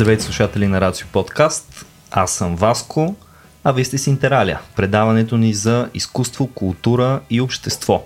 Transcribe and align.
Здравейте 0.00 0.24
слушатели 0.24 0.66
на 0.66 0.80
Рацио 0.80 1.08
Подкаст. 1.12 1.86
Аз 2.10 2.32
съм 2.32 2.56
Васко, 2.56 3.16
а 3.64 3.72
вие 3.72 3.84
сте 3.84 3.98
с 3.98 4.06
Интералия, 4.06 4.60
предаването 4.76 5.36
ни 5.36 5.54
за 5.54 5.88
изкуство, 5.94 6.46
култура 6.46 7.20
и 7.30 7.40
общество. 7.40 8.04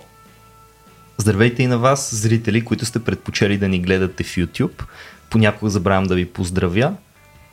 Здравейте 1.17 1.63
и 1.63 1.67
на 1.67 1.77
вас, 1.77 2.15
зрители, 2.15 2.65
които 2.65 2.85
сте 2.85 3.03
предпочели 3.03 3.57
да 3.57 3.67
ни 3.67 3.79
гледате 3.79 4.23
в 4.23 4.27
YouTube. 4.27 4.83
Понякога 5.29 5.71
забравям 5.71 6.03
да 6.03 6.15
ви 6.15 6.25
поздравя, 6.25 6.93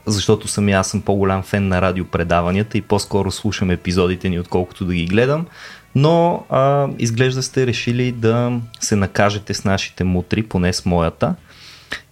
защото 0.06 0.48
сами 0.48 0.72
аз 0.72 0.90
съм 0.90 1.02
по-голям 1.02 1.42
фен 1.42 1.68
на 1.68 1.82
радиопредаванията 1.82 2.78
и 2.78 2.82
по-скоро 2.82 3.30
слушам 3.30 3.70
епизодите 3.70 4.28
ни, 4.28 4.40
отколкото 4.40 4.84
да 4.84 4.94
ги 4.94 5.06
гледам. 5.06 5.46
Но 5.94 6.44
а, 6.50 6.88
изглежда 6.98 7.42
сте 7.42 7.66
решили 7.66 8.12
да 8.12 8.60
се 8.80 8.96
накажете 8.96 9.54
с 9.54 9.64
нашите 9.64 10.04
мутри, 10.04 10.42
поне 10.42 10.72
с 10.72 10.84
моята. 10.84 11.34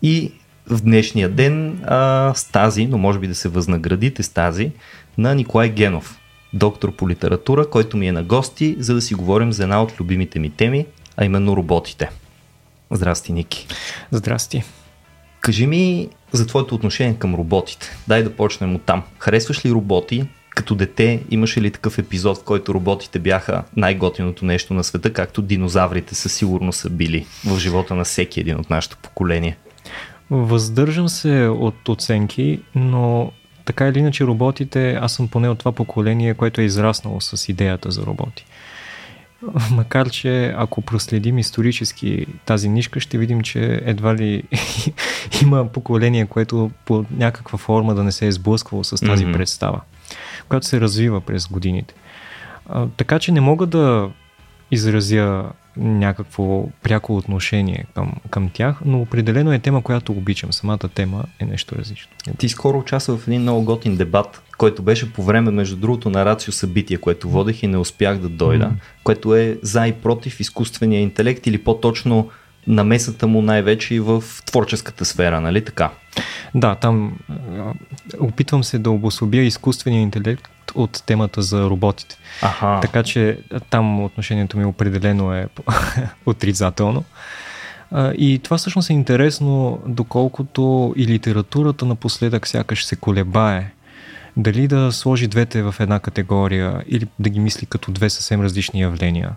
И 0.03 0.33
в 0.71 0.83
днешния 0.83 1.29
ден 1.29 1.81
а, 1.85 2.33
с 2.35 2.45
тази, 2.45 2.87
но 2.87 2.99
може 2.99 3.19
би 3.19 3.27
да 3.27 3.35
се 3.35 3.49
възнаградите 3.49 4.23
с 4.23 4.29
тази, 4.29 4.71
на 5.19 5.35
Николай 5.35 5.69
Генов, 5.69 6.19
доктор 6.53 6.97
по 6.97 7.09
литература, 7.09 7.71
който 7.71 7.97
ми 7.97 8.09
е 8.09 8.13
на 8.13 8.23
гости, 8.23 8.77
за 8.79 8.95
да 8.95 9.01
си 9.01 9.15
говорим 9.15 9.53
за 9.53 9.63
една 9.63 9.83
от 9.83 10.01
любимите 10.01 10.39
ми 10.39 10.51
теми, 10.51 10.87
а 11.17 11.25
именно 11.25 11.57
роботите. 11.57 12.11
Здрасти, 12.91 13.33
Ники. 13.33 13.67
Здрасти. 14.11 14.63
Кажи 15.41 15.67
ми 15.67 16.09
за 16.33 16.47
твоето 16.47 16.75
отношение 16.75 17.15
към 17.19 17.35
роботите. 17.35 17.97
Дай 18.09 18.23
да 18.23 18.37
почнем 18.37 18.75
от 18.75 18.83
там. 18.83 19.03
Харесваш 19.19 19.65
ли 19.65 19.71
роботи? 19.71 20.29
Като 20.51 20.75
дете 20.75 21.23
имаше 21.31 21.61
ли 21.61 21.71
такъв 21.71 21.99
епизод, 21.99 22.39
в 22.39 22.45
който 22.45 22.75
роботите 22.75 23.19
бяха 23.19 23.65
най-готиното 23.77 24.45
нещо 24.45 24.75
на 24.75 24.85
света, 24.85 25.13
както 25.13 25.43
динозаврите 25.43 26.15
със 26.15 26.33
сигурност 26.33 26.81
са 26.81 26.91
били 26.91 27.27
в 27.47 27.59
живота 27.59 27.95
на 27.95 28.05
всеки 28.05 28.41
един 28.41 28.61
от 28.61 28.71
нашето 28.71 28.97
поколение? 28.99 29.57
Въздържам 30.31 31.09
се 31.09 31.47
от 31.47 31.89
оценки, 31.89 32.61
но 32.75 33.33
така 33.65 33.89
или 33.89 33.99
иначе 33.99 34.25
роботите, 34.25 34.93
аз 34.93 35.13
съм 35.13 35.29
поне 35.29 35.49
от 35.49 35.59
това 35.59 35.73
поколение, 35.73 36.35
което 36.35 36.61
е 36.61 36.65
израснало 36.65 37.21
с 37.21 37.49
идеята 37.49 37.91
за 37.91 38.07
роботи. 38.07 38.47
Макар, 39.71 40.11
че 40.11 40.55
ако 40.57 40.83
проследим 40.83 41.39
исторически 41.39 42.27
тази 42.47 42.69
нишка, 42.69 43.01
ще 43.01 43.19
видим, 43.19 43.41
че 43.41 43.81
едва 43.85 44.15
ли 44.15 44.43
има 45.43 45.69
поколение, 45.69 46.27
което 46.27 46.71
по 46.85 47.05
някаква 47.17 47.59
форма 47.59 47.95
да 47.95 48.05
не 48.05 48.13
се 48.13 48.27
е 48.27 48.33
сблъсквало 48.33 48.85
с 48.85 49.07
тази 49.07 49.27
mm-hmm. 49.27 49.33
представа, 49.33 49.81
която 50.49 50.67
се 50.67 50.81
развива 50.81 51.21
през 51.21 51.49
годините. 51.49 51.95
А, 52.69 52.87
така 52.97 53.19
че 53.19 53.33
не 53.33 53.41
мога 53.41 53.67
да 53.67 54.11
изразя 54.71 55.45
някакво 55.77 56.69
пряко 56.83 57.17
отношение 57.17 57.85
към, 57.95 58.13
към 58.31 58.51
тях, 58.53 58.77
но 58.85 59.01
определено 59.01 59.53
е 59.53 59.59
тема, 59.59 59.83
която 59.83 60.13
обичам. 60.13 60.53
Самата 60.53 60.89
тема 60.95 61.25
е 61.41 61.45
нещо 61.45 61.77
различно. 61.77 62.13
Ти 62.39 62.49
скоро 62.49 62.79
участва 62.79 63.17
в 63.17 63.29
един 63.29 63.43
много 63.43 63.63
готин 63.63 63.97
дебат, 63.97 64.43
който 64.59 64.83
беше 64.83 65.13
по 65.13 65.23
време, 65.23 65.51
между 65.51 65.77
другото, 65.77 66.11
на 66.11 66.25
Рацио 66.25 66.53
събитие, 66.53 66.97
което 66.97 67.29
водех 67.29 67.63
и 67.63 67.67
не 67.67 67.77
успях 67.77 68.19
да 68.19 68.29
дойда, 68.29 68.65
mm. 68.65 69.03
което 69.05 69.35
е 69.35 69.59
за 69.63 69.87
и 69.87 69.93
против 69.93 70.41
изкуствения 70.41 71.01
интелект 71.01 71.47
или 71.47 71.59
по-точно 71.59 72.29
намесата 72.67 73.27
му 73.27 73.43
най-вече 73.43 73.95
и 73.95 74.01
в 74.01 74.25
творческата 74.47 75.05
сфера, 75.05 75.41
нали 75.41 75.65
така? 75.65 75.91
Да, 76.55 76.75
там 76.75 77.19
опитвам 78.21 78.65
се 78.65 78.79
да 78.79 78.91
обособя 78.91 79.37
изкуствения 79.37 80.03
интелект 80.03 80.51
от 80.75 81.03
темата 81.07 81.43
за 81.43 81.71
роботите. 81.71 82.17
Аха. 82.43 82.79
Така 82.83 83.03
че 83.03 83.39
там 83.71 84.05
отношението 84.05 84.59
ми 84.59 84.65
определено 84.65 85.35
е 85.35 85.47
отрицателно. 86.27 87.05
И 88.19 88.41
това 88.43 88.59
всъщност 88.59 88.91
е 88.91 88.93
интересно, 88.93 89.81
доколкото 89.87 90.95
и 90.97 91.07
литературата 91.07 91.85
напоследък 91.85 92.49
сякаш 92.49 92.85
се 92.87 92.97
колебае. 92.97 93.71
Дали 94.37 94.69
да 94.69 94.93
сложи 94.93 95.27
двете 95.27 95.63
в 95.63 95.75
една 95.81 95.99
категория 95.99 96.83
или 96.89 97.07
да 97.19 97.29
ги 97.29 97.41
мисли 97.41 97.67
като 97.67 97.93
две 97.93 98.11
съвсем 98.11 98.43
различни 98.43 98.81
явления. 98.81 99.31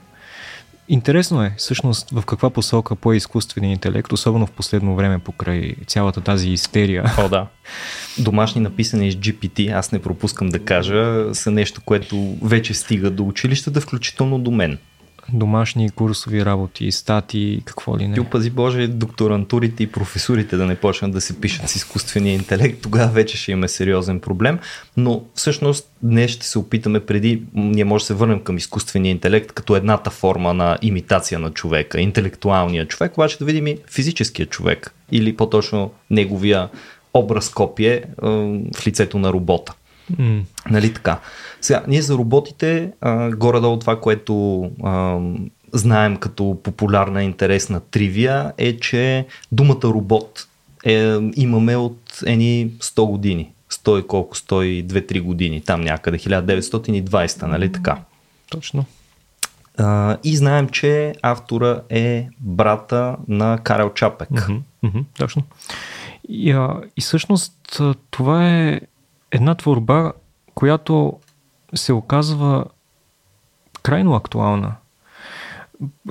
Интересно 0.90 1.44
е 1.44 1.54
всъщност 1.58 2.10
в 2.10 2.24
каква 2.26 2.50
посока 2.50 2.96
по 2.96 3.14
изкуствения 3.14 3.72
интелект, 3.72 4.12
особено 4.12 4.48
в 4.48 4.52
последно 4.52 4.96
време 4.96 5.20
покрай 5.20 5.76
цялата 5.88 6.22
тази 6.22 6.50
истерия. 6.50 7.14
О, 7.18 7.30
да. 7.30 7.48
Домашни 8.20 8.62
написани 8.62 9.12
с 9.12 9.16
GPT, 9.16 9.78
аз 9.78 9.92
не 9.92 10.02
пропускам 10.02 10.50
да 10.50 10.60
кажа, 10.60 11.26
са 11.36 11.52
нещо, 11.52 11.82
което 11.86 12.36
вече 12.42 12.74
стига 12.74 13.12
до 13.12 13.28
училищата, 13.28 13.82
включително 13.82 14.40
до 14.40 14.52
мен 14.52 14.78
домашни 15.34 15.90
курсови 15.90 16.46
работи, 16.46 16.92
стати, 16.92 17.62
какво 17.66 17.98
ли 17.98 18.08
не. 18.08 18.14
Ти 18.14 18.20
опази 18.20 18.50
Боже, 18.50 18.88
докторантурите 18.88 19.84
и 19.84 19.92
професорите 19.92 20.58
да 20.58 20.66
не 20.66 20.76
почнат 20.76 21.12
да 21.12 21.22
се 21.22 21.42
пишат 21.42 21.70
с 21.70 21.76
изкуствения 21.76 22.34
интелект, 22.34 22.82
тогава 22.82 23.12
вече 23.12 23.38
ще 23.38 23.52
имаме 23.52 23.68
сериозен 23.68 24.20
проблем. 24.20 24.60
Но 24.98 25.24
всъщност 25.36 25.90
днес 26.04 26.32
ще 26.32 26.48
се 26.48 26.60
опитаме 26.60 27.00
преди, 27.00 27.44
ние 27.54 27.86
може 27.86 28.02
да 28.04 28.06
се 28.06 28.14
върнем 28.14 28.40
към 28.40 28.58
изкуствения 28.58 29.12
интелект 29.12 29.52
като 29.52 29.76
едната 29.76 30.10
форма 30.10 30.54
на 30.54 30.78
имитация 30.82 31.40
на 31.40 31.52
човека, 31.52 32.02
интелектуалния 32.02 32.88
човек, 32.88 33.14
обаче 33.14 33.38
да 33.38 33.46
видим 33.46 33.68
и 33.68 33.78
физическия 33.92 34.46
човек 34.46 34.94
или 35.12 35.36
по-точно 35.36 35.92
неговия 36.10 36.70
образ 37.14 37.50
копие 37.50 38.04
в 38.78 38.88
лицето 38.88 39.20
на 39.20 39.34
робота. 39.34 39.74
Mm. 40.12 40.42
Нали 40.70 40.94
така? 40.94 41.20
Сега, 41.62 41.84
ние 41.88 42.02
за 42.02 42.14
роботите, 42.16 42.92
а, 43.02 43.32
горе-долу 43.32 43.80
това, 43.80 44.02
което 44.02 44.64
а, 44.84 45.20
знаем 45.74 46.18
като 46.18 46.58
популярна 46.64 47.24
интересна 47.24 47.80
тривия, 47.80 48.54
е, 48.58 48.78
че 48.78 49.26
думата 49.52 49.84
робот 49.84 50.48
е, 50.86 51.18
имаме 51.36 51.76
от 51.76 52.20
ени 52.26 52.72
100 52.80 53.10
години. 53.10 53.52
100 53.72 54.00
и 54.00 54.08
колко? 54.08 54.36
102-3 54.36 55.22
години. 55.22 55.62
Там 55.62 55.82
някъде, 55.82 56.18
1920, 56.18 57.48
нали 57.48 57.72
така? 57.72 57.98
Точно. 58.50 58.86
А, 59.78 60.18
и 60.24 60.36
знаем, 60.36 60.70
че 60.70 61.14
автора 61.22 61.82
е 61.90 62.28
брата 62.40 63.16
на 63.28 63.60
Карел 63.64 63.90
Чапек. 63.90 64.30
Mm-hmm, 64.30 64.60
mm-hmm, 64.84 65.04
точно. 65.18 65.44
И, 66.30 66.52
а, 66.52 66.82
и 66.98 67.02
всъщност 67.02 67.82
това 68.12 68.50
е 68.50 68.82
една 69.34 69.56
творба, 69.56 70.12
която 70.56 71.14
се 71.76 71.94
оказва 71.94 72.66
крайно 73.84 74.16
актуална. 74.16 74.76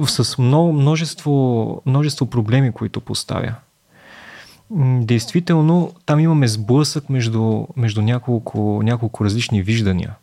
С 0.07 0.39
много, 0.39 0.73
множество, 0.73 1.83
множество 1.87 2.27
проблеми, 2.27 2.73
които 2.73 3.01
поставя. 3.01 3.55
Действително, 5.01 5.93
там 6.07 6.21
имаме 6.21 6.49
сблъсък 6.49 7.11
между, 7.11 7.67
между 7.77 8.03
няколко, 8.03 8.81
няколко 8.83 9.25
различни 9.25 9.63
виждания. 9.63 10.15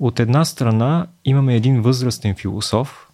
От 0.00 0.20
една 0.20 0.44
страна 0.44 1.06
имаме 1.24 1.56
един 1.56 1.82
възрастен 1.82 2.34
философ, 2.34 3.08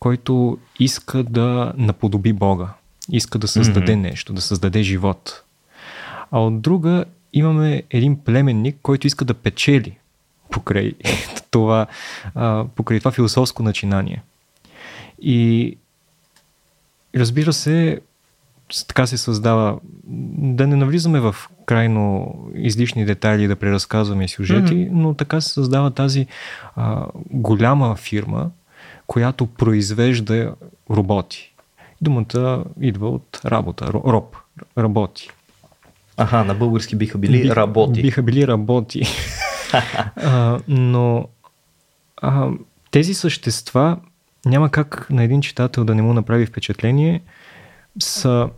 който 0.00 0.58
иска 0.78 1.22
да 1.22 1.72
наподоби 1.76 2.32
Бога. 2.32 2.68
Иска 3.12 3.38
да 3.38 3.48
създаде 3.48 3.92
mm-hmm. 3.92 4.00
нещо, 4.00 4.32
да 4.32 4.40
създаде 4.40 4.82
живот. 4.82 5.42
А 6.30 6.38
от 6.38 6.60
друга 6.60 7.04
имаме 7.32 7.82
един 7.90 8.24
племенник, 8.24 8.76
който 8.82 9.06
иска 9.06 9.24
да 9.24 9.34
печели 9.34 9.98
покрай 10.50 10.92
това, 11.50 11.86
покрай 12.74 12.98
това 12.98 13.10
философско 13.10 13.62
начинание. 13.62 14.22
И 15.22 15.76
разбира 17.16 17.52
се, 17.52 18.00
така 18.88 19.06
се 19.06 19.18
създава, 19.18 19.78
да 20.38 20.66
не 20.66 20.76
навлизаме 20.76 21.20
в 21.20 21.36
крайно 21.66 22.34
излишни 22.54 23.04
детайли 23.04 23.46
да 23.46 23.56
преразказваме 23.56 24.28
сюжети, 24.28 24.74
mm-hmm. 24.74 24.90
но 24.92 25.14
така 25.14 25.40
се 25.40 25.48
създава 25.48 25.90
тази 25.90 26.26
а, 26.76 27.06
голяма 27.30 27.96
фирма, 27.96 28.50
която 29.06 29.46
произвежда 29.46 30.54
роботи. 30.90 31.54
Думата 32.00 32.64
идва 32.80 33.08
от 33.08 33.40
работа, 33.44 33.86
роб, 33.86 34.36
работи. 34.78 35.30
Аха, 36.18 36.44
на 36.44 36.54
български 36.54 36.96
биха 36.96 37.18
били 37.18 37.42
Би, 37.42 37.50
работи. 37.50 38.02
Биха 38.02 38.22
били 38.22 38.46
работи. 38.46 39.02
а, 40.16 40.60
но 40.68 41.28
а, 42.16 42.50
тези 42.90 43.14
същества 43.14 43.96
няма 44.46 44.70
как 44.70 45.10
на 45.10 45.22
един 45.22 45.40
читател 45.40 45.84
да 45.84 45.94
не 45.94 46.02
му 46.02 46.12
направи 46.12 46.46
впечатление, 46.46 47.22
са 47.98 48.48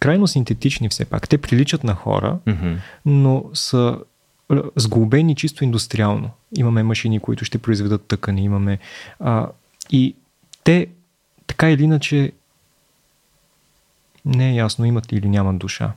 крайно 0.00 0.26
синтетични 0.26 0.88
все 0.88 1.04
пак. 1.04 1.28
Те 1.28 1.38
приличат 1.38 1.84
на 1.84 1.94
хора, 1.94 2.38
mm-hmm. 2.46 2.76
но 3.06 3.44
са 3.54 3.98
сглобени 4.76 5.34
чисто 5.34 5.64
индустриално. 5.64 6.30
Имаме 6.58 6.82
машини, 6.82 7.20
които 7.20 7.44
ще 7.44 7.58
произведат 7.58 8.02
тъкани, 8.02 8.44
имаме. 8.44 8.78
А, 9.20 9.48
и 9.90 10.14
те 10.64 10.86
така 11.46 11.70
или 11.70 11.82
иначе 11.82 12.32
не 14.28 14.50
е 14.50 14.54
ясно 14.54 14.84
имат 14.84 15.12
или 15.12 15.28
нямат 15.28 15.58
душа. 15.58 15.92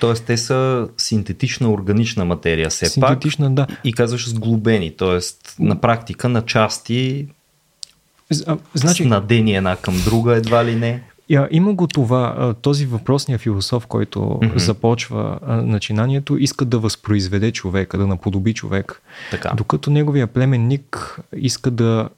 Тоест 0.00 0.24
те 0.24 0.36
са 0.36 0.88
синтетична 0.96 1.70
органична 1.70 2.24
материя 2.24 2.70
все 2.70 2.86
синтетична, 2.86 3.46
пак. 3.46 3.54
да. 3.54 3.66
И 3.84 3.92
казваш 3.92 4.28
сглобени, 4.28 4.96
т.е. 4.96 5.18
на 5.62 5.80
практика 5.80 6.28
на 6.28 6.42
части 6.42 7.26
а, 8.46 8.56
значи, 8.74 9.04
надени 9.04 9.56
една 9.56 9.76
към 9.76 10.00
друга 10.04 10.36
едва 10.36 10.64
ли 10.64 10.74
не. 10.74 11.02
я, 11.28 11.48
има 11.50 11.74
го 11.74 11.86
това, 11.86 12.54
този 12.62 12.86
въпросния 12.86 13.38
философ, 13.38 13.86
който 13.86 14.20
mm-hmm. 14.20 14.56
започва 14.56 15.38
начинанието, 15.46 16.36
иска 16.36 16.64
да 16.64 16.78
възпроизведе 16.78 17.52
човека, 17.52 17.98
да 17.98 18.06
наподоби 18.06 18.54
човек. 18.54 19.02
Така. 19.30 19.52
Докато 19.56 19.90
неговия 19.90 20.26
племенник 20.26 21.18
иска 21.36 21.70
да 21.70 22.08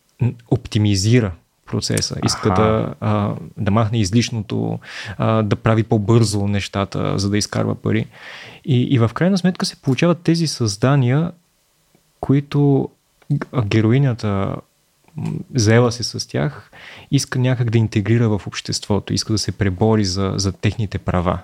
оптимизира 0.51 1.33
процеса, 1.69 2.17
иска 2.25 2.55
да, 2.55 2.95
а, 3.01 3.35
да 3.57 3.71
махне 3.71 3.99
излишното, 3.99 4.79
а, 5.19 5.43
да 5.43 5.57
прави 5.57 5.83
по-бързо 5.83 6.47
нещата, 6.47 7.19
за 7.19 7.31
да 7.31 7.39
изкарва 7.39 7.75
пари. 7.75 8.07
И, 8.65 8.83
и 8.83 8.99
в 8.99 9.11
крайна 9.15 9.39
сметка 9.39 9.67
се 9.67 9.77
получават 9.77 10.21
тези 10.23 10.47
създания, 10.47 11.33
които 12.21 12.89
героинята 13.65 14.57
заела 15.55 15.93
се 15.93 16.03
с 16.03 16.29
тях, 16.29 16.71
иска 17.11 17.39
някак 17.39 17.71
да 17.71 17.79
интегрира 17.79 18.29
в 18.29 18.47
обществото, 18.47 19.15
иска 19.15 19.33
да 19.33 19.39
се 19.39 19.53
пребори 19.53 20.05
за, 20.05 20.33
за 20.37 20.53
техните 20.53 20.99
права. 20.99 21.39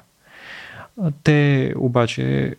Те 1.22 1.72
обаче 1.76 2.54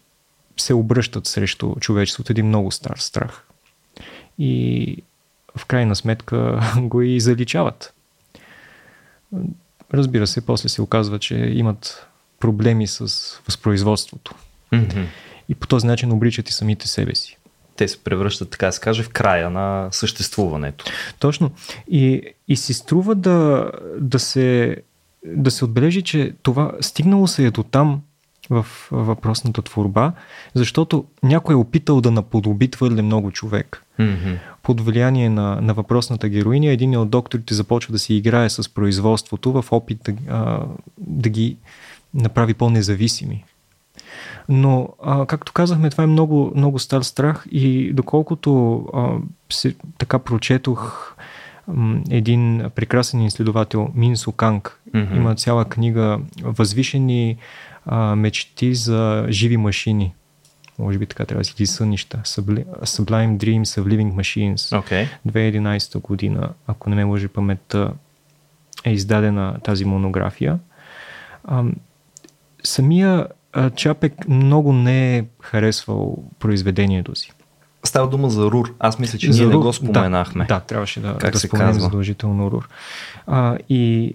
се 0.57 0.73
обръщат 0.73 1.27
срещу 1.27 1.75
човечеството 1.75 2.31
един 2.31 2.47
много 2.47 2.71
стар 2.71 2.97
страх. 2.97 3.43
И 4.39 4.97
в 5.57 5.65
крайна 5.65 5.95
сметка 5.95 6.59
го 6.81 7.01
и 7.01 7.19
заличават. 7.19 7.93
Разбира 9.93 10.27
се, 10.27 10.45
после 10.45 10.69
се 10.69 10.81
оказва, 10.81 11.19
че 11.19 11.35
имат 11.35 12.07
проблеми 12.39 12.87
с 12.87 12.99
възпроизводството. 13.45 14.35
Mm-hmm. 14.73 15.05
И 15.49 15.55
по 15.55 15.67
този 15.67 15.87
начин 15.87 16.11
обричат 16.11 16.49
и 16.49 16.53
самите 16.53 16.87
себе 16.87 17.15
си 17.15 17.37
те 17.75 17.87
се 17.87 18.03
превръщат, 18.03 18.49
така 18.49 18.65
да 18.65 18.71
се 18.71 18.81
каже, 18.81 19.03
в 19.03 19.09
края 19.09 19.49
на 19.49 19.87
съществуването. 19.91 20.85
Точно. 21.19 21.51
И, 21.91 22.21
и 22.47 22.55
си 22.55 22.73
струва 22.73 23.15
да, 23.15 23.71
да, 23.99 24.19
се, 24.19 24.77
да 25.25 25.51
се 25.51 25.65
отбележи, 25.65 26.01
че 26.01 26.33
това 26.43 26.71
стигнало 26.81 27.27
се 27.27 27.45
е 27.45 27.51
до 27.51 27.63
там 27.63 28.01
в 28.49 28.65
въпросната 28.91 29.61
творба, 29.61 30.11
защото 30.53 31.05
някой 31.23 31.53
е 31.53 31.57
опитал 31.57 32.01
да 32.01 32.11
наподоби 32.11 32.71
твърде 32.71 33.01
много 33.01 33.31
човек. 33.31 33.83
Mm-hmm. 33.99 34.37
Под 34.63 34.81
влияние 34.81 35.29
на, 35.29 35.61
на 35.61 35.73
въпросната 35.73 36.29
героиня, 36.29 36.71
един 36.71 36.97
от 36.97 37.09
докторите 37.09 37.53
започва 37.53 37.91
да 37.91 37.99
си 37.99 38.15
играе 38.15 38.49
с 38.49 38.73
производството 38.73 39.61
в 39.61 39.65
опит 39.71 39.99
да, 40.05 40.13
а, 40.33 40.65
да 40.97 41.29
ги 41.29 41.57
направи 42.13 42.53
по-независими. 42.53 43.43
Но, 44.49 44.89
а, 45.03 45.25
както 45.25 45.53
казахме, 45.53 45.89
това 45.89 46.03
е 46.03 46.07
много, 46.07 46.51
много 46.55 46.79
стар 46.79 47.01
страх 47.01 47.45
и 47.51 47.93
доколкото 47.93 48.77
а, 48.93 49.09
се, 49.49 49.75
така 49.97 50.19
прочетох 50.19 51.15
м, 51.67 52.01
един 52.09 52.63
прекрасен 52.75 53.21
изследовател, 53.21 53.89
Мин 53.95 54.17
Суканг, 54.17 54.81
mm-hmm. 54.93 55.15
има 55.15 55.35
цяла 55.35 55.65
книга 55.65 56.19
Възвишени 56.43 57.37
а, 57.85 58.15
мечти 58.15 58.75
за 58.75 59.25
живи 59.29 59.57
машини. 59.57 60.13
Може 60.79 60.97
би 60.97 61.05
така 61.05 61.25
трябва 61.25 61.41
да 61.41 61.45
си 61.45 61.53
ги 61.57 61.65
сънища. 61.65 62.21
Sublime 62.23 63.37
Dreams 63.37 63.63
of 63.63 63.83
Living 63.83 64.13
Machines. 64.13 64.55
Okay. 64.55 65.07
2011 65.27 66.01
година, 66.01 66.49
ако 66.67 66.89
не 66.89 66.95
ме 66.95 67.03
лъжи 67.03 67.27
паметта, 67.27 67.93
е 68.83 68.91
издадена 68.91 69.59
тази 69.63 69.85
монография. 69.85 70.59
А, 71.43 71.63
самия 72.63 73.27
Чапек 73.75 74.27
много 74.27 74.73
не 74.73 75.17
е 75.17 75.25
харесвал 75.41 76.17
произведението 76.39 77.15
си. 77.15 77.31
Става 77.83 78.09
дума 78.09 78.29
за 78.29 78.45
Рур. 78.45 78.73
Аз 78.79 78.99
мисля, 78.99 79.17
че 79.19 79.31
за 79.31 79.43
ние 79.43 79.53
Рур, 79.53 79.59
не 79.59 79.65
го 79.65 79.73
споменахме. 79.73 80.45
Да, 80.45 80.53
да 80.53 80.59
трябваше 80.59 80.99
да, 80.99 81.17
как 81.17 81.33
да 81.33 81.39
се 81.39 81.47
споменем 81.47 81.69
казва? 81.69 81.81
задължително 81.81 82.51
Рур. 82.51 82.69
А, 83.27 83.57
и 83.69 84.13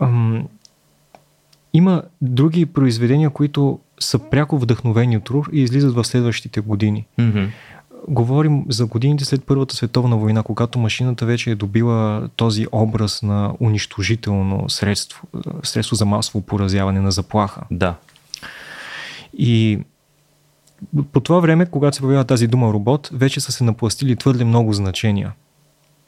ам, 0.00 0.48
има 1.72 2.02
други 2.22 2.66
произведения, 2.66 3.30
които 3.30 3.78
са 4.00 4.18
пряко 4.18 4.58
вдъхновени 4.58 5.16
от 5.16 5.30
Рур 5.30 5.48
и 5.52 5.62
излизат 5.62 5.94
в 5.94 6.04
следващите 6.04 6.60
години. 6.60 7.06
Mm-hmm. 7.18 7.48
Говорим 8.08 8.64
за 8.68 8.86
годините 8.86 9.24
след 9.24 9.44
Първата 9.44 9.76
световна 9.76 10.16
война, 10.16 10.42
когато 10.42 10.78
машината 10.78 11.26
вече 11.26 11.50
е 11.50 11.54
добила 11.54 12.28
този 12.36 12.66
образ 12.72 13.22
на 13.22 13.54
унищожително 13.60 14.68
средство, 14.68 15.28
средство 15.62 15.96
за 15.96 16.04
масово 16.04 16.40
поразяване 16.40 17.00
на 17.00 17.10
заплаха. 17.10 17.62
Да. 17.70 17.94
И 19.38 19.78
по 21.12 21.20
това 21.20 21.40
време, 21.40 21.66
когато 21.66 21.96
се 21.96 22.00
появява 22.00 22.24
тази 22.24 22.46
дума 22.46 22.72
робот, 22.72 23.10
вече 23.12 23.40
са 23.40 23.52
се 23.52 23.64
напластили 23.64 24.16
твърде 24.16 24.44
много 24.44 24.72
значения. 24.72 25.32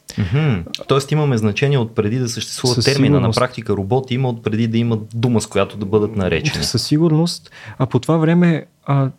Mm-hmm. 0.09 0.87
Тоест 0.87 1.13
имаме 1.13 1.37
значение 1.37 1.79
от 1.79 1.95
преди 1.95 2.19
да 2.19 2.29
съществува 2.29 2.75
Със 2.75 2.85
термина. 2.85 3.17
Сигурност... 3.17 3.37
На 3.37 3.41
практика 3.41 3.73
робот 3.73 4.11
има 4.11 4.29
от 4.29 4.43
преди 4.43 4.67
да 4.67 4.79
има 4.79 4.99
дума, 5.15 5.41
с 5.41 5.47
която 5.47 5.77
да 5.77 5.87
бъдат 5.87 6.17
наречени. 6.17 6.65
Със 6.65 6.87
сигурност. 6.87 7.51
А 7.79 7.87
по 7.87 7.99
това 7.99 8.17
време 8.17 8.67
а, 8.87 9.11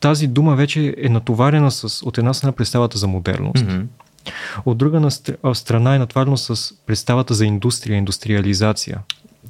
тази 0.00 0.26
дума 0.26 0.56
вече 0.56 0.94
е 0.98 1.08
натоварена 1.08 1.70
с, 1.70 2.06
от 2.06 2.18
една 2.18 2.34
страна, 2.34 2.52
представата 2.52 2.98
за 2.98 3.06
модерност. 3.06 3.64
Mm-hmm. 3.64 3.84
От 4.64 4.78
друга 4.78 5.00
на 5.00 5.10
страна 5.54 5.94
е 5.94 5.98
натварено 5.98 6.36
с 6.36 6.74
представата 6.86 7.34
за 7.34 7.46
индустрия, 7.46 7.96
индустриализация. 7.96 9.00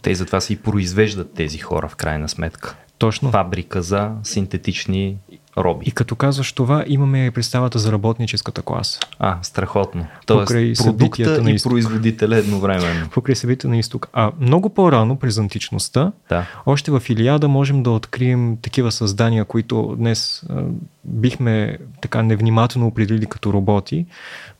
Те 0.02 0.14
затова 0.14 0.40
се 0.40 0.52
и 0.52 0.56
произвеждат 0.56 1.34
тези 1.34 1.58
хора 1.58 1.88
в 1.88 1.96
крайна 1.96 2.29
сметка. 2.29 2.76
Точно. 2.99 3.31
Фабрика 3.31 3.82
за 3.82 4.11
синтетични 4.22 5.17
роби. 5.58 5.87
И 5.87 5.91
като 5.91 6.17
казваш 6.17 6.53
това, 6.53 6.85
имаме 6.87 7.31
представата 7.31 7.79
за 7.79 7.93
работническата 7.93 8.62
класа. 8.62 9.00
А, 9.19 9.38
страхотно. 9.43 10.06
Тоест, 10.26 10.47
Покрай 10.47 10.73
продукта 10.75 11.43
на 11.43 11.50
и 11.50 11.58
производителя 11.62 12.37
едновременно. 12.37 13.08
Покрай 13.12 13.37
събитията 13.37 13.69
на 13.69 13.79
изток. 13.79 14.08
А 14.12 14.32
много 14.41 14.69
по-рано, 14.69 15.17
през 15.17 15.38
античността, 15.38 16.12
да. 16.29 16.47
още 16.67 16.91
в 16.91 17.03
Илиада 17.08 17.49
можем 17.49 17.82
да 17.82 17.91
открием 17.91 18.56
такива 18.62 18.93
създания, 18.93 19.44
които 19.44 19.94
днес 19.99 20.43
а, 20.50 20.62
бихме 21.05 21.79
така 22.00 22.23
невнимателно 22.23 22.87
определили 22.87 23.26
като 23.26 23.53
роботи, 23.53 24.06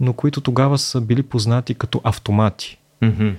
но 0.01 0.13
които 0.13 0.41
тогава 0.41 0.79
са 0.79 1.01
били 1.01 1.23
познати 1.23 1.75
като 1.75 2.01
автомати. 2.05 2.79
Mm-hmm. 3.03 3.35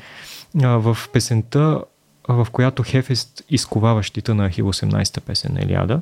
А, 0.63 0.67
в 0.67 0.97
песента 1.13 1.81
в 2.27 2.47
която 2.51 2.83
Хефест 2.83 3.43
изковава 3.49 4.03
щита 4.03 4.35
на 4.35 4.49
Ахил 4.49 4.73
18-та 4.73 5.21
песен 5.21 5.53
на 5.53 5.61
Елиада, 5.61 6.01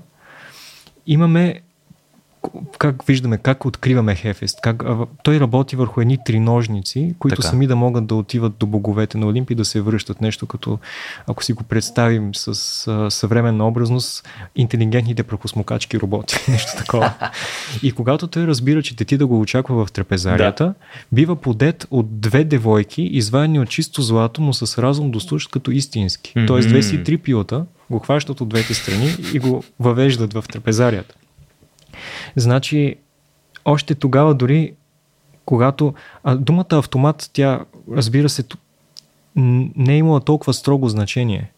имаме 1.08 1.62
как 2.78 3.04
виждаме, 3.06 3.38
как 3.38 3.66
откриваме 3.66 4.16
Хефест. 4.16 4.62
Как, 4.62 4.84
той 5.24 5.40
работи 5.40 5.76
върху 5.76 6.02
едни 6.02 6.18
триножници, 6.26 7.16
които 7.20 7.36
така. 7.36 7.48
сами 7.48 7.68
да 7.68 7.76
могат 7.76 8.06
да 8.06 8.16
отиват 8.16 8.54
до 8.58 8.66
боговете 8.66 9.18
на 9.18 9.28
Олимпи 9.28 9.54
и 9.54 9.56
да 9.56 9.66
се 9.66 9.82
връщат. 9.82 10.22
Нещо 10.22 10.46
като, 10.48 10.80
ако 11.28 11.44
си 11.44 11.54
го 11.54 11.64
представим 11.64 12.36
с 12.36 12.48
а, 12.88 13.12
съвременна 13.12 13.68
образност, 13.68 14.30
интелигентните 14.56 15.24
прокосмокачки 15.24 16.00
роботи. 16.00 16.36
Нещо 16.52 16.72
такова. 16.78 17.14
и 17.84 17.92
когато 17.92 18.28
той 18.28 18.48
разбира, 18.48 18.84
че 18.84 18.96
те 18.96 19.06
ти 19.06 19.18
да 19.18 19.28
го 19.28 19.40
очаква 19.40 19.86
в 19.86 19.92
трапезарията, 19.92 20.66
да. 20.66 20.74
бива 21.12 21.36
подет 21.36 21.88
от 21.92 22.20
две 22.20 22.44
девойки, 22.44 23.02
извадени 23.02 23.60
от 23.60 23.70
чисто 23.70 24.02
злато, 24.02 24.42
но 24.42 24.54
с 24.54 24.82
разум 24.82 25.12
достущ 25.12 25.52
като 25.52 25.72
истински. 25.72 26.34
Mm-hmm. 26.34 26.48
Тоест 26.48 26.70
две 26.70 26.84
си 26.84 27.04
три 27.04 27.18
пилота 27.18 27.66
го 27.90 28.00
хващат 28.00 28.42
от 28.42 28.50
двете 28.50 28.74
страни 28.74 29.16
и 29.34 29.40
го 29.40 29.64
въвеждат 29.80 30.34
в 30.34 30.46
трапезарията. 30.52 31.16
Значи, 32.36 32.96
още 33.66 33.96
тогава 33.96 34.36
дори, 34.36 34.74
когато... 35.46 35.94
А 36.24 36.36
думата 36.36 36.66
автомат, 36.72 37.30
тя, 37.34 37.66
разбира 37.92 38.30
се, 38.30 38.44
не 39.36 39.94
е 39.94 39.98
имала 39.98 40.22
толкова 40.22 40.54
строго 40.54 40.90
значение. 40.90 41.52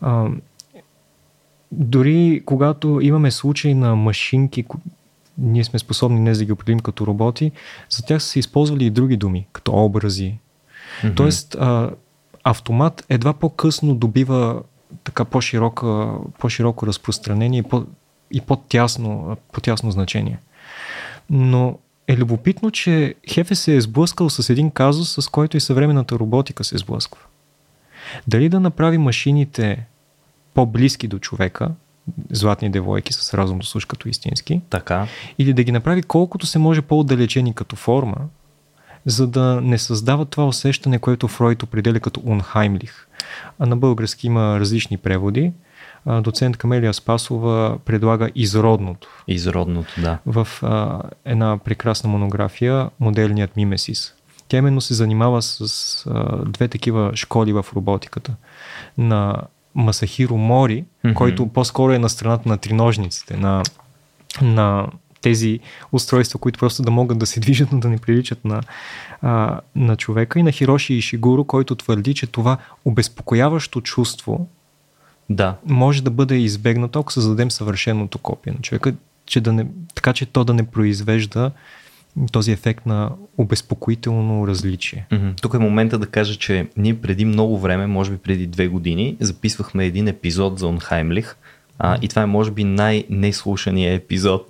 А, 0.00 0.28
дори 1.72 2.42
когато 2.46 3.00
имаме 3.02 3.30
случаи 3.30 3.74
на 3.74 3.96
машинки, 3.96 4.64
ние 5.38 5.64
сме 5.64 5.78
способни 5.78 6.20
не 6.20 6.32
да 6.32 6.44
ги 6.44 6.52
определим 6.52 6.80
като 6.80 7.06
роботи, 7.06 7.52
за 7.90 8.02
тях 8.02 8.22
са 8.22 8.28
се 8.28 8.38
използвали 8.38 8.84
и 8.84 8.90
други 8.90 9.16
думи, 9.16 9.46
като 9.52 9.84
образи. 9.84 10.38
Mm-hmm. 11.02 11.16
Тоест, 11.16 11.54
а, 11.54 11.90
автомат 12.44 13.04
едва 13.08 13.32
по-късно 13.32 13.94
добива 13.94 14.62
така 15.04 15.24
по-широко, 15.24 16.18
по-широко 16.38 16.86
разпространение 16.86 17.58
и 17.58 17.62
по, 17.62 17.84
и 18.30 18.40
по-тясно, 18.40 19.36
по-тясно 19.52 19.90
значение. 19.90 20.38
Но 21.30 21.78
е 22.08 22.16
любопитно, 22.16 22.70
че 22.70 23.14
Хефе 23.28 23.54
се 23.54 23.76
е 23.76 23.80
сблъскал 23.80 24.30
с 24.30 24.50
един 24.50 24.70
казус, 24.70 25.24
с 25.24 25.28
който 25.28 25.56
и 25.56 25.60
съвременната 25.60 26.18
роботика 26.18 26.64
се 26.64 26.78
сблъсква. 26.78 27.20
Дали 28.26 28.48
да 28.48 28.60
направи 28.60 28.98
машините 28.98 29.86
по-близки 30.54 31.08
до 31.08 31.18
човека, 31.18 31.70
златни 32.30 32.70
девойки 32.70 33.12
с 33.12 33.34
разум 33.34 33.58
до 33.58 33.66
слуш 33.66 33.84
като 33.84 34.08
истински, 34.08 34.60
така. 34.70 35.06
или 35.38 35.52
да 35.52 35.64
ги 35.64 35.72
направи 35.72 36.02
колкото 36.02 36.46
се 36.46 36.58
може 36.58 36.82
по-отдалечени 36.82 37.54
като 37.54 37.76
форма, 37.76 38.16
за 39.06 39.26
да 39.26 39.60
не 39.60 39.78
създава 39.78 40.24
това 40.24 40.46
усещане, 40.46 40.98
което 40.98 41.28
Фройд 41.28 41.62
определя 41.62 42.00
като 42.00 42.22
унхаймлих. 42.24 43.06
А 43.58 43.66
на 43.66 43.76
български 43.76 44.26
има 44.26 44.60
различни 44.60 44.98
преводи 44.98 45.52
доцент 46.06 46.56
Камелия 46.56 46.94
Спасова 46.94 47.78
предлага 47.84 48.30
изродното. 48.34 49.08
Изродното, 49.28 50.00
да. 50.00 50.18
В 50.26 50.48
а, 50.62 51.00
една 51.24 51.58
прекрасна 51.58 52.10
монография 52.10 52.90
Моделният 53.00 53.56
мимесис. 53.56 54.14
Тя 54.48 54.56
именно 54.56 54.80
се 54.80 54.94
занимава 54.94 55.42
с 55.42 56.06
а, 56.06 56.44
две 56.44 56.68
такива 56.68 57.10
школи 57.14 57.52
в 57.52 57.66
роботиката. 57.76 58.34
На 58.98 59.36
Масахиро 59.74 60.36
Мори, 60.36 60.84
mm-hmm. 61.04 61.14
който 61.14 61.48
по-скоро 61.48 61.92
е 61.92 61.98
на 61.98 62.08
страната 62.08 62.48
на 62.48 62.58
триножниците, 62.58 63.36
на, 63.36 63.62
на 64.42 64.86
тези 65.22 65.60
устройства, 65.92 66.38
които 66.38 66.58
просто 66.58 66.82
да 66.82 66.90
могат 66.90 67.18
да 67.18 67.26
се 67.26 67.40
движат, 67.40 67.72
но 67.72 67.80
да 67.80 67.88
не 67.88 67.98
приличат 67.98 68.44
на, 68.44 68.62
а, 69.22 69.60
на 69.76 69.96
човека. 69.96 70.38
И 70.38 70.42
на 70.42 70.52
Хироши 70.52 70.94
Ишигуро, 70.94 71.44
който 71.44 71.74
твърди, 71.74 72.14
че 72.14 72.26
това 72.26 72.58
обезпокояващо 72.84 73.80
чувство 73.80 74.48
да. 75.30 75.56
може 75.66 76.02
да 76.02 76.10
бъде 76.10 76.36
избегнато, 76.36 76.98
ако 76.98 77.12
създадем 77.12 77.50
съвършеното 77.50 78.18
копие 78.18 78.52
на 78.52 78.58
човека, 78.58 78.94
че 79.26 79.40
да 79.40 79.52
не, 79.52 79.66
така 79.94 80.12
че 80.12 80.26
то 80.26 80.44
да 80.44 80.54
не 80.54 80.66
произвежда 80.66 81.50
този 82.32 82.52
ефект 82.52 82.86
на 82.86 83.10
обезпокоително 83.38 84.46
различие. 84.46 85.06
Mm-hmm. 85.10 85.40
Тук 85.40 85.54
е 85.54 85.58
момента 85.58 85.98
да 85.98 86.06
кажа, 86.06 86.36
че 86.36 86.68
ние 86.76 87.00
преди 87.00 87.24
много 87.24 87.58
време, 87.58 87.86
може 87.86 88.10
би 88.10 88.16
преди 88.16 88.46
две 88.46 88.68
години, 88.68 89.16
записвахме 89.20 89.86
един 89.86 90.08
епизод 90.08 90.58
за 90.58 90.66
Унхаймлих, 90.66 91.36
а, 91.78 91.98
и 92.02 92.08
това 92.08 92.22
е 92.22 92.26
може 92.26 92.50
би 92.50 92.64
най-неслушания 92.64 93.94
епизод 93.94 94.46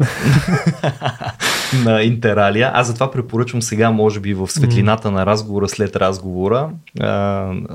на 1.84 2.02
Интералия. 2.02 2.70
Аз 2.74 2.86
затова 2.86 3.10
препоръчвам 3.10 3.62
сега, 3.62 3.90
може 3.90 4.20
би 4.20 4.34
в 4.34 4.48
светлината 4.48 5.10
на 5.10 5.26
разговора 5.26 5.68
след 5.68 5.96
разговора, 5.96 6.70
а, 7.00 7.08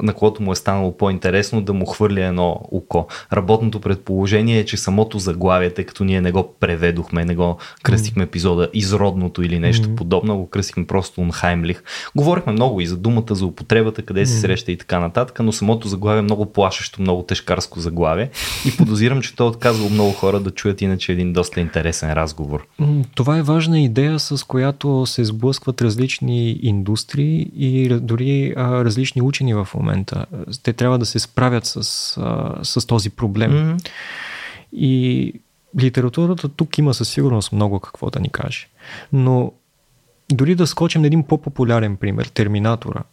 на 0.01 0.13
което 0.13 0.42
му 0.42 0.51
е 0.51 0.56
станало 0.56 0.98
по-интересно, 0.98 1.62
да 1.62 1.74
му 1.74 1.86
хвърля 1.86 2.24
едно 2.24 2.62
око. 2.72 3.08
Работното 3.34 3.82
предположение 3.82 4.60
е, 4.60 4.66
че 4.66 4.77
самото 4.77 5.20
заглавие, 5.20 5.70
тъй 5.70 5.86
като 5.86 6.04
ние 6.04 6.22
не 6.22 6.32
го 6.32 6.54
преведохме, 6.60 7.25
не 7.25 7.36
го 7.36 7.58
кръстихме 7.84 8.24
епизода 8.24 8.70
изродното 8.74 9.44
или 9.44 9.60
нещо 9.60 9.96
подобно, 9.96 10.38
го 10.38 10.50
кръстихме 10.50 10.88
просто 10.88 11.22
Унхаймлих. 11.22 11.84
Говорихме 12.16 12.51
много 12.51 12.82
и 12.82 12.88
за 12.88 12.98
думата, 12.98 13.36
за 13.36 13.46
употребата, 13.46 14.01
къде 14.01 14.25
се 14.25 14.39
среща 14.39 14.72
и 14.72 14.77
така 14.77 15.00
нататък, 15.00 15.39
но 15.39 15.51
самото 15.51 15.88
заглавие 15.88 16.20
е 16.20 16.22
много 16.22 16.46
плашещо, 16.46 17.01
много 17.01 17.24
тежкарско 17.24 17.80
заглавие 17.80 18.30
и 18.66 18.77
подозирам, 18.77 19.22
че 19.22 19.36
то 19.38 19.44
е 19.44 19.48
отказвало 19.48 19.89
много 19.89 20.12
хора 20.12 20.39
да 20.39 20.51
чуят 20.51 20.82
иначе 20.82 21.12
един 21.12 21.34
доста 21.34 21.60
интересен 21.60 22.13
разговор. 22.13 22.67
Това 23.15 23.38
е 23.38 23.41
важна 23.41 23.79
идея, 23.79 24.20
с 24.20 24.44
която 24.44 25.06
се 25.06 25.25
сблъскват 25.25 25.82
различни 25.82 26.60
индустрии 26.62 27.51
и 27.56 27.89
дори 27.89 28.53
а, 28.58 28.86
различни 28.86 29.22
учени 29.22 29.53
в 29.53 29.67
момента. 29.75 30.25
Те 30.63 30.74
трябва 30.74 30.98
да 30.98 31.06
се 31.06 31.20
справят 31.20 31.65
с, 31.65 31.77
а, 32.17 32.56
с 32.63 32.88
този 32.88 33.10
проблем. 33.10 33.51
Mm-hmm. 33.51 33.89
И 34.74 35.34
литературата 35.79 36.50
тук 36.50 36.77
има 36.77 36.94
със 36.94 37.10
сигурност 37.10 37.51
много 37.51 37.79
какво 37.79 38.10
да 38.10 38.20
ни 38.20 38.29
каже. 38.29 38.67
Но 39.13 39.51
дори 40.32 40.56
да 40.56 40.67
скочим 40.67 41.01
на 41.01 41.08
един 41.08 41.24
по-популярен 41.24 41.98
пример, 41.98 42.25
Терминатора. 42.25 43.03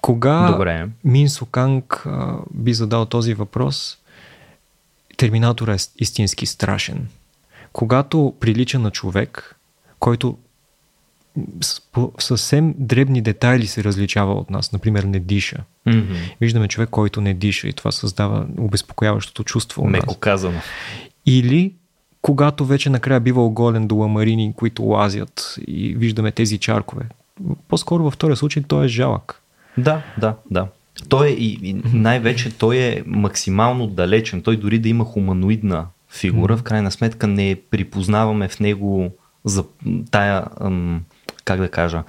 Кога 0.00 0.52
Добре. 0.52 0.88
Мин 1.04 1.28
Суканг 1.28 2.02
а, 2.06 2.36
би 2.54 2.74
задал 2.74 3.06
този 3.06 3.34
въпрос, 3.34 3.98
Терминатор 5.16 5.68
е 5.68 5.76
истински 5.98 6.46
страшен. 6.46 7.08
Когато 7.72 8.34
прилича 8.40 8.78
на 8.78 8.90
човек, 8.90 9.56
който 9.98 10.38
по 11.92 12.12
съвсем 12.18 12.74
дребни 12.78 13.22
детайли 13.22 13.66
се 13.66 13.84
различава 13.84 14.32
от 14.32 14.50
нас. 14.50 14.72
Например, 14.72 15.02
не 15.02 15.20
диша. 15.20 15.64
Mm-hmm. 15.86 16.34
Виждаме 16.40 16.68
човек, 16.68 16.90
който 16.90 17.20
не 17.20 17.34
диша 17.34 17.68
и 17.68 17.72
това 17.72 17.92
създава 17.92 18.46
обезпокояващото 18.58 19.44
чувство. 19.44 19.84
Меко 19.84 20.14
казано. 20.14 20.60
Или 21.26 21.74
когато 22.22 22.64
вече 22.64 22.90
накрая 22.90 23.20
бива 23.20 23.44
оголен 23.44 23.86
до 23.86 23.96
ламарини, 23.96 24.52
които 24.56 24.82
лазят 24.82 25.54
и 25.66 25.94
виждаме 25.94 26.32
тези 26.32 26.58
чаркове. 26.58 27.04
По-скоро 27.68 28.04
във 28.04 28.14
втория 28.14 28.36
случай 28.36 28.62
той 28.68 28.84
е 28.84 28.88
жалък. 28.88 29.42
Да, 29.78 30.02
да, 30.18 30.36
да. 30.50 30.68
Той 31.08 31.26
е 31.26 31.30
и, 31.30 31.58
и 31.62 31.76
най-вече 31.92 32.58
той 32.58 32.76
е 32.76 33.02
максимално 33.06 33.86
далечен. 33.86 34.42
Той 34.42 34.56
дори 34.56 34.78
да 34.78 34.88
има 34.88 35.04
хуманоидна 35.04 35.86
фигура, 36.10 36.56
в 36.56 36.62
крайна 36.62 36.90
сметка 36.90 37.26
не 37.26 37.56
припознаваме 37.70 38.48
в 38.48 38.60
него 38.60 39.10
за 39.44 39.64
тая, 40.10 40.44
ам, 40.60 41.02
как 41.44 41.60
да 41.60 41.68
кажа, 41.68 42.02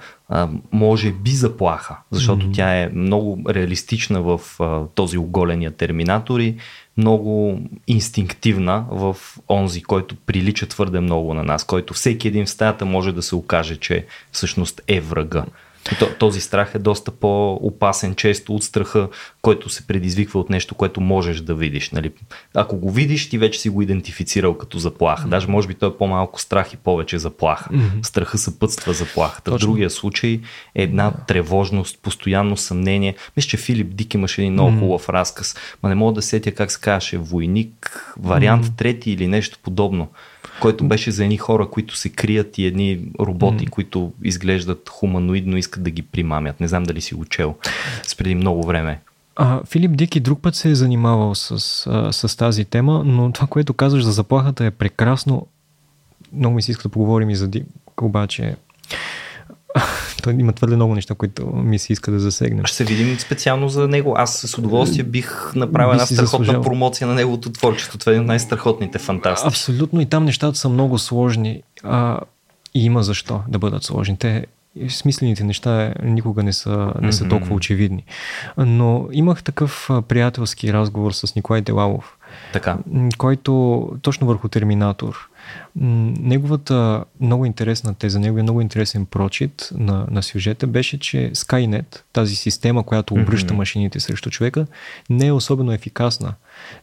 може 0.72 1.12
би 1.12 1.30
заплаха, 1.30 1.96
защото 2.10 2.46
mm-hmm. 2.46 2.54
тя 2.54 2.74
е 2.74 2.90
много 2.94 3.42
реалистична 3.48 4.22
в 4.22 4.40
а, 4.60 4.80
този 4.94 5.18
оголения 5.18 5.70
терминатор 5.70 6.40
и 6.40 6.56
много 6.96 7.60
инстинктивна 7.86 8.84
в 8.90 9.16
онзи, 9.48 9.82
който 9.82 10.16
прилича 10.16 10.66
твърде 10.66 11.00
много 11.00 11.34
на 11.34 11.44
нас, 11.44 11.64
който 11.64 11.94
всеки 11.94 12.28
един 12.28 12.46
в 12.46 12.50
стаята 12.50 12.84
може 12.84 13.12
да 13.12 13.22
се 13.22 13.34
окаже, 13.34 13.76
че 13.76 14.06
всъщност 14.32 14.80
е 14.88 15.00
врага. 15.00 15.44
Този 16.18 16.40
страх 16.40 16.74
е 16.74 16.78
доста 16.78 17.10
по-опасен 17.10 18.14
често 18.14 18.54
от 18.54 18.64
страха, 18.64 19.08
който 19.42 19.68
се 19.68 19.86
предизвиква 19.86 20.40
от 20.40 20.50
нещо, 20.50 20.74
което 20.74 21.00
можеш 21.00 21.40
да 21.40 21.54
видиш. 21.54 21.90
Нали? 21.90 22.12
Ако 22.54 22.76
го 22.76 22.90
видиш, 22.90 23.28
ти 23.28 23.38
вече 23.38 23.60
си 23.60 23.68
го 23.68 23.82
идентифицирал 23.82 24.58
като 24.58 24.78
заплаха. 24.78 25.26
Mm-hmm. 25.26 25.30
Даже 25.30 25.48
може 25.48 25.68
би 25.68 25.74
той 25.74 25.88
е 25.88 25.96
по-малко 25.98 26.40
страх 26.40 26.72
и 26.72 26.76
повече 26.76 27.18
заплаха. 27.18 27.70
Mm-hmm. 27.70 28.06
Страха 28.06 28.38
съпътства 28.38 28.92
заплахата. 28.92 29.50
Точно. 29.50 29.58
В 29.58 29.70
другия 29.70 29.90
случай 29.90 30.40
е 30.74 30.82
една 30.82 31.12
тревожност, 31.12 31.98
постоянно 32.02 32.56
съмнение. 32.56 33.14
Мисля, 33.36 33.48
че 33.48 33.56
Филип 33.56 33.94
Дик 33.94 34.14
имаше 34.14 34.40
един 34.40 34.52
много 34.52 34.70
mm-hmm. 34.70 34.80
хубав 34.80 35.08
разказ. 35.08 35.56
Ма 35.82 35.88
не 35.88 35.94
мога 35.94 36.12
да 36.12 36.22
сетя 36.22 36.52
как 36.52 36.70
се 36.70 36.80
казваше 36.80 37.18
войник, 37.18 38.14
вариант 38.18 38.66
mm-hmm. 38.66 38.78
трети 38.78 39.10
или 39.10 39.26
нещо 39.26 39.58
подобно 39.62 40.08
който 40.60 40.84
беше 40.84 41.10
за 41.10 41.24
едни 41.24 41.36
хора, 41.36 41.70
които 41.70 41.96
се 41.96 42.08
крият 42.08 42.58
и 42.58 42.66
едни 42.66 43.00
роботи, 43.20 43.66
mm. 43.66 43.70
които 43.70 44.12
изглеждат 44.22 44.88
хуманоидно, 44.88 45.56
искат 45.56 45.82
да 45.82 45.90
ги 45.90 46.02
примамят. 46.02 46.60
Не 46.60 46.68
знам 46.68 46.84
дали 46.84 47.00
си 47.00 47.14
учел 47.14 47.54
с 48.02 48.16
преди 48.16 48.34
много 48.34 48.66
време. 48.66 49.00
А, 49.36 49.60
Филип 49.64 49.96
Дик 49.96 50.16
и 50.16 50.20
друг 50.20 50.42
път 50.42 50.54
се 50.54 50.70
е 50.70 50.74
занимавал 50.74 51.34
с, 51.34 51.86
а, 51.86 52.12
с 52.12 52.36
тази 52.36 52.64
тема, 52.64 53.02
но 53.04 53.32
това, 53.32 53.46
което 53.46 53.74
казваш 53.74 54.02
за 54.02 54.12
заплахата 54.12 54.64
е 54.64 54.70
прекрасно. 54.70 55.46
Много 56.32 56.54
ми 56.54 56.62
се 56.62 56.70
иска 56.70 56.82
да 56.82 56.88
поговорим 56.88 57.30
и 57.30 57.36
за 57.36 57.48
Дик, 57.48 57.66
обаче 58.02 58.56
той 60.22 60.32
има 60.32 60.52
твърде 60.52 60.76
много 60.76 60.94
неща, 60.94 61.14
които 61.14 61.46
ми 61.46 61.78
се 61.78 61.92
иска 61.92 62.10
да 62.10 62.20
засегнем. 62.20 62.64
Ще 62.64 62.76
се 62.76 62.84
видим 62.84 63.18
специално 63.18 63.68
за 63.68 63.88
него. 63.88 64.14
Аз 64.16 64.38
с 64.38 64.58
удоволствие 64.58 65.04
бих 65.04 65.54
направил 65.54 65.92
една 65.92 66.06
страхотна 66.06 66.26
заслужал. 66.26 66.62
промоция 66.62 67.06
на 67.06 67.14
неговото 67.14 67.52
творчество. 67.52 67.98
Това 67.98 68.12
е 68.12 68.14
един 68.14 68.22
от 68.22 68.28
най-страхотните 68.28 68.98
фантасти. 68.98 69.48
Абсолютно 69.48 70.00
и 70.00 70.06
там 70.06 70.24
нещата 70.24 70.58
са 70.58 70.68
много 70.68 70.98
сложни. 70.98 71.62
А, 71.82 72.20
и 72.74 72.84
има 72.84 73.02
защо 73.02 73.40
да 73.48 73.58
бъдат 73.58 73.84
сложни. 73.84 74.16
Те 74.16 74.46
смислените 74.88 75.44
неща 75.44 75.94
никога 76.02 76.42
не 76.42 76.52
са, 76.52 76.92
не 77.00 77.12
са 77.12 77.28
толкова 77.28 77.54
очевидни. 77.54 78.04
Но 78.58 79.08
имах 79.12 79.42
такъв 79.42 79.90
приятелски 80.08 80.72
разговор 80.72 81.12
с 81.12 81.34
Николай 81.34 81.60
Делалов, 81.60 82.18
така. 82.52 82.78
който 83.18 83.82
точно 84.02 84.26
върху 84.26 84.48
Терминатор 84.48 85.27
Неговата 85.76 87.04
много 87.20 87.44
интересна 87.44 87.94
теза, 87.94 88.18
неговия 88.18 88.42
много 88.42 88.60
интересен 88.60 89.06
прочит 89.06 89.68
на, 89.74 90.06
на 90.10 90.22
сюжета 90.22 90.66
беше, 90.66 90.98
че 90.98 91.30
Skynet, 91.34 92.00
тази 92.12 92.36
система, 92.36 92.82
която 92.82 93.14
обръща 93.14 93.54
mm-hmm. 93.54 93.56
машините 93.56 94.00
срещу 94.00 94.30
човека, 94.30 94.66
не 95.10 95.26
е 95.26 95.32
особено 95.32 95.72
ефикасна. 95.72 96.34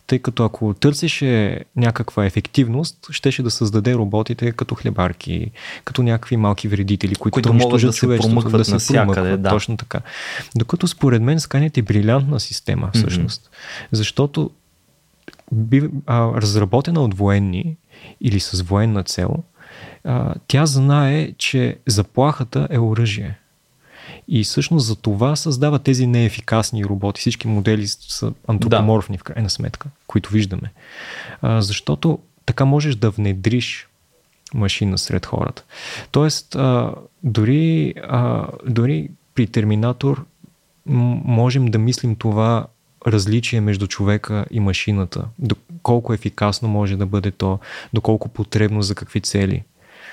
Тъй 0.08 0.20
като 0.20 0.46
ако 0.46 0.74
търсеше 0.74 1.60
някаква 1.76 2.26
ефективност, 2.26 3.08
щеше 3.12 3.44
да 3.44 3.52
създаде 3.52 3.94
роботите 3.94 4.52
като 4.52 4.76
хлебарки, 4.76 5.52
като 5.86 6.04
някакви 6.04 6.38
малки 6.38 6.68
вредители, 6.68 7.16
които, 7.16 7.34
които 7.34 7.54
могат 7.54 7.82
да 7.82 7.94
се 7.94 8.08
промъкват 8.08 8.58
да 8.58 8.80
се 8.80 8.94
промъкват. 8.94 9.42
Да. 9.42 9.50
Точно 9.50 9.78
така. 9.78 10.00
Докато 10.56 10.88
според 10.88 11.22
мен 11.22 11.40
Skynet 11.40 11.78
е 11.78 11.82
брилянтна 11.82 12.40
система 12.40 12.90
всъщност. 12.94 13.46
Mm-hmm. 13.46 13.88
Защото 13.92 14.50
би, 15.52 15.90
а, 16.06 16.42
разработена 16.42 17.02
от 17.02 17.14
военни 17.14 17.78
или 18.22 18.40
с 18.40 18.62
военна 18.62 19.04
цел, 19.04 19.44
тя 20.48 20.66
знае, 20.66 21.32
че 21.38 21.78
заплахата 21.88 22.68
е 22.72 22.80
оръжие. 22.80 23.38
И 24.28 24.44
всъщност 24.44 24.86
за 24.86 24.96
това 24.96 25.36
създава 25.36 25.80
тези 25.80 26.08
неефикасни 26.08 26.86
роботи. 26.86 27.22
Всички 27.22 27.48
модели 27.48 27.88
са 27.88 28.34
антропоморфни 28.48 29.18
да. 29.18 29.20
в 29.20 29.24
крайна 29.24 29.50
сметка, 29.50 29.90
които 30.08 30.30
виждаме. 30.30 30.74
А, 31.42 31.62
защото 31.62 32.20
така 32.46 32.66
можеш 32.66 32.96
да 32.96 33.10
внедриш 33.10 33.88
машина 34.54 34.98
сред 34.98 35.26
хората. 35.26 35.64
Тоест, 36.12 36.56
а, 36.56 36.94
дори, 37.24 37.94
а, 38.08 38.48
дори 38.68 39.10
при 39.36 39.48
Терминатор 39.48 40.26
можем 40.86 41.66
да 41.66 41.78
мислим 41.78 42.16
това 42.16 42.68
различие 43.08 43.62
между 43.62 43.88
човека 43.88 44.46
и 44.52 44.60
машината. 44.60 45.26
Колко 45.84 46.14
ефикасно 46.14 46.68
може 46.68 46.98
да 46.98 47.06
бъде 47.06 47.32
то, 47.32 47.60
доколко 47.94 48.30
потребно, 48.30 48.82
за 48.82 48.96
какви 48.96 49.22
цели. 49.22 49.64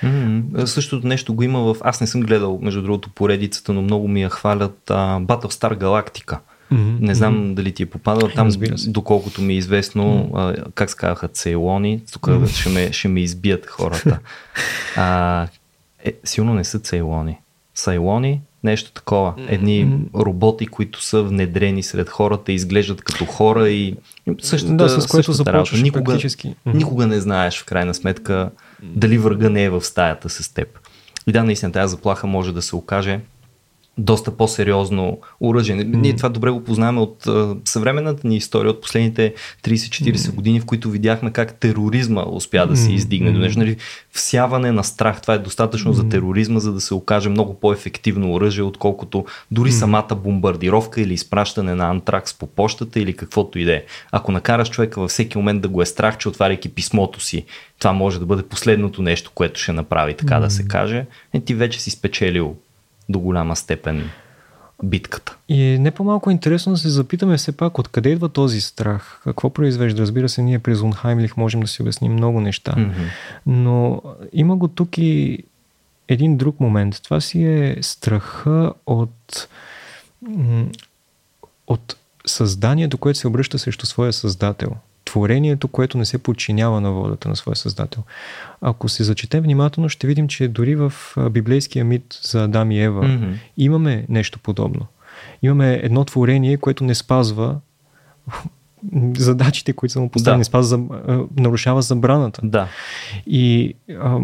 Mm-hmm. 0.03 0.65
Същото 0.65 1.07
нещо 1.07 1.35
го 1.35 1.43
има 1.43 1.61
в... 1.61 1.77
Аз 1.81 2.01
не 2.01 2.07
съм 2.07 2.21
гледал, 2.21 2.59
между 2.63 2.83
другото, 2.83 3.11
поредицата, 3.11 3.73
но 3.73 3.83
много 3.83 4.09
ми 4.09 4.23
я 4.23 4.31
хвалят 4.31 4.91
а, 4.91 5.21
Battlestar 5.21 5.79
Galactica. 5.79 6.39
Mm-hmm. 6.73 7.01
Не 7.01 7.15
знам 7.15 7.37
mm-hmm. 7.37 7.55
дали 7.55 7.73
ти 7.73 7.83
е 7.83 7.87
попадал 7.87 8.29
там, 8.29 8.51
доколкото 8.87 9.43
ми 9.43 9.53
е 9.53 9.57
известно, 9.57 10.31
mm-hmm. 10.33 10.67
а, 10.67 10.71
как 10.75 10.91
се 10.91 10.97
казаха, 10.97 11.29
цейлони. 11.29 12.03
Тук 12.13 12.23
mm-hmm. 12.23 12.61
ще, 12.61 12.69
ме, 12.69 12.93
ще 12.93 13.09
ме 13.09 13.21
избият 13.21 13.67
хората. 13.67 14.19
А, 14.97 15.49
е, 16.05 16.13
силно 16.25 16.55
не 16.55 16.65
са 16.65 16.79
цейлони. 16.79 17.39
Сайлони, 17.75 18.41
Нещо 18.65 18.93
такова. 18.93 19.35
Едни 19.49 19.99
роботи, 20.15 20.67
които 20.67 21.03
са 21.03 21.23
внедрени 21.23 21.83
сред 21.83 22.09
хората, 22.09 22.53
изглеждат 22.53 23.03
като 23.03 23.25
хора 23.25 23.69
и 23.69 23.97
същата, 24.41 24.77
да, 24.77 24.89
с 24.89 25.07
което 25.07 25.33
започваш 25.33 25.83
никога, 25.83 26.05
практически. 26.05 26.55
Никога 26.67 27.07
не 27.07 27.21
знаеш 27.21 27.61
в 27.61 27.65
крайна 27.65 27.95
сметка 27.95 28.51
дали 28.83 29.19
врага 29.19 29.51
не 29.51 29.65
е 29.65 29.71
в 29.71 29.83
стаята 29.85 30.29
с 30.29 30.55
теб. 30.55 30.79
И 31.27 31.33
да, 31.33 31.45
наистина 31.45 31.73
тази 31.73 31.91
заплаха 31.91 32.27
може 32.27 32.53
да 32.53 32.63
се 32.63 32.77
окаже 32.77 33.21
доста 33.99 34.37
по-сериозно 34.37 35.19
оръжие. 35.41 35.77
Mm. 35.77 35.97
Ние 35.97 36.17
това 36.17 36.29
добре 36.29 36.51
го 36.51 36.65
познаваме 36.65 37.01
от 37.01 37.27
а, 37.27 37.57
съвременната 37.65 38.29
ни 38.29 38.37
история, 38.37 38.71
от 38.71 38.81
последните 38.81 39.35
30-40 39.65 40.15
mm. 40.15 40.35
години, 40.35 40.61
в 40.61 40.65
които 40.65 40.91
видяхме 40.91 41.31
как 41.31 41.55
тероризма 41.55 42.25
успя 42.27 42.67
да 42.67 42.77
се 42.77 42.93
издигне 42.93 43.31
mm. 43.31 43.33
до 43.33 43.39
нещо. 43.39 43.59
Нали, 43.59 43.77
всяване 44.11 44.73
на 44.73 44.85
страх, 44.85 45.21
това 45.21 45.35
е 45.35 45.39
достатъчно 45.39 45.93
mm. 45.93 45.97
за 45.97 46.09
тероризма, 46.09 46.61
за 46.61 46.73
да 46.73 46.81
се 46.81 46.95
окаже 46.95 47.29
много 47.29 47.61
по-ефективно 47.61 48.33
оръжие, 48.33 48.65
отколкото 48.65 49.25
дори 49.51 49.71
mm. 49.71 49.79
самата 49.79 50.15
бомбардировка 50.17 51.01
или 51.01 51.15
изпращане 51.15 51.75
на 51.75 51.91
антракс 51.91 52.35
по 52.35 52.47
почтата 52.47 53.01
или 53.01 53.17
каквото 53.17 53.59
и 53.59 53.65
да 53.65 53.75
е. 53.75 53.83
Ако 54.13 54.33
накараш 54.33 54.71
човека 54.71 55.01
във 55.01 55.11
всеки 55.11 55.39
момент 55.39 55.63
да 55.63 55.69
го 55.69 55.83
е 55.83 55.87
страх, 55.87 56.19
че 56.19 56.29
отваряйки 56.29 56.69
писмото 56.69 57.21
си, 57.21 57.45
това 57.79 57.93
може 57.93 58.19
да 58.19 58.27
бъде 58.27 58.43
последното 58.43 59.03
нещо, 59.03 59.31
което 59.35 59.61
ще 59.61 59.73
направи, 59.73 60.15
така 60.15 60.35
mm. 60.35 60.41
да 60.41 60.51
се 60.51 60.65
каже, 60.65 61.07
е, 61.33 61.41
ти 61.41 61.55
вече 61.55 61.81
си 61.81 61.91
спечелил 61.91 62.57
до 63.13 63.19
голяма 63.19 63.57
степен 63.57 64.11
битката. 64.83 65.37
И 65.49 65.63
е 65.63 65.79
не 65.79 65.91
по-малко 65.91 66.31
интересно 66.31 66.73
да 66.73 66.79
се 66.79 66.89
запитаме 66.89 67.37
все 67.37 67.53
пак 67.53 67.79
откъде 67.79 68.09
идва 68.09 68.29
този 68.29 68.61
страх, 68.61 69.21
какво 69.25 69.51
произвежда. 69.51 70.03
Разбира 70.03 70.29
се, 70.29 70.43
ние 70.43 70.59
през 70.59 70.81
Унхаймлих 70.81 71.37
можем 71.37 71.61
да 71.61 71.67
си 71.67 71.83
обясним 71.83 72.13
много 72.13 72.41
неща, 72.41 72.73
mm-hmm. 72.73 73.07
но 73.47 74.03
има 74.33 74.57
го 74.57 74.69
тук 74.69 74.99
и 74.99 75.45
един 76.09 76.37
друг 76.37 76.61
момент. 76.61 77.01
Това 77.03 77.21
си 77.21 77.45
е 77.45 77.77
страха 77.81 78.73
от, 78.87 79.49
от 81.67 81.97
създанието, 82.27 82.99
което 82.99 83.19
се 83.19 83.29
обръща 83.29 83.59
срещу 83.59 83.87
своя 83.87 84.13
създател 84.13 84.71
творението, 85.05 85.69
което 85.69 85.99
не 85.99 86.05
се 86.05 86.19
подчинява 86.19 86.81
на 86.81 86.93
волята 86.93 87.29
на 87.29 87.37
своя 87.37 87.57
създател. 87.57 88.03
Ако 88.61 88.89
се 88.89 89.05
зачетем 89.05 89.43
внимателно, 89.43 89.89
ще 89.89 90.07
видим, 90.07 90.29
че 90.29 90.49
дори 90.49 90.75
в 90.75 90.93
библейския 91.31 91.85
мит 91.85 92.21
за 92.23 92.45
Адам 92.45 92.71
и 92.71 92.83
Ева 92.83 93.05
mm-hmm. 93.05 93.35
имаме 93.57 94.07
нещо 94.09 94.39
подобно. 94.39 94.87
Имаме 95.43 95.81
едно 95.83 96.05
творение, 96.05 96.57
което 96.57 96.85
не 96.85 96.95
спазва 96.95 97.57
задачите, 99.17 99.73
които 99.73 99.93
са 99.93 100.01
му 100.01 100.09
поставени, 100.09 100.35
да. 100.35 100.39
не 100.39 100.45
спазва, 100.45 100.79
нарушава 101.37 101.83
забраната. 101.83 102.41
Да. 102.45 102.69
И 103.27 103.75
а, 104.01 104.19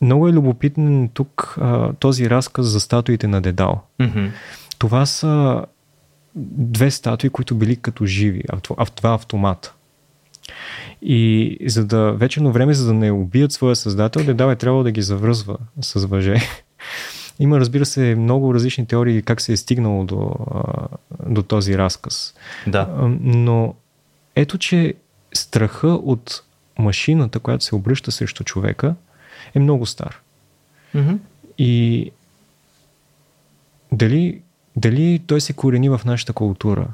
много 0.00 0.28
е 0.28 0.32
любопитен 0.32 1.10
тук 1.14 1.56
а, 1.60 1.92
този 1.92 2.30
разказ 2.30 2.66
за 2.66 2.80
статуите 2.80 3.26
на 3.26 3.40
Дедал. 3.40 3.80
Mm-hmm. 4.00 4.30
Това 4.78 5.06
са 5.06 5.64
две 6.34 6.90
статуи, 6.90 7.30
които 7.30 7.54
били 7.54 7.76
като 7.76 8.06
живи, 8.06 8.42
а 8.76 8.86
това 8.86 9.14
автомат. 9.14 9.74
И 11.02 11.58
за 11.66 11.86
да 11.86 12.12
вечерно 12.12 12.52
време, 12.52 12.74
за 12.74 12.86
да 12.86 12.94
не 12.94 13.12
убият 13.12 13.52
своя 13.52 13.76
създател, 13.76 14.24
Дедал 14.24 14.50
е 14.50 14.56
трябвало 14.56 14.84
да 14.84 14.90
ги 14.90 15.02
завръзва 15.02 15.56
с 15.80 16.06
въже. 16.06 16.36
Има, 17.40 17.60
разбира 17.60 17.86
се, 17.86 18.14
много 18.14 18.54
различни 18.54 18.86
теории 18.86 19.22
как 19.22 19.40
се 19.40 19.52
е 19.52 19.56
стигнало 19.56 20.04
до, 20.04 20.34
до 21.26 21.42
този 21.42 21.78
разказ. 21.78 22.34
Да. 22.66 22.88
Но 23.20 23.74
ето, 24.36 24.58
че 24.58 24.94
страха 25.34 25.88
от 25.88 26.42
машината, 26.78 27.40
която 27.40 27.64
се 27.64 27.74
обръща 27.74 28.12
срещу 28.12 28.44
човека, 28.44 28.94
е 29.54 29.58
много 29.58 29.86
стар. 29.86 30.20
Mm-hmm. 30.94 31.18
И 31.58 32.10
дали, 33.92 34.42
дали 34.76 35.22
той 35.26 35.40
се 35.40 35.52
корени 35.52 35.88
в 35.88 36.00
нашата 36.04 36.32
култура, 36.32 36.86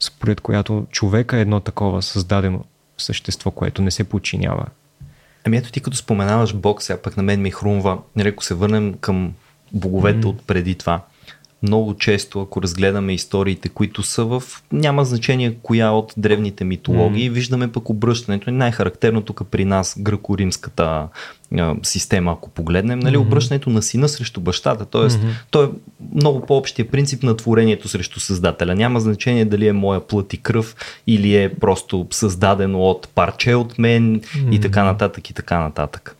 според 0.00 0.40
която 0.40 0.86
човека 0.90 1.36
е 1.36 1.40
едно 1.40 1.60
такова 1.60 2.02
създадено 2.02 2.64
същество, 2.98 3.50
което 3.50 3.82
не 3.82 3.90
се 3.90 4.04
подчинява. 4.04 4.66
Ами 5.44 5.56
ето 5.56 5.72
ти 5.72 5.80
като 5.80 5.96
споменаваш 5.96 6.54
Бог, 6.54 6.82
сега 6.82 7.02
пък 7.02 7.16
на 7.16 7.22
мен 7.22 7.42
ми 7.42 7.50
хрумва, 7.50 7.98
нали, 8.16 8.28
ако 8.28 8.44
се 8.44 8.54
върнем 8.54 8.94
към 8.94 9.34
боговете 9.72 10.20
mm. 10.20 10.26
от 10.26 10.46
преди 10.46 10.74
това– 10.74 11.04
много 11.62 11.94
често, 11.94 12.40
ако 12.40 12.62
разгледаме 12.62 13.14
историите, 13.14 13.68
които 13.68 14.02
са 14.02 14.24
в, 14.24 14.42
няма 14.72 15.04
значение 15.04 15.56
коя 15.62 15.90
от 15.90 16.14
древните 16.16 16.64
митологии, 16.64 17.30
mm. 17.30 17.32
виждаме 17.32 17.72
пък 17.72 17.90
обръщането. 17.90 18.50
Най-характерно 18.50 19.22
тук 19.22 19.42
при 19.50 19.64
нас 19.64 19.98
гръко-римската 19.98 21.08
а, 21.56 21.74
система, 21.82 22.32
ако 22.32 22.50
погледнем, 22.50 22.98
нали, 22.98 23.16
mm-hmm. 23.16 23.20
обръщането 23.20 23.70
на 23.70 23.82
сина 23.82 24.08
срещу 24.08 24.40
бащата. 24.40 24.84
Тоест, 24.84 25.18
mm-hmm. 25.18 25.32
то 25.50 25.64
е 25.64 25.68
много 26.14 26.46
по-общия 26.46 26.88
принцип 26.88 27.22
на 27.22 27.36
творението 27.36 27.88
срещу 27.88 28.20
създателя. 28.20 28.74
Няма 28.74 29.00
значение 29.00 29.44
дали 29.44 29.66
е 29.66 29.72
моя 29.72 30.06
плът 30.06 30.32
и 30.32 30.36
кръв 30.36 30.76
или 31.06 31.36
е 31.36 31.54
просто 31.54 32.06
създадено 32.10 32.80
от 32.80 33.08
парче 33.14 33.54
от 33.54 33.78
мен 33.78 34.20
mm-hmm. 34.20 34.54
и 34.54 34.60
така 34.60 34.84
нататък 34.84 35.30
и 35.30 35.34
така 35.34 35.60
нататък. 35.60 36.16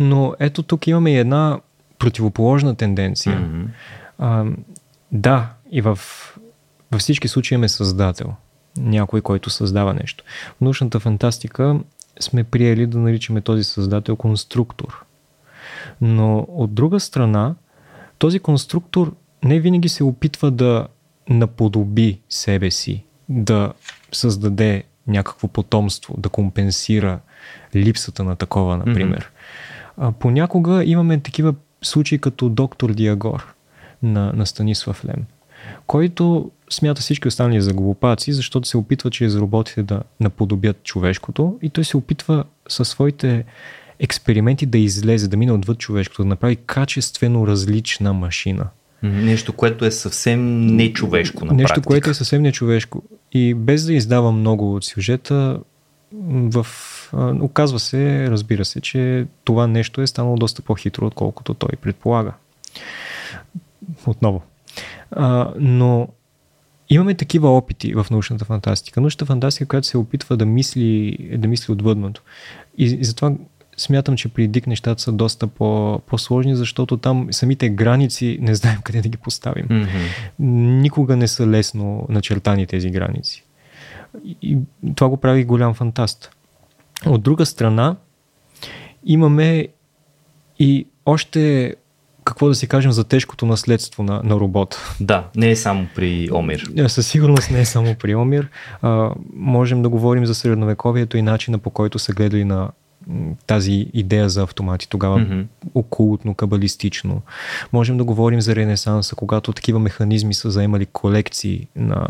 Но 0.00 0.34
ето 0.38 0.62
тук 0.62 0.86
имаме 0.86 1.12
и 1.12 1.18
една 1.18 1.60
противоположна 1.98 2.74
тенденция. 2.74 3.40
Mm-hmm. 3.40 3.66
А, 5.12 5.18
да, 5.18 5.50
и 5.70 5.80
в, 5.80 5.98
във 6.92 7.00
всички 7.00 7.28
случаи 7.28 7.54
имаме 7.54 7.68
създател. 7.68 8.34
Някой, 8.76 9.20
който 9.20 9.50
създава 9.50 9.94
нещо. 9.94 10.24
В 10.58 10.60
научната 10.60 11.00
фантастика 11.00 11.80
сме 12.20 12.44
приели 12.44 12.86
да 12.86 12.98
наричаме 12.98 13.40
този 13.40 13.64
създател 13.64 14.16
конструктор. 14.16 15.04
Но 16.00 16.46
от 16.48 16.74
друга 16.74 17.00
страна, 17.00 17.54
този 18.18 18.38
конструктор 18.38 19.14
не 19.44 19.60
винаги 19.60 19.88
се 19.88 20.04
опитва 20.04 20.50
да 20.50 20.86
наподоби 21.28 22.20
себе 22.28 22.70
си, 22.70 23.04
да 23.28 23.72
създаде 24.12 24.82
някакво 25.06 25.48
потомство, 25.48 26.14
да 26.18 26.28
компенсира 26.28 27.20
липсата 27.74 28.24
на 28.24 28.36
такова, 28.36 28.76
например. 28.76 29.32
Mm-hmm. 29.98 30.12
понякога 30.12 30.84
имаме 30.84 31.20
такива 31.20 31.54
случаи 31.82 32.18
като 32.18 32.48
доктор 32.48 32.92
Диагор 32.92 33.55
на, 34.02 34.32
на 34.32 34.46
Станислав 34.46 35.04
Лем, 35.04 35.24
който 35.86 36.50
смята 36.70 37.00
всички 37.00 37.28
останали 37.28 37.60
за 37.60 37.72
глупаци, 37.72 38.32
защото 38.32 38.68
се 38.68 38.76
опитва 38.76 39.10
чрез 39.10 39.36
роботите 39.36 39.82
да 39.82 40.02
наподобят 40.20 40.82
човешкото 40.82 41.58
и 41.62 41.70
той 41.70 41.84
се 41.84 41.96
опитва 41.96 42.44
със 42.68 42.88
своите 42.88 43.44
експерименти 43.98 44.66
да 44.66 44.78
излезе, 44.78 45.28
да 45.28 45.36
мине 45.36 45.52
отвъд 45.52 45.78
човешкото, 45.78 46.22
да 46.22 46.28
направи 46.28 46.56
качествено 46.56 47.46
различна 47.46 48.12
машина. 48.12 48.66
Нещо, 49.02 49.52
което 49.52 49.84
е 49.84 49.90
съвсем 49.90 50.60
нечовешко 50.66 51.44
на 51.44 51.52
Нещо, 51.52 51.68
практика. 51.68 51.86
което 51.86 52.10
е 52.10 52.14
съвсем 52.14 52.42
нечовешко. 52.42 53.02
И 53.32 53.54
без 53.54 53.84
да 53.84 53.94
издава 53.94 54.32
много 54.32 54.74
от 54.74 54.84
сюжета, 54.84 55.60
в, 56.32 56.66
оказва 57.40 57.78
се, 57.78 58.30
разбира 58.30 58.64
се, 58.64 58.80
че 58.80 59.26
това 59.44 59.66
нещо 59.66 60.02
е 60.02 60.06
станало 60.06 60.36
доста 60.36 60.62
по-хитро, 60.62 61.06
отколкото 61.06 61.54
той 61.54 61.70
предполага 61.82 62.32
отново. 64.06 64.42
А, 65.10 65.52
но 65.58 66.08
имаме 66.90 67.14
такива 67.14 67.48
опити 67.56 67.94
в 67.94 68.06
научната 68.10 68.44
фантастика. 68.44 69.00
Научната 69.00 69.26
фантастика, 69.26 69.68
която 69.68 69.86
се 69.86 69.98
опитва 69.98 70.36
да 70.36 70.46
мисли, 70.46 71.18
да 71.38 71.48
мисли 71.48 71.72
отвъдното. 71.72 72.22
И, 72.78 72.84
и 72.84 73.04
затова 73.04 73.32
смятам, 73.76 74.16
че 74.16 74.28
при 74.28 74.48
Дик 74.48 74.66
нещата 74.66 75.02
са 75.02 75.12
доста 75.12 75.46
по, 75.46 76.00
по-сложни, 76.06 76.56
защото 76.56 76.96
там 76.96 77.28
самите 77.30 77.68
граници 77.68 78.38
не 78.40 78.54
знаем 78.54 78.78
къде 78.84 79.02
да 79.02 79.08
ги 79.08 79.16
поставим. 79.16 79.68
Mm-hmm. 79.68 80.08
Никога 80.80 81.16
не 81.16 81.28
са 81.28 81.46
лесно 81.46 82.06
начертани 82.08 82.66
тези 82.66 82.90
граници. 82.90 83.44
И, 84.24 84.36
и 84.42 84.58
това 84.94 85.08
го 85.08 85.16
прави 85.16 85.44
голям 85.44 85.74
фантаст. 85.74 86.30
От 87.06 87.22
друга 87.22 87.46
страна, 87.46 87.96
имаме 89.04 89.68
и 90.58 90.86
още 91.06 91.74
какво 92.26 92.48
да 92.48 92.54
си 92.54 92.66
кажем 92.66 92.92
за 92.92 93.04
тежкото 93.04 93.46
наследство 93.46 94.02
на, 94.02 94.20
на 94.24 94.34
робота. 94.34 94.94
Да, 95.00 95.28
не 95.36 95.50
е 95.50 95.56
само 95.56 95.86
при 95.94 96.28
Омир. 96.32 96.70
Е, 96.76 96.88
със 96.88 97.06
сигурност 97.06 97.50
не 97.50 97.60
е 97.60 97.64
само 97.64 97.94
при 97.94 98.14
Омир. 98.14 98.48
А, 98.82 99.10
можем 99.34 99.82
да 99.82 99.88
говорим 99.88 100.26
за 100.26 100.34
средновековието 100.34 101.16
и 101.16 101.22
начина 101.22 101.58
по 101.58 101.70
който 101.70 101.98
са 101.98 102.12
гледали 102.12 102.44
на 102.44 102.70
тази 103.46 103.90
идея 103.94 104.28
за 104.28 104.42
автомати, 104.42 104.88
тогава 104.88 105.18
mm-hmm. 105.18 105.44
окултно, 105.74 106.34
кабалистично. 106.34 107.22
Можем 107.72 107.96
да 107.96 108.04
говорим 108.04 108.40
за 108.40 108.56
Ренесанса, 108.56 109.16
когато 109.16 109.52
такива 109.52 109.78
механизми 109.78 110.34
са 110.34 110.50
заемали 110.50 110.86
колекции 110.86 111.68
на 111.76 112.08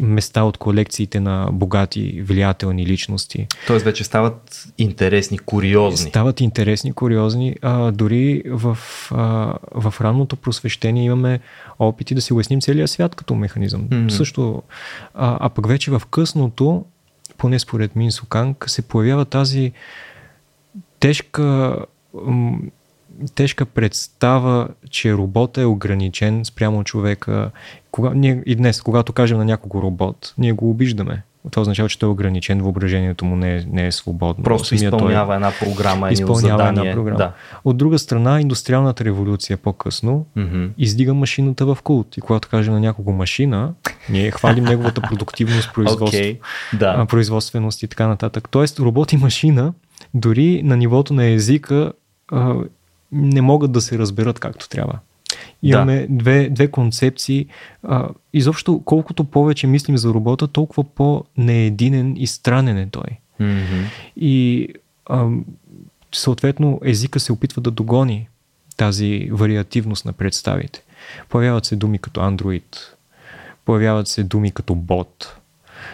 места 0.00 0.42
от 0.42 0.56
колекциите 0.56 1.20
на 1.20 1.48
богати, 1.52 2.22
влиятелни 2.22 2.86
личности. 2.86 3.46
Тоест 3.66 3.84
вече 3.84 4.04
стават 4.04 4.66
интересни, 4.78 5.38
куриозни. 5.38 6.10
Стават 6.10 6.40
интересни, 6.40 6.92
куриозни. 6.92 7.56
А, 7.62 7.92
дори 7.92 8.42
в, 8.46 8.78
а, 9.10 9.54
в 9.74 9.94
ранното 10.00 10.36
просвещение 10.36 11.04
имаме 11.04 11.40
опити 11.78 12.14
да 12.14 12.20
си 12.20 12.34
уясним 12.34 12.60
целия 12.60 12.88
свят 12.88 13.14
като 13.14 13.34
механизъм. 13.34 13.88
Mm-hmm. 13.88 14.08
Също, 14.08 14.62
а, 15.14 15.38
а 15.40 15.48
пък 15.48 15.68
вече 15.68 15.90
в 15.90 16.02
късното, 16.10 16.84
поне 17.40 17.58
според 17.58 17.96
Мин 17.96 18.12
Суканг, 18.12 18.64
се 18.68 18.82
появява 18.82 19.24
тази 19.24 19.72
тежка 21.00 21.76
тежка 23.34 23.66
представа, 23.66 24.68
че 24.90 25.12
робота 25.12 25.62
е 25.62 25.64
ограничен 25.64 26.44
спрямо 26.44 26.84
човека. 26.84 27.50
Кога, 27.90 28.10
ние 28.14 28.42
и 28.46 28.56
днес, 28.56 28.82
когато 28.82 29.12
кажем 29.12 29.38
на 29.38 29.44
някого 29.44 29.82
робот, 29.82 30.34
ние 30.38 30.52
го 30.52 30.70
обиждаме. 30.70 31.22
Това 31.50 31.60
означава, 31.60 31.88
че 31.88 31.98
той 31.98 32.08
е 32.08 32.12
ограничен, 32.12 32.60
въображението 32.60 33.24
му 33.24 33.36
не 33.36 33.56
е, 33.56 33.64
не 33.72 33.86
е 33.86 33.92
свободно. 33.92 34.44
Просто 34.44 34.74
изпълнява 34.74 35.26
той, 35.26 35.34
една 35.34 35.52
програма, 35.60 36.10
изпълнява 36.10 36.58
задание. 36.58 36.80
една 36.82 36.94
програма. 36.94 37.18
Да. 37.18 37.32
От 37.64 37.76
друга 37.76 37.98
страна, 37.98 38.40
индустриалната 38.40 39.04
революция 39.04 39.56
по-късно 39.56 40.26
Мгм. 40.36 40.66
издига 40.78 41.14
машината 41.14 41.66
в 41.66 41.78
култ. 41.84 42.16
И 42.16 42.20
когато 42.20 42.48
кажем 42.48 42.74
на 42.74 42.80
някого 42.80 43.12
машина, 43.12 43.72
ние 44.10 44.30
хвалим 44.30 44.64
неговата 44.64 45.00
продуктивност, 45.00 45.70
производство, 45.74 46.06
Окей, 46.06 46.38
да. 46.78 47.06
производственост 47.06 47.82
и 47.82 47.88
така 47.88 48.06
нататък. 48.06 48.48
Тоест, 48.50 48.78
робот 48.78 49.12
и 49.12 49.16
машина, 49.16 49.72
дори 50.14 50.62
на 50.62 50.76
нивото 50.76 51.14
на 51.14 51.24
езика, 51.26 51.92
не 53.12 53.40
могат 53.40 53.72
да 53.72 53.80
се 53.80 53.98
разберат 53.98 54.38
както 54.38 54.68
трябва. 54.68 54.98
Имаме 55.62 56.06
две, 56.10 56.48
две 56.50 56.70
концепции. 56.70 57.46
А, 57.82 58.08
изобщо, 58.32 58.82
колкото 58.84 59.24
повече 59.24 59.66
мислим 59.66 59.98
за 59.98 60.08
робота, 60.08 60.48
толкова 60.48 60.84
по-неединен 60.84 62.16
и 62.16 62.26
странен 62.26 62.78
е 62.78 62.88
той. 62.90 63.18
Мгм. 63.40 63.84
И 64.16 64.68
а, 65.06 65.28
съответно 66.14 66.80
езика 66.84 67.20
се 67.20 67.32
опитва 67.32 67.62
да 67.62 67.70
догони 67.70 68.28
тази 68.76 69.28
вариативност 69.32 70.04
на 70.04 70.12
представите. 70.12 70.82
Появяват 71.28 71.64
се 71.64 71.76
думи 71.76 71.98
като 71.98 72.20
Android, 72.20 72.76
появяват 73.64 74.08
се 74.08 74.22
думи 74.22 74.50
като 74.50 74.74
бот. 74.74 75.36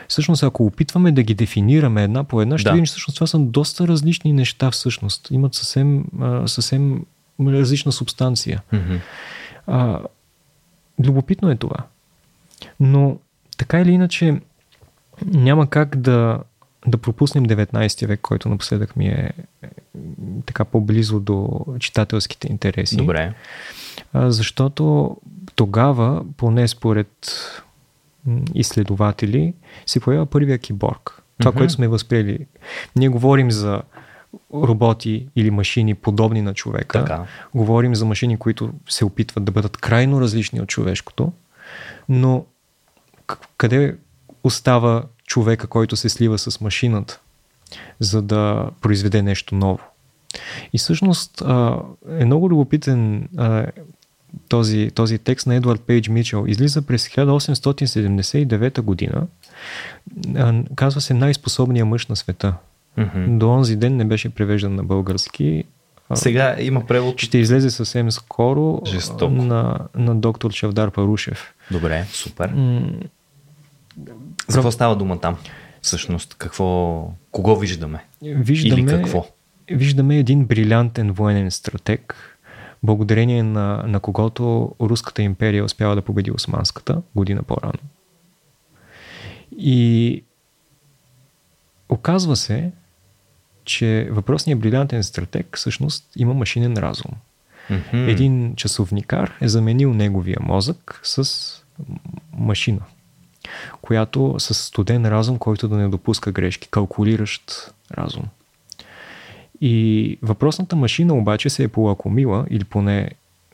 Всъщност, 0.09 0.42
ако 0.42 0.66
опитваме 0.66 1.12
да 1.12 1.22
ги 1.22 1.35
дефинираме 1.35 2.05
една 2.05 2.24
по 2.24 2.42
една, 2.42 2.59
ще 2.59 2.68
Да. 2.68 2.72
видим, 2.72 2.85
че 2.85 2.90
всъщност 2.90 3.16
това 3.16 3.26
са 3.26 3.38
доста 3.38 3.88
различни 3.88 4.33
неща 4.33 4.70
всъщност. 4.70 5.29
Имат 5.31 5.55
съвсем, 5.55 6.05
съвсем 6.46 7.05
различна 7.40 7.92
субстанция. 7.92 8.62
Мгм. 8.72 8.94
А, 9.66 10.00
любопитно 11.05 11.50
е 11.50 11.57
това. 11.57 11.76
Но 12.81 13.18
така 13.57 13.81
или 13.81 13.90
иначе 13.90 14.40
няма 15.26 15.70
как 15.70 15.96
да, 15.96 16.40
да 16.87 16.98
пропуснем 16.98 17.46
19 17.46 18.07
век, 18.07 18.20
който 18.20 18.48
напоследък 18.48 18.96
ми 18.96 19.07
е, 19.07 19.33
е 19.62 19.68
така 20.46 20.64
по-близо 20.64 21.20
до 21.20 21.64
читателските 21.79 22.48
интереси. 22.52 22.96
Добре. 22.96 23.35
А, 24.12 24.31
защото 24.31 25.16
тогава, 25.55 26.24
поне 26.37 26.68
според 26.68 27.09
изследователи, 28.55 29.55
се 29.87 30.00
появява 30.00 30.26
първия 30.26 30.59
киборг. 30.59 31.22
Това, 31.38 31.50
Мгм. 31.50 31.59
което 31.59 31.72
сме 31.72 31.88
възприели. 31.88 32.46
Ние 32.96 33.09
говорим 33.09 33.50
за 33.50 33.83
роботи 34.55 35.29
или 35.37 35.51
машини 35.51 35.94
подобни 35.94 36.42
на 36.42 36.55
човека. 36.55 36.99
Така. 36.99 37.25
Говорим 37.55 37.94
за 37.94 38.05
машини, 38.05 38.37
които 38.37 38.72
се 38.88 39.05
опитват 39.05 39.44
да 39.44 39.53
бъдат 39.53 39.77
крайно 39.77 40.20
различни 40.20 40.61
от 40.61 40.68
човешкото, 40.68 41.33
но 42.09 42.44
къде 43.57 43.96
остава 44.44 45.05
човека, 45.27 45.66
който 45.66 45.96
се 45.96 46.09
слива 46.09 46.38
с 46.38 46.61
машината, 46.61 47.20
за 48.01 48.22
да 48.22 48.70
произведе 48.81 49.22
нещо 49.22 49.55
ново? 49.55 49.81
И 50.72 50.79
всъщност 50.79 51.42
е 52.18 52.25
много 52.25 52.51
любопитен 52.51 53.29
този, 54.49 54.90
този 54.94 55.18
текст 55.18 55.46
на 55.46 55.55
Едвард 55.55 55.81
Пейдж 55.81 56.09
Мичел. 56.09 56.44
Излиза 56.49 56.83
през 56.83 57.09
1879 57.09 58.81
година. 58.81 59.27
Казва 60.75 61.01
се 61.01 61.14
най-способният 61.14 61.88
мъж 61.88 62.07
на 62.07 62.16
света. 62.16 62.55
Мгм. 62.96 63.38
До 63.38 63.50
онзи 63.50 63.76
ден 63.76 63.96
не 63.96 64.04
беше 64.04 64.30
превеждан 64.30 64.74
на 64.74 64.85
български. 64.85 65.64
Сега 66.14 66.56
има 66.61 66.87
превод. 66.87 67.20
ще 67.20 67.38
излезе 67.38 67.70
съвсем 67.70 68.11
скоро 68.11 68.82
Жестоко. 68.87 69.32
на, 69.32 69.78
на 69.94 70.14
доктор 70.14 70.52
Чавдар 70.52 70.90
Парушев. 70.90 71.54
Добре, 71.70 72.04
супер. 72.11 72.48
М, 72.48 72.90
За 74.48 74.54
какво 74.54 74.70
става 74.70 74.96
дума 74.96 75.20
там? 75.20 75.37
Всъщност, 75.82 76.35
какво, 76.35 77.11
кого 77.30 77.56
виждаме? 77.56 78.04
Виждаме, 78.22 78.80
Или 78.80 78.87
какво? 78.87 79.26
виждаме 79.70 80.18
един 80.18 80.44
брилянтен 80.44 81.12
военен 81.12 81.50
стратег, 81.50 82.14
благодарение 82.82 83.42
на, 83.42 83.85
на 83.87 84.00
когото 84.00 84.74
Руската 84.80 85.22
империя 85.22 85.64
успява 85.64 85.94
да 85.94 86.02
победи 86.02 86.30
Османската 86.30 87.02
година 87.16 87.42
по-рано. 87.42 87.78
И 89.59 90.22
оказва 91.88 92.37
се, 92.37 92.70
че 93.66 94.09
въпросният 94.11 94.61
брилянтен 94.61 95.05
стратег 95.05 95.57
всъщност 95.57 96.05
има 96.16 96.35
машинен 96.35 96.79
разум. 96.79 97.12
Мгм. 97.70 98.09
Един 98.09 98.57
часовникар 98.57 99.33
е 99.40 99.48
заменил 99.48 99.94
неговия 99.94 100.38
мозък 100.40 101.00
с 101.02 101.31
машина, 102.33 102.81
която 103.83 104.35
с 104.38 104.55
студен 104.55 105.07
разум, 105.07 105.38
който 105.38 105.68
да 105.68 105.76
не 105.76 105.88
допуска 105.88 106.33
грешки, 106.33 106.68
калкулиращ 106.68 107.72
разум. 107.94 108.24
И 109.61 110.18
въпросната 110.22 110.76
машина 110.76 111.14
обаче 111.14 111.50
се 111.50 111.62
е 111.62 111.68
полакомила, 111.68 112.46
или 112.50 112.64
поне 112.64 113.11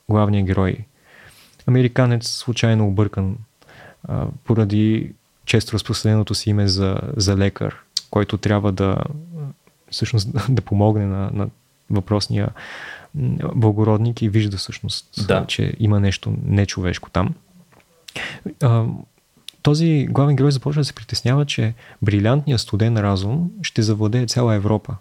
главният 0.09 0.47
герой, 0.47 0.77
американец, 1.67 2.29
случайно 2.29 2.89
объркан 2.89 3.37
а, 4.09 4.27
поради 4.45 5.13
често 5.45 5.73
разпространеното 5.73 6.35
си 6.35 6.51
име 6.51 6.69
за, 6.69 6.99
за 7.17 7.37
лекар, 7.37 7.77
който 8.11 8.39
трябва 8.39 8.73
да 8.73 8.97
всъщност 9.93 10.29
да 10.55 10.63
помогне 10.63 11.07
на, 11.07 11.31
на 11.33 11.49
въпросния 11.91 12.49
благородник 13.55 14.23
и 14.23 14.29
вижда 14.29 14.57
всъщност, 14.57 15.27
Да. 15.29 15.47
че 15.47 15.75
има 15.79 16.01
нещо 16.01 16.35
нечовешко 16.45 17.11
там. 17.11 17.35
А, 18.63 18.85
този 19.63 20.07
главен 20.11 20.37
герой 20.37 20.53
започва 20.53 20.81
да 20.81 20.85
се 20.85 20.93
притеснява, 20.93 21.47
че 21.47 21.75
брилянтният 22.03 22.61
студен 22.61 22.97
разум 22.99 23.51
ще 23.63 23.83
завладее 23.83 24.27
цяла 24.27 24.55
Европа, 24.55 24.97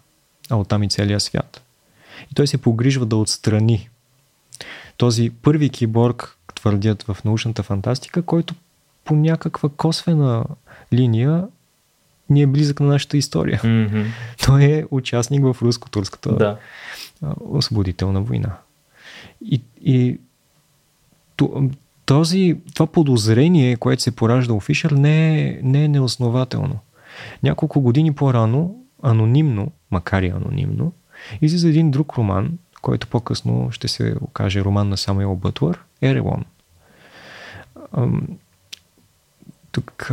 а 0.50 0.56
оттам 0.56 0.82
и 0.82 0.88
целия 0.88 1.20
свят. 1.20 1.62
И 2.30 2.34
той 2.34 2.46
се 2.46 2.58
погрижва 2.58 3.06
да 3.06 3.16
отстрани 3.16 3.88
този 4.96 5.30
първи 5.30 5.68
киборг, 5.68 6.36
твърдят 6.54 7.02
в 7.02 7.16
научната 7.24 7.62
фантастика, 7.62 8.22
който 8.22 8.54
по 9.04 9.14
някаква 9.16 9.68
косвена 9.68 10.44
линия 10.92 11.44
ни 12.32 12.42
е 12.42 12.46
близък 12.46 12.80
на 12.80 12.86
нашата 12.86 13.16
история. 13.16 13.60
Мгм. 13.64 14.02
Той 14.46 14.64
е 14.64 14.84
участник 14.90 15.42
в 15.42 15.56
руско-турската 15.62 16.36
Да. 16.36 16.56
освободителна 17.40 18.22
война. 18.22 18.56
И, 19.44 19.62
и 19.82 20.18
то- 21.36 21.70
този, 22.06 22.56
това 22.74 22.86
подозрение, 22.86 23.76
което 23.76 24.02
се 24.02 24.16
поражда 24.16 24.52
у 24.54 24.60
Фишер, 24.60 24.90
не 24.90 25.40
е, 25.40 25.60
не 25.62 25.84
е 25.84 25.88
неоснователно. 25.88 26.78
Няколко 27.42 27.80
години 27.80 28.12
по-рано, 28.14 28.76
анонимно, 29.02 29.72
макар 29.90 30.22
и 30.22 30.28
анонимно, 30.28 30.92
излиза 31.42 31.68
един 31.68 31.90
друг 31.90 32.18
роман, 32.18 32.58
който 32.82 33.06
по-късно 33.06 33.68
ще 33.70 33.88
се 33.88 34.14
окаже 34.20 34.60
роман 34.64 34.88
на 34.88 34.96
Самуел 34.96 35.36
Бътлър, 35.36 35.80
Ерелон. 36.02 36.44
Тук 39.72 40.10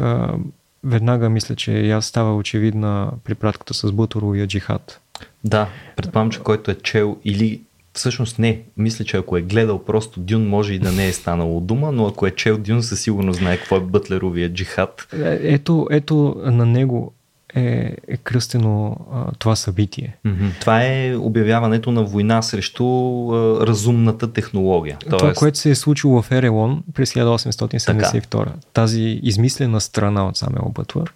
веднага 0.84 1.30
мисля, 1.30 1.56
че 1.56 1.92
аз 1.92 2.06
става 2.06 2.36
очевидна 2.36 3.12
препратката 3.24 3.74
с 3.74 3.92
Бутуровия 3.92 4.48
джихад. 4.48 5.02
Да, 5.44 5.68
предполагам, 5.96 6.32
че 6.32 6.40
който 6.40 6.72
е 6.72 6.76
чел 6.76 7.18
или 7.26 7.62
всъщност 7.94 8.40
не, 8.40 8.62
мисля, 8.78 9.06
че 9.06 9.18
ако 9.18 9.38
е 9.38 9.42
гледал 9.42 9.84
просто 9.86 10.20
Дюн, 10.20 10.48
може 10.48 10.74
и 10.74 10.80
да 10.80 10.92
не 10.92 11.08
е 11.08 11.14
станало 11.14 11.60
дума, 11.60 11.92
но 11.92 12.08
ако 12.08 12.28
е 12.28 12.32
чел 12.32 12.58
Дюн, 12.58 12.84
със 12.84 13.02
сигурност 13.02 13.40
знае 13.40 13.58
какво 13.58 13.78
е 13.78 13.82
Бътлеровия 13.82 14.54
джихад. 14.54 15.08
Е, 15.14 15.40
Ето, 15.42 15.88
ето 15.92 16.42
на 16.46 16.66
него 16.66 17.14
е, 17.56 17.96
е 18.08 18.18
кръстено 18.18 18.98
а, 19.14 19.32
това 19.32 19.56
събитие. 19.56 20.16
Това 20.60 20.84
е 20.86 21.16
обявяването 21.16 21.92
на 21.92 22.04
война 22.04 22.42
срещу 22.42 22.86
а, 23.32 23.68
разумната 23.68 24.34
технология. 24.34 24.98
Това, 25.10 25.34
което 25.34 25.58
се 25.58 25.70
е 25.70 25.76
случило 25.76 26.22
в 26.22 26.32
Ерелон 26.32 26.84
през 26.94 27.14
1872. 27.14 28.48
Тази 28.74 29.20
измислена 29.24 29.82
страна 29.82 30.28
от 30.28 30.38
Самуел 30.38 30.72
Бътлър. 30.76 31.14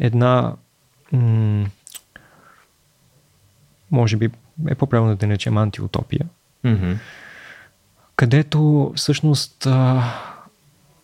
Една 0.00 0.52
м- 1.12 1.66
може 3.90 4.16
би 4.16 4.30
е 4.68 4.74
по-правилно 4.74 5.16
да 5.16 5.26
наречем 5.26 5.58
антиутопия, 5.58 6.26
където 8.16 8.92
всъщност 8.96 9.66
а, 9.66 10.04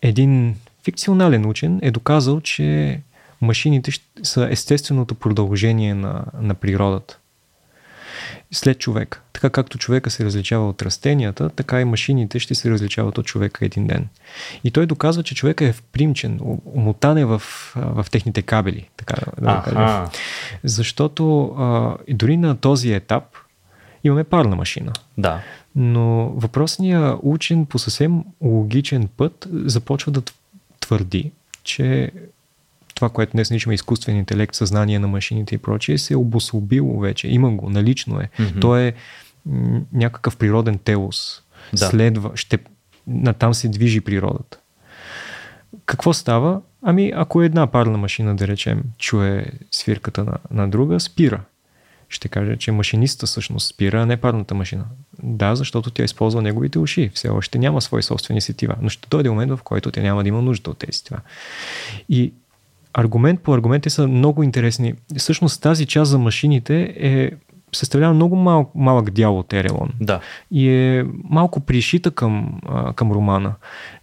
един 0.03 0.57
фикционален 0.85 1.47
учен 1.47 1.79
е 1.83 1.91
доказал, 1.91 2.41
че 2.41 3.01
машините 3.45 3.93
са 4.23 4.49
естественото 4.51 5.15
продължение 5.15 5.95
на, 5.95 6.25
на 6.41 6.55
природата. 6.55 7.19
След 8.53 8.79
човека. 8.79 9.21
Така 9.33 9.51
както 9.51 9.79
човека 9.79 10.11
се 10.11 10.25
различава 10.25 10.69
от 10.69 10.83
растенията, 10.83 11.49
така 11.49 11.81
и 11.81 11.85
машините 11.85 12.39
ще 12.39 12.55
се 12.55 12.71
различават 12.71 13.19
от 13.19 13.27
човека 13.27 13.65
един 13.65 13.87
ден. 13.87 14.09
И 14.65 14.71
той 14.71 14.87
доказва, 14.87 15.23
че 15.23 15.35
човека 15.35 15.65
е 15.65 15.73
впримчен, 15.73 16.41
умотан 16.65 17.19
е 17.19 17.25
в, 17.25 17.43
в 17.77 18.07
техните 18.11 18.43
кабели, 18.43 18.89
така 18.97 19.15
да, 19.41 19.63
кажем. 19.65 20.21
Защото 20.65 21.45
а, 21.45 21.97
дори 22.09 22.37
на 22.37 22.57
този 22.57 22.93
етап 22.93 23.25
имаме 24.05 24.25
парна 24.25 24.57
машина. 24.57 24.93
Да. 25.19 25.41
Но 25.77 26.29
въпросният 26.29 27.19
учен 27.23 27.67
по 27.67 27.79
съвсем 27.79 28.25
логичен 28.41 29.09
път 29.17 29.49
започва 29.53 30.13
да 30.13 30.23
твърди, 30.81 31.33
че 31.63 32.11
това, 32.95 33.09
което 33.09 33.33
днес 33.33 33.51
наричаме 33.51 33.75
изкуствен 33.75 34.17
интелект, 34.17 34.55
съзнание 34.55 34.99
на 34.99 35.09
машините 35.09 35.55
и 35.55 35.59
прочие, 35.59 35.99
се 35.99 36.15
е 36.15 36.17
обособило 36.17 37.01
вече. 37.01 37.29
Има 37.29 37.51
го, 37.51 37.71
налично 37.71 38.21
е. 38.21 38.31
Mm-hmm. 38.39 38.61
То 38.61 38.77
е 38.77 38.93
м- 39.47 39.81
някакъв 39.93 40.37
природен 40.37 40.79
телос. 40.79 41.43
Да. 41.73 41.87
Следва, 41.87 42.31
ще, 42.35 42.59
натам 43.07 43.55
се 43.55 43.69
движи 43.69 44.01
природата. 44.01 44.59
Какво 45.87 46.13
става? 46.13 46.61
Ами, 46.83 47.13
ако 47.17 47.43
една 47.43 47.67
парна 47.67 47.99
машина, 47.99 48.37
да 48.37 48.49
речем, 48.49 48.83
чуе 48.99 49.47
свирката 49.71 50.25
на, 50.25 50.39
на 50.51 50.69
друга, 50.69 51.01
спира. 51.01 51.41
Ще 52.09 52.29
каже, 52.29 52.57
че 52.57 52.73
машиниста 52.73 53.27
всъщност 53.27 53.69
спира, 53.69 54.03
а 54.03 54.07
не 54.07 54.17
парната 54.17 54.55
машина. 54.55 54.85
Да, 55.23 55.55
защото 55.55 55.91
тя 55.91 56.05
използва 56.05 56.43
неговите 56.43 56.79
уши. 56.79 57.11
Все 57.15 57.29
още 57.29 57.59
няма 57.59 57.81
свои 57.81 58.03
собствени 58.03 58.41
сетива. 58.41 58.75
Но 58.81 58.89
ще 58.89 59.09
дойде 59.09 59.31
момент, 59.31 59.51
в 59.53 59.63
който 59.63 59.91
тя 59.91 60.03
няма 60.03 60.23
да 60.23 60.29
има 60.29 60.43
нужда 60.43 60.71
от 60.71 60.79
тези 60.79 60.93
сетива. 60.93 61.21
И 62.09 62.33
аргумент 62.95 63.41
по 63.41 63.55
аргумент 63.55 63.85
са 63.89 64.09
много 64.09 64.43
интересни. 64.43 64.95
Всъщност 65.17 65.63
тази 65.63 65.87
част 65.87 66.11
за 66.11 66.19
машините 66.19 66.95
е 66.97 67.31
съставлява 67.73 68.15
много 68.15 68.37
мал, 68.37 68.71
малък 68.75 69.11
дял 69.11 69.39
от 69.39 69.53
Ерелон. 69.53 69.91
Да. 70.01 70.21
И 70.51 70.69
е 70.69 71.05
малко 71.31 71.61
пришита 71.61 72.11
към, 72.11 72.61
към 72.95 73.13
романа. 73.13 73.55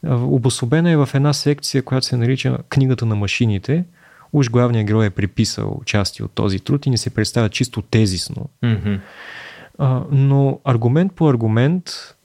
Обособена 0.07 0.91
е 0.91 0.97
в 0.97 1.09
една 1.13 1.33
секция, 1.33 1.83
която 1.83 2.05
се 2.05 2.17
нарича 2.17 2.57
Книгата 2.69 3.05
на 3.05 3.15
машините. 3.15 3.85
Уж 4.33 4.49
главният 4.49 4.87
герой 4.87 5.05
е 5.05 5.09
приписал 5.09 5.81
части 5.85 6.23
от 6.23 6.31
този 6.31 6.59
труд 6.59 6.85
и 6.85 6.89
ни 6.89 6.97
се 6.97 7.09
представя 7.09 7.49
чисто 7.49 7.81
тезисно. 7.81 8.49
Mm-hmm. 8.63 8.99
но 10.11 10.59
аргумент 10.63 11.13
по 11.13 11.29
аргумент 11.29 12.15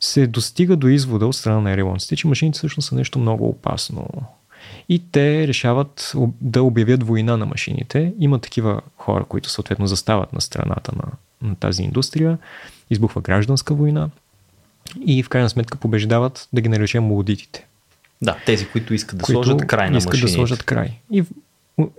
се 0.00 0.26
достига 0.26 0.76
до 0.76 0.88
извода 0.88 1.26
от 1.26 1.36
страна 1.36 1.60
на 1.60 1.70
ерелонците, 1.70 2.16
че 2.16 2.28
машините 2.28 2.56
всъщност 2.56 2.88
са 2.88 2.94
нещо 2.94 3.18
много 3.18 3.48
опасно 3.48 4.08
и 4.88 5.02
те 5.12 5.48
решават 5.48 6.12
да 6.40 6.62
обявят 6.62 7.02
война 7.02 7.36
на 7.36 7.46
машините. 7.46 8.12
Има 8.18 8.38
такива 8.38 8.80
хора, 8.96 9.24
които 9.24 9.50
съответно 9.50 9.86
застават 9.86 10.32
на 10.32 10.40
страната 10.40 10.92
на, 10.96 11.04
на 11.48 11.54
тази 11.54 11.82
индустрия. 11.82 12.38
Избухва 12.90 13.20
гражданска 13.20 13.74
война 13.74 14.10
и 15.06 15.22
в 15.22 15.28
крайна 15.28 15.50
сметка 15.50 15.78
побеждават, 15.78 16.48
да 16.52 16.60
ги 16.60 16.68
наречем 16.68 17.04
молодитите. 17.04 17.66
Да, 18.22 18.36
тези, 18.46 18.68
които 18.68 18.94
искат 18.94 19.18
да 19.18 19.24
които 19.24 19.42
сложат 19.44 19.66
край 19.66 19.90
на 19.90 19.98
искат 19.98 20.12
машините. 20.12 20.32
да 20.32 20.34
сложат 20.34 20.62
край. 20.62 21.00
И 21.10 21.24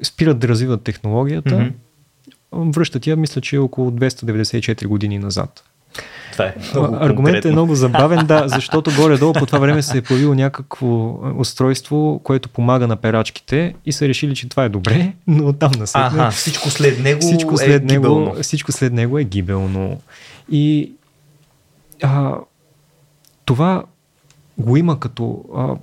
спират 0.04 0.39
да 0.39 0.47
развиват 0.47 0.84
технологията, 0.84 1.49
mm-hmm. 2.54 2.73
връщат 2.75 3.08
я, 3.08 3.15
мисля, 3.15 3.41
че 3.41 3.56
е 3.56 3.60
около 3.60 3.91
294 3.91 4.88
години 4.88 5.19
назад. 5.19 5.63
Това 6.35 6.45
е 6.45 6.55
Аргументът 6.99 7.45
е 7.45 7.51
много 7.51 7.75
забавен, 7.75 8.25
да, 8.25 8.43
защото 8.47 8.91
горе-долу 8.95 9.33
по 9.33 9.45
това 9.45 9.59
време 9.59 9.81
се 9.81 9.97
е 9.97 10.01
появило 10.01 10.33
някакво 10.33 11.19
устройство, 11.39 12.21
което 12.23 12.49
помага 12.49 12.87
на 12.87 12.95
перачките 12.95 13.75
и 13.85 13.91
са 13.91 14.07
решили, 14.07 14.35
че 14.35 14.49
това 14.49 14.63
е 14.63 14.69
добре, 14.69 15.13
но 15.27 15.53
там 15.53 15.71
на 15.79 15.87
след... 15.87 16.03
Ага, 16.03 16.31
всичко 16.31 16.69
след 16.69 17.03
него 17.03 17.21
всичко 17.21 17.53
е 17.53 17.57
след 17.57 17.81
е 17.81 17.85
него, 17.85 18.03
гибелно. 18.03 18.35
Всичко 18.41 18.71
след 18.71 18.93
него 18.93 19.19
е 19.19 19.23
гибелно. 19.23 20.01
И 20.51 20.91
а, 22.03 22.35
това 23.45 23.83
го 24.57 24.77
има 24.77 24.99
като 24.99 25.43
а, 25.55 25.75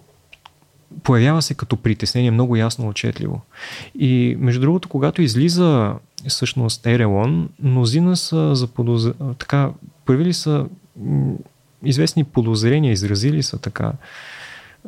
появява 1.03 1.43
се 1.43 1.55
като 1.55 1.77
притеснение 1.77 2.31
много 2.31 2.57
ясно 2.57 2.89
отчетливо. 2.89 3.41
И 3.99 4.37
между 4.39 4.61
другото, 4.61 4.89
когато 4.89 5.23
излиза 5.23 5.95
всъщност 6.29 6.87
Ерелон, 6.87 7.49
мнозина 7.63 8.17
са 8.17 8.55
заподоз... 8.55 9.07
така, 9.39 9.71
появили 10.05 10.33
са 10.33 10.67
м- 10.97 11.35
известни 11.85 12.25
подозрения, 12.25 12.93
изразили 12.93 13.43
са 13.43 13.59
така, 13.59 13.93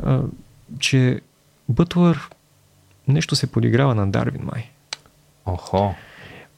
а, 0.02 0.20
че 0.78 1.20
Бътлър 1.68 2.30
нещо 3.08 3.36
се 3.36 3.46
подиграва 3.46 3.94
на 3.94 4.10
Дарвин 4.10 4.42
май. 4.44 4.70
Охо. 5.46 5.94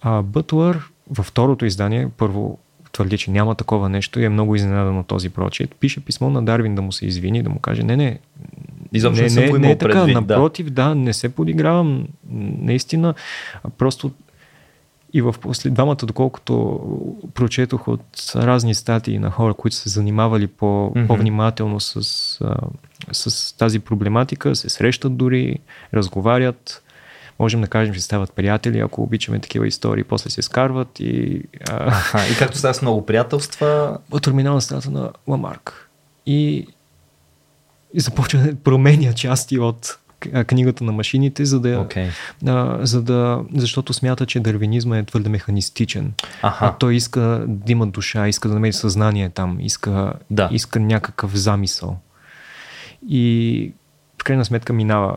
А 0.00 0.22
Бътлър 0.22 0.90
във 1.10 1.26
второто 1.26 1.64
издание, 1.64 2.08
първо 2.16 2.58
твърди, 2.92 3.18
че 3.18 3.30
няма 3.30 3.54
такова 3.54 3.88
нещо 3.88 4.20
и 4.20 4.24
е 4.24 4.28
много 4.28 4.56
изненадан 4.56 4.98
от 4.98 5.06
този 5.06 5.30
прочит. 5.30 5.74
Пише 5.74 6.00
писмо 6.00 6.30
на 6.30 6.44
Дарвин 6.44 6.74
да 6.74 6.82
му 6.82 6.92
се 6.92 7.06
извини, 7.06 7.42
да 7.42 7.50
му 7.50 7.58
каже, 7.58 7.82
не, 7.82 7.96
не, 7.96 8.18
Изобщо 8.92 9.22
не, 9.22 9.46
не, 9.46 9.52
не, 9.52 9.58
не 9.58 9.70
е 9.70 9.78
така, 9.78 9.92
предвид, 9.92 10.14
напротив, 10.14 10.70
да. 10.70 10.88
да, 10.88 10.94
не 10.94 11.12
се 11.12 11.28
подигравам, 11.28 12.06
наистина, 12.60 13.14
просто 13.78 14.10
и 15.16 15.22
в 15.22 15.34
след 15.52 15.74
двамата, 15.74 15.96
доколкото 16.02 16.80
прочетох 17.34 17.88
от 17.88 18.32
разни 18.34 18.74
статии 18.74 19.18
на 19.18 19.30
хора, 19.30 19.54
които 19.54 19.76
се 19.76 19.88
занимавали 19.88 20.46
по, 20.46 20.66
mm-hmm. 20.66 21.06
по-внимателно 21.06 21.80
с, 21.80 21.96
а, 22.44 22.56
с 23.12 23.56
тази 23.56 23.78
проблематика, 23.78 24.56
се 24.56 24.68
срещат 24.68 25.16
дори, 25.16 25.58
разговарят, 25.94 26.82
можем 27.38 27.60
да 27.60 27.66
кажем, 27.66 27.94
че 27.94 28.00
стават 28.00 28.32
приятели, 28.32 28.78
ако 28.78 29.02
обичаме 29.02 29.40
такива 29.40 29.66
истории, 29.66 30.04
после 30.04 30.30
се 30.30 30.42
скарват 30.42 31.00
и... 31.00 31.42
А... 31.70 31.88
Аха, 31.88 32.32
и 32.32 32.36
както 32.38 32.58
става 32.58 32.74
с 32.74 32.82
много 32.82 33.06
приятелства... 33.06 33.98
Терминална 34.22 34.60
страната 34.60 34.90
на 34.90 35.10
Ламарк. 35.28 35.90
И, 36.26 36.66
и 37.94 38.00
започва 38.00 38.40
да 38.40 38.56
променя 38.56 39.12
части 39.12 39.58
от 39.58 39.98
книгата 40.46 40.84
на 40.84 40.92
машините, 40.92 41.44
за 41.44 41.60
да, 41.60 41.84
okay. 41.84 42.08
а, 42.46 42.86
за 42.86 43.02
да, 43.02 43.44
защото 43.54 43.92
смята, 43.92 44.26
че 44.26 44.40
дървинизма 44.40 44.98
е 44.98 45.04
твърде 45.04 45.28
механистичен. 45.28 46.12
Аха. 46.42 46.66
А 46.66 46.72
той 46.72 46.94
иска 46.94 47.44
да 47.48 47.72
има 47.72 47.86
душа, 47.86 48.28
иска 48.28 48.48
да 48.48 48.54
намери 48.54 48.72
съзнание 48.72 49.30
там, 49.30 49.60
иска, 49.60 50.12
да. 50.30 50.48
иска 50.52 50.80
някакъв 50.80 51.36
замисъл. 51.36 51.98
И 53.08 53.72
в 54.20 54.24
крайна 54.24 54.44
сметка 54.44 54.72
минава 54.72 55.16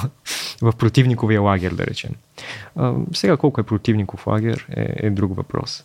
в 0.62 0.72
противниковия 0.78 1.40
лагер, 1.40 1.72
да 1.72 1.86
речем. 1.86 2.10
А, 2.76 2.94
сега 3.12 3.36
колко 3.36 3.60
е 3.60 3.64
противников 3.64 4.26
лагер 4.26 4.66
е, 4.76 5.06
е 5.06 5.10
друг 5.10 5.36
въпрос. 5.36 5.84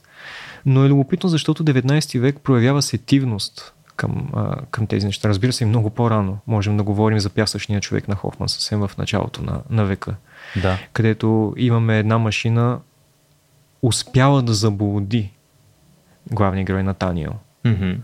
Но 0.65 0.85
е 0.85 0.89
любопитно, 0.89 1.29
защото 1.29 1.63
19 1.63 2.19
век 2.19 2.39
проявява 2.43 2.81
сетивност 2.81 3.73
към, 4.01 4.29
а, 4.33 4.55
към 4.71 4.87
тези 4.87 5.05
неща. 5.05 5.29
Разбира 5.29 5.53
се, 5.53 5.63
и 5.63 5.67
много 5.67 5.89
по-рано 5.89 6.37
можем 6.47 6.77
да 6.77 6.83
говорим 6.83 7.19
за 7.19 7.29
пясъчния 7.29 7.81
човек 7.81 8.07
на 8.07 8.15
Хофман, 8.15 8.49
съвсем 8.49 8.79
в 8.79 8.91
началото 8.97 9.43
на, 9.43 9.61
на 9.69 9.85
века. 9.85 10.15
Да. 10.61 10.77
Където 10.93 11.53
имаме 11.57 11.99
една 11.99 12.17
машина, 12.17 12.79
успяла 13.81 14.41
да 14.41 14.53
заблуди 14.53 15.31
главния 16.31 16.65
герой 16.65 16.83
Натаниел. 16.83 17.33
Mm-hmm. 17.65 17.97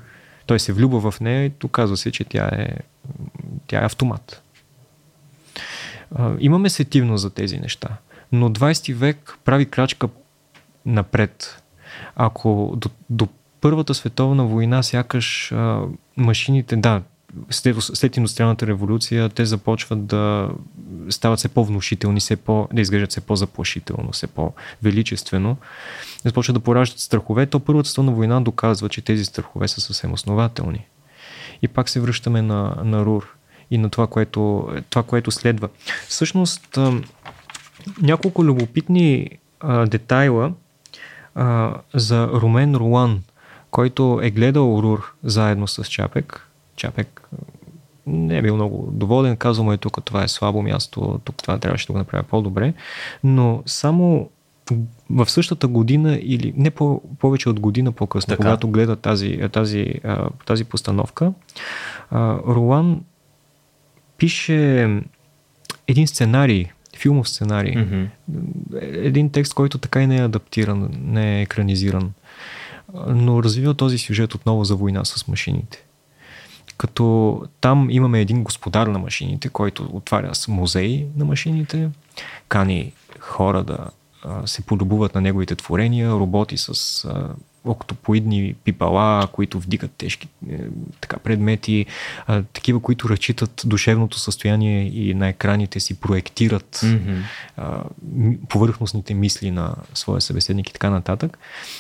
Той 0.46 0.60
се 0.60 0.74
влюбва 0.74 1.12
в 1.12 1.20
нея 1.20 1.46
и 1.46 1.52
оказва 1.66 1.98
се, 1.98 2.12
че 2.12 2.24
тя 2.24 2.50
е, 2.54 2.78
тя 3.68 3.82
е 3.82 3.86
автомат. 3.86 4.42
А, 6.16 6.34
имаме 6.40 6.70
сетивност 6.70 7.22
за 7.22 7.30
тези 7.30 7.60
неща. 7.60 7.90
Но 8.32 8.50
20 8.50 8.94
век 8.94 9.38
прави 9.46 9.66
крачка 9.66 10.10
напред. 10.86 11.64
Ако 12.16 12.74
до, 12.78 12.90
до 13.10 13.28
Първата 13.62 13.94
световна 13.94 14.46
война, 14.46 14.84
сякаш 14.84 15.52
а, 15.52 15.82
машините, 16.18 16.76
да, 16.76 17.02
след, 17.50 17.76
след 17.80 18.18
индустриалната 18.18 18.68
революция, 18.68 19.30
те 19.30 19.46
започват 19.46 20.06
да 20.06 20.50
стават 21.10 21.40
все 21.40 21.48
по-внушителни, 21.48 22.20
все 22.20 22.36
по, 22.36 22.68
да 22.74 22.82
изглеждат 22.82 23.12
все 23.12 23.22
по-заплашително, 23.22 24.12
все 24.12 24.28
по-величествено. 24.28 25.58
Започват 26.26 26.54
да 26.54 26.60
пораждат 26.60 27.00
страхове. 27.00 27.46
То 27.46 27.60
Първата 27.60 27.90
световна 27.90 28.12
война 28.12 28.42
доказва, 28.42 28.90
че 28.90 29.02
тези 29.02 29.26
страхове 29.26 29.68
са 29.68 29.82
съвсем 29.82 30.14
основателни. 30.14 30.86
И 31.62 31.68
пак 31.68 31.90
се 31.90 32.00
връщаме 32.00 32.42
на, 32.42 32.76
на 32.84 33.06
Рур 33.06 33.36
и 33.72 33.78
на 33.78 33.90
това 33.90 34.08
което, 34.08 34.70
това, 34.90 35.04
което 35.04 35.32
следва. 35.32 35.70
Всъщност, 36.08 36.80
няколко 38.02 38.46
любопитни 38.46 39.30
а, 39.60 39.86
детайла 39.86 40.54
а, 41.36 41.74
за 41.94 42.28
Румен 42.28 42.76
Руан, 42.76 43.24
който 43.72 44.20
е 44.24 44.30
гледал 44.30 44.80
Рур 44.84 45.14
заедно 45.24 45.68
с 45.68 45.86
Чапек. 45.86 46.48
Чапек 46.76 47.30
не 48.08 48.38
е 48.38 48.42
бил 48.42 48.56
много 48.56 48.90
доволен, 48.92 49.38
казал 49.38 49.64
му 49.64 49.74
е 49.74 49.78
тук 49.78 50.06
това 50.06 50.24
е 50.24 50.28
слабо 50.28 50.62
място, 50.62 51.20
тук 51.24 51.36
това 51.36 51.58
трябваше 51.58 51.88
да 51.88 51.94
го 51.94 52.00
направя 52.00 52.24
по-добре, 52.24 52.74
но 53.24 53.64
само 53.66 54.30
в 55.10 55.30
същата 55.30 55.68
година 55.68 56.20
или 56.22 56.54
не 56.58 56.72
по, 56.72 57.02
повече 57.20 57.50
от 57.50 57.60
година 57.60 57.92
по-късно, 57.92 58.32
така. 58.32 58.44
когато 58.44 58.68
гледа 58.68 58.96
тази, 58.96 59.40
тази, 59.52 59.94
тази 60.46 60.64
постановка, 60.64 61.34
Ролан 62.48 63.02
пише 64.18 64.90
един 65.88 66.08
сценарий, 66.08 66.66
филмов 66.98 67.30
сценарий. 67.30 67.74
Mm-hmm. 67.74 68.08
Един 68.82 69.30
текст, 69.30 69.54
който 69.54 69.78
така 69.78 70.02
и 70.02 70.08
не 70.08 70.18
е 70.18 70.26
адаптиран, 70.26 70.90
не 71.02 71.40
е 71.40 71.42
екранизиран 71.42 72.12
но 73.08 73.44
развива 73.44 73.74
този 73.74 73.98
сюжет 73.98 74.36
отново 74.36 74.64
за 74.64 74.76
война 74.76 75.06
с 75.06 75.28
машините. 75.28 75.84
Като 76.78 77.42
там 77.62 77.90
имаме 77.90 78.22
един 78.22 78.44
господар 78.44 78.88
на 78.88 79.00
машините, 79.00 79.50
който 79.50 79.90
отваря 79.94 80.32
музей 80.48 81.08
на 81.16 81.26
машините, 81.26 81.90
кани 82.48 82.94
хора 83.20 83.64
да 83.64 83.78
се 84.46 84.62
полюбуват 84.62 85.16
на 85.16 85.22
неговите 85.22 85.56
творения, 85.56 86.12
роботи 86.12 86.58
с 86.58 87.08
октопоидни 87.66 88.56
пипала, 88.64 89.28
които 89.28 89.60
вдигат 89.60 89.92
тежки 89.92 90.28
е, 90.50 90.58
така, 91.02 91.18
предмети, 91.18 91.86
а, 92.28 92.44
такива, 92.44 92.80
които 92.80 93.10
разчитат 93.10 93.62
душевното 93.66 94.20
състояние 94.20 94.84
и 94.84 95.14
на 95.14 95.28
екраните 95.28 95.80
си 95.80 96.00
проектират 96.00 96.76
mm-hmm. 96.76 97.22
а, 97.58 97.84
повърхностните 98.50 99.14
мисли 99.14 99.52
на 99.52 99.76
своя 99.94 100.22
събеседник 100.22 100.70
и 100.70 100.74
така 100.74 100.90
нататък. 100.90 101.38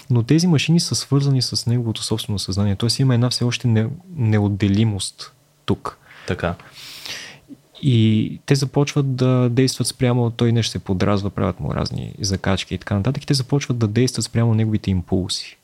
Но 0.09 0.23
тези 0.23 0.47
машини 0.47 0.79
са 0.79 0.95
свързани 0.95 1.41
с 1.41 1.65
неговото 1.65 2.03
собствено 2.03 2.39
съзнание. 2.39 2.75
Тоест 2.75 2.99
има 2.99 3.13
една 3.13 3.29
все 3.29 3.43
още 3.43 3.67
не, 3.67 3.87
неотделимост 4.15 5.33
тук. 5.65 5.97
Така. 6.27 6.55
И 7.81 8.39
те 8.45 8.55
започват 8.55 9.15
да 9.15 9.49
действат 9.49 9.87
спрямо, 9.87 10.31
той 10.31 10.51
нещо 10.51 10.71
се 10.71 10.79
подразва, 10.79 11.29
правят 11.29 11.59
му 11.59 11.73
разни 11.73 12.13
закачки 12.21 12.75
и 12.75 12.77
така 12.77 12.95
нататък. 12.95 13.23
И 13.23 13.27
те 13.27 13.33
започват 13.33 13.77
да 13.77 13.87
действат 13.87 14.25
спрямо 14.25 14.53
неговите 14.53 14.91
импулси. 14.91 15.56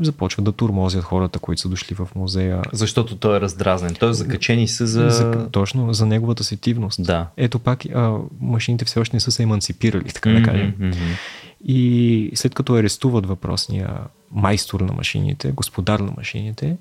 Започват 0.00 0.44
да 0.44 0.52
турмозят 0.52 1.04
хората, 1.04 1.38
които 1.38 1.60
са 1.62 1.68
дошли 1.68 1.94
в 1.94 2.08
музея. 2.14 2.62
Защото 2.72 3.16
той 3.16 3.36
е 3.36 3.40
раздразнен. 3.40 3.94
Той 3.94 4.10
е 4.10 4.12
закачени 4.12 4.68
се 4.68 4.86
за... 4.86 5.10
за... 5.10 5.48
Точно, 5.50 5.92
за 5.92 6.06
неговата 6.06 6.44
сетивност. 6.44 7.02
Да. 7.02 7.28
Ето 7.36 7.58
пак 7.58 7.84
а, 7.94 8.16
машините 8.40 8.84
все 8.84 9.00
още 9.00 9.16
не 9.16 9.20
са 9.20 9.30
се 9.30 9.42
емансипирали, 9.42 10.04
така 10.04 10.30
да 10.30 10.42
кажем. 10.42 10.74
Mm-hmm. 10.80 11.18
И 11.64 12.30
след 12.34 12.54
като 12.54 12.74
арестуват 12.74 13.26
въпросния 13.26 13.98
майстор 14.32 14.80
на 14.80 14.92
машините, 14.92 15.52
господар 15.52 16.00
на 16.00 16.12
машините, 16.16 16.76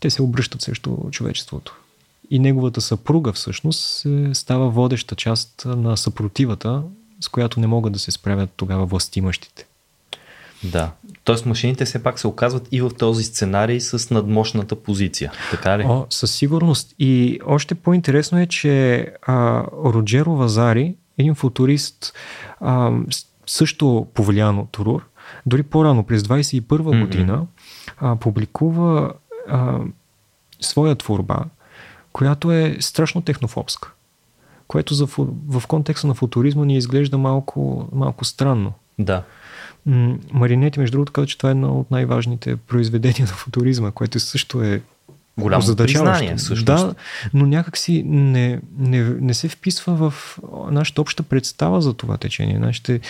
те 0.00 0.10
се 0.10 0.22
обръщат 0.22 0.62
срещу 0.62 0.96
човечеството 1.10 1.76
и 2.30 2.38
неговата 2.38 2.80
съпруга 2.80 3.32
всъщност 3.32 4.06
става 4.32 4.70
водеща 4.70 5.14
част 5.14 5.62
на 5.66 5.96
съпротивата, 5.96 6.82
с 7.20 7.28
която 7.28 7.60
не 7.60 7.66
могат 7.66 7.92
да 7.92 7.98
се 7.98 8.10
справят 8.10 8.50
тогава 8.56 8.86
властимащите. 8.86 9.66
Да. 10.64 10.90
Тоест 11.24 11.46
машините 11.46 11.84
все 11.84 12.02
пак 12.02 12.18
се 12.18 12.26
оказват 12.26 12.68
и 12.72 12.80
в 12.80 12.90
този 12.98 13.24
сценарий 13.24 13.80
с 13.80 14.10
надмощната 14.10 14.76
позиция. 14.76 15.32
Така 15.50 15.78
ли? 15.78 15.84
О, 15.86 16.06
със 16.10 16.34
сигурност. 16.34 16.94
И 16.98 17.40
още 17.46 17.74
по-интересно 17.74 18.40
е, 18.40 18.46
че 18.46 19.06
а, 19.22 19.64
Роджеро 19.84 20.32
Вазари, 20.32 20.94
един 21.18 21.34
футурист, 21.34 22.12
а, 22.60 22.92
също 23.46 24.06
повлиян 24.14 24.58
от 24.58 24.70
Турур, 24.70 25.08
дори 25.46 25.62
по-рано, 25.62 26.04
през 26.04 26.22
21 26.22 26.62
mm-hmm. 26.62 27.00
година, 27.00 27.46
а, 27.98 28.16
публикува 28.16 29.12
а, 29.48 29.78
своя 30.60 30.94
творба, 30.94 31.44
която 32.12 32.52
е 32.52 32.76
страшно 32.80 33.22
технофобска. 33.22 33.92
Което 34.68 34.94
за, 34.94 35.06
в 35.48 35.62
контекста 35.68 36.06
на 36.06 36.14
футуризма 36.14 36.64
ни 36.64 36.76
изглежда 36.76 37.18
малко, 37.18 37.88
малко 37.92 38.24
странно. 38.24 38.72
Да. 38.98 39.22
Маринети, 40.32 40.80
между 40.80 40.92
другото, 40.92 41.12
каза, 41.12 41.26
че 41.26 41.38
това 41.38 41.50
е 41.50 41.52
едно 41.52 41.80
от 41.80 41.90
най-важните 41.90 42.56
произведения 42.56 43.26
на 43.26 43.32
футуризма, 43.32 43.90
което 43.90 44.20
също 44.20 44.62
е 44.62 44.82
голямо 45.38 45.76
признание, 45.76 46.36
всъщност. 46.36 46.64
Да, 46.64 46.94
но 47.34 47.46
някакси 47.46 48.02
не, 48.06 48.60
не, 48.78 49.02
не 49.02 49.34
се 49.34 49.48
вписва 49.48 50.10
в 50.10 50.38
нашата 50.70 51.00
обща 51.00 51.22
представа 51.22 51.82
за 51.82 51.94
това 51.94 52.16
течение. 52.16 52.58
Нашите, 52.58 53.00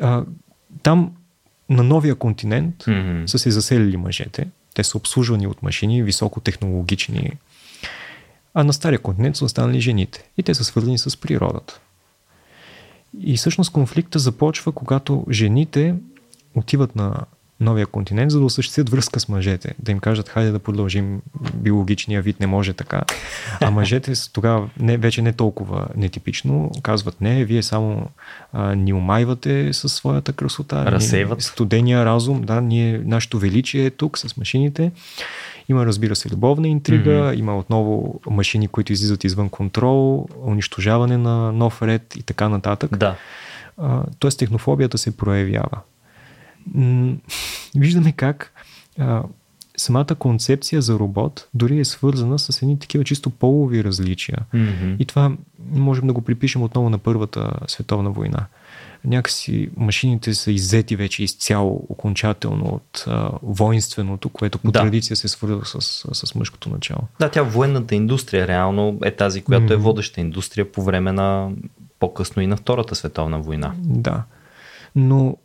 а, 0.00 0.24
там 0.82 1.12
на 1.70 1.82
новия 1.82 2.14
континент 2.14 2.84
mm-hmm. 2.84 3.26
са 3.26 3.38
се 3.38 3.50
заселили 3.50 3.96
мъжете. 3.96 4.48
Те 4.74 4.84
са 4.84 4.96
обслужвани 4.96 5.46
от 5.46 5.62
машини, 5.62 6.02
високотехнологични 6.02 7.32
а 8.54 8.64
на 8.64 8.72
Стария 8.72 8.98
континент 8.98 9.36
са 9.36 9.44
останали 9.44 9.80
жените. 9.80 10.24
И 10.38 10.42
те 10.42 10.54
са 10.54 10.64
свързани 10.64 10.98
с 10.98 11.16
природата. 11.20 11.80
И 13.20 13.36
всъщност 13.36 13.72
конфликта 13.72 14.18
започва, 14.18 14.72
когато 14.72 15.26
жените 15.30 15.94
отиват 16.54 16.96
на 16.96 17.16
новия 17.60 17.86
континент, 17.86 18.30
за 18.30 18.38
да 18.38 18.44
осъществят 18.44 18.90
връзка 18.90 19.20
с 19.20 19.28
мъжете. 19.28 19.74
Да 19.78 19.92
им 19.92 19.98
кажат, 19.98 20.28
хайде 20.28 20.50
да 20.50 20.58
продължим 20.58 21.22
биологичния 21.54 22.22
вид, 22.22 22.40
не 22.40 22.46
може 22.46 22.72
така. 22.72 23.02
А 23.60 23.70
мъжете 23.70 24.12
тогава 24.32 24.70
не, 24.80 24.96
вече 24.96 25.22
не 25.22 25.32
толкова 25.32 25.88
нетипично 25.96 26.70
казват, 26.82 27.20
не, 27.20 27.44
вие 27.44 27.62
само 27.62 28.08
а, 28.52 28.74
ни 28.74 28.92
омайвате 28.92 29.72
със 29.72 29.92
своята 29.92 30.32
красота. 30.32 30.86
Разсейват. 30.86 31.42
Студения 31.42 32.04
разум, 32.04 32.42
да, 32.42 32.60
ние, 32.60 32.98
нашето 32.98 33.38
величие 33.38 33.84
е 33.84 33.90
тук 33.90 34.18
с 34.18 34.36
машините. 34.36 34.92
Има, 35.68 35.86
разбира 35.86 36.16
се, 36.16 36.30
любовна 36.30 36.68
интрига, 36.68 37.10
mm-hmm. 37.10 37.38
има 37.38 37.58
отново 37.58 38.20
машини, 38.30 38.68
които 38.68 38.92
излизат 38.92 39.24
извън 39.24 39.48
контрол, 39.48 40.28
унищожаване 40.44 41.16
на 41.16 41.52
нов 41.52 41.82
ред 41.82 42.16
и 42.16 42.22
така 42.22 42.48
нататък. 42.48 42.96
Да. 42.96 43.16
тоест 44.18 44.38
технофобията 44.38 44.98
се 44.98 45.16
проявява. 45.16 45.80
виждаме 47.76 48.12
как 48.12 48.52
а, 48.98 49.22
самата 49.76 50.14
концепция 50.18 50.82
за 50.82 50.98
робот 50.98 51.48
дори 51.54 51.78
е 51.78 51.84
свързана 51.84 52.38
с 52.38 52.62
едни 52.62 52.78
такива 52.78 53.04
чисто 53.04 53.30
полови 53.30 53.84
различия. 53.84 54.38
Mm-hmm. 54.54 54.96
И 54.98 55.04
това 55.04 55.32
можем 55.70 56.06
да 56.06 56.12
го 56.12 56.20
припишем 56.20 56.62
отново 56.62 56.90
на 56.90 56.98
Първата 56.98 57.52
световна 57.66 58.10
война 58.10 58.46
някакси 59.04 59.70
машините 59.76 60.34
са 60.34 60.52
иззети 60.52 60.96
вече 60.96 61.22
изцяло 61.24 61.86
окончателно 61.88 62.64
от 62.64 63.04
а, 63.06 63.30
воинственото, 63.42 64.28
което 64.28 64.58
по 64.58 64.70
да. 64.70 64.80
традиция 64.80 65.16
се 65.16 65.28
свързва 65.28 65.66
с, 65.66 65.80
с, 65.80 66.26
с 66.26 66.34
мъжкото 66.34 66.70
начало. 66.70 67.00
Да, 67.20 67.28
тя 67.28 67.42
военната 67.42 67.94
индустрия 67.94 68.48
реално 68.48 68.98
е 69.04 69.10
тази, 69.10 69.42
която 69.42 69.66
mm-hmm. 69.66 69.72
е 69.72 69.76
водеща 69.76 70.20
индустрия 70.20 70.72
по 70.72 70.82
време 70.82 71.12
на 71.12 71.50
по-късно 72.00 72.42
и 72.42 72.46
на 72.46 72.56
Втората 72.56 72.94
световна 72.94 73.40
война. 73.40 73.74
Да. 73.78 74.22
Но 74.96 75.36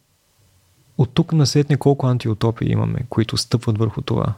от 0.98 1.10
тук 1.13 1.34
насетне 1.34 1.78
колко 1.78 2.08
антиутопии 2.08 2.72
имаме, 2.72 3.00
които 3.10 3.38
стъпват 3.38 3.78
върху 3.78 4.02
това. 4.02 4.34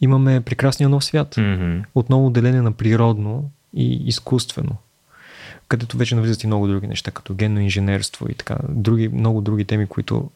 Имаме 0.00 0.40
прекрасния 0.40 0.88
нов 0.88 1.04
свят. 1.04 1.34
Mm-hmm. 1.34 1.84
Отново 1.94 2.30
деление 2.30 2.62
на 2.62 2.72
природно 2.72 3.50
и 3.74 4.02
изкуствено 4.08 4.76
където 5.68 5.96
вече 5.96 6.14
навлизат 6.14 6.42
и 6.42 6.46
много 6.46 6.68
други 6.68 6.86
неща, 6.86 7.10
като 7.10 7.34
генно 7.34 7.60
инженерство 7.60 8.26
и 8.30 8.34
така, 8.34 8.56
други, 8.68 9.08
много 9.08 9.40
други 9.40 9.64
теми, 9.64 9.86
които 9.86 10.30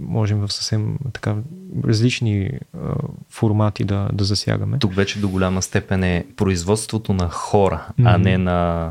можем 0.00 0.38
в 0.38 0.52
съвсем 0.52 0.98
така 1.12 1.36
различни 1.84 2.50
а, 2.74 2.78
формати 3.30 3.84
да, 3.84 4.08
да 4.12 4.24
засягаме. 4.24 4.78
Тук 4.78 4.94
вече 4.94 5.20
до 5.20 5.28
голяма 5.28 5.62
степен 5.62 6.04
е 6.04 6.24
производството 6.36 7.12
на 7.12 7.28
хора, 7.28 7.86
mm-hmm. 7.88 8.14
а 8.14 8.18
не 8.18 8.38
на 8.38 8.90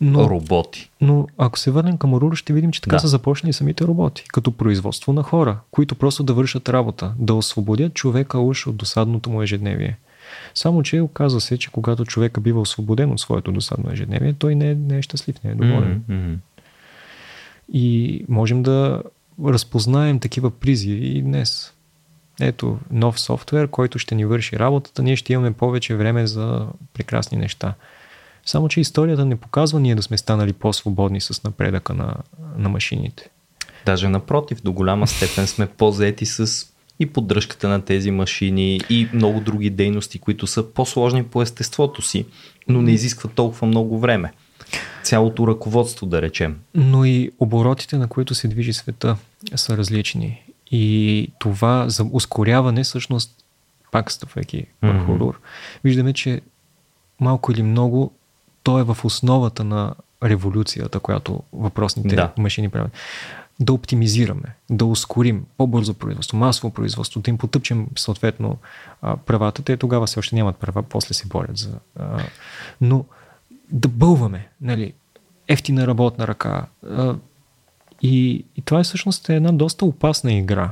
но, 0.00 0.30
роботи. 0.30 0.90
Но 1.00 1.26
ако 1.38 1.58
се 1.58 1.70
върнем 1.70 1.98
към 1.98 2.14
Рура, 2.14 2.36
ще 2.36 2.52
видим, 2.52 2.72
че 2.72 2.80
така 2.80 2.96
да. 2.96 3.00
са 3.00 3.08
започнали 3.08 3.52
самите 3.52 3.84
роботи, 3.84 4.24
като 4.28 4.52
производство 4.52 5.12
на 5.12 5.22
хора, 5.22 5.58
които 5.70 5.94
просто 5.94 6.22
да 6.22 6.34
вършат 6.34 6.68
работа, 6.68 7.12
да 7.18 7.34
освободят 7.34 7.94
човека 7.94 8.38
уж 8.38 8.66
от 8.66 8.76
досадното 8.76 9.30
му 9.30 9.42
ежедневие. 9.42 9.96
Само, 10.54 10.82
че 10.82 11.00
оказва 11.00 11.40
се, 11.40 11.58
че 11.58 11.70
когато 11.70 12.04
човека 12.04 12.40
бива 12.40 12.60
освободен 12.60 13.10
от 13.10 13.20
своето 13.20 13.52
досадно 13.52 13.92
ежедневие, 13.92 14.32
той 14.32 14.54
не 14.54 14.70
е, 14.70 14.74
не 14.74 14.98
е 14.98 15.02
щастлив, 15.02 15.44
не 15.44 15.50
е 15.50 15.54
доволен. 15.54 16.02
Mm-hmm. 16.10 16.36
И 17.72 18.24
можем 18.28 18.62
да 18.62 19.02
разпознаем 19.44 20.20
такива 20.20 20.50
призиви 20.50 21.06
и 21.06 21.22
днес. 21.22 21.72
Ето, 22.40 22.78
нов 22.90 23.20
софтуер, 23.20 23.68
който 23.68 23.98
ще 23.98 24.14
ни 24.14 24.24
върши 24.24 24.58
работата, 24.58 25.02
ние 25.02 25.16
ще 25.16 25.32
имаме 25.32 25.52
повече 25.52 25.94
време 25.94 26.26
за 26.26 26.66
прекрасни 26.94 27.38
неща. 27.38 27.74
Само, 28.46 28.68
че 28.68 28.80
историята 28.80 29.24
не 29.24 29.36
показва 29.36 29.80
ние 29.80 29.94
да 29.94 30.02
сме 30.02 30.18
станали 30.18 30.52
по-свободни 30.52 31.20
с 31.20 31.44
напредъка 31.44 31.94
на, 31.94 32.14
на 32.56 32.68
машините. 32.68 33.30
Даже 33.86 34.08
напротив, 34.08 34.62
до 34.62 34.72
голяма 34.72 35.06
степен 35.06 35.46
сме 35.46 35.66
по-заети 35.66 36.26
с 36.26 36.66
и 37.00 37.06
поддръжката 37.06 37.68
на 37.68 37.82
тези 37.82 38.10
машини 38.10 38.80
и 38.90 39.08
много 39.12 39.40
други 39.40 39.70
дейности, 39.70 40.18
които 40.18 40.46
са 40.46 40.72
по-сложни 40.72 41.24
по 41.24 41.42
естеството 41.42 42.02
си, 42.02 42.26
но 42.68 42.82
не 42.82 42.92
изискват 42.92 43.32
толкова 43.32 43.66
много 43.66 43.98
време. 43.98 44.32
Цялото 45.02 45.46
ръководство, 45.46 46.06
да 46.06 46.22
речем. 46.22 46.58
Но 46.74 47.04
и 47.04 47.30
оборотите, 47.38 47.98
на 47.98 48.08
които 48.08 48.34
се 48.34 48.48
движи 48.48 48.72
света, 48.72 49.16
са 49.54 49.76
различни. 49.76 50.42
И 50.70 51.28
това 51.38 51.88
за 51.88 52.06
ускоряване, 52.12 52.84
всъщност, 52.84 53.44
пак 53.92 54.12
стъпвайки 54.12 54.66
върху 54.82 55.12
mm-hmm. 55.12 55.34
виждаме, 55.84 56.12
че 56.12 56.40
малко 57.20 57.52
или 57.52 57.62
много 57.62 58.12
то 58.62 58.78
е 58.78 58.82
в 58.82 58.98
основата 59.04 59.64
на 59.64 59.94
революцията, 60.24 61.00
която 61.00 61.42
въпросните 61.52 62.16
да. 62.16 62.32
машини 62.38 62.68
правят 62.68 62.92
да 63.60 63.72
оптимизираме, 63.72 64.54
да 64.70 64.84
ускорим 64.84 65.44
по-бързо 65.56 65.94
производство, 65.94 66.36
масово 66.36 66.72
производство, 66.72 67.20
да 67.20 67.30
им 67.30 67.38
потъпчем 67.38 67.86
съответно 67.98 68.58
правата. 69.26 69.62
Те 69.62 69.76
тогава 69.76 70.06
все 70.06 70.18
още 70.18 70.34
нямат 70.34 70.56
права, 70.56 70.82
после 70.82 71.14
се 71.14 71.26
борят 71.26 71.58
за... 71.58 71.78
Но 72.80 73.04
да 73.70 73.88
бълваме, 73.88 74.48
нали, 74.60 74.92
ефтина 75.48 75.86
работна 75.86 76.28
ръка. 76.28 76.66
И, 78.02 78.44
и 78.56 78.62
това 78.64 78.80
е 78.80 78.84
всъщност 78.84 79.28
една 79.28 79.52
доста 79.52 79.84
опасна 79.84 80.32
игра. 80.32 80.70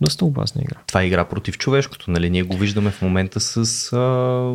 Доста 0.00 0.24
опасна 0.24 0.62
игра. 0.62 0.76
Това 0.86 1.02
е 1.02 1.06
игра 1.06 1.24
против 1.24 1.58
човешкото. 1.58 2.10
Нали? 2.10 2.30
Ние 2.30 2.42
го 2.42 2.56
виждаме 2.56 2.90
в 2.90 3.02
момента 3.02 3.40
с 3.40 3.92
а, 3.92 4.52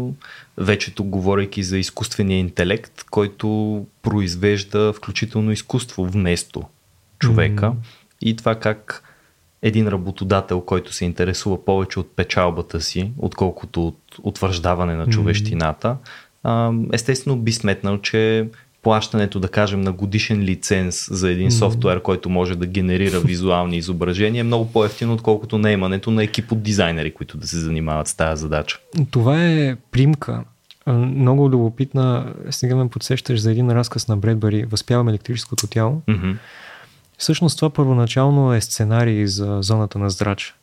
вече 0.58 0.94
говорейки 1.00 1.64
за 1.64 1.78
изкуствения 1.78 2.40
интелект, 2.40 3.04
който 3.04 3.86
произвежда 4.02 4.94
включително 4.94 5.52
изкуство 5.52 6.06
вместо 6.06 6.64
човека 7.28 7.66
mm. 7.66 7.76
и 8.22 8.36
това 8.36 8.56
как 8.56 9.04
един 9.62 9.88
работодател, 9.88 10.62
който 10.62 10.94
се 10.94 11.06
интересува 11.06 11.66
повече 11.66 12.00
от 12.00 12.16
печалбата 12.16 12.82
си, 12.82 13.12
отколкото 13.18 13.88
от 13.88 14.00
утвърждаване 14.24 14.96
на 14.96 15.08
човещината, 15.08 15.98
естествено 16.94 17.38
би 17.38 17.52
сметнал, 17.52 17.98
че 17.98 18.48
плащането, 18.84 19.40
да 19.40 19.48
кажем, 19.48 19.82
на 19.82 19.92
годишен 19.92 20.42
лиценз 20.42 21.08
за 21.12 21.32
един 21.32 21.50
mm-hmm. 21.50 21.60
софтуер, 21.60 22.02
който 22.02 22.30
може 22.30 22.56
да 22.56 22.66
генерира 22.66 23.20
визуални 23.20 23.78
изображения, 23.78 24.42
е 24.42 24.44
много 24.44 24.72
по-ефтино, 24.72 25.14
отколкото 25.14 25.58
наемането 25.58 26.12
на 26.12 26.24
екип 26.24 26.52
от 26.52 26.64
дизайнери, 26.64 27.14
които 27.14 27.38
да 27.38 27.48
се 27.48 27.60
занимават 27.60 28.08
с 28.08 28.16
тази 28.16 28.42
задача. 28.42 28.80
Това 29.12 29.46
е 29.46 29.76
примка. 29.92 30.44
Много 30.88 31.50
любопитна. 31.50 32.34
Сега 32.50 32.76
ме 32.76 32.90
подсещаш 32.90 33.42
за 33.42 33.52
един 33.52 33.72
разказ 33.72 34.08
на 34.08 34.18
Бредбари 34.18 34.66
Възпявам 34.66 35.10
електрическото 35.10 35.68
тяло. 35.68 36.02
Mm-hmm. 36.08 36.36
Всъщност 37.18 37.58
това 37.58 37.70
първоначално 37.70 38.54
е 38.54 38.62
сценарий 38.62 39.26
за 39.26 39.58
зоната 39.62 40.00
на 40.00 40.10
здрач. 40.10 40.56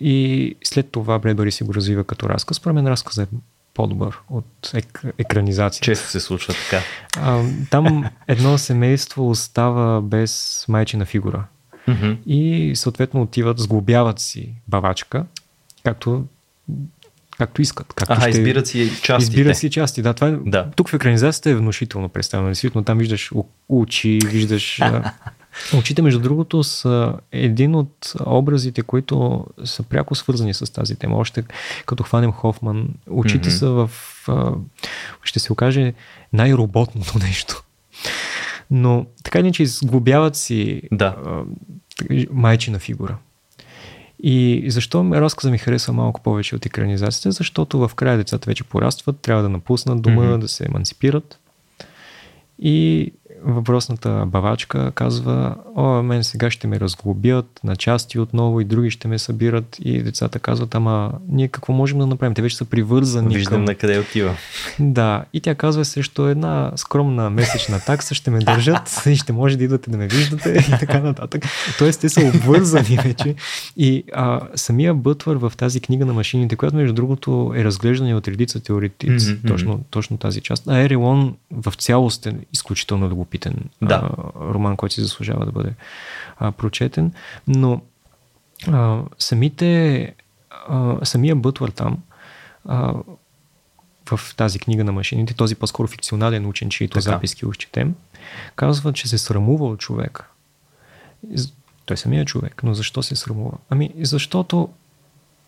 И 0.00 0.56
след 0.64 0.90
това 0.90 1.18
Бредбари 1.18 1.52
си 1.52 1.64
го 1.64 1.74
развива 1.74 2.04
като 2.04 2.28
разказ. 2.28 2.56
Според 2.56 2.74
мен 2.74 2.86
разказът 2.86 3.28
е 3.32 3.36
по-добър 3.74 4.18
от 4.30 4.46
ек- 4.62 5.12
екранизация. 5.18 5.80
Често 5.80 6.08
се 6.08 6.20
случва 6.20 6.54
така. 6.54 6.84
А, 7.16 7.44
там 7.70 8.10
едно 8.28 8.58
семейство 8.58 9.30
остава 9.30 10.00
без 10.00 10.64
майчина 10.68 11.06
фигура. 11.06 11.44
Mm-hmm. 11.88 12.16
И 12.26 12.72
съответно 12.76 13.22
отиват, 13.22 13.58
сглобяват 13.58 14.18
си 14.18 14.54
бавачка, 14.68 15.24
както 15.84 16.24
както 17.40 17.62
искат. 17.62 17.92
Както 17.92 18.12
Ага, 18.12 18.20
ще... 18.20 18.30
избират 18.30 18.66
си 18.66 18.90
частите. 19.02 19.40
Избират 19.40 19.56
си 19.56 19.70
части, 19.70 20.02
да. 20.02 20.14
Това 20.14 20.28
е... 20.28 20.32
да. 20.46 20.70
Тук 20.76 20.88
в 20.88 20.94
екранизацията 20.94 21.50
е 21.50 21.54
внушително 21.54 22.08
представено. 22.08 22.48
Действително, 22.48 22.84
там 22.84 22.98
виждаш 22.98 23.30
очи, 23.68 24.18
виждаш 24.24 24.80
Очите, 25.78 26.02
между 26.02 26.20
другото, 26.20 26.64
са 26.64 27.14
един 27.32 27.74
от 27.74 28.12
образите, 28.26 28.82
които 28.82 29.46
са 29.64 29.82
пряко 29.82 30.14
свързани 30.14 30.54
с 30.54 30.72
тази 30.72 30.96
тема. 30.96 31.16
Още 31.16 31.44
като 31.86 32.02
хванем 32.02 32.32
Хофман, 32.32 32.88
очите 33.10 33.50
mm-hmm. 33.50 33.58
са 33.58 33.70
в, 33.70 33.90
ще 35.22 35.38
се 35.38 35.52
окаже, 35.52 35.94
най-роботното 36.32 37.18
нещо. 37.22 37.62
Но 38.70 39.06
така 39.24 39.38
или 39.38 39.52
че 39.52 39.62
изглобяват 39.62 40.36
си 40.36 40.82
да. 40.92 41.16
майчина 42.30 42.78
фигура. 42.78 43.16
И 44.22 44.64
защо 44.70 45.10
разказа 45.12 45.50
ми 45.50 45.58
хареса 45.58 45.92
малко 45.92 46.20
повече 46.20 46.56
от 46.56 46.66
екранизацията? 46.66 47.32
Защото 47.32 47.88
в 47.88 47.94
края 47.94 48.16
децата 48.16 48.50
вече 48.50 48.64
порастват, 48.64 49.20
трябва 49.20 49.42
да 49.42 49.48
напуснат 49.48 50.02
дома, 50.02 50.22
mm-hmm. 50.22 50.38
да 50.38 50.48
се 50.48 50.64
емансипират. 50.64 51.38
И 52.58 53.12
въпросната 53.44 54.24
бавачка 54.26 54.92
казва, 54.94 55.56
о, 55.76 56.02
мен 56.02 56.24
сега 56.24 56.50
ще 56.50 56.66
ме 56.66 56.80
разглобят 56.80 57.60
на 57.64 57.76
части 57.76 58.18
отново 58.18 58.60
и 58.60 58.64
други 58.64 58.90
ще 58.90 59.08
ме 59.08 59.18
събират 59.18 59.76
и 59.84 60.02
децата 60.02 60.38
казват, 60.38 60.74
ама 60.74 61.12
ние 61.28 61.48
какво 61.48 61.72
можем 61.72 61.98
да 61.98 62.06
направим? 62.06 62.34
Те 62.34 62.42
вече 62.42 62.56
са 62.56 62.64
привързани 62.64 63.34
Виждам 63.34 63.54
към... 63.54 63.64
на 63.64 63.74
къде 63.74 63.98
отива. 63.98 64.36
Да, 64.80 65.24
и 65.32 65.40
тя 65.40 65.54
казва 65.54 65.84
срещу 65.84 66.26
една 66.26 66.72
скромна 66.76 67.30
месечна 67.30 67.80
такса 67.80 68.14
ще 68.14 68.30
ме 68.30 68.38
държат 68.38 69.02
и 69.06 69.16
ще 69.16 69.32
може 69.32 69.56
да 69.56 69.64
идвате 69.64 69.90
да 69.90 69.96
ме 69.96 70.06
виждате 70.06 70.66
и 70.68 70.78
така 70.80 71.00
нататък. 71.00 71.44
Тоест 71.78 72.00
те 72.00 72.08
са 72.08 72.20
обвързани 72.34 72.98
вече 73.04 73.34
и 73.76 74.04
а, 74.12 74.40
самия 74.54 74.94
Бътвър 74.94 75.36
в 75.36 75.52
тази 75.56 75.80
книга 75.80 76.06
на 76.06 76.12
машините, 76.12 76.56
която 76.56 76.76
между 76.76 76.94
другото 76.94 77.52
е 77.56 77.64
разглеждана 77.64 78.16
от 78.16 78.28
редица 78.28 78.60
теоретици, 78.60 79.26
mm-hmm. 79.26 79.48
точно, 79.48 79.80
точно 79.90 80.18
тази 80.18 80.40
част. 80.40 80.68
А 80.68 80.78
Ерелон 80.78 81.36
в 81.50 81.74
цялост 81.76 82.26
е 82.26 82.34
изключително 82.52 83.08
да 83.08 83.14
го 83.30 83.36
любопитен 83.38 83.70
да. 83.82 83.94
а, 83.94 84.52
роман, 84.54 84.76
който 84.76 84.94
си 84.94 85.00
заслужава 85.00 85.44
да 85.44 85.52
бъде 85.52 85.74
а, 86.38 86.52
прочетен. 86.52 87.12
Но 87.46 87.80
а, 88.68 89.02
самите, 89.18 90.14
а, 90.68 90.96
самия 91.04 91.36
Бътвър 91.36 91.70
там 91.70 91.98
а, 92.64 92.94
в 94.10 94.34
тази 94.36 94.58
книга 94.58 94.84
на 94.84 94.92
машините, 94.92 95.34
този 95.34 95.54
по-скоро 95.54 95.88
фикционален 95.88 96.46
учен, 96.46 96.70
чието 96.70 96.98
така. 96.98 97.12
записки 97.12 97.46
ущетем, 97.46 97.94
казва, 98.56 98.92
че 98.92 99.08
се 99.08 99.18
срамува 99.18 99.66
от 99.66 99.78
човека. 99.78 100.26
Той 101.86 101.96
самия 101.96 102.24
човек, 102.24 102.62
но 102.62 102.74
защо 102.74 103.02
се 103.02 103.16
срамува? 103.16 103.58
Ами, 103.70 103.90
защото 104.00 104.68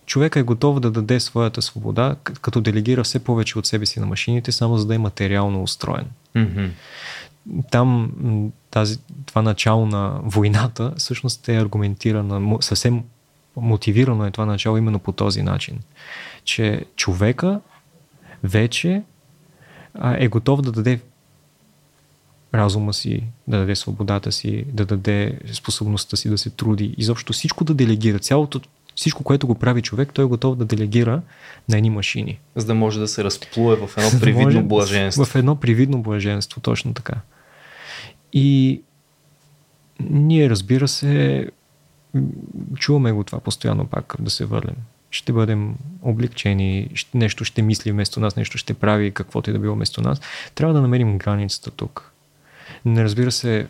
човека 0.07 0.41
е 0.41 0.43
готов 0.43 0.81
да 0.81 0.91
даде 0.91 1.21
своята 1.21 1.63
свобода, 1.63 2.17
като 2.25 2.61
делегира 2.61 3.05
все 3.05 3.19
повече 3.19 3.59
от 3.59 3.67
себе 3.67 3.87
си 3.87 4.01
на 4.01 4.07
машините, 4.07 4.53
само 4.53 4.79
за 4.79 4.87
да 4.87 4.95
е 4.95 4.99
материално 4.99 5.63
устроен. 5.63 6.07
Mm-hmm 6.37 6.71
там 7.71 8.13
тази, 8.71 8.99
това 9.27 9.43
начало 9.43 9.87
на 9.87 10.21
войната 10.23 10.95
всъщност 10.97 11.49
е 11.49 11.57
аргументирано, 11.57 12.59
съвсем 12.61 13.03
мотивирано 13.57 14.27
е 14.27 14.31
това 14.31 14.47
начало 14.47 14.77
именно 14.77 14.99
по 14.99 15.13
този 15.13 15.43
начин, 15.43 15.79
че 16.45 16.85
човека 16.97 17.61
вече 18.43 19.03
е 20.05 20.29
готов 20.29 20.63
да 20.63 20.73
даде 20.73 21.01
разума 22.55 22.93
си, 22.93 23.25
да 23.49 23.59
даде 23.59 23.77
свободата 23.77 24.33
си, 24.33 24.65
да 24.73 24.87
даде 24.87 25.39
способността 25.53 26.17
си 26.17 26.29
да 26.29 26.39
се 26.39 26.51
труди, 26.51 26.95
изобщо 26.99 27.33
всичко 27.33 27.65
да 27.65 27.75
делегира, 27.75 28.19
цялото 28.19 28.61
всичко, 28.95 29.25
което 29.25 29.47
го 29.47 29.55
прави 29.55 29.83
човек, 29.83 30.11
той 30.13 30.25
е 30.25 30.29
готов 30.29 30.57
да 30.57 30.65
делегира 30.65 31.23
на 31.69 31.77
едни 31.77 31.91
машини. 31.91 32.39
За 32.57 32.67
да 32.67 32.75
може 32.75 33.01
да 33.01 33.09
се 33.09 33.25
разплуе 33.25 33.77
в 33.77 33.91
едно 33.97 34.21
привидно 34.21 34.53
да 34.53 34.63
блаженство. 34.63 35.25
В 35.25 35.35
едно 35.35 35.57
привидно 35.57 36.03
блаженство, 36.03 36.61
точно 36.61 36.95
така. 36.95 37.15
И 38.33 38.81
ние, 40.01 40.51
разбира 40.51 40.89
се, 40.89 41.47
чуваме 42.77 43.13
го 43.13 43.25
това 43.25 43.41
постоянно 43.41 43.87
пак 43.87 44.17
да 44.19 44.31
се 44.31 44.45
върнем. 44.45 44.77
Ще 45.11 45.33
бъдем 45.33 45.75
облегчени, 46.03 46.89
нещо 47.15 47.45
ще 47.45 47.63
мисли 47.63 47.93
вместо 47.93 48.21
нас, 48.21 48.37
нещо 48.37 48.59
ще 48.59 48.75
прави 48.75 49.11
каквото 49.11 49.51
и 49.51 49.53
да 49.53 49.59
било 49.59 49.75
вместо 49.75 50.01
нас. 50.01 50.21
Трябва 50.55 50.75
да 50.75 50.81
намерим 50.81 51.19
границата 51.19 51.71
тук. 51.71 52.13
Не 52.85 53.05
разбира 53.05 53.33
се, 53.33 53.67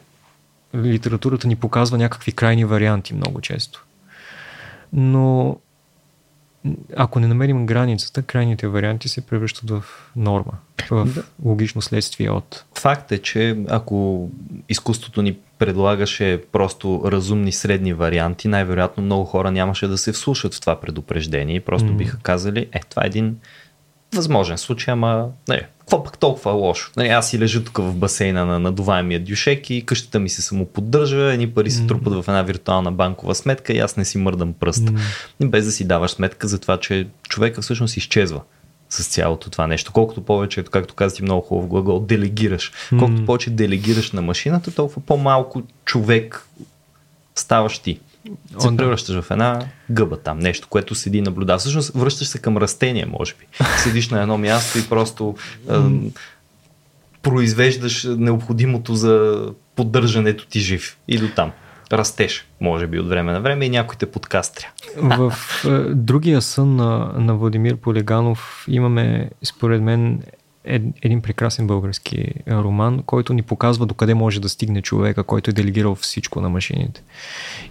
литературата 0.77 1.49
ни 1.49 1.57
показва 1.57 1.99
някакви 1.99 2.33
крайни 2.33 2.65
варианти 2.65 3.15
много 3.15 3.41
често. 3.41 3.85
Но 4.93 5.57
ако 6.97 7.21
не 7.21 7.27
намерим 7.27 7.67
границата, 7.67 8.23
крайните 8.23 8.69
варианти 8.69 9.09
се 9.09 9.21
превръщат 9.21 9.71
в 9.71 9.85
норма, 10.17 10.53
в 10.91 11.05
да. 11.15 11.23
логично 11.45 11.83
следствие 11.83 12.31
от. 12.31 12.65
Факт 12.79 13.13
е, 13.13 13.19
че 13.19 13.59
ако 13.69 14.29
изкуството 14.69 15.23
ни 15.23 15.37
предлагаше 15.59 16.43
просто 16.53 17.03
разумни 17.05 17.53
средни 17.53 17.93
варианти, 17.93 18.49
най-вероятно 18.49 19.03
много 19.03 19.25
хора 19.25 19.51
нямаше 19.51 19.87
да 19.87 19.99
се 19.99 20.13
вслушат 20.13 20.55
в 20.55 20.61
това 20.61 20.81
предупреждение 20.81 21.57
и 21.57 21.61
просто 21.61 21.89
mm. 21.89 21.97
биха 21.97 22.19
казали, 22.23 22.69
е, 22.73 22.81
това 22.91 23.05
е 23.05 23.07
един 23.07 23.37
възможен 24.15 24.59
случай, 24.59 24.93
ама 24.93 25.29
не, 25.49 25.69
какво 25.79 26.05
пък 26.05 26.19
толкова 26.19 26.51
лошо? 26.51 26.91
Нали, 26.97 27.09
аз 27.09 27.31
си 27.31 27.39
лежа 27.39 27.65
тук 27.65 27.79
в 27.79 27.95
басейна 27.95 28.47
на 28.47 28.59
надуваемия 28.59 29.21
дюшек 29.21 29.71
и 29.71 29.87
къщата 29.87 30.21
ми 30.21 30.29
се 30.29 30.43
самоподдържа, 30.43 31.33
едни 31.33 31.51
пари 31.51 31.71
се 31.71 31.87
трупат 31.87 32.13
в 32.13 32.25
една 32.29 32.43
виртуална 32.43 32.93
банкова 32.93 33.35
сметка 33.35 33.73
и 33.73 33.79
аз 33.79 33.97
не 33.97 34.05
си 34.05 34.19
мърдам 34.19 34.53
пръст. 34.53 34.83
Mm. 34.83 35.49
Без 35.49 35.65
да 35.65 35.73
си 35.73 35.85
даваш 35.85 36.11
сметка 36.11 36.49
за 36.49 36.59
това, 36.59 36.81
че 36.81 37.07
човека 37.29 37.63
всъщност 37.63 37.97
изчезва 37.97 38.41
с 38.89 39.09
цялото 39.09 39.51
това 39.51 39.67
нещо. 39.67 39.93
Колкото 39.93 40.23
повече, 40.23 40.63
както 40.63 40.95
каза 40.95 41.17
ти 41.17 41.23
много 41.23 41.43
хубав 41.43 41.67
глагол, 41.67 42.01
делегираш. 42.01 42.73
Колкото 42.99 43.27
повече 43.27 43.51
делегираш 43.51 44.13
на 44.13 44.23
машината, 44.23 44.75
толкова 44.75 45.03
по-малко 45.07 45.63
човек 45.85 46.49
ставаш 47.35 47.79
ти 47.79 48.01
се 48.59 48.69
Он, 48.69 48.77
превръщаш 48.77 49.21
в 49.21 49.31
една 49.31 49.67
гъба 49.91 50.17
там, 50.17 50.39
нещо, 50.39 50.69
което 50.71 50.95
седи 50.95 51.19
и 51.19 51.23
наблюдава. 51.23 51.59
Всъщност 51.59 51.93
връщаш 51.95 52.29
се 52.29 52.39
към 52.39 52.57
растение, 52.57 53.07
може 53.07 53.35
би. 53.39 53.47
Седиш 53.79 54.09
на 54.09 54.23
едно 54.23 54.39
място 54.39 54.79
и 54.79 54.89
просто 54.89 55.37
е, 55.71 55.75
произвеждаш 57.23 58.05
необходимото 58.05 58.95
за 58.95 59.47
поддържането 59.77 60.47
ти 60.47 60.61
жив. 60.61 60.99
И 61.09 61.19
до 61.19 61.29
там. 61.29 61.53
Растеш, 61.93 62.47
може 62.61 62.87
би, 62.87 62.99
от 62.99 63.09
време 63.09 63.33
на 63.33 63.41
време 63.41 63.65
и 63.65 63.71
някой 63.71 63.97
те 63.97 64.11
подкастря. 64.11 64.67
В 64.97 65.33
е, 65.65 65.69
другия 65.95 66.43
сън 66.43 66.77
на, 66.77 67.13
на 67.17 67.35
Владимир 67.35 67.77
Полеганов 67.77 68.65
имаме, 68.69 69.31
според 69.43 69.83
мен, 69.83 70.23
един 70.65 71.23
прекрасен 71.23 71.67
български 71.67 72.35
роман, 72.49 73.03
който 73.03 73.35
ни 73.35 73.43
показва 73.43 73.87
докъде 73.87 74.15
може 74.15 74.41
да 74.41 74.49
стигне 74.49 74.83
човека, 74.83 75.25
който 75.25 75.51
е 75.51 75.53
делегирал 75.53 75.95
всичко 75.95 76.41
на 76.41 76.49
машините. 76.49 77.03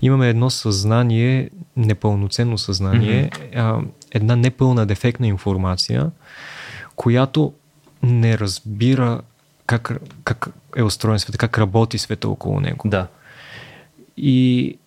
Имаме 0.02 0.30
едно 0.30 0.50
съзнание, 0.50 1.50
непълноценно 1.78 2.58
съзнание, 2.58 3.30
mm-hmm. 3.30 3.86
една 4.12 4.36
непълна 4.36 4.86
дефектна 4.86 5.28
информация, 5.28 6.12
която 6.96 7.54
не 8.04 8.38
разбира 8.38 9.22
как, 9.66 10.02
как 10.24 10.50
е 10.76 10.84
устроен 10.84 11.20
света, 11.20 11.38
как 11.38 11.58
работи 11.58 11.98
света 11.98 12.30
около 12.30 12.60
него. 12.60 12.90
Да. 12.90 13.08
И 14.18 14.78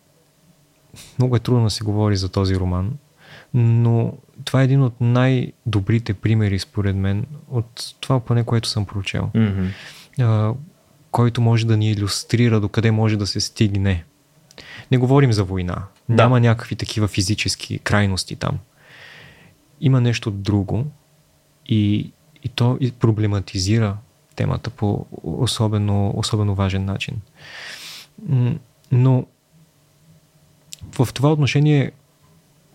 много 1.18 1.36
е 1.36 1.40
трудно 1.40 1.64
да 1.64 1.70
се 1.70 1.84
говори 1.84 2.16
за 2.16 2.28
този 2.28 2.57
роман, 2.57 2.92
но 3.55 4.12
това 4.45 4.61
е 4.61 4.64
един 4.64 4.82
от 4.82 5.01
най-добрите 5.01 6.14
примери, 6.14 6.59
според 6.59 6.97
мен, 6.97 7.26
от 7.51 7.95
това 8.01 8.20
поне, 8.20 8.45
което 8.45 8.68
съм 8.68 8.86
прочел. 8.86 9.30
Mm-hmm. 9.34 9.70
А, 10.20 10.55
който 11.11 11.40
може 11.40 11.66
да 11.66 11.76
ни 11.76 11.90
иллюстрира 11.90 12.61
докъде 12.61 12.90
може 12.90 13.16
да 13.16 13.26
се 13.26 13.40
стигне. 13.40 14.05
Не 14.90 14.99
говорим 14.99 15.32
за 15.32 15.45
война. 15.45 15.84
Да. 16.09 16.14
Няма 16.22 16.40
някакви 16.40 16.76
такива 16.76 17.09
физически 17.09 17.78
крайности 17.78 18.36
там. 18.36 18.59
Има 19.80 20.01
нещо 20.01 20.30
друго 20.30 20.86
и, 21.66 22.12
и 22.42 22.49
то 22.49 22.78
и 22.80 22.92
проблематизира 22.92 23.97
темата 24.36 24.70
по 24.70 25.07
особено, 25.22 26.12
особено 26.16 26.55
важен 26.55 26.84
начин. 26.84 27.16
Но 28.92 29.26
в 30.92 31.09
това 31.14 31.32
отношение 31.32 31.92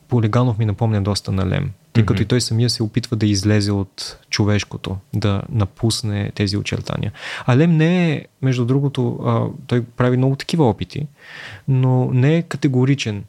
Полиганов 0.09 0.57
ми 0.57 0.65
напомня 0.65 1.01
доста 1.01 1.31
на 1.31 1.49
Лем, 1.49 1.71
тъй 1.93 2.05
като 2.05 2.19
mm-hmm. 2.19 2.25
и 2.25 2.27
той 2.27 2.41
самия 2.41 2.69
се 2.69 2.83
опитва 2.83 3.17
да 3.17 3.25
излезе 3.25 3.71
от 3.71 4.17
човешкото, 4.29 4.97
да 5.13 5.41
напусне 5.49 6.31
тези 6.35 6.57
очертания. 6.57 7.11
А 7.45 7.57
Лем 7.57 7.77
не 7.77 8.11
е, 8.11 8.25
между 8.41 8.65
другото, 8.65 9.19
а, 9.25 9.45
той 9.67 9.83
прави 9.83 10.17
много 10.17 10.35
такива 10.35 10.69
опити, 10.69 11.07
но 11.67 12.09
не 12.13 12.37
е 12.37 12.41
категоричен 12.41 13.23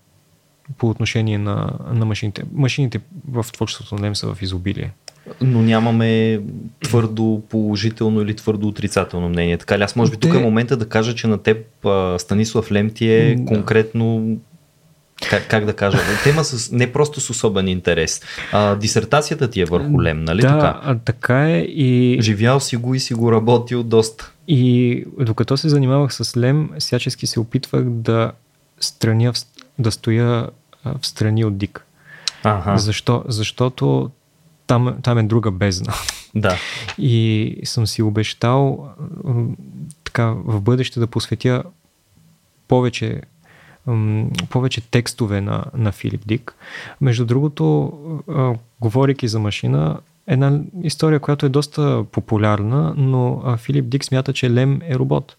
по 0.78 0.91
отношение 0.91 1.39
на, 1.39 1.70
на 1.93 2.05
машините. 2.05 2.43
Машините 2.55 3.01
в 3.28 3.47
творчеството 3.53 3.95
на 3.95 4.03
Лем 4.03 4.16
са 4.16 4.35
в 4.35 4.43
изобилие. 4.43 4.93
Но 5.41 5.62
нямаме 5.62 6.41
твърдо 6.85 7.43
положително 7.49 8.22
или 8.22 8.37
твърдо 8.37 8.68
отрицателно 8.68 9.28
мнение. 9.28 9.59
Така 9.59 9.78
ли? 9.78 9.83
Аз 9.83 9.97
може 9.97 10.11
би 10.11 10.16
тук 10.16 10.35
е 10.35 10.39
момента 10.39 10.76
да 10.76 10.89
кажа, 10.89 11.14
че 11.14 11.26
на 11.26 11.39
теб 11.39 11.66
Станислав 12.18 12.72
Лем 12.72 12.91
ти 12.91 13.12
е 13.12 13.35
да. 13.35 13.45
конкретно 13.45 14.37
как, 15.28 15.48
как 15.48 15.64
да 15.64 15.76
кажа, 15.76 15.98
тема 16.24 16.44
с, 16.44 16.72
не 16.72 16.92
просто 16.92 17.20
с 17.20 17.30
особен 17.30 17.68
интерес. 17.68 18.22
А, 18.52 18.74
дисертацията 18.74 19.50
ти 19.50 19.60
е 19.60 19.64
върху 19.64 20.02
Лем, 20.02 20.24
нали 20.24 20.42
да, 20.42 20.48
така? 20.48 20.98
Така 21.04 21.50
е 21.50 21.58
и... 21.60 22.18
Живял 22.20 22.60
си 22.60 22.76
го 22.76 22.94
и 22.94 23.00
си 23.00 23.14
го 23.14 23.32
работил 23.32 23.82
доста. 23.82 24.32
И 24.48 25.04
докато 25.18 25.56
се 25.56 25.68
занимавах 25.68 26.14
с 26.14 26.36
Лем, 26.36 26.70
всячески 26.78 27.26
се 27.26 27.40
опитвах 27.40 27.84
да 27.84 28.32
страня, 28.80 29.32
да 29.78 29.90
стоя 29.90 30.48
в 30.84 31.06
страни 31.06 31.44
от 31.44 31.58
Дик. 31.58 31.84
Ага. 32.44 32.78
Защо? 32.78 33.24
Защото 33.28 34.10
там, 34.66 34.96
там 35.02 35.18
е 35.18 35.22
друга 35.22 35.50
бездна. 35.50 35.92
Да. 36.34 36.56
И 36.98 37.56
съм 37.64 37.86
си 37.86 38.02
обещал 38.02 38.88
така 40.04 40.34
в 40.44 40.60
бъдеще 40.60 41.00
да 41.00 41.06
посветя 41.06 41.62
повече 42.68 43.20
повече 44.51 44.81
текстове 44.81 45.41
на, 45.41 45.64
на 45.74 45.93
Филип 45.93 46.22
Дик. 46.26 46.55
Между 47.01 47.24
другото, 47.24 47.93
а, 48.28 48.55
говорейки 48.81 49.28
за 49.28 49.39
машина, 49.39 49.99
една 50.26 50.61
история, 50.83 51.20
която 51.20 51.47
е 51.47 51.49
доста 51.49 52.05
популярна, 52.12 52.95
но 52.97 53.43
а, 53.45 53.57
Филип 53.57 53.89
Дик 53.89 54.05
смята, 54.05 54.33
че 54.33 54.51
Лем 54.51 54.81
е 54.85 54.95
робот. 54.95 55.37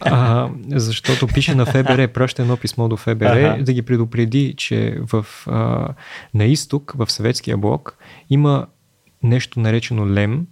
А, 0.00 0.48
защото 0.68 1.26
пише 1.26 1.54
на 1.54 1.66
ФБР, 1.66 2.08
праща 2.08 2.42
едно 2.42 2.56
писмо 2.56 2.88
до 2.88 2.96
ФБР 2.96 3.26
ага. 3.26 3.64
да 3.64 3.72
ги 3.72 3.82
предупреди, 3.82 4.54
че 4.56 4.98
в, 5.00 5.26
а, 5.46 5.88
на 6.34 6.44
изток, 6.44 6.92
в 6.96 7.12
съветския 7.12 7.56
блок, 7.56 7.98
има 8.30 8.66
нещо 9.22 9.60
наречено 9.60 10.14
Лем, 10.14 10.46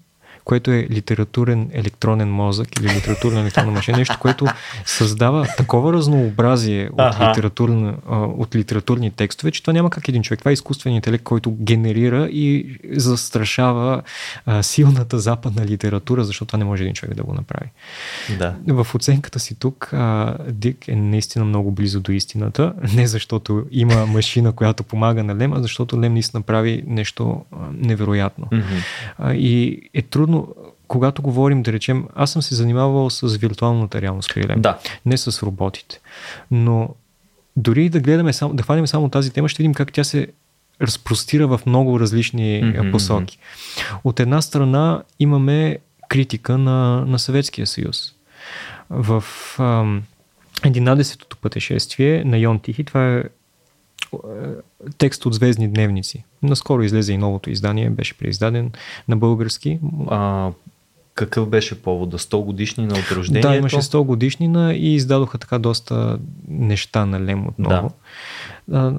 което 0.45 0.70
е 0.70 0.86
литературен 0.90 1.70
електронен 1.72 2.32
мозък 2.32 2.80
или 2.80 2.95
литературна 2.95 3.40
електронна 3.40 3.72
машина, 3.72 3.99
нещо, 3.99 4.16
което 4.20 4.47
създава 4.84 5.47
такова 5.57 5.92
разнообразие 5.92 6.90
от, 6.92 7.20
литературна, 7.20 7.95
от 8.36 8.55
литературни 8.55 9.11
текстове, 9.11 9.51
че 9.51 9.62
това 9.62 9.72
няма 9.72 9.90
как 9.90 10.09
един 10.09 10.22
човек. 10.22 10.38
Това 10.38 10.51
е 10.51 10.55
изкуствен 10.55 10.95
интелект, 10.95 11.24
който 11.24 11.51
генерира 11.51 12.28
и 12.28 12.78
застрашава 12.92 14.03
а, 14.47 14.62
силната 14.62 15.18
западна 15.18 15.66
литература, 15.66 16.24
защото 16.24 16.47
това 16.47 16.59
не 16.59 16.64
може 16.64 16.82
един 16.82 16.95
човек 16.95 17.14
да 17.14 17.22
го 17.22 17.34
направи. 17.34 17.70
Да. 18.38 18.57
В 18.66 18.95
оценката 18.95 19.38
си 19.38 19.55
тук 19.59 19.92
а, 19.92 20.36
Дик 20.49 20.88
е 20.88 20.97
наистина 20.97 21.45
много 21.45 21.70
близо 21.70 22.01
до 22.01 22.12
истината, 22.12 22.72
не 22.95 23.07
защото 23.07 23.66
има 23.70 24.07
машина, 24.07 24.53
която 24.53 24.84
помага 24.84 25.24
на 25.24 25.36
Лем, 25.36 25.53
а 25.53 25.62
защото 25.62 26.01
Лем 26.01 26.12
наистина 26.12 26.42
прави 26.42 26.84
нещо 26.86 27.45
невероятно. 27.72 28.47
Mm-hmm. 28.47 28.82
А, 29.18 29.34
и 29.34 29.80
е 29.95 30.03
трудно 30.03 30.34
трудно, 30.35 30.55
когато 30.89 31.22
говорим, 31.22 31.62
да 31.62 31.72
речем, 31.72 32.05
аз 32.14 32.32
съм 32.32 32.43
се 32.43 32.55
занимавал 32.55 33.11
с 33.11 33.37
виртуалната 33.37 34.03
реалност 34.03 34.30
при 34.35 34.61
да. 34.61 34.78
не 35.07 35.16
с 35.16 35.43
роботите. 35.43 36.01
Но 36.51 36.89
дори 37.57 37.89
да 37.89 38.01
гледаме 38.01 38.32
само, 38.32 38.55
да 38.55 38.62
хванем 38.62 38.87
само 38.87 39.09
тази 39.09 39.30
тема, 39.30 39.49
ще 39.49 39.62
видим 39.62 39.74
как 39.74 39.93
тя 39.93 40.05
се 40.05 40.28
разпростира 40.82 41.47
в 41.47 41.61
много 41.66 42.01
различни 42.01 42.62
mm-hmm. 42.62 42.91
посоки. 42.93 43.39
От 44.05 44.20
една 44.20 44.43
страна 44.43 45.03
имаме 45.18 45.78
критика 46.09 46.59
на, 46.59 47.05
на 47.07 47.18
Съветския 47.18 47.66
съюз. 47.66 48.14
В 48.91 49.24
ам, 49.59 50.03
11-то 50.61 51.37
пътешествие 51.37 52.24
на 52.24 52.39
Йон 52.39 52.59
Тихи, 52.59 52.85
това 52.85 53.14
е 53.14 53.22
текст 54.98 55.26
от 55.26 55.34
Звездни 55.34 55.68
дневници. 55.68 56.24
Наскоро 56.42 56.82
излезе 56.82 57.12
и 57.12 57.18
новото 57.18 57.50
издание, 57.50 57.90
беше 57.90 58.18
преиздаден 58.18 58.72
на 59.08 59.16
български. 59.16 59.78
А, 60.08 60.50
какъв 61.14 61.48
беше 61.48 61.82
повода? 61.82 62.18
100 62.18 62.44
годишнина 62.44 62.94
от 62.94 63.16
рождението? 63.16 63.48
Да, 63.48 63.56
имаше 63.56 63.76
100 63.76 64.04
годишнина 64.04 64.74
и 64.74 64.94
издадоха 64.94 65.38
така 65.38 65.58
доста 65.58 66.18
неща 66.48 67.06
на 67.06 67.20
Лем 67.20 67.46
отново. 67.48 67.90
Да. 68.68 68.94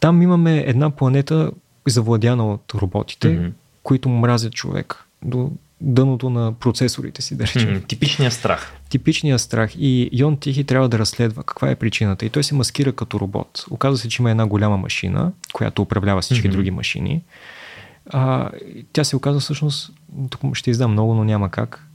Там 0.00 0.22
имаме 0.22 0.58
една 0.66 0.90
планета, 0.90 1.50
завладяна 1.88 2.52
от 2.52 2.74
роботите, 2.74 3.28
mm-hmm. 3.28 3.52
които 3.82 4.08
мразят 4.08 4.52
човек. 4.52 5.04
До 5.22 5.50
дъното 5.80 6.30
на 6.30 6.52
процесорите 6.52 7.22
си, 7.22 7.36
да 7.36 7.44
речем. 7.44 7.62
Mm, 7.62 7.86
типичният 7.86 8.32
страх. 8.32 8.72
Типичният 8.88 9.40
страх. 9.40 9.72
И 9.78 10.10
Йон 10.12 10.36
Тихи 10.36 10.64
трябва 10.64 10.88
да 10.88 10.98
разследва 10.98 11.42
каква 11.42 11.70
е 11.70 11.74
причината. 11.74 12.26
И 12.26 12.30
той 12.30 12.44
се 12.44 12.54
маскира 12.54 12.92
като 12.92 13.20
робот. 13.20 13.64
Оказва 13.70 13.98
се, 13.98 14.08
че 14.08 14.22
има 14.22 14.30
една 14.30 14.46
голяма 14.46 14.76
машина, 14.76 15.32
която 15.52 15.82
управлява 15.82 16.20
всички 16.20 16.48
mm-hmm. 16.48 16.52
други 16.52 16.70
машини. 16.70 17.22
А, 18.06 18.50
тя 18.92 19.04
се 19.04 19.16
оказа 19.16 19.40
всъщност, 19.40 19.92
тук 20.30 20.56
ще 20.56 20.70
издам 20.70 20.92
много, 20.92 21.14
но 21.14 21.24
няма 21.24 21.50
как. 21.50 21.86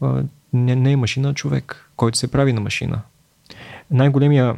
А, 0.00 0.22
не, 0.52 0.76
не 0.76 0.92
е 0.92 0.96
машина, 0.96 1.28
а 1.28 1.34
човек, 1.34 1.90
който 1.96 2.18
се 2.18 2.30
прави 2.30 2.52
на 2.52 2.60
машина. 2.60 3.00
Най-големия 3.90 4.56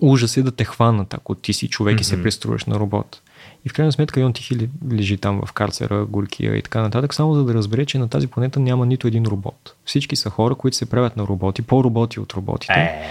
ужас 0.00 0.36
е 0.36 0.42
да 0.42 0.50
те 0.50 0.64
хванат, 0.64 1.14
ако 1.14 1.34
ти 1.34 1.52
си 1.52 1.68
човек 1.68 1.96
mm-hmm. 1.96 2.00
и 2.00 2.04
се 2.04 2.22
преструваш 2.22 2.64
на 2.64 2.80
робот. 2.80 3.22
И 3.64 3.68
в 3.68 3.72
крайна 3.72 3.92
сметка 3.92 4.20
Йон 4.20 4.32
Тихи 4.32 4.68
лежи 4.92 5.16
там 5.16 5.40
в 5.46 5.52
карцера, 5.52 6.04
Горкия 6.04 6.56
и 6.56 6.62
така 6.62 6.82
нататък, 6.82 7.14
само 7.14 7.34
за 7.34 7.44
да 7.44 7.54
разбере, 7.54 7.86
че 7.86 7.98
на 7.98 8.08
тази 8.08 8.26
планета 8.26 8.60
няма 8.60 8.86
нито 8.86 9.06
един 9.06 9.24
робот. 9.24 9.74
Всички 9.84 10.16
са 10.16 10.30
хора, 10.30 10.54
които 10.54 10.76
се 10.76 10.86
правят 10.86 11.16
на 11.16 11.26
роботи, 11.26 11.62
по-роботи 11.62 12.20
от 12.20 12.32
роботите. 12.32 12.72
Е. 12.72 13.02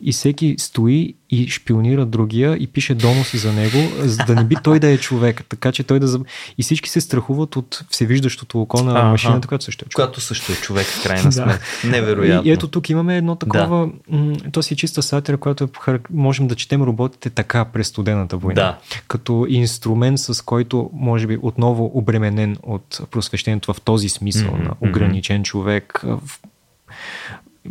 И 0.00 0.12
всеки 0.12 0.54
стои 0.58 1.14
и 1.30 1.48
шпионира 1.48 2.06
другия 2.06 2.56
и 2.56 2.66
пише 2.66 2.94
доноси 2.94 3.38
за 3.38 3.52
него, 3.52 3.78
за 3.98 4.24
да 4.24 4.34
не 4.34 4.44
би 4.44 4.56
той 4.64 4.78
да 4.78 4.88
е 4.88 4.98
човек. 4.98 5.44
Така 5.48 5.72
че 5.72 5.82
той 5.82 6.00
да. 6.00 6.20
И 6.58 6.62
всички 6.62 6.88
се 6.88 7.00
страхуват 7.00 7.56
от 7.56 7.84
всевиждащото 7.90 8.60
око 8.60 8.82
на 8.82 9.02
машината, 9.02 9.48
която 9.48 9.64
също 9.64 9.84
е 9.84 9.88
човек. 9.88 9.94
Която 9.94 10.20
също 10.20 10.52
е 10.52 10.54
човек, 10.54 10.86
в 10.86 11.02
крайна 11.02 11.32
сметка. 11.32 11.60
Невероятно. 11.84 12.48
И, 12.48 12.50
и 12.50 12.52
ето 12.52 12.68
тук 12.68 12.90
имаме 12.90 13.16
едно 13.16 13.36
такова. 13.36 13.86
Да. 13.86 14.16
М- 14.16 14.36
то 14.52 14.62
си 14.62 14.74
е 14.74 14.76
чиста 14.76 15.02
сатира, 15.02 15.36
която 15.36 15.68
е, 15.88 15.98
можем 16.10 16.48
да 16.48 16.54
четем 16.54 16.82
роботите 16.82 17.30
така 17.30 17.64
през 17.64 17.88
студената 17.88 18.36
война. 18.36 18.62
Да. 18.62 18.78
Като 19.08 19.46
инструмент, 19.48 19.99
с 20.18 20.44
който, 20.44 20.90
може 20.92 21.26
би, 21.26 21.38
отново 21.42 21.90
обременен 21.94 22.56
от 22.62 23.00
просвещението 23.10 23.74
в 23.74 23.80
този 23.80 24.08
смисъл 24.08 24.50
mm-hmm. 24.50 24.64
на 24.64 24.88
ограничен 24.88 25.42
човек, 25.42 26.00
в 26.04 26.40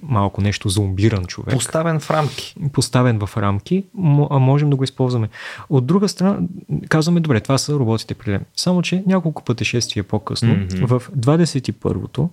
малко 0.04 0.42
нещо 0.42 0.70
зомбиран 0.70 1.26
човек. 1.26 1.54
Поставен 1.54 2.00
в 2.00 2.12
рамки. 2.12 2.56
Поставен 2.74 3.20
в 3.20 3.38
рамки, 3.38 3.84
можем 3.94 4.70
да 4.70 4.76
го 4.76 4.84
използваме. 4.84 5.30
От 5.70 5.86
друга 5.86 6.10
страна, 6.10 6.40
казваме, 6.90 7.20
добре, 7.20 7.40
това 7.40 7.58
са 7.58 7.74
роботите 7.74 8.14
при 8.14 8.32
Лем. 8.32 8.42
Само, 8.56 8.82
че 8.82 9.04
няколко 9.08 9.44
пътешествия 9.44 10.04
по-късно, 10.04 10.56
mm-hmm. 10.56 10.86
в 10.86 11.10
21-то, 11.18 12.30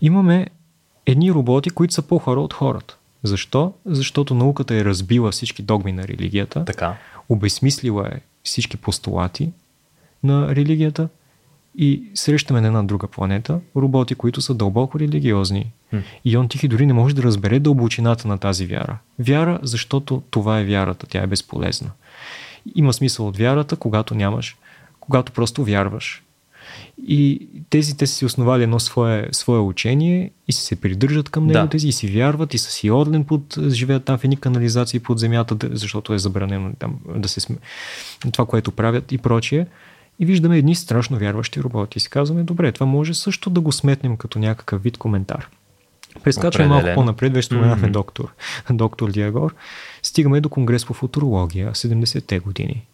имаме 0.00 0.46
едни 1.06 1.32
роботи, 1.32 1.70
които 1.70 1.94
са 1.94 2.02
по-хора 2.02 2.40
от 2.40 2.54
хората. 2.54 2.96
Защо? 3.22 3.72
Защото 3.86 4.34
науката 4.34 4.74
е 4.74 4.84
разбила 4.84 5.30
всички 5.30 5.62
догми 5.62 5.92
на 5.92 6.08
религията, 6.08 6.64
така. 6.64 6.96
обезмислила 7.28 8.08
е 8.12 8.20
всички 8.48 8.76
постулати 8.76 9.50
на 10.22 10.54
религията 10.54 11.08
и 11.78 12.02
срещаме 12.14 12.60
на 12.60 12.66
една 12.66 12.82
друга 12.82 13.06
планета 13.08 13.60
роботи, 13.76 14.14
които 14.14 14.40
са 14.40 14.54
дълбоко 14.54 15.00
религиозни. 15.00 15.72
И 16.24 16.36
он 16.36 16.48
тихи 16.48 16.68
дори 16.68 16.86
не 16.86 16.92
може 16.92 17.14
да 17.14 17.22
разбере 17.22 17.58
дълбочината 17.58 18.28
на 18.28 18.38
тази 18.38 18.66
вяра. 18.66 18.98
Вяра, 19.18 19.58
защото 19.62 20.22
това 20.30 20.60
е 20.60 20.64
вярата, 20.64 21.06
тя 21.06 21.22
е 21.22 21.26
безполезна. 21.26 21.90
Има 22.74 22.92
смисъл 22.92 23.28
от 23.28 23.36
вярата, 23.36 23.76
когато 23.76 24.14
нямаш, 24.14 24.56
когато 25.00 25.32
просто 25.32 25.64
вярваш. 25.64 26.22
И 27.06 27.48
тези, 27.70 27.96
те 27.96 28.06
са 28.06 28.14
си 28.14 28.24
основали 28.24 28.62
едно 28.62 28.80
свое, 28.80 29.28
свое 29.32 29.58
учение 29.58 30.30
и 30.48 30.52
се 30.52 30.76
придържат 30.76 31.28
към 31.28 31.46
него, 31.46 31.58
да. 31.58 31.68
тези 31.68 31.88
и 31.88 31.92
си 31.92 32.06
вярват 32.06 32.54
и 32.54 32.58
са 32.58 32.70
си 32.70 32.90
орлен 32.90 33.24
под, 33.24 33.58
живеят 33.68 34.04
там 34.04 34.18
в 34.18 34.24
едни 34.24 34.36
канализации 34.36 35.00
под 35.00 35.18
земята, 35.18 35.56
защото 35.70 36.14
е 36.14 36.18
забранено 36.18 36.72
там 36.78 36.98
да 37.16 37.28
се 37.28 37.40
сме, 37.40 37.56
това, 38.32 38.46
което 38.46 38.72
правят 38.72 39.12
и 39.12 39.18
прочие. 39.18 39.66
И 40.20 40.26
виждаме 40.26 40.58
едни 40.58 40.74
страшно 40.74 41.18
вярващи 41.18 41.62
роботи. 41.62 41.98
И 41.98 42.00
си 42.00 42.10
казваме, 42.10 42.42
добре, 42.42 42.72
това 42.72 42.86
може 42.86 43.14
също 43.14 43.50
да 43.50 43.60
го 43.60 43.72
сметнем 43.72 44.16
като 44.16 44.38
някакъв 44.38 44.82
вид 44.82 44.98
коментар. 44.98 45.48
Прескачаме 46.24 46.68
малко 46.68 46.88
по-напред, 46.94 47.34
вече 47.34 47.46
споменахме 47.46 47.88
mm-hmm. 47.88 47.92
доктор, 47.92 48.34
доктор 48.70 49.10
Диагор. 49.10 49.54
Стигаме 50.02 50.40
до 50.40 50.48
Конгрес 50.48 50.86
по 50.86 50.94
футурология, 50.94 51.72
70-те 51.72 52.38
години. 52.38 52.86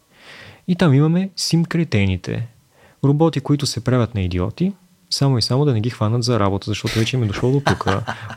И 0.67 0.75
там 0.75 0.93
имаме 0.93 1.29
симкретените. 1.35 2.47
Роботи, 3.05 3.39
които 3.39 3.65
се 3.65 3.83
правят 3.83 4.15
на 4.15 4.21
идиоти, 4.21 4.73
само 5.09 5.37
и 5.37 5.41
само 5.41 5.65
да 5.65 5.73
не 5.73 5.81
ги 5.81 5.89
хванат 5.89 6.23
за 6.23 6.39
работа, 6.39 6.65
защото 6.67 6.99
вече 6.99 7.15
им 7.15 7.23
е 7.23 7.25
дошло 7.25 7.51
до 7.51 7.59
тук. 7.59 7.87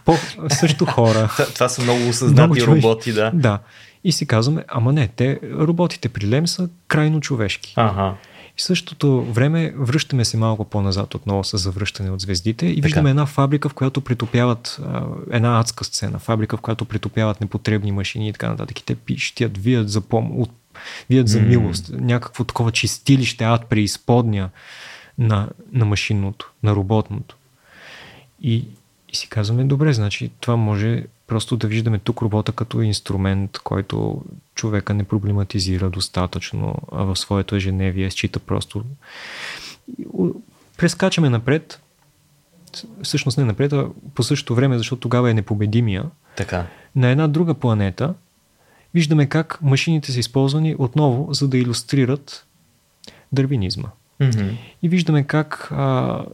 По, 0.05 0.15
също 0.51 0.87
хора. 0.87 1.31
Това 1.55 1.69
са 1.69 1.83
много 1.83 2.09
осъзнати 2.09 2.63
много 2.63 2.77
роботи, 2.77 3.13
да. 3.13 3.31
Да. 3.35 3.59
И 4.05 4.13
си 4.13 4.27
казваме, 4.27 4.65
ама 4.69 4.93
не, 4.93 5.09
те, 5.09 5.41
роботите 5.43 6.09
при 6.09 6.29
Лем 6.29 6.47
са 6.47 6.69
крайно 6.89 7.21
човешки. 7.21 7.75
Ага. 7.77 8.15
И 8.59 8.61
в 8.61 8.63
същото 8.63 9.25
време 9.25 9.75
връщаме 9.77 10.25
се 10.25 10.37
малко 10.37 10.65
по-назад 10.65 11.15
отново 11.15 11.45
с 11.45 11.59
завръщане 11.59 12.11
от 12.11 12.21
звездите 12.21 12.67
и 12.67 12.75
така. 12.75 12.87
виждаме 12.87 13.11
една 13.11 13.27
фабрика, 13.27 13.69
в 13.69 13.75
която 13.75 14.01
притопяват 14.01 14.81
една 15.31 15.61
адска 15.61 15.85
сцена, 15.85 16.19
фабрика, 16.19 16.57
в 16.57 16.61
която 16.61 16.85
притопяват 16.85 17.41
непотребни 17.41 17.93
машини 17.93 18.29
и 18.29 18.33
така 18.33 18.49
нататък. 18.49 18.81
И 18.81 18.85
те 18.85 18.95
пищят, 18.95 19.59
вият 19.59 19.91
за, 19.91 20.01
пом... 20.01 20.41
от... 20.41 20.51
вият 21.11 21.29
за 21.29 21.41
милост, 21.41 21.87
mm. 21.87 22.01
някакво 22.01 22.45
такова 22.45 22.73
чистилище, 22.73 23.45
ад 23.45 23.67
преизподня 23.67 24.51
на, 25.19 25.49
на 25.73 25.85
машинното, 25.85 26.51
на 26.63 26.75
роботното. 26.75 27.37
И, 28.43 28.65
и 29.09 29.17
си 29.17 29.29
казваме, 29.29 29.65
добре, 29.65 29.93
значи 29.93 30.31
това 30.41 30.57
може 30.57 31.05
просто 31.27 31.57
да 31.57 31.67
виждаме 31.67 31.99
тук 31.99 32.23
робота 32.23 32.53
като 32.53 32.83
инструмент, 32.83 33.59
който 33.59 34.23
човека 34.55 34.95
не 34.95 35.05
проблематизира 35.05 35.91
достатъчно 35.91 36.75
а 36.93 37.03
в 37.03 37.17
своето 37.17 37.57
ежедневие, 37.57 38.11
счита 38.11 38.39
просто. 38.39 38.85
Прескачаме 40.77 41.31
напред, 41.31 41.81
всъщност 43.03 43.39
не 43.39 43.45
напред, 43.45 43.73
а 43.73 43.87
по 44.15 44.23
същото 44.23 44.55
време, 44.55 44.79
защото 44.79 45.01
тогава 45.01 45.31
е 45.31 45.35
непобедимия. 45.35 46.05
Така. 46.37 46.67
На 46.97 47.09
една 47.09 47.29
друга 47.29 47.55
планета 47.55 48.15
виждаме 48.95 49.27
как 49.27 49.59
машините 49.63 50.13
са 50.13 50.21
използвани 50.21 50.77
отново, 50.79 51.35
за 51.35 51.49
да 51.49 51.59
иллюстрират 51.59 52.47
дървинизма. 53.33 53.89
Mm-hmm. 54.21 54.57
И 54.83 54.89
виждаме 54.89 55.23
как 55.23 55.69
а, 55.73 56.25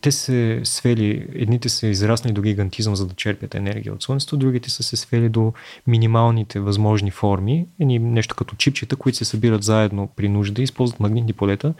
те 0.00 0.12
се 0.12 0.60
свели, 0.64 1.28
едните 1.34 1.68
са 1.68 1.86
израснали 1.86 2.34
до 2.34 2.42
гигантизъм, 2.42 2.96
за 2.96 3.06
да 3.06 3.14
черпят 3.14 3.54
енергия 3.54 3.94
от 3.94 4.02
Слънцето, 4.02 4.36
другите 4.36 4.70
са 4.70 4.82
се 4.82 4.96
свели 4.96 5.28
до 5.28 5.52
минималните 5.86 6.60
възможни 6.60 7.10
форми, 7.10 7.66
едни 7.80 7.98
нещо 7.98 8.34
като 8.34 8.56
чипчета, 8.56 8.96
които 8.96 9.18
се 9.18 9.24
събират 9.24 9.62
заедно 9.62 10.08
при 10.16 10.28
нужда, 10.28 10.62
използват 10.62 11.00
магнитни 11.00 11.32
полета 11.32 11.74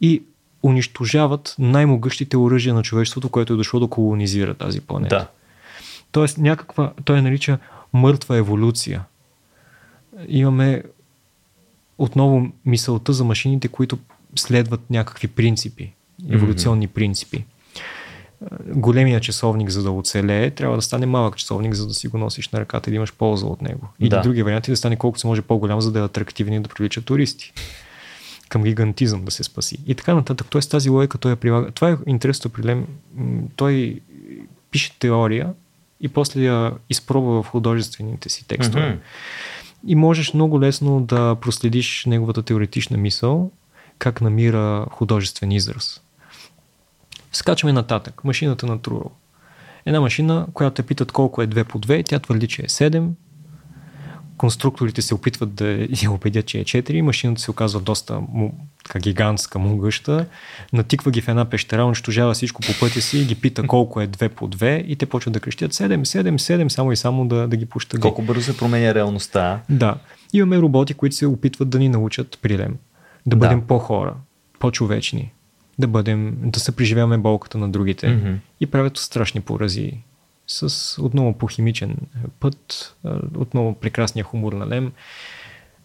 и 0.00 0.22
унищожават 0.62 1.54
най-могъщите 1.58 2.36
оръжия 2.36 2.74
на 2.74 2.82
човечеството, 2.82 3.28
което 3.28 3.52
е 3.52 3.56
дошло 3.56 3.80
да 3.80 3.86
колонизира 3.86 4.54
тази 4.54 4.80
планета. 4.80 5.16
Да. 5.16 5.28
Тоест 6.12 6.38
някаква, 6.38 6.92
той 7.04 7.22
нарича 7.22 7.58
мъртва 7.92 8.36
еволюция. 8.36 9.04
Имаме 10.28 10.82
отново 11.98 12.48
мисълта 12.64 13.12
за 13.12 13.24
машините, 13.24 13.68
които 13.68 13.98
следват 14.36 14.90
някакви 14.90 15.28
принципи, 15.28 15.92
еволюционни 16.30 16.88
mm-hmm. 16.88 16.92
принципи. 16.92 17.44
Големия 18.66 19.20
часовник, 19.20 19.70
за 19.70 19.82
да 19.82 19.90
оцелее, 19.90 20.50
трябва 20.50 20.76
да 20.76 20.82
стане 20.82 21.06
малък 21.06 21.36
часовник, 21.36 21.74
за 21.74 21.86
да 21.86 21.94
си 21.94 22.08
го 22.08 22.18
носиш 22.18 22.48
на 22.48 22.60
ръката 22.60 22.90
и 22.90 22.92
да 22.92 22.96
имаш 22.96 23.12
полза 23.12 23.46
от 23.46 23.62
него. 23.62 23.88
Или 24.00 24.08
да. 24.08 24.20
други 24.20 24.42
варианти 24.42 24.70
да 24.70 24.76
стане 24.76 24.96
колкото 24.96 25.20
се 25.20 25.26
може 25.26 25.42
по-голям, 25.42 25.80
за 25.80 25.92
да 25.92 25.98
е 25.98 26.04
атрактивен 26.04 26.54
и 26.54 26.60
да 26.60 26.68
привлича 26.68 27.02
туристи. 27.02 27.52
Към 28.48 28.62
гигантизъм 28.62 29.24
да 29.24 29.30
се 29.30 29.42
спаси. 29.42 29.78
И 29.86 29.94
така 29.94 30.14
нататък. 30.14 30.46
Тоест 30.50 30.70
тази 30.70 30.88
логика 30.90 31.18
той 31.18 31.32
я 31.32 31.36
прилага. 31.36 31.70
Това 31.70 31.90
е 31.90 31.96
интересно 32.06 32.50
проблем. 32.50 32.86
Той 33.56 34.00
пише 34.70 34.98
теория 34.98 35.52
и 36.00 36.08
после 36.08 36.40
я 36.40 36.72
изпробва 36.90 37.42
в 37.42 37.46
художествените 37.46 38.28
си 38.28 38.48
текстове. 38.48 38.82
Mm-hmm. 38.82 38.98
И 39.86 39.94
можеш 39.94 40.34
много 40.34 40.60
лесно 40.60 41.00
да 41.00 41.34
проследиш 41.34 42.04
неговата 42.06 42.42
теоретична 42.42 42.96
мисъл 42.96 43.50
как 43.98 44.20
намира 44.20 44.86
художествен 44.90 45.52
израз. 45.52 46.00
Скачаме 47.32 47.72
нататък. 47.72 48.24
Машината 48.24 48.66
на 48.66 48.78
Трурол. 48.78 49.10
Една 49.86 50.00
машина, 50.00 50.46
която 50.54 50.74
те 50.74 50.82
питат 50.82 51.12
колко 51.12 51.42
е 51.42 51.46
2 51.46 51.64
по 51.64 51.80
2, 51.80 52.04
тя 52.06 52.18
твърди, 52.18 52.48
че 52.48 52.62
е 52.62 52.68
7. 52.68 53.08
Конструкторите 54.36 55.02
се 55.02 55.14
опитват 55.14 55.54
да 55.54 55.88
я 56.02 56.10
убедят, 56.10 56.46
че 56.46 56.58
е 56.58 56.64
4. 56.64 57.00
Машината 57.00 57.40
се 57.40 57.50
оказва 57.50 57.80
доста 57.80 58.20
му, 58.20 58.54
така, 58.84 58.98
гигантска, 58.98 59.58
могъща. 59.58 60.26
Натиква 60.72 61.10
ги 61.10 61.20
в 61.20 61.28
една 61.28 61.44
пещера, 61.44 61.84
унищожава 61.84 62.34
всичко 62.34 62.62
по 62.62 62.72
пътя 62.80 63.00
си 63.00 63.24
ги 63.24 63.34
пита 63.34 63.66
колко 63.66 64.00
е 64.00 64.08
2 64.08 64.28
по 64.28 64.48
2 64.48 64.82
и 64.82 64.96
те 64.96 65.06
почват 65.06 65.34
да 65.34 65.40
крещят 65.40 65.72
7, 65.72 66.02
7, 66.02 66.36
7, 66.36 66.68
само 66.68 66.92
и 66.92 66.96
само 66.96 67.28
да, 67.28 67.48
да 67.48 67.56
ги 67.56 67.66
пущат. 67.66 68.00
Колко 68.00 68.22
бързо 68.22 68.42
се 68.42 68.56
променя 68.56 68.94
реалността. 68.94 69.60
Да. 69.70 69.96
Имаме 70.32 70.58
роботи, 70.58 70.94
които 70.94 71.16
се 71.16 71.26
опитват 71.26 71.70
да 71.70 71.78
ни 71.78 71.88
научат 71.88 72.38
прилем 72.42 72.76
да 73.26 73.36
бъдем 73.36 73.60
да. 73.60 73.66
по-хора, 73.66 74.14
по-човечни, 74.58 75.32
да 75.78 75.86
бъдем, 75.86 76.36
да 76.42 76.60
се 76.60 76.76
преживяваме 76.76 77.18
болката 77.18 77.58
на 77.58 77.68
другите 77.68 78.06
mm-hmm. 78.06 78.36
и 78.60 78.66
правят 78.66 78.96
страшни 78.96 79.40
порази 79.40 79.92
с 80.46 81.02
отново 81.02 81.32
по 81.32 81.46
химичен 81.46 81.96
път, 82.40 82.94
отново 83.36 83.74
прекрасния 83.74 84.24
хумор 84.24 84.52
на 84.52 84.68
Лем, 84.68 84.92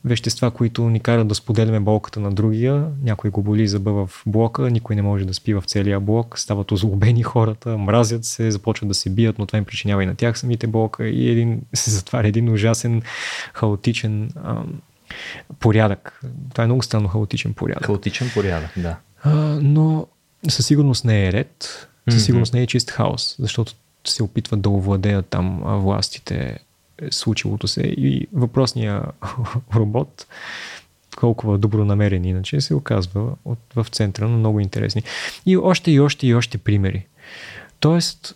вещества, 0.06 0.52
които 0.52 0.90
ни 0.90 1.00
карат 1.00 1.28
да 1.28 1.36
споделяме 1.36 1.80
болката 1.80 2.20
на 2.20 2.32
другия, 2.32 2.88
някой 3.04 3.30
го 3.30 3.42
боли 3.42 3.68
зъба 3.68 3.92
в 3.92 4.24
блока, 4.26 4.70
никой 4.70 4.96
не 4.96 5.02
може 5.02 5.26
да 5.26 5.34
спи 5.34 5.54
в 5.54 5.64
целия 5.68 6.00
блок, 6.00 6.40
стават 6.40 6.72
озлобени 6.72 7.24
хората, 7.24 7.78
мразят 7.78 8.26
се, 8.26 8.52
започват 8.52 8.88
да 8.88 8.94
се 8.94 9.10
бият, 9.10 9.40
но 9.40 9.46
това 9.46 9.58
им 9.58 9.66
причинява 9.66 10.04
и 10.04 10.06
на 10.06 10.16
тях 10.16 10.40
самите 10.40 10.68
болка 10.68 11.08
и 11.08 11.30
един, 11.30 11.62
се 11.74 11.92
затваря 11.92 12.28
един 12.28 12.50
ужасен, 12.50 13.02
хаотичен 13.54 14.32
ам, 14.44 14.82
порядък. 15.60 16.22
Това 16.52 16.64
е 16.64 16.68
много 16.68 16.82
странно 16.82 17.08
хаотичен 17.08 17.54
порядък. 17.54 17.86
Хаотичен 17.86 18.32
порядък, 18.34 18.72
да. 18.78 18.98
А, 19.24 19.36
но 19.62 20.08
със 20.50 20.66
сигурност 20.66 21.06
не 21.06 21.28
е 21.28 21.32
ред, 21.32 21.88
със 22.10 22.26
сигурност 22.26 22.54
не 22.54 22.62
е 22.62 22.68
чист 22.68 22.92
хаос, 22.92 23.36
защото 23.40 23.74
се 24.08 24.24
опитват 24.24 24.62
да 24.62 24.70
овладеят 24.70 25.26
там 25.28 25.62
властите 25.66 26.60
е, 27.02 27.12
случилото 27.12 27.68
се 27.68 27.82
и 27.82 28.28
въпросния 28.34 29.04
робот 29.76 30.28
колко 31.18 31.58
добронамерен 31.58 32.26
иначе 32.26 32.62
се 32.62 32.76
оказва 32.76 33.36
от, 33.46 33.60
в 33.76 33.88
центъра 33.92 34.30
на 34.30 34.38
много 34.38 34.60
интересни. 34.60 35.04
И 35.46 35.58
още 35.58 35.92
и 35.92 36.00
още 36.00 36.28
и 36.28 36.36
още 36.36 36.58
примери. 36.58 37.06
Тоест, 37.80 38.36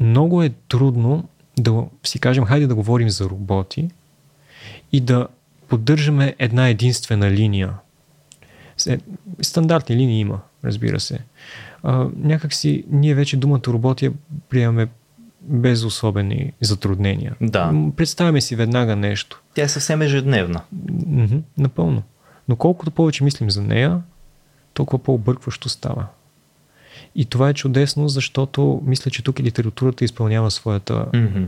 много 0.00 0.42
е 0.42 0.52
трудно 0.68 1.28
да 1.58 1.84
си 2.04 2.18
кажем, 2.18 2.44
хайде 2.44 2.66
да 2.66 2.74
говорим 2.74 3.10
за 3.10 3.24
роботи 3.24 3.90
и 4.92 5.00
да 5.00 5.28
поддържаме 5.68 6.34
една 6.38 6.68
единствена 6.68 7.30
линия. 7.30 7.74
Стандартни 9.42 9.96
линии 9.96 10.20
има, 10.20 10.40
разбира 10.64 11.00
се. 11.00 11.18
А, 11.84 12.06
някакси 12.16 12.84
ние 12.90 13.14
вече 13.14 13.36
думата 13.36 13.60
роботия 13.68 14.12
приемаме 14.48 14.88
без 15.40 15.84
особени 15.84 16.52
затруднения. 16.60 17.36
Да. 17.40 17.72
Представяме 17.96 18.40
си 18.40 18.56
веднага 18.56 18.96
нещо. 18.96 19.42
Тя 19.54 19.62
е 19.62 19.68
съвсем 19.68 20.02
ежедневна. 20.02 20.60
М-м, 21.06 21.42
напълно. 21.58 22.02
Но 22.48 22.56
колкото 22.56 22.90
повече 22.90 23.24
мислим 23.24 23.50
за 23.50 23.62
нея, 23.62 24.00
толкова 24.74 25.02
по-объркващо 25.02 25.68
става. 25.68 26.06
И 27.14 27.24
това 27.24 27.48
е 27.48 27.54
чудесно, 27.54 28.08
защото 28.08 28.82
мисля, 28.84 29.10
че 29.10 29.22
тук 29.22 29.38
и 29.38 29.42
литературата 29.42 30.04
изпълнява 30.04 30.50
своята 30.50 30.94
mm-hmm 30.94 31.46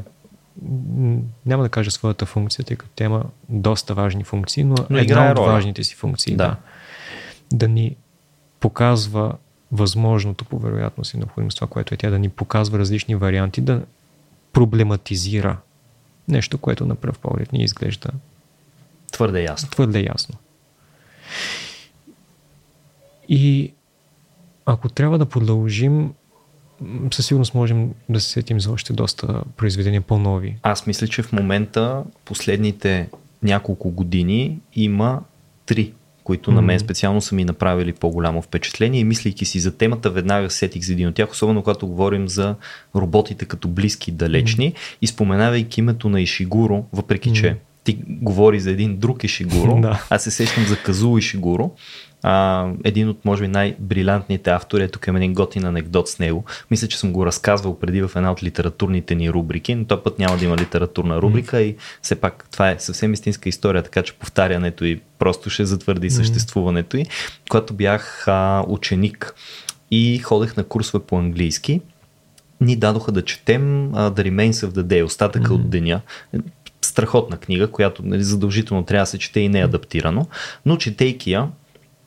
няма 1.47 1.62
да 1.62 1.68
кажа 1.68 1.91
своята 1.91 2.26
функция, 2.26 2.64
тъй 2.64 2.76
като 2.76 2.91
тя 2.95 3.05
има 3.05 3.24
доста 3.49 3.95
важни 3.95 4.24
функции, 4.24 4.64
но, 4.64 4.74
но 4.91 4.99
една 4.99 5.30
от 5.30 5.39
роля. 5.39 5.53
важните 5.53 5.84
си 5.84 5.95
функции 5.95 6.37
да. 6.37 6.47
да. 6.47 6.57
да 7.57 7.68
ни 7.68 7.97
показва 8.61 9.34
възможното 9.73 10.45
по 10.45 10.59
вероятност 10.59 11.14
и 11.14 11.17
необходимост, 11.17 11.57
това, 11.57 11.67
което 11.67 11.95
е 11.95 11.97
тя 11.97 12.11
да 12.11 12.19
ни 12.19 12.29
показва 12.29 12.79
различни 12.79 13.14
варианти, 13.14 13.61
да 13.61 13.83
проблематизира 14.53 15.57
нещо, 16.29 16.59
което 16.59 16.87
на 16.87 16.95
пръв 16.95 17.19
поглед 17.19 17.53
ни 17.53 17.62
изглежда 17.62 18.11
твърде 19.12 19.43
ясно. 19.43 19.71
Твърде 19.71 20.07
ясно. 20.09 20.35
И 23.29 23.73
ако 24.67 24.89
трябва 24.89 25.19
да 25.19 25.27
продължим 25.27 26.12
със 27.12 27.27
сигурност 27.27 27.55
можем 27.55 27.95
да 28.09 28.21
се 28.21 28.31
сетим 28.31 28.61
за 28.61 28.73
още 28.73 28.93
доста 28.93 29.43
произведения 29.57 30.01
по-нови. 30.01 30.57
Аз 30.62 30.87
мисля, 30.87 31.09
че 31.09 31.23
в 31.23 31.33
момента, 31.33 32.05
последните 32.25 33.09
няколко 33.43 33.91
години, 33.91 34.61
има 34.75 35.23
три, 35.67 35.95
които 36.27 36.51
mm-hmm. 36.51 36.55
на 36.55 36.62
мен 36.62 36.79
специално 36.79 37.20
са 37.20 37.35
ми 37.35 37.45
направили 37.45 37.93
по-голямо 37.93 38.43
впечатление 38.43 39.01
и 39.01 39.05
мислейки 39.05 39.45
си 39.45 39.61
за 39.61 39.77
темата, 39.77 40.11
веднага 40.11 40.51
сетих 40.51 40.83
за 40.83 40.93
един 40.93 41.09
от 41.09 41.14
тях, 41.14 41.31
особено 41.31 41.62
когато 41.62 41.87
говорим 41.87 42.29
за 42.29 42.55
роботите 42.97 43.45
като 43.45 43.68
близки 43.68 44.11
и 44.11 44.14
далечни 44.14 44.72
mm-hmm. 44.72 44.97
и 45.03 45.07
споменавайки 45.07 45.81
името 45.81 46.09
на 46.09 46.20
Ишигуро, 46.20 46.85
въпреки 46.93 47.31
mm-hmm. 47.31 47.41
че 47.41 47.57
ти 47.87 47.99
говори 48.09 48.61
за 48.61 48.70
един 48.70 48.97
друг 48.97 49.24
Ишигуро, 49.24 49.76
Да. 49.80 50.07
аз 50.11 50.24
се 50.24 50.30
сещам 50.30 50.64
за 50.64 50.76
Казу 50.76 51.18
Ишигуро, 51.18 51.70
а, 52.22 52.66
един 52.84 53.09
от, 53.09 53.24
може 53.24 53.43
би, 53.43 53.49
най-брилянтните 53.49 54.51
автори. 54.51 54.82
Ето 54.82 54.99
към 54.99 55.16
един 55.16 55.34
готин 55.34 55.64
анекдот 55.64 56.09
с 56.09 56.18
него. 56.18 56.45
Мисля, 56.70 56.89
че 56.89 56.99
съм 56.99 57.12
го 57.12 57.26
разказвал 57.26 57.78
преди 57.78 58.03
в 58.03 58.11
една 58.16 58.32
от 58.32 58.43
литературните 58.43 59.14
ни 59.14 59.30
рубрики, 59.30 59.74
но 59.74 59.84
този 59.84 60.03
път 60.03 60.18
няма 60.18 60.37
да 60.37 60.45
има 60.45 60.57
литературна 60.57 61.22
рубрика 61.22 61.62
и 61.62 61.76
все 62.03 62.14
пак 62.14 62.49
това 62.53 62.70
е 62.70 62.76
съвсем 62.78 63.12
истинска 63.12 63.49
история, 63.49 63.82
така 63.82 64.03
че 64.03 64.12
повтарянето 64.12 64.84
и 64.84 65.01
просто 65.18 65.51
ще 65.51 65.64
затвърди 65.64 66.11
съществуването 66.11 66.97
й. 66.97 67.05
Когато 67.51 67.74
бях 67.74 68.28
а, 68.28 68.64
ученик 68.68 69.34
и 69.91 70.18
ходех 70.18 70.57
на 70.57 70.64
курсове 70.64 71.05
по 71.05 71.18
английски, 71.18 71.80
ни 72.61 72.76
дадоха 72.76 73.12
да 73.12 73.24
четем 73.24 73.93
uh, 73.93 74.11
The 74.11 74.30
Remains 74.30 74.66
of 74.66 74.70
the 74.70 74.82
Day, 74.82 75.05
остатъка 75.05 75.49
mm-hmm. 75.49 75.55
от 75.55 75.70
деня. 75.70 76.01
Страхотна 76.97 77.36
книга, 77.36 77.70
която 77.70 78.03
нали, 78.07 78.24
задължително 78.24 78.84
трябва 78.84 79.03
да 79.03 79.07
се 79.07 79.18
чете 79.18 79.40
и 79.40 79.49
не 79.49 79.61
е 79.61 79.64
адаптирано, 79.64 80.26
но 80.66 80.76
четейки 80.76 81.32
я, 81.32 81.49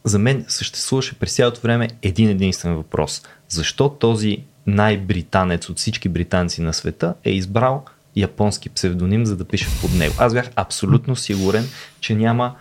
за 0.03 0.19
мен 0.19 0.45
съществуваше 0.47 1.19
през 1.19 1.35
цялото 1.35 1.61
време 1.61 1.87
един 2.01 2.29
единствен 2.29 2.75
въпрос. 2.75 3.21
Защо 3.49 3.89
този 3.89 4.37
най-британец 4.67 5.69
от 5.69 5.77
всички 5.77 6.09
британци 6.09 6.61
на 6.61 6.73
света 6.73 7.13
е 7.23 7.31
избрал 7.31 7.85
японски 8.15 8.69
псевдоним, 8.69 9.25
за 9.25 9.37
да 9.37 9.45
пише 9.45 9.67
под 9.81 9.93
него? 9.93 10.15
Аз 10.17 10.33
бях 10.33 10.49
абсолютно 10.55 11.15
сигурен, 11.15 11.65
че 11.99 12.15
няма, 12.15 12.55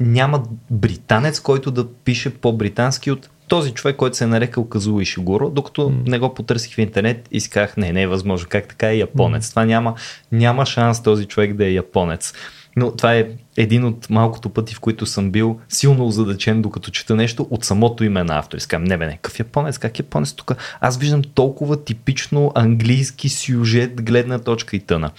няма 0.00 0.42
британец, 0.70 1.40
който 1.40 1.70
да 1.70 1.92
пише 1.92 2.34
по-британски 2.34 3.10
от 3.10 3.28
този 3.50 3.72
човек, 3.72 3.96
който 3.96 4.16
се 4.16 4.24
е 4.24 4.26
нарекал 4.26 4.68
Казуо 4.68 5.00
Ишигуро, 5.00 5.50
докато 5.50 5.90
mm. 5.90 6.08
не 6.08 6.18
го 6.18 6.34
потърсих 6.34 6.74
в 6.74 6.78
интернет 6.78 7.28
и 7.30 7.40
си 7.40 7.50
казах, 7.50 7.76
не, 7.76 7.92
не 7.92 8.02
е 8.02 8.06
възможно, 8.06 8.48
как 8.50 8.68
така 8.68 8.90
е 8.90 8.96
японец. 8.96 9.46
Mm. 9.46 9.50
Това 9.50 9.64
няма, 9.64 9.94
няма 10.32 10.66
шанс 10.66 11.02
този 11.02 11.24
човек 11.24 11.54
да 11.54 11.66
е 11.66 11.72
японец. 11.72 12.32
Но 12.76 12.96
това 12.96 13.14
е 13.14 13.28
един 13.56 13.84
от 13.84 14.10
малкото 14.10 14.48
пъти, 14.48 14.74
в 14.74 14.80
които 14.80 15.06
съм 15.06 15.30
бил 15.30 15.60
силно 15.68 16.06
озадачен, 16.06 16.62
докато 16.62 16.90
чета 16.90 17.16
нещо 17.16 17.46
от 17.50 17.64
самото 17.64 18.04
име 18.04 18.24
на 18.24 18.38
автор. 18.38 18.58
Искам, 18.58 18.84
не 18.84 18.98
бе, 18.98 19.06
не, 19.06 19.12
какъв 19.12 19.38
японец, 19.38 19.78
как 19.78 19.98
японец 19.98 20.32
тук? 20.32 20.52
Аз 20.80 20.98
виждам 20.98 21.22
толкова 21.34 21.84
типично 21.84 22.52
английски 22.54 23.28
сюжет, 23.28 24.02
гледна 24.02 24.38
точка 24.38 24.76
и 24.76 24.80
тъна. 24.80 25.10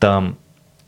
Там, 0.00 0.34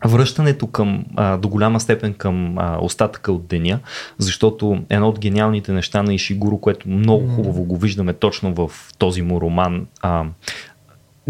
връщането 0.05 0.67
към, 0.67 1.05
а, 1.17 1.37
до 1.37 1.49
голяма 1.49 1.81
степен 1.81 2.15
към 2.15 2.59
а, 2.59 2.79
остатъка 2.81 3.33
от 3.33 3.47
деня, 3.47 3.79
защото 4.19 4.85
едно 4.89 5.09
от 5.09 5.19
гениалните 5.19 5.73
неща 5.73 6.03
на 6.03 6.15
Ишигуро, 6.15 6.59
което 6.59 6.89
много 6.89 7.29
хубаво 7.29 7.65
го 7.65 7.77
виждаме 7.77 8.13
точно 8.13 8.55
в 8.55 8.71
този 8.99 9.23
му 9.23 9.41
роман, 9.41 9.87
а, 10.01 10.25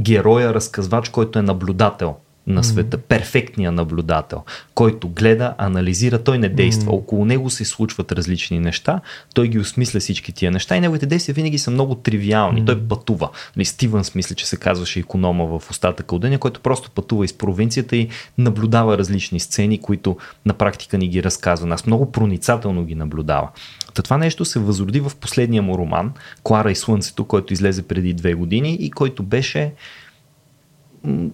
героя, 0.01 0.55
разказвач, 0.55 1.09
който 1.09 1.39
е 1.39 1.43
наблюдател 1.43 2.17
на 2.47 2.65
света, 2.65 2.99
mm. 2.99 3.01
перфектния 3.01 3.73
наблюдател, 3.73 4.43
който 4.75 5.09
гледа, 5.09 5.55
анализира, 5.59 6.19
той 6.19 6.39
не 6.39 6.49
действа. 6.49 6.93
Mm. 6.93 6.95
Около 6.95 7.25
него 7.25 7.51
се 7.51 7.65
случват 7.65 8.13
различни 8.13 8.61
неща, 8.61 9.01
той 9.35 9.49
ги 9.49 9.59
осмисля 9.59 10.01
всички 10.01 10.33
тия 10.33 10.51
неща 10.51 10.77
и 10.77 10.81
неговите 10.81 11.07
действия 11.07 11.35
винаги 11.35 11.59
са 11.59 11.71
много 11.71 11.95
тривиални. 11.95 12.63
Mm. 12.63 12.67
Той 12.67 12.81
пътува. 12.81 13.31
Нали, 13.57 13.65
Стивън 13.65 14.05
смисля, 14.05 14.35
че 14.35 14.47
се 14.47 14.57
казваше 14.57 15.01
економа 15.01 15.59
в 15.59 15.71
остатъка 15.71 16.15
от 16.15 16.23
деня, 16.23 16.39
който 16.39 16.61
просто 16.61 16.91
пътува 16.91 17.25
из 17.25 17.33
провинцията 17.33 17.97
и 17.97 18.09
наблюдава 18.39 18.99
различни 18.99 19.41
сцени, 19.41 19.81
които 19.81 20.17
на 20.47 20.55
практика 20.55 20.99
ни 20.99 21.09
ги 21.09 21.23
разказва. 21.23 21.67
Нас 21.67 21.87
много 21.87 22.13
проницателно 22.13 22.85
ги 22.85 22.95
наблюдава. 22.95 23.49
Та 23.95 24.03
това 24.03 24.19
нещо 24.19 24.45
се 24.45 24.59
възроди 24.59 25.01
в 25.01 25.13
последния 25.21 25.63
му 25.63 25.79
роман, 25.79 26.13
Клара 26.43 26.71
и 26.71 26.75
Слънцето, 26.75 27.25
който 27.25 27.53
излезе 27.53 27.83
преди 27.83 28.15
две 28.15 28.35
години 28.35 28.77
и 28.81 28.91
който 28.91 29.23
беше 29.23 29.73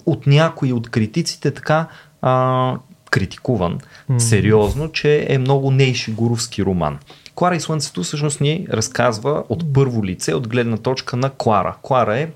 от 0.07 0.27
някои 0.27 0.73
от 0.73 0.91
критиците 0.91 1.51
така 1.51 1.87
а, 2.23 2.77
критикуван 3.11 3.79
mm. 4.11 4.19
сериозно, 4.19 4.93
че 4.93 5.27
е 5.29 5.39
много 5.39 5.71
нейшигуровски 5.71 6.65
роман. 6.65 6.99
Клара 7.35 7.57
и 7.57 7.61
Слънцето 7.61 8.03
всъщност 8.03 8.41
ни 8.41 8.67
разказва 8.71 9.45
от 9.49 9.73
първо 9.73 10.05
лице, 10.05 10.35
от 10.35 10.49
гледна 10.49 10.77
точка 10.77 11.17
на 11.17 11.31
Клара. 11.31 11.77
Клара 11.83 12.19
е 12.19 12.31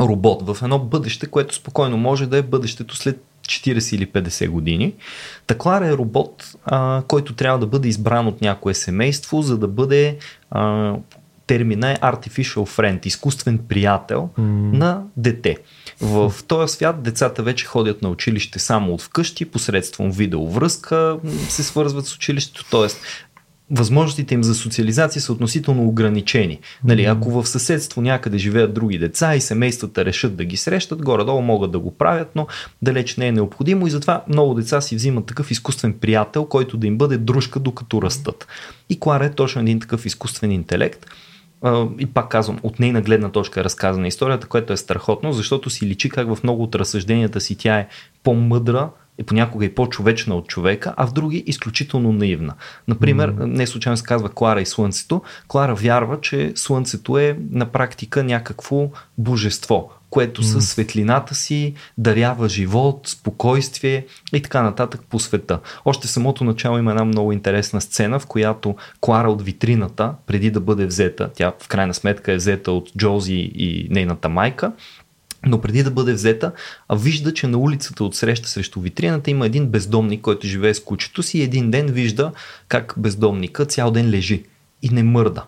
робот 0.00 0.46
в 0.46 0.62
едно 0.62 0.78
бъдеще, 0.78 1.26
което 1.26 1.54
спокойно 1.54 1.96
може 1.96 2.26
да 2.26 2.36
е 2.36 2.42
бъдещето 2.42 2.96
след 2.96 3.22
40 3.46 3.94
или 3.94 4.06
50 4.06 4.48
години. 4.48 4.94
Та 5.46 5.58
Клара 5.58 5.86
е 5.86 5.96
робот, 5.96 6.56
а, 6.64 7.02
който 7.08 7.34
трябва 7.34 7.58
да 7.58 7.66
бъде 7.66 7.88
избран 7.88 8.26
от 8.26 8.40
някое 8.40 8.74
семейство, 8.74 9.42
за 9.42 9.58
да 9.58 9.68
бъде 9.68 10.18
а, 10.50 10.94
термина 11.46 11.90
е 11.90 11.96
artificial 11.96 12.66
friend, 12.78 13.06
изкуствен 13.06 13.58
приятел 13.58 14.28
mm. 14.38 14.42
на 14.76 15.02
дете. 15.16 15.56
В 16.00 16.32
този 16.48 16.74
свят 16.74 17.02
децата 17.02 17.42
вече 17.42 17.66
ходят 17.66 18.02
на 18.02 18.08
училище 18.08 18.58
само 18.58 18.94
от 18.94 19.02
вкъщи, 19.02 19.44
посредством 19.44 20.10
видеовръзка 20.10 21.18
се 21.48 21.62
свързват 21.62 22.06
с 22.06 22.14
училището, 22.14 22.64
т.е. 22.70 22.88
възможностите 23.70 24.34
им 24.34 24.44
за 24.44 24.54
социализация 24.54 25.22
са 25.22 25.32
относително 25.32 25.88
ограничени. 25.88 26.60
Нали, 26.84 27.04
ако 27.04 27.30
в 27.30 27.46
съседство 27.46 28.02
някъде 28.02 28.38
живеят 28.38 28.74
други 28.74 28.98
деца 28.98 29.36
и 29.36 29.40
семействата 29.40 30.04
решат 30.04 30.36
да 30.36 30.44
ги 30.44 30.56
срещат, 30.56 31.02
горе-долу 31.02 31.42
могат 31.42 31.72
да 31.72 31.78
го 31.78 31.98
правят, 31.98 32.30
но 32.34 32.46
далеч 32.82 33.16
не 33.16 33.26
е 33.26 33.32
необходимо 33.32 33.86
и 33.86 33.90
затова 33.90 34.24
много 34.28 34.54
деца 34.54 34.80
си 34.80 34.96
взимат 34.96 35.26
такъв 35.26 35.50
изкуствен 35.50 35.92
приятел, 35.92 36.44
който 36.44 36.76
да 36.76 36.86
им 36.86 36.98
бъде 36.98 37.18
дружка 37.18 37.60
докато 37.60 38.02
растат. 38.02 38.46
И 38.88 39.00
Клара 39.00 39.24
е 39.24 39.30
точно 39.32 39.60
един 39.60 39.80
такъв 39.80 40.06
изкуствен 40.06 40.52
интелект, 40.52 41.06
и 41.98 42.06
пак 42.06 42.28
казвам, 42.28 42.58
от 42.62 42.80
нейна 42.80 43.00
гледна 43.02 43.28
точка 43.28 43.60
е 43.60 43.64
разказана 43.64 44.08
историята, 44.08 44.46
което 44.46 44.72
е 44.72 44.76
страхотно, 44.76 45.32
защото 45.32 45.70
си 45.70 45.86
личи 45.86 46.08
как 46.08 46.34
в 46.34 46.42
много 46.42 46.62
от 46.62 46.74
разсъжденията 46.74 47.40
си 47.40 47.56
тя 47.56 47.78
е 47.78 47.88
по-мъдра 48.22 48.90
и 49.18 49.22
понякога 49.22 49.64
и 49.64 49.74
по-човечна 49.74 50.34
от 50.34 50.46
човека, 50.46 50.94
а 50.96 51.06
в 51.06 51.12
други 51.12 51.44
изключително 51.46 52.12
наивна. 52.12 52.54
Например, 52.88 53.32
mm-hmm. 53.32 53.44
не 53.44 53.66
случайно 53.66 53.96
се 53.96 54.04
казва 54.04 54.28
Клара 54.28 54.60
и 54.60 54.66
Слънцето. 54.66 55.22
Клара 55.48 55.74
вярва, 55.74 56.20
че 56.20 56.52
Слънцето 56.54 57.18
е 57.18 57.38
на 57.50 57.66
практика 57.66 58.24
някакво 58.24 58.90
божество, 59.18 59.90
което 60.10 60.42
mm. 60.42 60.44
със 60.44 60.68
светлината 60.68 61.34
си 61.34 61.74
дарява 61.98 62.48
живот, 62.48 63.08
спокойствие 63.08 64.06
и 64.32 64.42
така 64.42 64.62
нататък 64.62 65.00
по 65.10 65.18
света. 65.18 65.60
Още 65.84 66.08
в 66.08 66.10
самото 66.10 66.44
начало 66.44 66.78
има 66.78 66.90
една 66.90 67.04
много 67.04 67.32
интересна 67.32 67.80
сцена, 67.80 68.18
в 68.18 68.26
която 68.26 68.76
Клара 69.00 69.30
от 69.30 69.42
витрината, 69.42 70.14
преди 70.26 70.50
да 70.50 70.60
бъде 70.60 70.86
взета, 70.86 71.30
тя 71.34 71.52
в 71.60 71.68
крайна 71.68 71.94
сметка 71.94 72.32
е 72.32 72.36
взета 72.36 72.72
от 72.72 72.92
Джози 72.98 73.52
и 73.54 73.88
нейната 73.90 74.28
майка, 74.28 74.72
но 75.46 75.60
преди 75.60 75.82
да 75.82 75.90
бъде 75.90 76.12
взета, 76.12 76.52
а 76.88 76.96
вижда, 76.96 77.34
че 77.34 77.46
на 77.46 77.58
улицата 77.58 78.04
от 78.04 78.14
среща 78.14 78.48
срещу 78.48 78.80
витрината 78.80 79.30
има 79.30 79.46
един 79.46 79.66
бездомник, 79.66 80.20
който 80.20 80.46
живее 80.46 80.74
с 80.74 80.84
кучето 80.84 81.22
си 81.22 81.38
и 81.38 81.42
един 81.42 81.70
ден 81.70 81.86
вижда 81.86 82.32
как 82.68 82.94
бездомника 82.96 83.66
цял 83.66 83.90
ден 83.90 84.10
лежи 84.10 84.44
и 84.82 84.88
не 84.88 85.02
мърда. 85.02 85.44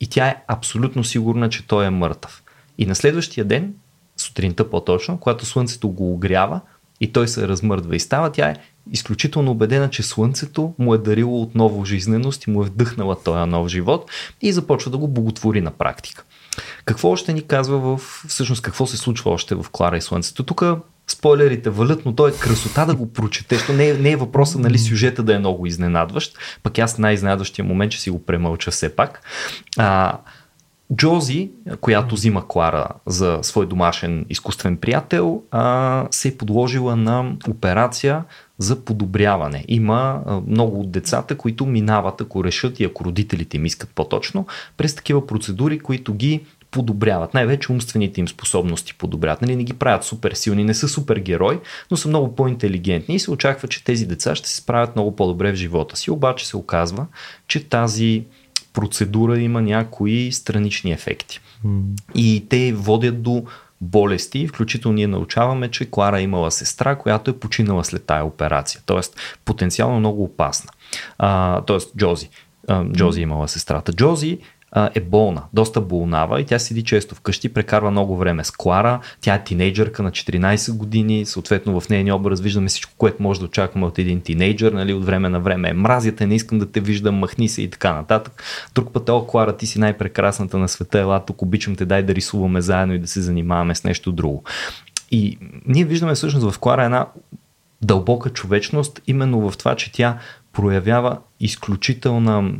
И 0.00 0.06
тя 0.06 0.26
е 0.26 0.36
абсолютно 0.48 1.04
сигурна, 1.04 1.48
че 1.48 1.66
той 1.66 1.86
е 1.86 1.90
мъртъв. 1.90 2.42
И 2.78 2.86
на 2.86 2.94
следващия 2.94 3.44
ден 3.44 3.74
сутринта 4.22 4.70
по-точно, 4.70 5.18
когато 5.18 5.46
слънцето 5.46 5.88
го 5.88 6.12
огрява 6.12 6.60
и 7.00 7.12
той 7.12 7.28
се 7.28 7.48
размърдва 7.48 7.96
и 7.96 8.00
става, 8.00 8.32
тя 8.32 8.48
е 8.48 8.56
изключително 8.92 9.50
убедена, 9.50 9.90
че 9.90 10.02
слънцето 10.02 10.74
му 10.78 10.94
е 10.94 10.98
дарило 10.98 11.42
отново 11.42 11.84
жизненост 11.84 12.44
и 12.44 12.50
му 12.50 12.62
е 12.62 12.66
вдъхнала 12.66 13.22
този 13.22 13.50
нов 13.50 13.68
живот 13.68 14.10
и 14.42 14.52
започва 14.52 14.90
да 14.90 14.98
го 14.98 15.08
боготвори 15.08 15.60
на 15.60 15.70
практика. 15.70 16.24
Какво 16.84 17.10
още 17.10 17.32
ни 17.32 17.42
казва 17.42 17.78
в... 17.78 18.00
Всъщност 18.28 18.62
какво 18.62 18.86
се 18.86 18.96
случва 18.96 19.30
още 19.30 19.54
в 19.54 19.66
Клара 19.72 19.96
и 19.96 20.00
Слънцето? 20.00 20.42
Тук 20.42 20.62
спойлерите 21.06 21.70
валят, 21.70 22.04
но 22.04 22.14
то 22.14 22.28
е 22.28 22.32
красота 22.32 22.86
да 22.86 22.94
го 22.94 23.12
прочетеш. 23.12 23.66
То 23.66 23.72
не 23.72 23.88
е, 23.88 23.94
не 23.94 24.10
е 24.10 24.16
въпроса 24.16 24.58
нали, 24.58 24.78
сюжета 24.78 25.22
да 25.22 25.34
е 25.34 25.38
много 25.38 25.66
изненадващ, 25.66 26.38
пък 26.62 26.78
аз 26.78 26.98
най-изненадващия 26.98 27.64
момент, 27.64 27.92
че 27.92 28.00
си 28.00 28.10
го 28.10 28.24
премълча 28.24 28.70
все 28.70 28.96
пак. 28.96 29.22
А, 29.76 30.18
Джози, 30.96 31.50
която 31.80 32.14
взима 32.14 32.48
Клара 32.48 32.86
за 33.06 33.38
свой 33.42 33.66
домашен 33.66 34.26
изкуствен 34.30 34.76
приятел, 34.76 35.42
а, 35.50 36.06
се 36.10 36.28
е 36.28 36.36
подложила 36.36 36.96
на 36.96 37.36
операция 37.48 38.24
за 38.58 38.84
подобряване. 38.84 39.64
Има 39.68 40.22
а, 40.26 40.40
много 40.46 40.80
от 40.80 40.90
децата, 40.90 41.36
които 41.36 41.66
минават, 41.66 42.20
ако 42.20 42.44
решат 42.44 42.80
и 42.80 42.84
ако 42.84 43.04
родителите 43.04 43.56
им 43.56 43.66
искат 43.66 43.90
по-точно, 43.94 44.46
през 44.76 44.94
такива 44.94 45.26
процедури, 45.26 45.78
които 45.78 46.14
ги 46.14 46.40
подобряват. 46.72 47.34
Най-вече 47.34 47.72
умствените 47.72 48.20
им 48.20 48.28
способности 48.28 48.94
подобряват. 48.94 49.42
Нали, 49.42 49.56
не 49.56 49.64
ги 49.64 49.72
правят 49.72 50.04
супер 50.04 50.32
силни, 50.32 50.64
не 50.64 50.74
са 50.74 50.88
супер 50.88 51.16
герой, 51.16 51.60
но 51.90 51.96
са 51.96 52.08
много 52.08 52.34
по-интелигентни 52.34 53.14
и 53.14 53.18
се 53.18 53.30
очаква, 53.30 53.68
че 53.68 53.84
тези 53.84 54.06
деца 54.06 54.34
ще 54.34 54.48
се 54.48 54.56
справят 54.56 54.96
много 54.96 55.16
по-добре 55.16 55.52
в 55.52 55.56
живота 55.56 55.96
си. 55.96 56.10
Обаче 56.10 56.48
се 56.48 56.56
оказва, 56.56 57.06
че 57.48 57.68
тази 57.68 58.24
процедура 58.72 59.38
има 59.38 59.62
някои 59.62 60.32
странични 60.32 60.92
ефекти. 60.92 61.40
Mm. 61.66 61.82
И 62.14 62.46
те 62.48 62.72
водят 62.72 63.22
до 63.22 63.44
болести, 63.80 64.48
включително 64.48 64.94
ние 64.94 65.06
научаваме, 65.06 65.68
че 65.68 65.90
Клара 65.90 66.20
е 66.20 66.22
имала 66.22 66.50
сестра, 66.50 66.96
която 66.96 67.30
е 67.30 67.38
починала 67.38 67.84
след 67.84 68.04
тая 68.04 68.24
операция, 68.24 68.80
т.е. 68.86 69.00
потенциално 69.44 69.98
много 69.98 70.24
опасна. 70.24 70.70
А, 71.18 71.60
т.е. 71.60 71.78
Джози. 71.98 72.28
А, 72.68 72.84
Джози 72.84 73.20
е 73.20 73.22
имала 73.22 73.48
сестрата. 73.48 73.92
Джози 73.92 74.38
е 74.94 75.00
болна, 75.00 75.42
доста 75.52 75.80
болнава 75.80 76.40
и 76.40 76.44
тя 76.44 76.58
седи 76.58 76.84
често 76.84 77.14
вкъщи, 77.14 77.48
прекарва 77.48 77.90
много 77.90 78.16
време 78.16 78.44
с 78.44 78.50
Клара. 78.50 79.00
Тя 79.20 79.34
е 79.34 79.44
тинейджърка 79.44 80.02
на 80.02 80.10
14 80.10 80.76
години, 80.76 81.26
съответно 81.26 81.80
в 81.80 81.88
нейния 81.88 82.16
образ 82.16 82.40
виждаме 82.40 82.68
всичко, 82.68 82.92
което 82.98 83.22
може 83.22 83.40
да 83.40 83.46
очакваме 83.46 83.86
от 83.86 83.98
един 83.98 84.20
тинейджър, 84.20 84.72
нали, 84.72 84.94
от 84.94 85.04
време 85.04 85.28
на 85.28 85.40
време 85.40 85.68
е 85.68 85.72
мразята, 85.72 86.26
не 86.26 86.34
искам 86.34 86.58
да 86.58 86.70
те 86.70 86.80
виждам, 86.80 87.14
махни 87.14 87.48
се 87.48 87.62
и 87.62 87.70
така 87.70 87.94
нататък. 87.94 88.42
Друг 88.74 88.92
път 88.92 89.08
о, 89.08 89.26
Клара, 89.26 89.56
ти 89.56 89.66
си 89.66 89.78
най-прекрасната 89.78 90.58
на 90.58 90.68
света, 90.68 90.98
ела 90.98 91.24
тук, 91.24 91.42
обичам 91.42 91.76
те, 91.76 91.84
дай 91.84 92.02
да 92.02 92.14
рисуваме 92.14 92.60
заедно 92.60 92.94
и 92.94 92.98
да 92.98 93.08
се 93.08 93.20
занимаваме 93.20 93.74
с 93.74 93.84
нещо 93.84 94.12
друго. 94.12 94.44
И 95.10 95.38
ние 95.66 95.84
виждаме 95.84 96.14
всъщност 96.14 96.50
в 96.50 96.58
Клара 96.58 96.84
една 96.84 97.06
дълбока 97.82 98.30
човечност, 98.30 99.00
именно 99.06 99.50
в 99.50 99.58
това, 99.58 99.76
че 99.76 99.92
тя 99.92 100.18
проявява 100.52 101.18
изключителна 101.40 102.52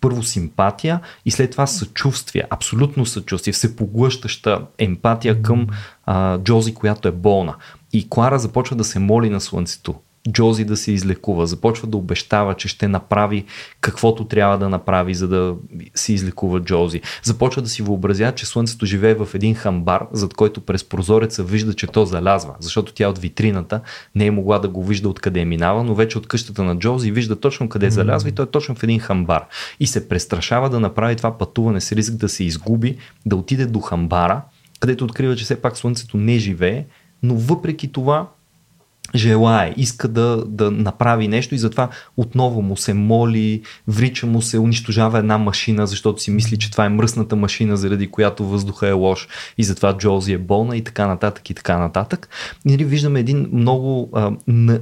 първо 0.00 0.22
симпатия 0.22 1.00
и 1.24 1.30
след 1.30 1.50
това 1.50 1.66
съчувствие, 1.66 2.44
абсолютно 2.50 3.06
съчувствие, 3.06 3.52
всепоглъщаща 3.52 4.66
емпатия 4.78 5.42
към 5.42 5.66
а, 6.06 6.38
Джози, 6.38 6.74
която 6.74 7.08
е 7.08 7.12
болна. 7.12 7.54
И 7.92 8.08
Клара 8.08 8.38
започва 8.38 8.76
да 8.76 8.84
се 8.84 8.98
моли 8.98 9.30
на 9.30 9.40
слънцето. 9.40 9.94
Джози 10.32 10.64
да 10.64 10.76
се 10.76 10.92
излекува, 10.92 11.46
започва 11.46 11.88
да 11.88 11.96
обещава, 11.96 12.54
че 12.54 12.68
ще 12.68 12.88
направи 12.88 13.44
каквото 13.80 14.24
трябва 14.24 14.58
да 14.58 14.68
направи, 14.68 15.14
за 15.14 15.28
да 15.28 15.54
се 15.94 16.12
излекува 16.12 16.60
Джози. 16.60 17.00
Започва 17.22 17.62
да 17.62 17.68
си 17.68 17.82
въобразява, 17.82 18.32
че 18.32 18.46
Слънцето 18.46 18.86
живее 18.86 19.14
в 19.14 19.28
един 19.34 19.54
хамбар, 19.54 20.06
зад 20.12 20.34
който 20.34 20.60
през 20.60 20.84
прозореца 20.84 21.44
вижда, 21.44 21.74
че 21.74 21.86
то 21.86 22.04
залязва, 22.04 22.54
защото 22.60 22.92
тя 22.94 23.08
от 23.08 23.18
витрината 23.18 23.80
не 24.14 24.26
е 24.26 24.30
могла 24.30 24.58
да 24.58 24.68
го 24.68 24.84
вижда 24.84 25.08
откъде 25.08 25.40
е 25.40 25.44
минава, 25.44 25.84
но 25.84 25.94
вече 25.94 26.18
от 26.18 26.28
къщата 26.28 26.64
на 26.64 26.78
Джози 26.78 27.12
вижда 27.12 27.40
точно 27.40 27.68
къде 27.68 27.90
залязва 27.90 28.28
и 28.28 28.32
той 28.32 28.44
е 28.44 28.50
точно 28.50 28.74
в 28.74 28.82
един 28.82 29.00
хамбар. 29.00 29.46
И 29.80 29.86
се 29.86 30.08
престрашава 30.08 30.70
да 30.70 30.80
направи 30.80 31.16
това 31.16 31.38
пътуване 31.38 31.80
с 31.80 31.92
риск 31.92 32.12
да 32.12 32.28
се 32.28 32.44
изгуби, 32.44 32.96
да 33.26 33.36
отиде 33.36 33.66
до 33.66 33.80
хамбара, 33.80 34.42
където 34.80 35.04
открива, 35.04 35.36
че 35.36 35.44
все 35.44 35.60
пак 35.60 35.76
Слънцето 35.76 36.16
не 36.16 36.38
живее, 36.38 36.86
но 37.22 37.34
въпреки 37.34 37.92
това 37.92 38.28
желае, 39.14 39.74
иска 39.76 40.08
да, 40.08 40.44
да 40.46 40.70
направи 40.70 41.28
нещо 41.28 41.54
и 41.54 41.58
затова 41.58 41.88
отново 42.16 42.62
му 42.62 42.76
се 42.76 42.94
моли, 42.94 43.62
врича 43.88 44.26
му 44.26 44.42
се, 44.42 44.58
унищожава 44.58 45.18
една 45.18 45.38
машина, 45.38 45.86
защото 45.86 46.22
си 46.22 46.30
мисли, 46.30 46.58
че 46.58 46.70
това 46.70 46.84
е 46.84 46.88
мръсната 46.88 47.36
машина, 47.36 47.76
заради 47.76 48.10
която 48.10 48.44
въздуха 48.44 48.88
е 48.88 48.92
лош 48.92 49.28
и 49.58 49.64
затова 49.64 49.96
Джози 49.96 50.32
е 50.32 50.38
болна 50.38 50.76
и 50.76 50.84
така 50.84 51.06
нататък 51.06 51.50
и 51.50 51.54
така 51.54 51.78
нататък. 51.78 52.28
И 52.66 52.70
нали, 52.70 52.84
виждаме 52.84 53.20
един 53.20 53.48
много, 53.52 54.10
а, 54.12 54.32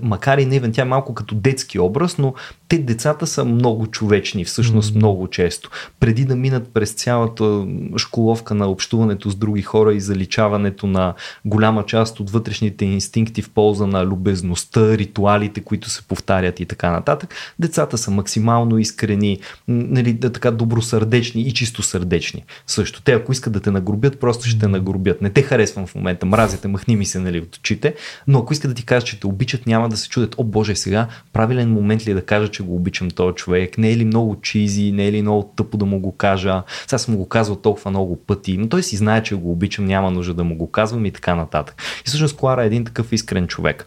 макар 0.02 0.38
и 0.38 0.46
невен, 0.46 0.72
тя 0.72 0.82
е 0.82 0.84
малко 0.84 1.14
като 1.14 1.34
детски 1.34 1.78
образ, 1.78 2.18
но 2.18 2.34
те 2.68 2.78
децата 2.78 3.26
са 3.26 3.44
много 3.44 3.86
човечни, 3.86 4.44
всъщност 4.44 4.92
mm-hmm. 4.92 4.96
много 4.96 5.28
често. 5.28 5.70
Преди 6.00 6.24
да 6.24 6.36
минат 6.36 6.74
през 6.74 6.92
цялата 6.92 7.66
школовка 7.96 8.54
на 8.54 8.66
общуването 8.66 9.30
с 9.30 9.36
други 9.36 9.62
хора 9.62 9.94
и 9.94 10.00
заличаването 10.00 10.86
на 10.86 11.14
голяма 11.44 11.86
част 11.86 12.20
от 12.20 12.30
вътрешните 12.30 12.84
инстинкти 12.84 13.42
в 13.42 13.50
полза 13.50 13.86
на 13.86 14.06
любезността, 14.16 14.98
ритуалите, 14.98 15.60
които 15.60 15.90
се 15.90 16.02
повтарят 16.02 16.60
и 16.60 16.66
така 16.66 16.90
нататък, 16.90 17.34
децата 17.58 17.98
са 17.98 18.10
максимално 18.10 18.78
искрени, 18.78 19.38
нали, 19.68 20.20
така 20.20 20.50
добросърдечни 20.50 21.42
и 21.42 21.52
чистосърдечни. 21.52 22.44
Също 22.66 23.02
те, 23.02 23.12
ако 23.12 23.32
искат 23.32 23.52
да 23.52 23.60
те 23.60 23.70
нагрубят, 23.70 24.20
просто 24.20 24.48
ще 24.48 24.58
те 24.58 24.68
нагрубят. 24.68 25.22
Не 25.22 25.30
те 25.30 25.42
харесвам 25.42 25.86
в 25.86 25.94
момента, 25.94 26.26
мразите, 26.26 26.68
махни 26.68 26.96
ми 26.96 27.06
се 27.06 27.18
нали, 27.18 27.40
от 27.40 27.56
очите, 27.56 27.94
но 28.26 28.38
ако 28.38 28.52
искат 28.52 28.70
да 28.70 28.74
ти 28.74 28.84
кажат, 28.84 29.06
че 29.06 29.20
те 29.20 29.26
обичат, 29.26 29.66
няма 29.66 29.88
да 29.88 29.96
се 29.96 30.08
чудят, 30.08 30.34
о 30.38 30.44
боже, 30.44 30.76
сега 30.76 31.08
правилен 31.32 31.72
момент 31.72 32.06
ли 32.06 32.10
е 32.10 32.14
да 32.14 32.24
кажа, 32.24 32.48
че 32.48 32.62
го 32.62 32.76
обичам 32.76 33.10
този 33.10 33.34
човек, 33.34 33.78
не 33.78 33.90
е 33.90 33.96
ли 33.96 34.04
много 34.04 34.40
чизи, 34.40 34.92
не 34.92 35.06
е 35.06 35.12
ли 35.12 35.22
много 35.22 35.52
тъпо 35.56 35.76
да 35.76 35.84
му 35.84 36.00
го 36.00 36.16
кажа, 36.16 36.62
сега 36.86 36.98
съм 36.98 37.16
го 37.16 37.28
казвал 37.28 37.56
толкова 37.56 37.90
много 37.90 38.16
пъти, 38.16 38.56
но 38.56 38.68
той 38.68 38.82
си 38.82 38.96
знае, 38.96 39.22
че 39.22 39.34
го 39.34 39.52
обичам, 39.52 39.84
няма 39.84 40.10
нужда 40.10 40.34
да 40.34 40.44
му 40.44 40.56
го 40.56 40.70
казвам 40.70 41.06
и 41.06 41.10
така 41.10 41.34
нататък. 41.34 41.82
И 42.00 42.08
всъщност 42.08 42.36
Клара 42.36 42.62
е 42.62 42.66
един 42.66 42.84
такъв 42.84 43.12
искрен 43.12 43.46
човек. 43.46 43.86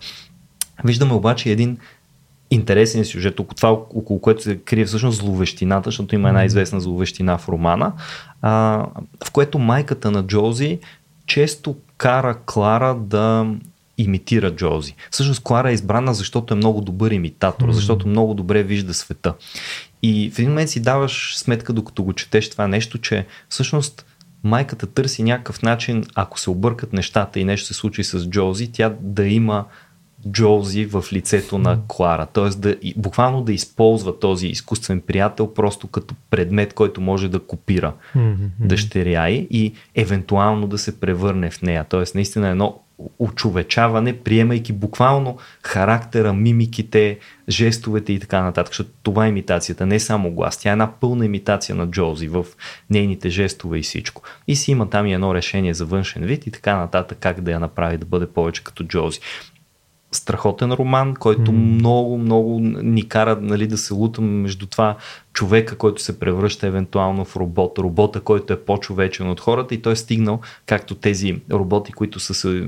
Виждаме 0.83 1.13
обаче 1.13 1.51
един 1.51 1.77
интересен 2.51 3.05
сюжет, 3.05 3.35
това, 3.55 3.71
около 3.71 4.21
което 4.21 4.43
се 4.43 4.57
крие 4.57 4.85
всъщност 4.85 5.17
зловещината, 5.17 5.87
защото 5.87 6.15
има 6.15 6.27
една 6.27 6.45
известна 6.45 6.81
зловещина 6.81 7.37
в 7.37 7.49
романа, 7.49 7.93
а, 8.41 8.51
в 9.25 9.31
което 9.31 9.59
майката 9.59 10.11
на 10.11 10.23
Джози 10.23 10.79
често 11.25 11.75
кара 11.97 12.37
Клара 12.45 12.95
да 12.95 13.47
имитира 13.97 14.55
Джози. 14.55 14.95
Всъщност 15.11 15.43
Клара 15.43 15.69
е 15.69 15.73
избрана, 15.73 16.13
защото 16.13 16.53
е 16.53 16.57
много 16.57 16.81
добър 16.81 17.11
имитатор, 17.11 17.67
mm-hmm. 17.67 17.71
защото 17.71 18.07
много 18.07 18.33
добре 18.33 18.63
вижда 18.63 18.93
света. 18.93 19.33
И 20.03 20.31
в 20.31 20.39
един 20.39 20.49
момент 20.49 20.69
си 20.69 20.79
даваш 20.79 21.37
сметка, 21.37 21.73
докато 21.73 22.03
го 22.03 22.13
четеш 22.13 22.49
това 22.49 22.67
нещо, 22.67 22.97
че 22.97 23.25
всъщност 23.49 24.05
майката 24.43 24.87
търси 24.87 25.23
някакъв 25.23 25.61
начин, 25.61 26.03
ако 26.15 26.39
се 26.39 26.49
объркат 26.49 26.93
нещата 26.93 27.39
и 27.39 27.45
нещо 27.45 27.67
се 27.67 27.73
случи 27.73 28.03
с 28.03 28.29
Джози, 28.29 28.71
тя 28.71 28.93
да 29.01 29.27
има 29.27 29.65
Джози 30.31 30.85
в 30.85 31.05
лицето 31.13 31.57
на 31.57 31.79
Клара. 31.87 32.25
Т.е. 32.25 32.49
Да, 32.49 32.75
буквално 32.97 33.41
да 33.41 33.53
използва 33.53 34.19
този 34.19 34.47
изкуствен 34.47 35.01
приятел 35.01 35.53
просто 35.53 35.87
като 35.87 36.15
предмет, 36.29 36.73
който 36.73 37.01
може 37.01 37.29
да 37.29 37.39
копира 37.39 37.93
mm-hmm. 38.15 38.49
дъщеря 38.59 39.29
и 39.29 39.73
евентуално 39.95 40.67
да 40.67 40.77
се 40.77 40.99
превърне 40.99 41.51
в 41.51 41.61
нея. 41.61 41.83
Т.е. 41.89 42.03
наистина 42.15 42.49
едно 42.49 42.79
очовечаване, 43.19 44.17
приемайки 44.17 44.73
буквално 44.73 45.37
характера, 45.63 46.33
мимиките, 46.33 47.19
жестовете 47.49 48.13
и 48.13 48.19
така 48.19 48.43
нататък. 48.43 48.69
Защото 48.69 48.89
това 49.03 49.25
е 49.25 49.29
имитацията, 49.29 49.85
не 49.85 49.99
само 49.99 50.31
глас. 50.31 50.57
Тя 50.57 50.69
е 50.69 50.71
една 50.71 50.91
пълна 50.91 51.25
имитация 51.25 51.75
на 51.75 51.87
Джози 51.87 52.27
в 52.27 52.45
нейните 52.89 53.29
жестове 53.29 53.77
и 53.77 53.81
всичко. 53.81 54.21
И 54.47 54.55
си 54.55 54.71
има 54.71 54.89
там 54.89 55.07
и 55.07 55.13
едно 55.13 55.35
решение 55.35 55.73
за 55.73 55.85
външен 55.85 56.23
вид 56.23 56.47
и 56.47 56.51
така 56.51 56.77
нататък, 56.77 57.17
как 57.21 57.41
да 57.41 57.51
я 57.51 57.59
направи 57.59 57.97
да 57.97 58.05
бъде 58.05 58.27
повече 58.27 58.63
като 58.63 58.83
Джози 58.83 59.19
страхотен 60.11 60.71
роман, 60.71 61.15
който 61.15 61.51
mm. 61.51 61.55
много, 61.55 62.17
много 62.17 62.59
ни 62.59 63.09
кара 63.09 63.37
нали, 63.41 63.67
да 63.67 63.77
се 63.77 63.93
лутаме 63.93 64.41
между 64.41 64.65
това 64.65 64.97
човека, 65.33 65.77
който 65.77 66.01
се 66.01 66.19
превръща 66.19 66.67
евентуално 66.67 67.25
в 67.25 67.35
робот, 67.35 67.77
робота, 67.79 68.19
който 68.19 68.53
е 68.53 68.59
по-човечен 68.59 69.29
от 69.29 69.39
хората 69.39 69.75
и 69.75 69.81
той 69.81 69.93
е 69.93 69.95
стигнал, 69.95 70.39
както 70.65 70.95
тези 70.95 71.41
роботи, 71.51 71.91
които 71.91 72.19
са 72.19 72.33
се 72.33 72.67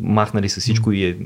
махнали 0.00 0.48
с 0.48 0.60
всичко 0.60 0.90
mm. 0.90 0.94
и 0.94 1.04
е 1.04 1.16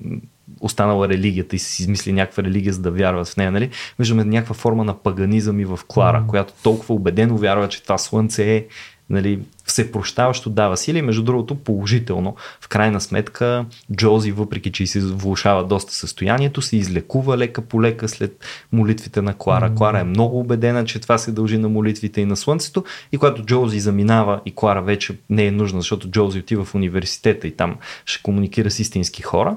останала 0.61 1.09
религията 1.09 1.57
и 1.57 1.59
си 1.59 1.83
измисли 1.83 2.13
някаква 2.13 2.43
религия, 2.43 2.73
за 2.73 2.81
да 2.81 2.91
вярват 2.91 3.29
в 3.29 3.37
нея. 3.37 3.53
Нали? 3.53 3.71
Виждаме 3.99 4.25
някаква 4.25 4.55
форма 4.55 4.85
на 4.85 4.95
паганизъм 4.95 5.61
и 5.61 5.65
в 5.65 5.81
Клара, 5.89 6.23
mm. 6.23 6.27
която 6.27 6.53
толкова 6.63 6.95
убедено 6.95 7.37
вярва, 7.37 7.69
че 7.69 7.83
това 7.83 7.99
слънце 7.99 8.57
е 8.57 8.67
нали, 9.11 9.41
всепрощаващо 9.65 10.51
дава 10.51 10.77
сили. 10.77 11.03
Между 11.03 11.23
другото, 11.23 11.55
положително, 11.55 12.37
в 12.61 12.69
крайна 12.69 13.01
сметка, 13.01 13.65
Джози, 13.97 14.33
въпреки 14.33 14.73
че 14.73 14.87
се 14.87 15.01
влушава 15.01 15.65
доста 15.65 15.95
състоянието, 15.95 16.63
се 16.63 16.77
излекува 16.77 17.39
лека 17.39 17.63
по 17.63 17.83
лека 17.83 18.09
след 18.09 18.45
молитвите 18.73 19.23
на 19.23 19.35
Клара. 19.35 19.71
Mm-hmm. 19.71 19.77
Клара 19.77 20.01
е 20.01 20.05
много 20.05 20.41
убедена, 20.41 20.85
че 20.85 21.01
това 21.01 21.19
се 21.19 21.33
дължи 21.33 21.59
на 21.59 21.69
молитвите 21.69 22.21
и 22.21 22.25
на 22.25 22.37
Слънцето. 22.37 22.85
И 23.13 23.19
когато 23.19 23.43
Джози 23.45 23.81
заминава 23.81 24.41
и 24.47 24.55
Клара 24.55 24.83
вече 24.83 25.19
не 25.31 25.47
е 25.47 25.51
нужна, 25.51 25.81
защото 25.81 26.11
Джози 26.11 26.39
отива 26.39 26.65
в 26.65 26.75
университета 26.75 27.49
и 27.49 27.57
там 27.57 27.77
ще 28.05 28.23
комуникира 28.23 28.71
с 28.71 28.79
истински 28.79 29.23
хора, 29.23 29.57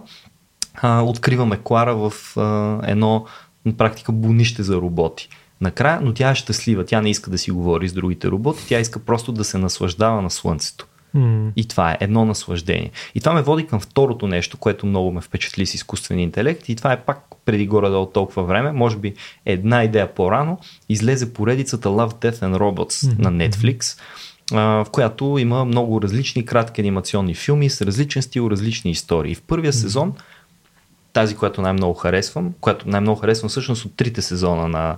а, 0.75 1.01
откриваме 1.01 1.59
Клара 1.63 1.95
в 1.95 2.13
а, 2.37 2.79
едно 2.91 3.25
на 3.65 3.77
практика 3.77 4.11
бунище 4.11 4.63
за 4.63 4.75
роботи 4.75 5.29
накрая, 5.61 6.01
но 6.01 6.13
тя 6.13 6.29
е 6.29 6.35
щастлива. 6.35 6.85
Тя 6.85 7.01
не 7.01 7.09
иска 7.09 7.29
да 7.29 7.37
си 7.37 7.51
говори 7.51 7.89
с 7.89 7.93
другите 7.93 8.27
роботи, 8.27 8.65
тя 8.67 8.79
иска 8.79 8.99
просто 8.99 9.31
да 9.31 9.43
се 9.43 9.57
наслаждава 9.57 10.21
на 10.21 10.29
Слънцето. 10.29 10.85
Mm. 11.15 11.51
И 11.55 11.67
това 11.67 11.91
е 11.91 11.97
едно 11.99 12.25
наслаждение. 12.25 12.91
И 13.15 13.19
това 13.19 13.33
ме 13.33 13.41
води 13.41 13.67
към 13.67 13.79
второто 13.79 14.27
нещо, 14.27 14.57
което 14.57 14.85
много 14.85 15.11
ме 15.11 15.21
впечатли 15.21 15.65
с 15.65 15.73
изкуствения 15.73 16.23
интелект. 16.23 16.69
И 16.69 16.75
това 16.75 16.93
е 16.93 17.01
пак 17.01 17.23
преди 17.45 17.67
горе-долу 17.67 18.05
толкова 18.05 18.43
време, 18.43 18.71
може 18.71 18.97
би 18.97 19.13
една 19.45 19.83
идея 19.83 20.13
по-рано, 20.13 20.57
излезе 20.89 21.33
поредицата 21.33 21.89
Love, 21.89 22.13
Death 22.13 22.39
and 22.39 22.57
Robots 22.57 22.89
mm-hmm. 22.89 23.19
на 23.19 23.49
Netflix, 23.49 23.99
в 24.51 24.87
която 24.91 25.37
има 25.39 25.65
много 25.65 26.01
различни 26.01 26.45
кратки 26.45 26.81
анимационни 26.81 27.35
филми 27.35 27.69
с 27.69 27.81
различен 27.81 28.21
стил, 28.21 28.49
различни 28.51 28.91
истории. 28.91 29.35
В 29.35 29.41
първия 29.41 29.73
mm-hmm. 29.73 29.81
сезон, 29.81 30.13
тази, 31.13 31.35
която 31.35 31.61
най-много 31.61 31.93
харесвам, 31.93 32.53
която 32.61 32.89
най-много 32.89 33.19
харесвам 33.19 33.49
всъщност 33.49 33.85
от 33.85 33.95
трите 33.95 34.21
сезона 34.21 34.67
на 34.67 34.97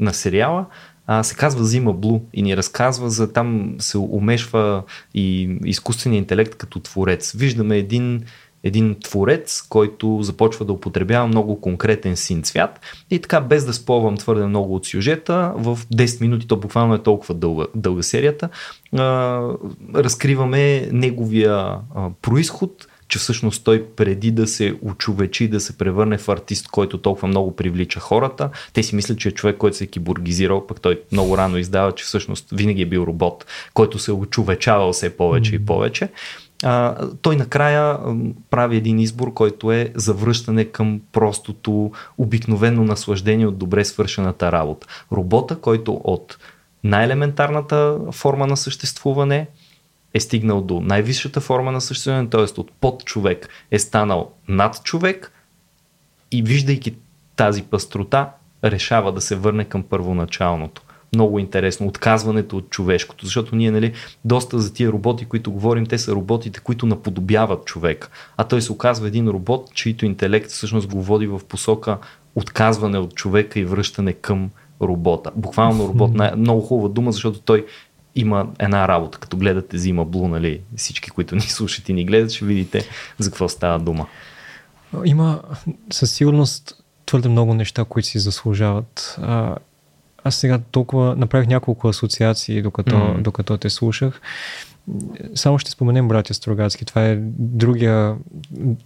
на 0.00 0.12
сериала, 0.12 0.66
а, 1.06 1.22
се 1.22 1.34
казва 1.34 1.64
Зима 1.64 1.92
Блу 1.92 2.20
и 2.32 2.42
ни 2.42 2.56
разказва 2.56 3.10
за 3.10 3.32
там 3.32 3.74
се 3.78 3.98
умешва 3.98 4.82
и 5.14 5.58
изкуственият 5.64 6.22
интелект 6.22 6.54
като 6.54 6.80
творец. 6.80 7.32
Виждаме 7.32 7.76
един, 7.76 8.22
един 8.64 8.96
творец, 9.04 9.62
който 9.68 10.18
започва 10.22 10.64
да 10.64 10.72
употребява 10.72 11.26
много 11.26 11.60
конкретен 11.60 12.16
син 12.16 12.42
цвят 12.42 12.80
и 13.10 13.18
така 13.18 13.40
без 13.40 13.64
да 13.64 13.72
спълвам 13.72 14.16
твърде 14.16 14.46
много 14.46 14.74
от 14.74 14.86
сюжета, 14.86 15.52
в 15.56 15.78
10 15.94 16.20
минути, 16.20 16.46
то 16.46 16.56
буквално 16.56 16.94
е 16.94 17.02
толкова 17.02 17.34
дълга, 17.34 17.66
дълга 17.74 18.02
серията, 18.02 18.48
а, 18.96 19.40
разкриваме 19.94 20.88
неговия 20.92 21.54
а, 21.56 22.10
происход, 22.22 22.86
че 23.08 23.18
всъщност 23.18 23.64
той 23.64 23.86
преди 23.96 24.30
да 24.30 24.46
се 24.46 24.74
очовечи, 24.82 25.48
да 25.48 25.60
се 25.60 25.78
превърне 25.78 26.18
в 26.18 26.28
артист, 26.28 26.68
който 26.68 26.98
толкова 26.98 27.28
много 27.28 27.56
привлича 27.56 28.00
хората, 28.00 28.50
те 28.72 28.82
си 28.82 28.94
мислят, 28.94 29.18
че 29.18 29.28
е 29.28 29.32
човек, 29.32 29.56
който 29.56 29.76
се 29.76 29.84
е 29.84 29.86
киборгизирал, 29.86 30.66
пък 30.66 30.80
той 30.80 31.00
много 31.12 31.38
рано 31.38 31.58
издава, 31.58 31.92
че 31.92 32.04
всъщност 32.04 32.46
винаги 32.52 32.82
е 32.82 32.86
бил 32.86 33.00
робот, 33.00 33.46
който 33.74 33.98
се 33.98 34.10
е 34.10 34.14
очовечавал 34.14 34.92
все 34.92 35.16
повече 35.16 35.54
и 35.54 35.64
повече 35.66 36.08
а, 36.64 36.96
той 37.22 37.36
накрая 37.36 37.98
прави 38.50 38.76
един 38.76 38.98
избор, 38.98 39.34
който 39.34 39.72
е 39.72 39.92
завръщане 39.94 40.64
към 40.64 41.00
простото, 41.12 41.90
обикновено 42.18 42.84
наслаждение 42.84 43.46
от 43.46 43.58
добре 43.58 43.84
свършената 43.84 44.52
работа. 44.52 44.86
Робота, 45.12 45.56
който 45.56 46.00
от 46.04 46.38
най-елементарната 46.84 47.98
форма 48.12 48.46
на 48.46 48.56
съществуване 48.56 49.46
е 50.16 50.20
стигнал 50.20 50.60
до 50.60 50.80
най-висшата 50.80 51.40
форма 51.40 51.72
на 51.72 51.80
съществуване, 51.80 52.28
т.е. 52.28 52.60
от 52.60 52.72
под 52.80 53.04
човек 53.04 53.48
е 53.70 53.78
станал 53.78 54.32
над 54.48 54.84
човек 54.84 55.32
и 56.30 56.42
виждайки 56.42 56.94
тази 57.36 57.62
пастрота, 57.62 58.30
решава 58.64 59.12
да 59.12 59.20
се 59.20 59.36
върне 59.36 59.64
към 59.64 59.82
първоначалното 59.82 60.82
много 61.14 61.38
интересно. 61.38 61.86
Отказването 61.86 62.56
от 62.56 62.70
човешкото. 62.70 63.24
Защото 63.24 63.56
ние, 63.56 63.70
нали, 63.70 63.92
доста 64.24 64.58
за 64.58 64.72
тия 64.72 64.92
роботи, 64.92 65.24
които 65.24 65.52
говорим, 65.52 65.86
те 65.86 65.98
са 65.98 66.12
роботите, 66.12 66.60
които 66.60 66.86
наподобяват 66.86 67.64
човек. 67.64 68.10
А 68.36 68.44
той 68.44 68.62
се 68.62 68.72
оказва 68.72 69.08
един 69.08 69.28
робот, 69.28 69.70
чийто 69.74 70.06
интелект 70.06 70.50
всъщност 70.50 70.88
го 70.88 71.02
води 71.02 71.26
в 71.26 71.40
посока 71.48 71.98
отказване 72.34 72.98
от 72.98 73.14
човека 73.14 73.60
и 73.60 73.64
връщане 73.64 74.12
към 74.12 74.50
робота. 74.82 75.30
Буквално 75.36 75.88
робот, 75.88 76.10
много 76.36 76.60
хубава 76.60 76.88
дума, 76.88 77.12
защото 77.12 77.40
той 77.40 77.66
има 78.16 78.46
една 78.58 78.88
работа. 78.88 79.18
Като 79.18 79.36
гледате 79.36 79.78
Зима 79.78 80.04
Блу, 80.04 80.28
нали, 80.28 80.60
всички, 80.76 81.10
които 81.10 81.34
ни 81.34 81.40
слушат 81.40 81.88
и 81.88 81.92
ни 81.92 82.04
гледат, 82.04 82.30
ще 82.30 82.44
видите 82.44 82.84
за 83.18 83.30
какво 83.30 83.48
става 83.48 83.78
дума. 83.78 84.06
Има 85.04 85.42
със 85.92 86.12
сигурност 86.12 86.84
твърде 87.06 87.28
много 87.28 87.54
неща, 87.54 87.84
които 87.84 88.08
си 88.08 88.18
заслужават 88.18 89.18
аз 90.26 90.34
сега 90.34 90.58
толкова 90.70 91.16
направих 91.16 91.48
няколко 91.48 91.88
асоциации, 91.88 92.62
докато, 92.62 92.96
mm. 92.96 93.22
докато 93.22 93.58
те 93.58 93.70
слушах. 93.70 94.20
Само 95.34 95.58
ще 95.58 95.70
споменем 95.70 96.08
братя 96.08 96.34
Строгацки. 96.34 96.84
Това 96.84 97.06
е 97.06 97.16
другия. 97.38 98.16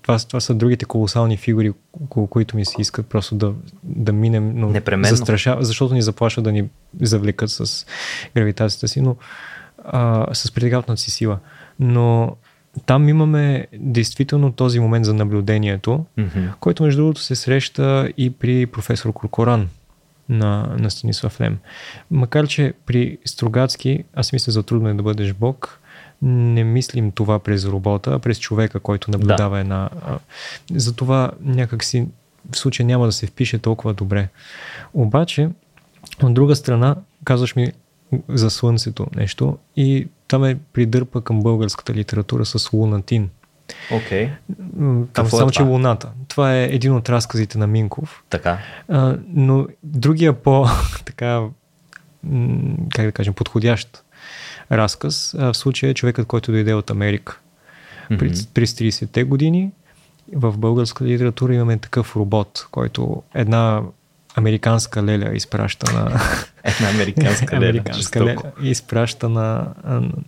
Това, 0.02 0.18
това 0.18 0.40
са 0.40 0.54
другите 0.54 0.84
колосални 0.84 1.36
фигури, 1.36 1.72
около 1.92 2.26
които 2.26 2.56
ми 2.56 2.64
се 2.64 2.74
искат 2.78 3.06
просто 3.06 3.34
да, 3.34 3.52
да 3.82 4.12
минем. 4.12 4.52
Но 4.54 4.70
Непременно. 4.70 5.16
Застрашава, 5.16 5.64
защото 5.64 5.94
ни 5.94 6.02
заплашват 6.02 6.44
да 6.44 6.52
ни 6.52 6.68
завлекат 7.00 7.50
с 7.50 7.86
гравитацията 8.34 8.88
си, 8.88 9.00
но 9.00 9.16
а, 9.84 10.34
с 10.34 10.52
притегателната 10.52 11.02
си 11.02 11.10
сила. 11.10 11.38
Но 11.80 12.36
там 12.86 13.08
имаме 13.08 13.66
действително 13.72 14.52
този 14.52 14.80
момент 14.80 15.04
за 15.04 15.14
наблюдението, 15.14 16.04
mm-hmm. 16.18 16.54
който 16.60 16.82
между 16.82 17.02
другото 17.02 17.20
се 17.20 17.34
среща 17.34 18.12
и 18.16 18.30
при 18.30 18.66
професор 18.66 19.12
Куркоран 19.12 19.68
на, 20.28 20.76
на 20.78 20.90
Станислав 20.90 21.40
Лем. 21.40 21.58
Макар, 22.10 22.46
че 22.46 22.72
при 22.86 23.18
Строгацки, 23.24 24.04
аз 24.14 24.32
мисля 24.32 24.52
за 24.52 24.62
трудно 24.62 24.88
е 24.88 24.94
да 24.94 25.02
бъдеш 25.02 25.32
Бог, 25.32 25.79
не 26.22 26.64
мислим 26.64 27.12
това 27.12 27.38
през 27.38 27.64
робота, 27.64 28.14
а 28.14 28.18
през 28.18 28.38
човека, 28.38 28.80
който 28.80 29.10
наблюдава 29.10 29.56
да. 29.56 29.60
една... 29.60 29.90
Затова 30.74 31.30
някакси 31.40 32.06
в 32.52 32.58
случая 32.58 32.86
няма 32.86 33.06
да 33.06 33.12
се 33.12 33.26
впише 33.26 33.58
толкова 33.58 33.94
добре. 33.94 34.28
Обаче, 34.94 35.48
от 36.22 36.34
друга 36.34 36.56
страна, 36.56 36.96
казваш 37.24 37.56
ми 37.56 37.72
за 38.28 38.50
Слънцето 38.50 39.06
нещо 39.16 39.58
и 39.76 40.08
там 40.28 40.44
е 40.44 40.58
придърпа 40.72 41.20
към 41.20 41.42
българската 41.42 41.94
литература 41.94 42.44
с 42.46 42.72
Лунатин. 42.72 43.30
Окей. 43.92 44.28
Okay. 44.28 45.06
Там 45.12 45.26
само, 45.26 45.48
е 45.48 45.52
че 45.52 45.62
Луната. 45.62 46.08
Това 46.28 46.56
е 46.56 46.64
един 46.64 46.94
от 46.94 47.08
разказите 47.08 47.58
на 47.58 47.66
Минков. 47.66 48.24
Така. 48.30 48.58
А, 48.88 49.18
но 49.28 49.66
другия 49.82 50.32
по, 50.32 50.66
така, 51.04 51.42
как 52.94 53.06
да 53.06 53.12
кажем, 53.12 53.34
подходящ 53.34 54.04
разказ, 54.72 55.34
а, 55.38 55.52
в 55.52 55.56
случая 55.56 55.90
е 55.90 55.94
човекът, 55.94 56.26
който 56.26 56.52
дойде 56.52 56.74
от 56.74 56.90
Америка. 56.90 57.40
Mm-hmm. 58.10 58.18
През 58.52 58.70
30-те 58.70 59.24
години 59.24 59.70
в 60.36 60.58
българска 60.58 61.04
литература 61.04 61.54
имаме 61.54 61.78
такъв 61.78 62.16
робот, 62.16 62.68
който 62.70 63.22
една 63.34 63.82
американска 64.36 65.02
леля 65.02 65.34
изпраща 65.34 65.92
на... 65.92 66.20
Една 66.64 66.90
американска 66.90 67.60
леля. 67.60 67.68
американска 67.68 68.24
леля 68.24 68.42
изпраща 68.62 69.28
на, 69.28 69.66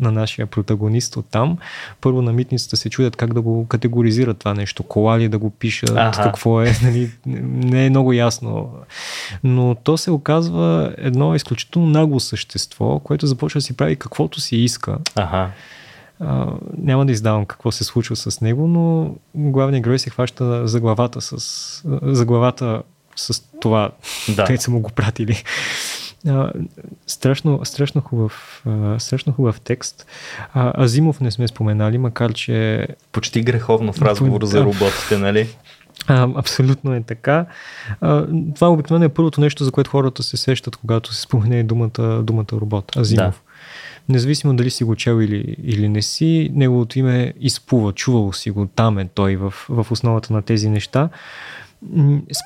на 0.00 0.12
нашия 0.12 0.46
протагонист 0.46 1.16
от 1.16 1.26
там. 1.30 1.58
Първо 2.00 2.22
на 2.22 2.32
митницата 2.32 2.76
се 2.76 2.90
чудят 2.90 3.16
как 3.16 3.34
да 3.34 3.40
го 3.40 3.66
категоризират 3.68 4.38
това 4.38 4.54
нещо. 4.54 4.82
Кола 4.82 5.18
ли 5.18 5.28
да 5.28 5.38
го 5.38 5.50
пишат, 5.50 5.90
ага. 5.90 6.22
какво 6.22 6.62
е. 6.62 6.72
Нали, 6.82 7.10
не 7.26 7.86
е 7.86 7.90
много 7.90 8.12
ясно. 8.12 8.72
Но 9.44 9.74
то 9.74 9.96
се 9.96 10.10
оказва 10.10 10.94
едно 10.98 11.34
изключително 11.34 11.88
нагло 11.88 12.20
същество, 12.20 12.98
което 12.98 13.26
започва 13.26 13.58
да 13.58 13.62
си 13.62 13.76
прави 13.76 13.96
каквото 13.96 14.40
си 14.40 14.56
иска. 14.56 14.98
Ага. 15.14 15.50
Uh, 16.22 16.58
няма 16.78 17.06
да 17.06 17.12
издавам 17.12 17.46
какво 17.46 17.72
се 17.72 17.84
случва 17.84 18.16
с 18.16 18.40
него, 18.40 18.66
но 18.66 19.14
главният 19.34 19.84
герой 19.84 19.98
се 19.98 20.10
хваща 20.10 20.68
за 20.68 20.80
главата, 20.80 21.20
с, 21.20 21.82
за 22.02 22.24
главата 22.24 22.82
с 23.16 23.42
това, 23.60 23.90
да. 24.28 24.44
те 24.44 24.56
са 24.56 24.70
му 24.70 24.80
го 24.80 24.90
пратили. 24.90 25.42
А, 26.28 26.52
страшно, 27.06 27.60
страшно, 27.64 28.00
хубав, 28.00 28.62
а, 28.66 28.98
страшно 28.98 29.32
хубав 29.32 29.60
текст. 29.60 30.06
А, 30.54 30.82
Азимов 30.84 31.20
не 31.20 31.30
сме 31.30 31.48
споменали, 31.48 31.98
макар 31.98 32.32
че... 32.32 32.88
Почти 33.12 33.42
греховно 33.42 33.92
в 33.92 34.02
разговор 34.02 34.44
за 34.44 34.64
роботите, 34.64 35.18
нали? 35.18 35.48
А, 36.06 36.28
абсолютно 36.36 36.94
е 36.94 37.02
така. 37.02 37.46
А, 38.00 38.26
това 38.54 38.70
обикновено 38.70 39.04
е 39.04 39.08
първото 39.08 39.40
нещо, 39.40 39.64
за 39.64 39.72
което 39.72 39.90
хората 39.90 40.22
се 40.22 40.36
сещат, 40.36 40.76
когато 40.76 41.14
се 41.14 41.20
спомене 41.20 41.62
думата, 41.62 42.22
думата 42.22 42.46
робот. 42.52 42.96
Азимов. 42.96 43.42
Да. 43.46 43.52
Независимо 44.08 44.56
дали 44.56 44.70
си 44.70 44.84
го 44.84 44.96
чел 44.96 45.20
или, 45.22 45.56
или 45.62 45.88
не 45.88 46.02
си, 46.02 46.50
неговото 46.54 46.98
име 46.98 47.34
изплува, 47.40 47.92
чувал 47.92 48.32
си 48.32 48.50
го, 48.50 48.66
там 48.66 48.98
е 48.98 49.08
той 49.14 49.36
в, 49.36 49.54
в 49.68 49.86
основата 49.90 50.32
на 50.32 50.42
тези 50.42 50.68
неща. 50.68 51.08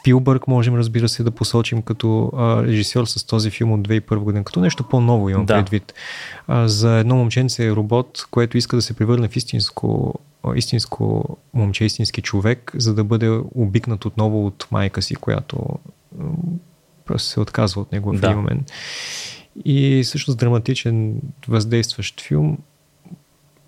Спилбърг 0.01 0.49
можем, 0.49 0.75
разбира 0.75 1.09
се, 1.09 1.23
да 1.23 1.31
посочим 1.31 1.83
като 1.83 2.33
а, 2.37 2.63
режисьор 2.63 3.07
с 3.07 3.25
този 3.25 3.51
филм 3.51 3.73
от 3.73 3.89
2001 3.89 4.17
година, 4.17 4.45
като 4.45 4.61
нещо 4.61 4.89
по-ново 4.89 5.29
имам 5.29 5.47
да. 5.47 5.55
предвид. 5.55 5.95
А, 6.49 6.69
за 6.69 6.99
едно 6.99 7.17
момченце 7.17 7.67
е 7.67 7.73
робот, 7.73 8.27
което 8.31 8.59
иска 8.59 8.77
да 8.77 8.83
се 8.83 8.95
превърне 8.95 9.29
в 9.29 9.37
истинско, 9.37 10.15
истинско 10.55 11.37
момче, 11.55 11.85
истински 11.85 12.23
човек, 12.23 12.73
за 12.75 12.95
да 12.95 13.05
бъде 13.05 13.41
обикнат 13.55 14.05
отново 14.05 14.47
от 14.47 14.67
майка 14.71 15.03
си, 15.03 15.15
която 15.15 15.67
просто 17.05 17.29
се 17.29 17.41
отказва 17.41 17.81
от 17.81 17.93
него 17.93 18.13
в 18.13 18.21
да. 18.21 18.27
един 18.27 18.39
момент. 18.39 18.73
И 19.65 20.05
също 20.05 20.33
с 20.33 20.37
драматичен, 20.37 21.21
въздействащ 21.49 22.21
филм. 22.21 22.59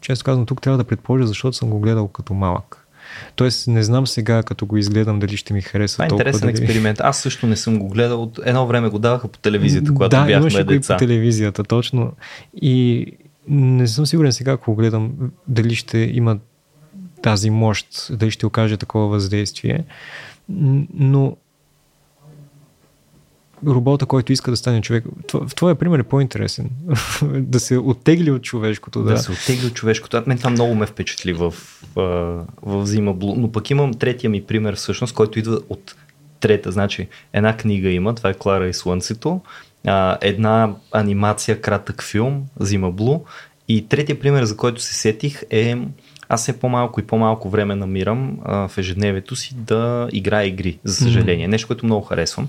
Често 0.01 0.25
казвам, 0.25 0.47
тук 0.47 0.63
трябва 0.63 0.79
да 0.79 0.85
предположа, 0.85 1.27
защото 1.27 1.57
съм 1.57 1.71
го 1.71 1.81
гледал 1.81 2.09
като 2.09 2.35
малък. 2.35 2.88
Тоест, 3.37 3.69
не 3.69 3.83
знам 3.83 4.07
сега, 4.07 4.43
като 4.43 4.67
го 4.67 4.77
изгледам, 4.77 5.19
дали 5.19 5.37
ще 5.37 5.55
ми 5.55 5.63
хареса. 5.63 5.95
Това 5.95 6.05
е 6.05 6.09
интересен 6.09 6.41
дали... 6.41 6.51
експеримент. 6.51 7.01
Аз 7.01 7.19
също 7.19 7.47
не 7.47 7.57
съм 7.57 7.79
го 7.79 7.89
гледал. 7.89 8.33
Едно 8.45 8.67
време 8.67 8.89
го 8.89 8.99
даваха 8.99 9.29
по 9.29 9.39
телевизията, 9.39 9.95
когато 9.95 10.17
да, 10.17 10.27
бяхме 10.27 10.65
деца. 10.65 10.95
Да, 10.95 10.99
по 10.99 10.99
телевизията, 10.99 11.65
точно. 11.65 12.13
И 12.63 13.07
не 13.49 13.89
съм 13.89 14.07
сигурен 14.07 14.33
сега, 14.33 14.53
ако 14.53 14.71
го 14.71 14.77
гледам, 14.77 15.11
дали 15.49 15.75
ще 15.75 15.99
има 15.99 16.39
тази 17.23 17.51
мощ, 17.51 17.87
дали 18.11 18.31
ще 18.31 18.47
окаже 18.47 18.77
такова 18.77 19.07
въздействие. 19.07 19.85
Но 20.95 21.37
робота, 23.67 24.07
който 24.07 24.33
иска 24.33 24.51
да 24.51 24.57
стане 24.57 24.81
човек. 24.81 25.05
В 25.35 25.55
твоя 25.55 25.75
пример 25.75 25.99
е 25.99 26.03
по-интересен. 26.03 26.71
да 27.23 27.61
се 27.61 27.79
оттегли 27.79 28.31
от 28.31 28.43
човешкото. 28.43 29.03
Да, 29.03 29.11
да 29.11 29.19
се 29.19 29.33
оттегли 29.33 29.67
от 29.67 29.75
човешкото. 29.75 30.23
Мен 30.27 30.39
това 30.39 30.51
много 30.51 30.75
ме 30.75 30.87
впечатли 30.87 31.33
в, 31.33 31.55
в, 31.97 32.45
в 32.63 32.87
Зима 32.87 33.15
Блу. 33.15 33.35
Но 33.37 33.53
пък 33.53 33.71
имам 33.71 33.95
третия 33.95 34.31
ми 34.31 34.43
пример 34.43 34.75
всъщност, 34.75 35.15
който 35.15 35.39
идва 35.39 35.61
от 35.69 35.95
трета. 36.41 36.73
Значи 36.73 37.09
една 37.33 37.57
книга 37.57 37.91
има, 37.91 38.15
това 38.15 38.31
е 38.31 38.35
Клара 38.35 38.69
и 38.69 38.75
Слънцето. 38.75 39.41
една 40.21 40.75
анимация, 40.93 41.61
кратък 41.61 42.03
филм, 42.03 42.43
Зима 42.61 42.91
Блу. 42.91 43.21
И 43.69 43.89
третия 43.89 44.21
пример, 44.21 44.45
за 44.45 44.57
който 44.57 44.83
се 44.83 44.95
сетих 44.95 45.43
е 45.51 45.77
аз 46.29 46.43
все 46.43 46.59
по-малко 46.61 47.01
и 47.01 47.07
по-малко 47.07 47.51
време 47.51 47.75
намирам 47.75 48.39
а, 48.45 48.69
в 48.69 48.79
ежедневието 48.79 49.37
си 49.37 49.55
да 49.57 50.09
играя 50.13 50.47
игри, 50.47 50.79
за 50.85 50.95
съжаление. 50.95 51.47
Mm-hmm. 51.47 51.51
Нещо, 51.51 51.67
което 51.67 51.87
много 51.87 52.07
харесвам. 52.07 52.49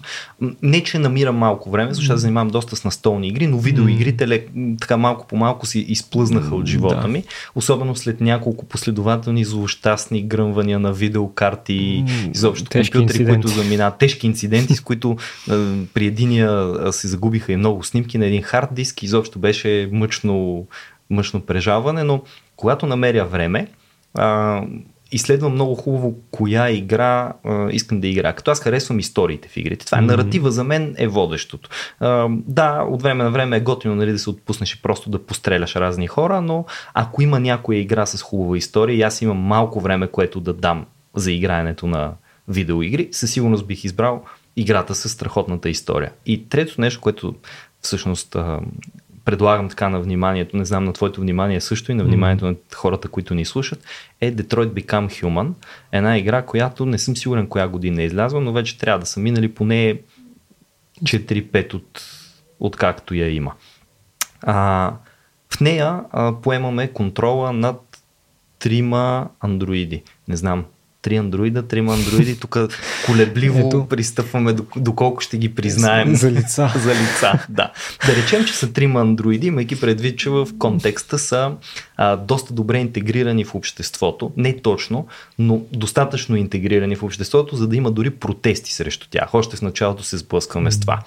Не, 0.62 0.84
че 0.84 1.00
намирам 1.00 1.36
малко 1.36 1.70
време, 1.70 1.94
защото 1.94 2.18
mm-hmm. 2.18 2.22
занимавам 2.22 2.50
доста 2.50 2.76
с 2.76 2.84
настолни 2.84 3.28
игри, 3.28 3.48
но 3.48 3.60
видеоигрите 3.60 4.28
mm-hmm. 4.28 4.80
така 4.80 4.98
малко 4.98 5.28
по 5.28 5.38
малко 5.38 5.66
си 5.66 5.80
изплъзнаха 5.80 6.56
от 6.56 6.66
живота 6.66 7.02
да. 7.02 7.08
ми. 7.08 7.24
Особено 7.56 7.96
след 7.96 8.22
няколко 8.22 8.66
последователни 8.66 9.46
злощастни 9.46 10.24
гръмвания 10.24 10.80
на 10.80 10.94
видеокарти, 10.94 12.04
mm-hmm. 12.08 12.36
изобщо 12.36 12.70
Тежки 12.70 12.92
компютри, 12.92 13.22
инциденти. 13.22 13.42
които 13.42 13.62
заминават. 13.62 13.98
Тежки 13.98 14.28
инциденти, 14.28 14.76
с 14.76 14.82
които 14.90 15.18
а, 15.50 15.74
при 15.94 16.06
единия 16.06 16.74
се 16.92 17.08
загубиха 17.08 17.52
и 17.52 17.58
много 17.58 17.84
снимки 17.84 18.18
на 18.18 18.26
един 18.26 18.42
хард 18.42 18.70
диск. 18.72 19.04
Изобщо 19.04 19.40
беше 19.40 19.90
мъчно, 19.92 20.68
мъчно 21.10 21.42
прежаване, 21.42 22.04
но 22.04 22.22
когато 22.60 22.86
намеря 22.86 23.26
време, 23.26 23.68
а, 24.18 24.62
изследвам 25.12 25.54
много 25.54 25.76
хубаво 25.76 26.16
коя 26.32 26.70
игра 26.70 27.34
а, 27.44 27.70
искам 27.72 28.00
да 28.00 28.08
игра. 28.08 28.34
Като 28.34 28.52
аз 28.52 28.60
харесвам 28.60 29.00
историите 29.00 29.48
в 29.50 29.58
игрите. 29.58 29.86
Това 29.86 29.98
е 29.98 30.02
наратива 30.02 30.52
за 30.52 30.64
мен 30.64 30.96
е 30.98 31.08
водещото. 31.08 31.70
А, 32.00 32.28
да, 32.32 32.84
от 32.90 33.02
време 33.02 33.24
на 33.24 33.32
време 33.32 33.58
е 33.58 33.62
готино 33.62 33.96
нали, 33.96 34.12
да 34.12 34.20
се 34.20 34.30
отпуснеш 34.30 34.74
и 34.74 34.82
просто 34.82 35.10
да 35.10 35.26
постреляш 35.26 35.76
разни 35.76 36.08
хора, 36.08 36.42
но 36.42 36.66
ако 36.94 37.22
има 37.22 37.40
някоя 37.40 37.80
игра 37.80 38.06
с 38.06 38.22
хубава 38.22 38.58
история 38.58 38.96
и 38.96 39.02
аз 39.02 39.22
имам 39.22 39.38
малко 39.38 39.80
време, 39.80 40.08
което 40.08 40.40
да 40.40 40.54
дам 40.54 40.86
за 41.16 41.32
играенето 41.32 41.88
на 41.88 42.14
видеоигри, 42.48 43.10
със 43.12 43.32
сигурност 43.32 43.68
бих 43.68 43.84
избрал 43.84 44.24
играта 44.56 44.96
с 44.96 45.10
страхотната 45.10 45.70
история. 45.70 46.12
И 46.26 46.50
трето 46.50 46.82
нещо, 46.82 47.02
което 47.02 47.36
всъщност 47.82 48.36
предлагам 49.30 49.70
така 49.70 49.90
на 49.90 50.02
вниманието, 50.02 50.58
не 50.58 50.66
знам 50.66 50.84
на 50.84 50.94
твоето 50.94 51.22
внимание 51.22 51.62
също 51.62 51.92
и 51.92 51.96
на 51.96 52.04
вниманието 52.04 52.46
mm. 52.46 52.48
на 52.48 52.56
хората, 52.76 53.08
които 53.08 53.34
ни 53.34 53.46
слушат, 53.46 53.84
е 54.22 54.36
Detroit 54.36 54.68
Become 54.68 55.24
Human. 55.24 55.52
Една 55.92 56.18
игра, 56.18 56.42
която 56.42 56.86
не 56.86 56.98
съм 56.98 57.18
сигурен 57.18 57.48
коя 57.48 57.68
година 57.68 58.02
е 58.02 58.06
излязла, 58.06 58.42
но 58.42 58.54
вече 58.54 58.78
трябва 58.78 59.00
да 59.00 59.06
са 59.06 59.20
минали 59.20 59.54
поне 59.54 60.02
4-5 61.04 61.74
от, 61.74 62.02
от 62.60 62.76
както 62.76 63.14
я 63.14 63.30
има. 63.30 63.54
А, 64.42 64.94
в 65.54 65.60
нея 65.62 66.02
а, 66.12 66.34
поемаме 66.42 66.88
контрола 66.88 67.54
над 67.54 67.82
трима 68.60 69.30
андроиди. 69.40 70.04
Не 70.28 70.36
знам 70.36 70.66
три 71.02 71.16
андроида, 71.16 71.68
трима 71.68 71.94
андроиди. 71.94 72.40
Тук 72.40 72.58
колебливо 73.06 73.68
Ето. 73.68 73.88
пристъпваме 73.90 74.56
доколко 74.76 75.22
ще 75.22 75.38
ги 75.38 75.56
признаем. 75.56 76.16
За 76.16 76.32
лица. 76.32 76.74
За 76.84 76.92
лица, 76.92 77.46
да. 77.50 77.72
Да 78.06 78.16
речем, 78.16 78.46
че 78.46 78.54
са 78.54 78.74
трима 78.74 79.02
андроиди, 79.02 79.48
имайки 79.48 79.80
предвид, 79.82 80.20
че 80.20 80.30
в 80.30 80.48
контекста 80.60 81.20
са 81.20 81.52
а, 81.98 82.16
доста 82.16 82.54
добре 82.54 82.78
интегрирани 82.78 83.46
в 83.46 83.56
обществото. 83.56 84.32
Не 84.38 84.58
точно, 84.58 85.08
но 85.40 85.62
достатъчно 85.74 86.36
интегрирани 86.36 86.96
в 86.96 87.04
обществото, 87.04 87.56
за 87.56 87.68
да 87.68 87.76
има 87.76 87.92
дори 87.92 88.10
протести 88.10 88.74
срещу 88.74 89.08
тях. 89.10 89.34
Още 89.34 89.58
в 89.58 89.62
началото 89.62 90.04
се 90.04 90.18
сблъскваме 90.18 90.72
с 90.72 90.80
това. 90.80 91.00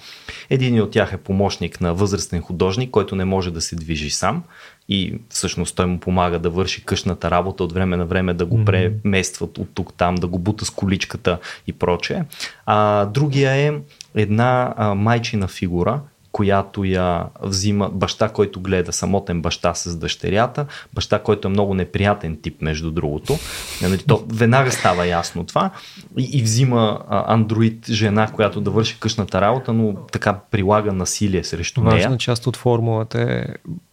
Един 0.49 0.81
от 0.81 0.91
тях 0.91 1.13
е 1.13 1.17
помощник 1.17 1.81
на 1.81 1.93
възрастен 1.93 2.41
художник, 2.41 2.89
който 2.89 3.15
не 3.15 3.25
може 3.25 3.51
да 3.51 3.61
се 3.61 3.75
движи 3.75 4.09
сам 4.09 4.43
и 4.89 5.19
всъщност 5.29 5.75
той 5.75 5.85
му 5.85 5.99
помага 5.99 6.39
да 6.39 6.49
върши 6.49 6.85
къщната 6.85 7.31
работа 7.31 7.63
от 7.63 7.73
време 7.73 7.97
на 7.97 8.05
време, 8.05 8.33
да 8.33 8.45
го 8.45 8.65
преместват 8.65 9.57
от 9.57 9.69
тук 9.73 9.93
там, 9.93 10.15
да 10.15 10.27
го 10.27 10.39
бута 10.39 10.65
с 10.65 10.69
количката 10.69 11.39
и 11.67 11.73
прочее. 11.73 12.23
А, 12.65 13.05
другия 13.05 13.51
е 13.51 13.73
една 14.15 14.73
а, 14.77 14.95
майчина 14.95 15.47
фигура, 15.47 16.01
която 16.33 16.83
я 16.83 17.25
взима 17.41 17.89
баща, 17.89 18.29
който 18.29 18.61
гледа 18.61 18.93
самотен 18.93 19.41
баща 19.41 19.73
с 19.73 19.97
дъщерята, 19.97 20.65
баща, 20.93 21.19
който 21.19 21.47
е 21.47 21.51
много 21.51 21.73
неприятен 21.73 22.39
тип, 22.41 22.61
между 22.61 22.91
другото. 22.91 23.37
Нали, 23.81 23.97
то 23.97 24.25
веднага 24.33 24.71
става 24.71 25.07
ясно 25.07 25.43
това. 25.43 25.71
И, 26.17 26.29
и 26.33 26.41
взима 26.41 26.99
а, 27.09 27.33
андроид 27.33 27.85
жена, 27.89 28.27
която 28.27 28.61
да 28.61 28.71
върши 28.71 28.99
къщната 28.99 29.41
работа, 29.41 29.73
но 29.73 29.95
така 30.11 30.39
прилага 30.51 30.91
насилие 30.91 31.43
срещу 31.43 31.81
Важна 31.81 31.95
нея. 31.95 32.07
Важна 32.07 32.17
част 32.17 32.47
от 32.47 32.57
формулата 32.57 33.21
е 33.21 33.45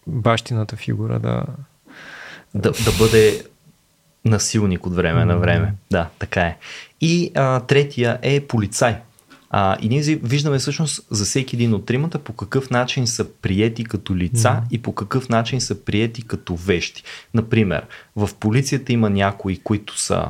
бащината 0.07 0.77
фигура 0.77 1.19
да... 1.19 1.45
Да, 2.55 2.71
да 2.71 2.93
бъде 2.99 3.45
насилник 4.25 4.87
от 4.87 4.95
време 4.95 5.21
mm-hmm. 5.21 5.25
на 5.25 5.39
време. 5.39 5.75
Да, 5.91 6.09
така 6.19 6.41
е. 6.41 6.57
И 7.01 7.33
а, 7.35 7.61
третия 7.61 8.19
е 8.23 8.41
полицай 8.41 8.97
а, 9.51 9.77
и 9.81 9.89
ние 9.89 10.03
виждаме 10.03 10.59
всъщност 10.59 11.07
за 11.11 11.25
всеки 11.25 11.57
един 11.57 11.75
от 11.75 11.87
тримата 11.87 12.19
по 12.19 12.33
какъв 12.33 12.71
начин 12.71 13.07
са 13.07 13.33
приети 13.33 13.85
като 13.85 14.17
лица 14.17 14.49
mm-hmm. 14.49 14.71
и 14.71 14.83
по 14.83 14.95
какъв 14.95 15.29
начин 15.29 15.61
са 15.61 15.85
приети 15.85 16.23
като 16.23 16.57
вещи. 16.57 17.03
Например, 17.35 17.87
в 18.17 18.31
полицията 18.41 18.93
има 18.93 19.11
някои, 19.11 19.59
които 19.59 20.01
са 20.01 20.29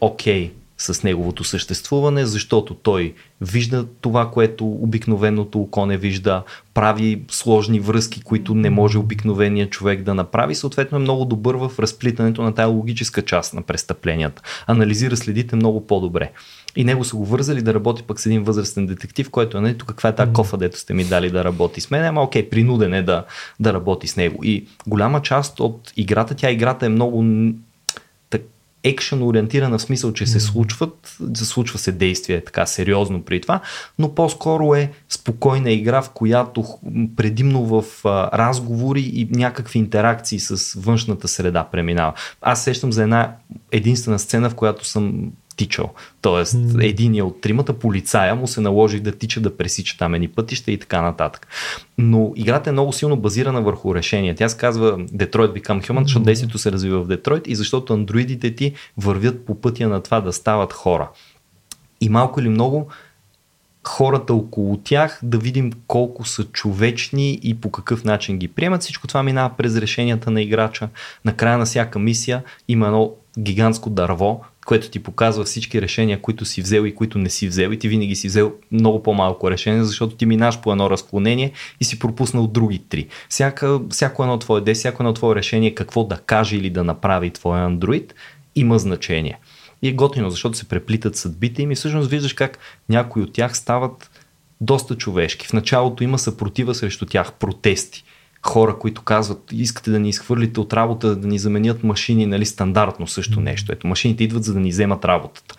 окей 0.00 0.50
okay 0.50 0.52
с 0.78 1.02
неговото 1.02 1.44
съществуване, 1.44 2.26
защото 2.26 2.74
той 2.74 3.14
вижда 3.40 3.86
това, 4.00 4.30
което 4.30 4.66
обикновеното 4.66 5.60
око 5.60 5.86
не 5.86 5.96
вижда, 5.96 6.42
прави 6.74 7.22
сложни 7.30 7.80
връзки, 7.80 8.22
които 8.22 8.54
не 8.54 8.70
може 8.70 8.98
обикновения 8.98 9.70
човек 9.70 10.02
да 10.02 10.14
направи, 10.14 10.54
съответно 10.54 10.98
е 10.98 11.00
много 11.00 11.24
добър 11.24 11.54
в 11.54 11.70
разплитането 11.78 12.42
на 12.42 12.54
тая 12.54 12.68
логическа 12.68 13.22
част 13.22 13.54
на 13.54 13.62
престъпленията. 13.62 14.42
Анализира 14.66 15.16
следите 15.16 15.56
много 15.56 15.86
по-добре. 15.86 16.32
И 16.76 16.84
него 16.84 17.04
са 17.04 17.16
го 17.16 17.24
вързали 17.24 17.62
да 17.62 17.74
работи 17.74 18.02
пък 18.02 18.20
с 18.20 18.26
един 18.26 18.42
възрастен 18.42 18.86
детектив, 18.86 19.30
който 19.30 19.58
е, 19.58 19.60
нали, 19.60 19.78
тук 19.78 19.88
каква 19.88 20.08
е 20.08 20.14
тази 20.14 20.32
кофа, 20.32 20.56
дето 20.56 20.78
сте 20.78 20.94
ми 20.94 21.04
дали 21.04 21.30
да 21.30 21.44
работи 21.44 21.80
с 21.80 21.90
мен, 21.90 22.04
ама 22.04 22.22
окей, 22.22 22.48
принуден 22.48 22.94
е 22.94 23.02
да, 23.02 23.24
да 23.60 23.72
работи 23.72 24.06
с 24.06 24.16
него. 24.16 24.44
И 24.44 24.66
голяма 24.86 25.22
част 25.22 25.60
от 25.60 25.92
играта, 25.96 26.34
тя 26.34 26.50
играта 26.50 26.86
е 26.86 26.88
много 26.88 27.22
екшен 28.84 29.22
ориентирана 29.22 29.78
в 29.78 29.82
смисъл, 29.82 30.12
че 30.12 30.26
се 30.26 30.40
случват, 30.40 31.16
случва 31.34 31.78
се 31.78 31.92
действие 31.92 32.44
така 32.44 32.66
сериозно 32.66 33.22
при 33.22 33.40
това, 33.40 33.60
но 33.98 34.14
по-скоро 34.14 34.74
е 34.74 34.90
спокойна 35.08 35.70
игра, 35.70 36.02
в 36.02 36.10
която 36.10 36.64
предимно 37.16 37.64
в 37.64 37.84
а, 38.04 38.38
разговори 38.38 39.00
и 39.00 39.28
някакви 39.30 39.78
интеракции 39.78 40.40
с 40.40 40.80
външната 40.80 41.28
среда 41.28 41.64
преминава. 41.64 42.12
Аз 42.42 42.64
сещам 42.64 42.92
за 42.92 43.02
една 43.02 43.36
единствена 43.72 44.18
сцена, 44.18 44.50
в 44.50 44.54
която 44.54 44.84
съм 44.84 45.30
тичал. 45.56 45.90
Тоест, 46.20 46.54
mm. 46.54 46.88
единия 46.88 47.26
от 47.26 47.40
тримата 47.40 47.72
полицая 47.72 48.34
му 48.34 48.46
се 48.46 48.60
наложи 48.60 49.00
да 49.00 49.12
тича 49.12 49.40
да 49.40 49.56
пресича 49.56 49.98
там 49.98 50.14
едни 50.14 50.28
пътища 50.28 50.72
и 50.72 50.78
така 50.78 51.02
нататък. 51.02 51.46
Но 51.98 52.32
играта 52.36 52.70
е 52.70 52.72
много 52.72 52.92
силно 52.92 53.16
базирана 53.16 53.62
върху 53.62 53.94
решения. 53.94 54.34
Тя 54.34 54.48
се 54.48 54.58
казва 54.58 54.98
Detroit 54.98 55.60
Become 55.62 55.88
Human, 55.88 56.02
защото 56.02 56.22
mm. 56.22 56.26
действието 56.26 56.58
се 56.58 56.72
развива 56.72 57.00
в 57.00 57.06
Детройт 57.06 57.48
и 57.48 57.54
защото 57.54 57.94
андроидите 57.94 58.54
ти 58.54 58.72
вървят 58.96 59.46
по 59.46 59.60
пътя 59.60 59.88
на 59.88 60.02
това 60.02 60.20
да 60.20 60.32
стават 60.32 60.72
хора. 60.72 61.10
И 62.00 62.08
малко 62.08 62.40
или 62.40 62.48
много 62.48 62.88
хората 63.88 64.34
около 64.34 64.76
тях, 64.76 65.20
да 65.22 65.38
видим 65.38 65.72
колко 65.86 66.24
са 66.24 66.44
човечни 66.44 67.38
и 67.42 67.54
по 67.54 67.70
какъв 67.70 68.04
начин 68.04 68.38
ги 68.38 68.48
приемат. 68.48 68.82
Всичко 68.82 69.06
това 69.06 69.22
минава 69.22 69.50
през 69.56 69.76
решенията 69.76 70.30
на 70.30 70.42
играча. 70.42 70.88
Накрая 71.24 71.58
на 71.58 71.64
всяка 71.64 71.98
мисия 71.98 72.42
има 72.68 72.86
едно 72.86 73.12
гигантско 73.38 73.90
дърво, 73.90 74.40
което 74.66 74.90
ти 74.90 74.98
показва 74.98 75.44
всички 75.44 75.82
решения, 75.82 76.22
които 76.22 76.44
си 76.44 76.62
взел 76.62 76.86
и 76.86 76.94
които 76.94 77.18
не 77.18 77.30
си 77.30 77.48
взел 77.48 77.70
и 77.70 77.78
ти 77.78 77.88
винаги 77.88 78.16
си 78.16 78.28
взел 78.28 78.52
много 78.72 79.02
по-малко 79.02 79.50
решение, 79.50 79.84
защото 79.84 80.16
ти 80.16 80.26
минаш 80.26 80.60
по 80.60 80.72
едно 80.72 80.90
разклонение 80.90 81.52
и 81.80 81.84
си 81.84 81.98
пропуснал 81.98 82.46
други 82.46 82.78
три. 82.78 83.06
Всяка, 83.28 83.80
всяко 83.90 84.22
едно 84.22 84.38
твое 84.38 84.60
действие, 84.60 84.90
всяко 84.90 85.02
едно 85.02 85.12
твое 85.12 85.34
решение 85.34 85.74
какво 85.74 86.04
да 86.04 86.16
каже 86.16 86.56
или 86.56 86.70
да 86.70 86.84
направи 86.84 87.30
твоя 87.30 87.64
андроид 87.64 88.14
има 88.54 88.78
значение. 88.78 89.38
И 89.82 89.88
е 89.88 89.92
готино, 89.92 90.30
защото 90.30 90.58
се 90.58 90.68
преплитат 90.68 91.16
съдбите 91.16 91.62
им 91.62 91.70
и 91.70 91.74
всъщност 91.74 92.10
виждаш 92.10 92.32
как 92.32 92.58
някои 92.88 93.22
от 93.22 93.32
тях 93.32 93.56
стават 93.56 94.10
доста 94.60 94.96
човешки. 94.96 95.46
В 95.46 95.52
началото 95.52 96.04
има 96.04 96.18
съпротива 96.18 96.74
срещу 96.74 97.06
тях, 97.06 97.32
протести 97.32 98.04
хора, 98.46 98.78
които 98.78 99.02
казват, 99.02 99.52
искате 99.52 99.90
да 99.90 99.98
ни 99.98 100.08
изхвърлите 100.08 100.60
от 100.60 100.72
работа, 100.72 101.16
да 101.16 101.28
ни 101.28 101.38
заменят 101.38 101.84
машини, 101.84 102.26
нали, 102.26 102.46
стандартно 102.46 103.06
също 103.06 103.40
нещо. 103.40 103.72
Ето, 103.72 103.86
машините 103.86 104.24
идват 104.24 104.44
за 104.44 104.52
да 104.52 104.60
ни 104.60 104.70
вземат 104.70 105.04
работата. 105.04 105.54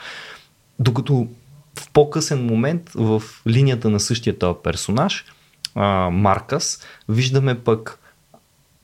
Докато 0.80 1.28
в 1.80 1.92
по-късен 1.92 2.46
момент 2.46 2.90
в 2.96 3.24
линията 3.48 3.90
на 3.90 4.00
същия 4.00 4.40
този 4.40 4.58
персонаж, 4.64 5.26
а, 5.76 6.10
Маркас, 6.10 6.84
виждаме 7.10 7.60
пък 7.60 8.00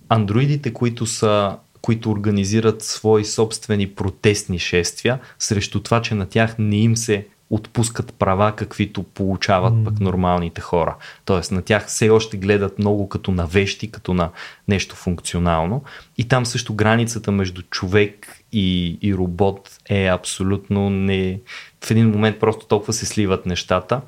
андроидите, 0.10 0.74
които 0.74 1.06
са 1.06 1.58
които 1.84 2.12
организират 2.12 2.84
свои 2.84 3.26
собствени 3.26 3.90
протестни 3.90 4.60
шествия 4.60 5.20
срещу 5.40 5.84
това, 5.84 6.02
че 6.02 6.16
на 6.16 6.26
тях 6.26 6.56
не 6.60 6.78
им 6.78 6.98
се 6.98 7.26
отпускат 7.50 8.14
права, 8.14 8.52
каквито 8.56 9.04
получават 9.04 9.74
mm. 9.74 9.84
пък 9.84 10.00
нормалните 10.00 10.62
хора. 10.62 10.96
Тоест 11.26 11.52
на 11.52 11.62
тях 11.62 11.88
все 11.88 12.10
още 12.10 12.38
гледат 12.38 12.80
много 12.80 13.10
като 13.10 13.32
на 13.32 13.46
вещи, 13.46 13.92
като 13.92 14.14
на 14.14 14.30
нещо 14.68 14.96
функционално. 14.96 15.84
И 16.18 16.28
там 16.28 16.46
също 16.46 16.74
границата 16.74 17.32
между 17.32 17.62
човек 17.62 18.44
и, 18.52 18.98
и 19.02 19.16
робот 19.16 19.80
е 19.90 20.08
абсолютно 20.08 20.90
не... 20.90 21.40
В 21.86 21.92
един 21.92 22.10
момент 22.10 22.40
просто 22.40 22.66
толкова 22.66 22.94
се 22.94 23.06
сливат 23.06 23.46
нещата. 23.46 24.02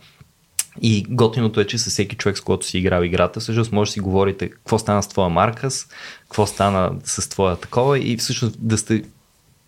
И 0.81 1.05
готиното 1.09 1.59
е, 1.59 1.67
че 1.67 1.77
със 1.77 1.93
всеки 1.93 2.15
човек, 2.15 2.37
с 2.37 2.41
който 2.41 2.65
си 2.65 2.77
играл 2.77 3.03
играта, 3.03 3.39
всъщност 3.39 3.71
може 3.71 3.89
да 3.89 3.93
си 3.93 3.99
говорите 3.99 4.49
какво 4.49 4.79
стана 4.79 5.03
с 5.03 5.07
твоя 5.07 5.29
Маркас, 5.29 5.87
какво 6.21 6.45
стана 6.45 6.91
с 7.03 7.29
твоя 7.29 7.55
такова 7.55 7.99
и 7.99 8.17
всъщност 8.17 8.55
да 8.59 8.77
сте 8.77 9.03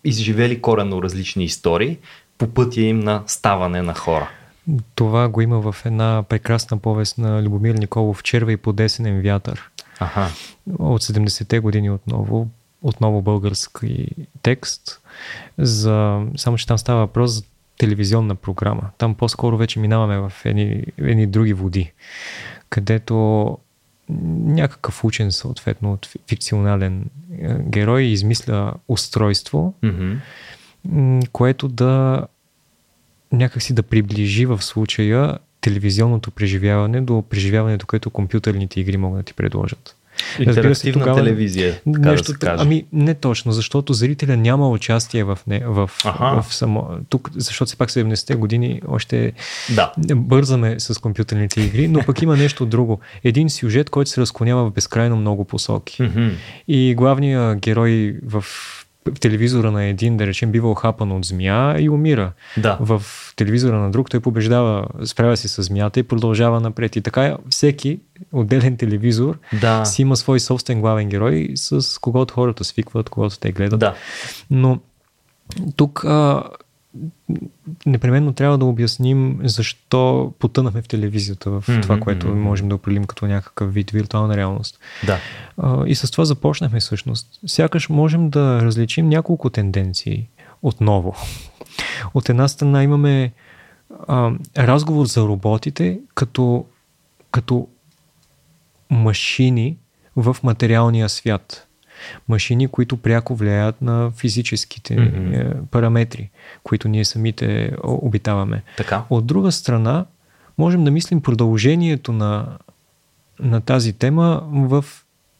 изживели 0.04 0.60
коренно 0.60 1.02
различни 1.02 1.44
истории, 1.44 1.98
по 2.38 2.48
пътя 2.48 2.80
им 2.80 3.00
на 3.00 3.22
ставане 3.26 3.82
на 3.82 3.94
хора. 3.94 4.30
Това 4.94 5.28
го 5.28 5.40
има 5.40 5.72
в 5.72 5.76
една 5.84 6.24
прекрасна 6.28 6.78
повест 6.78 7.18
на 7.18 7.42
Любомир 7.42 7.74
Николов 7.74 8.22
Черва 8.22 8.52
и 8.52 8.56
по 8.56 8.72
десенен 8.72 9.22
вятър. 9.22 9.70
Ага. 9.98 10.28
От 10.78 11.02
70-те 11.02 11.58
години 11.58 11.90
отново, 11.90 12.48
отново 12.82 13.22
български 13.22 14.08
текст. 14.42 15.00
За... 15.58 16.22
Само, 16.36 16.56
че 16.56 16.66
там 16.66 16.78
става 16.78 17.00
въпрос 17.00 17.30
за 17.30 17.42
телевизионна 17.78 18.34
програма. 18.34 18.90
Там 18.98 19.14
по-скоро 19.14 19.56
вече 19.56 19.80
минаваме 19.80 20.18
в 20.18 20.32
едни, 20.44 20.84
едни 20.98 21.26
други 21.26 21.52
води, 21.52 21.92
където 22.70 23.58
някакъв 24.44 25.04
учен, 25.04 25.32
съответно, 25.32 25.92
от 25.92 26.08
фикционален 26.28 27.10
е, 27.38 27.54
герой 27.58 28.02
измисля 28.02 28.74
устройство, 28.88 29.74
mm-hmm 29.82 30.16
което 31.32 31.68
да 31.68 32.26
някакси 33.32 33.74
да 33.74 33.82
приближи 33.82 34.46
в 34.46 34.62
случая 34.62 35.38
телевизионното 35.60 36.30
преживяване 36.30 37.00
до 37.00 37.24
преживяването, 37.30 37.86
което 37.86 38.10
компютърните 38.10 38.80
игри 38.80 38.96
могат 38.96 39.20
да 39.20 39.22
ти 39.22 39.34
предложат. 39.34 39.96
Интерактивна 40.38 41.04
тогава, 41.04 41.18
телевизия, 41.18 41.80
така 41.94 42.10
нещо, 42.10 42.32
да. 42.40 42.56
Ами 42.58 42.84
не 42.92 43.14
точно, 43.14 43.52
защото 43.52 43.92
зрителя 43.92 44.36
няма 44.36 44.70
участие 44.70 45.24
в, 45.24 45.38
не, 45.46 45.62
в, 45.66 45.90
в 46.04 46.44
само... 46.50 46.88
Тук, 47.08 47.30
защото 47.34 47.68
все 47.68 47.76
пак 47.76 47.90
70-те 47.90 48.34
години 48.34 48.80
още 48.88 49.32
да. 49.74 49.92
бързаме 50.16 50.80
с 50.80 51.00
компютърните 51.00 51.60
игри, 51.60 51.88
но 51.88 52.00
пък 52.00 52.22
има 52.22 52.36
нещо 52.36 52.66
друго. 52.66 53.00
Един 53.24 53.50
сюжет, 53.50 53.90
който 53.90 54.10
се 54.10 54.20
разклонява 54.20 54.70
в 54.70 54.72
безкрайно 54.72 55.16
много 55.16 55.44
посоки. 55.44 56.02
Mm-hmm. 56.02 56.32
И 56.68 56.94
главният 56.94 57.58
герой 57.58 58.16
в 58.26 58.44
телевизора 59.20 59.70
на 59.70 59.84
един, 59.84 60.16
да 60.16 60.26
речем, 60.26 60.52
бива 60.52 60.70
охапан 60.70 61.12
от 61.12 61.24
змия 61.24 61.76
и 61.80 61.88
умира. 61.88 62.32
Да. 62.56 62.78
В 62.80 63.02
телевизора 63.36 63.78
на 63.78 63.90
друг 63.90 64.10
той 64.10 64.20
побеждава, 64.20 64.86
справя 65.04 65.36
се 65.36 65.48
с 65.48 65.62
змията 65.62 66.00
и 66.00 66.02
продължава 66.02 66.60
напред. 66.60 66.96
И 66.96 67.00
така 67.00 67.36
всеки 67.50 68.00
отделен 68.32 68.76
телевизор 68.76 69.38
да. 69.60 69.84
си 69.84 70.02
има 70.02 70.16
свой 70.16 70.40
собствен 70.40 70.80
главен 70.80 71.08
герой, 71.08 71.52
с 71.54 72.00
когото 72.00 72.34
хората 72.34 72.64
свикват, 72.64 73.10
когато 73.10 73.38
те 73.38 73.52
гледат. 73.52 73.80
Да. 73.80 73.94
Но 74.50 74.78
тук 75.76 76.04
а, 76.04 76.42
непременно 77.86 78.32
трябва 78.32 78.58
да 78.58 78.64
обясним 78.64 79.40
защо 79.44 80.32
потънахме 80.38 80.82
в 80.82 80.88
телевизията, 80.88 81.50
в 81.50 81.62
mm-hmm, 81.66 81.82
това, 81.82 82.00
което 82.00 82.28
можем 82.28 82.68
да 82.68 82.74
определим 82.74 83.04
като 83.04 83.26
някакъв 83.26 83.74
вид 83.74 83.90
виртуална 83.90 84.36
реалност. 84.36 84.78
Да. 85.06 85.18
А, 85.58 85.86
и 85.86 85.94
с 85.94 86.10
това 86.10 86.24
започнахме 86.24 86.80
всъщност. 86.80 87.40
Сякаш 87.46 87.88
можем 87.88 88.30
да 88.30 88.62
различим 88.62 89.08
няколко 89.08 89.50
тенденции 89.50 90.28
отново. 90.62 91.16
От 92.14 92.28
една 92.28 92.48
страна 92.48 92.82
имаме 92.82 93.32
а, 94.08 94.32
разговор 94.58 95.06
за 95.06 95.22
роботите 95.22 96.00
като, 96.14 96.64
като 97.30 97.68
машини 98.90 99.76
в 100.16 100.36
материалния 100.42 101.08
свят. 101.08 101.67
Машини, 102.28 102.68
които 102.68 102.96
пряко 102.96 103.34
влияят 103.34 103.82
на 103.82 104.10
физическите 104.16 104.96
mm-hmm. 104.96 105.66
параметри, 105.66 106.30
които 106.62 106.88
ние 106.88 107.04
самите 107.04 107.72
обитаваме. 107.84 108.62
Така. 108.76 109.04
От 109.10 109.26
друга 109.26 109.52
страна, 109.52 110.04
можем 110.58 110.84
да 110.84 110.90
мислим 110.90 111.20
продължението 111.20 112.12
на, 112.12 112.46
на 113.40 113.60
тази 113.60 113.92
тема 113.92 114.42
в 114.52 114.84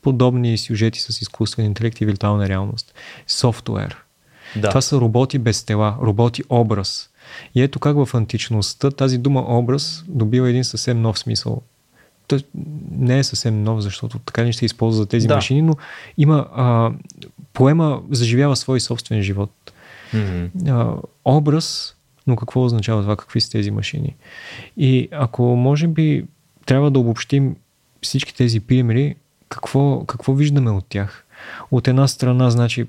подобни 0.02 0.58
сюжети 0.58 1.00
с 1.00 1.20
изкуствен 1.20 1.66
интелект 1.66 2.00
и 2.00 2.06
виртуална 2.06 2.48
реалност. 2.48 2.94
Софтуер. 3.26 3.96
Да. 4.56 4.68
Това 4.68 4.80
са 4.80 5.00
роботи 5.00 5.38
без 5.38 5.64
тела, 5.64 5.96
роботи 6.02 6.42
образ. 6.48 7.10
И 7.54 7.62
ето 7.62 7.80
как 7.80 7.96
в 7.96 8.14
античността 8.14 8.90
тази 8.90 9.18
дума 9.18 9.44
образ 9.48 10.04
добива 10.08 10.50
един 10.50 10.64
съвсем 10.64 11.02
нов 11.02 11.18
смисъл. 11.18 11.62
Той 12.28 12.42
не 12.90 13.18
е 13.18 13.24
съвсем 13.24 13.62
нов, 13.62 13.80
защото 13.80 14.18
така 14.18 14.42
не 14.42 14.52
ще 14.52 14.64
използва 14.64 15.06
тези 15.06 15.26
да. 15.26 15.34
машини, 15.34 15.62
но 15.62 15.74
има 16.18 16.48
а, 16.54 16.92
поема 17.52 18.02
заживява 18.10 18.56
свой 18.56 18.80
собствен 18.80 19.22
живот. 19.22 19.50
Mm-hmm. 20.14 20.50
А, 20.68 20.96
образ, 21.24 21.96
но 22.26 22.36
какво 22.36 22.64
означава 22.64 23.02
това? 23.02 23.16
Какви 23.16 23.40
са 23.40 23.50
тези 23.50 23.70
машини? 23.70 24.16
И 24.76 25.08
ако 25.12 25.42
може 25.42 25.86
би 25.86 26.24
трябва 26.66 26.90
да 26.90 26.98
обобщим 26.98 27.56
всички 28.02 28.34
тези 28.34 28.60
примери, 28.60 29.16
какво, 29.48 30.04
какво 30.06 30.34
виждаме 30.34 30.70
от 30.70 30.86
тях? 30.88 31.24
От 31.70 31.88
една 31.88 32.08
страна, 32.08 32.50
значи, 32.50 32.86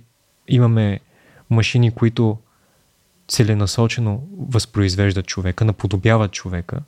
имаме 0.48 1.00
машини, 1.50 1.92
които 1.92 2.38
целенасочено 3.28 4.24
възпроизвеждат 4.38 5.26
човека, 5.26 5.66
наподобяват 5.66 6.32
човека. 6.32 6.82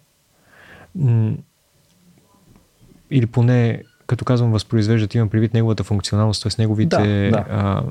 Или 3.11 3.25
поне, 3.25 3.83
като 4.07 4.25
казвам 4.25 4.51
възпроизвеждат, 4.51 5.15
имам 5.15 5.29
предвид 5.29 5.53
неговата 5.53 5.83
функционалност, 5.83 6.43
т.е. 6.43 6.61
неговите 6.61 7.29
да, 7.31 7.37
да. 7.37 7.45
А, 7.49 7.83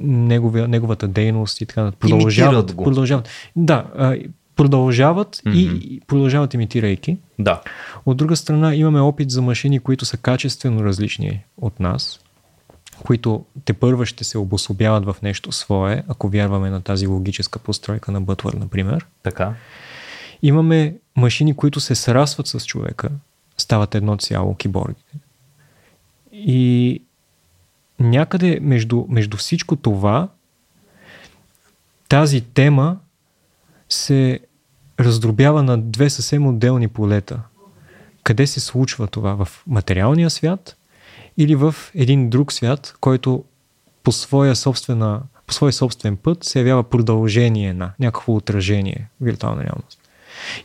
неговия, 0.00 0.68
неговата 0.68 1.08
дейност 1.08 1.60
и 1.60 1.66
така. 1.66 1.92
Продължават. 1.92 2.74
го. 2.74 2.84
продължават. 2.84 3.28
Да, 3.56 3.84
а, 3.98 4.16
продължават 4.56 5.42
Мгм. 5.46 5.56
и 5.58 6.00
продължават 6.06 6.54
имитирайки. 6.54 7.18
Да. 7.38 7.60
От 8.06 8.16
друга 8.16 8.36
страна 8.36 8.74
имаме 8.74 9.00
опит 9.00 9.30
за 9.30 9.42
машини, 9.42 9.78
които 9.78 10.04
са 10.04 10.16
качествено 10.16 10.84
различни 10.84 11.44
от 11.56 11.80
нас, 11.80 12.20
които 13.04 13.44
те 13.64 13.72
първа 13.72 14.06
ще 14.06 14.24
се 14.24 14.38
обособяват 14.38 15.04
в 15.04 15.16
нещо 15.22 15.52
свое, 15.52 16.02
ако 16.08 16.28
вярваме 16.28 16.70
на 16.70 16.80
тази 16.80 17.06
логическа 17.06 17.58
постройка 17.58 18.12
на 18.12 18.20
Бътлър, 18.20 18.54
например. 18.54 19.06
Така. 19.22 19.54
Имаме 20.42 20.94
машини, 21.16 21.56
които 21.56 21.80
се 21.80 21.94
срастват 21.94 22.46
с 22.46 22.66
човека, 22.66 23.08
стават 23.56 23.94
едно 23.94 24.16
цяло 24.16 24.54
киборгите. 24.54 25.12
И 26.32 27.02
някъде 28.00 28.58
между, 28.62 29.04
между 29.08 29.36
всичко 29.36 29.76
това, 29.76 30.28
тази 32.08 32.40
тема 32.40 32.98
се 33.88 34.40
раздробява 35.00 35.62
на 35.62 35.78
две 35.78 36.10
съвсем 36.10 36.46
отделни 36.46 36.88
полета. 36.88 37.40
Къде 38.22 38.46
се 38.46 38.60
случва 38.60 39.06
това? 39.06 39.44
В 39.44 39.48
материалния 39.66 40.30
свят 40.30 40.76
или 41.38 41.54
в 41.54 41.74
един 41.94 42.30
друг 42.30 42.52
свят, 42.52 42.94
който 43.00 43.44
по 44.02 44.12
своя, 44.12 44.56
собствена, 44.56 45.22
по 45.46 45.54
своя 45.54 45.72
собствен 45.72 46.16
път 46.16 46.44
се 46.44 46.58
явява 46.58 46.82
продължение 46.82 47.72
на 47.72 47.92
някакво 48.00 48.34
отражение 48.34 49.08
в 49.20 49.24
виртуална 49.24 49.64
реалност. 49.64 50.00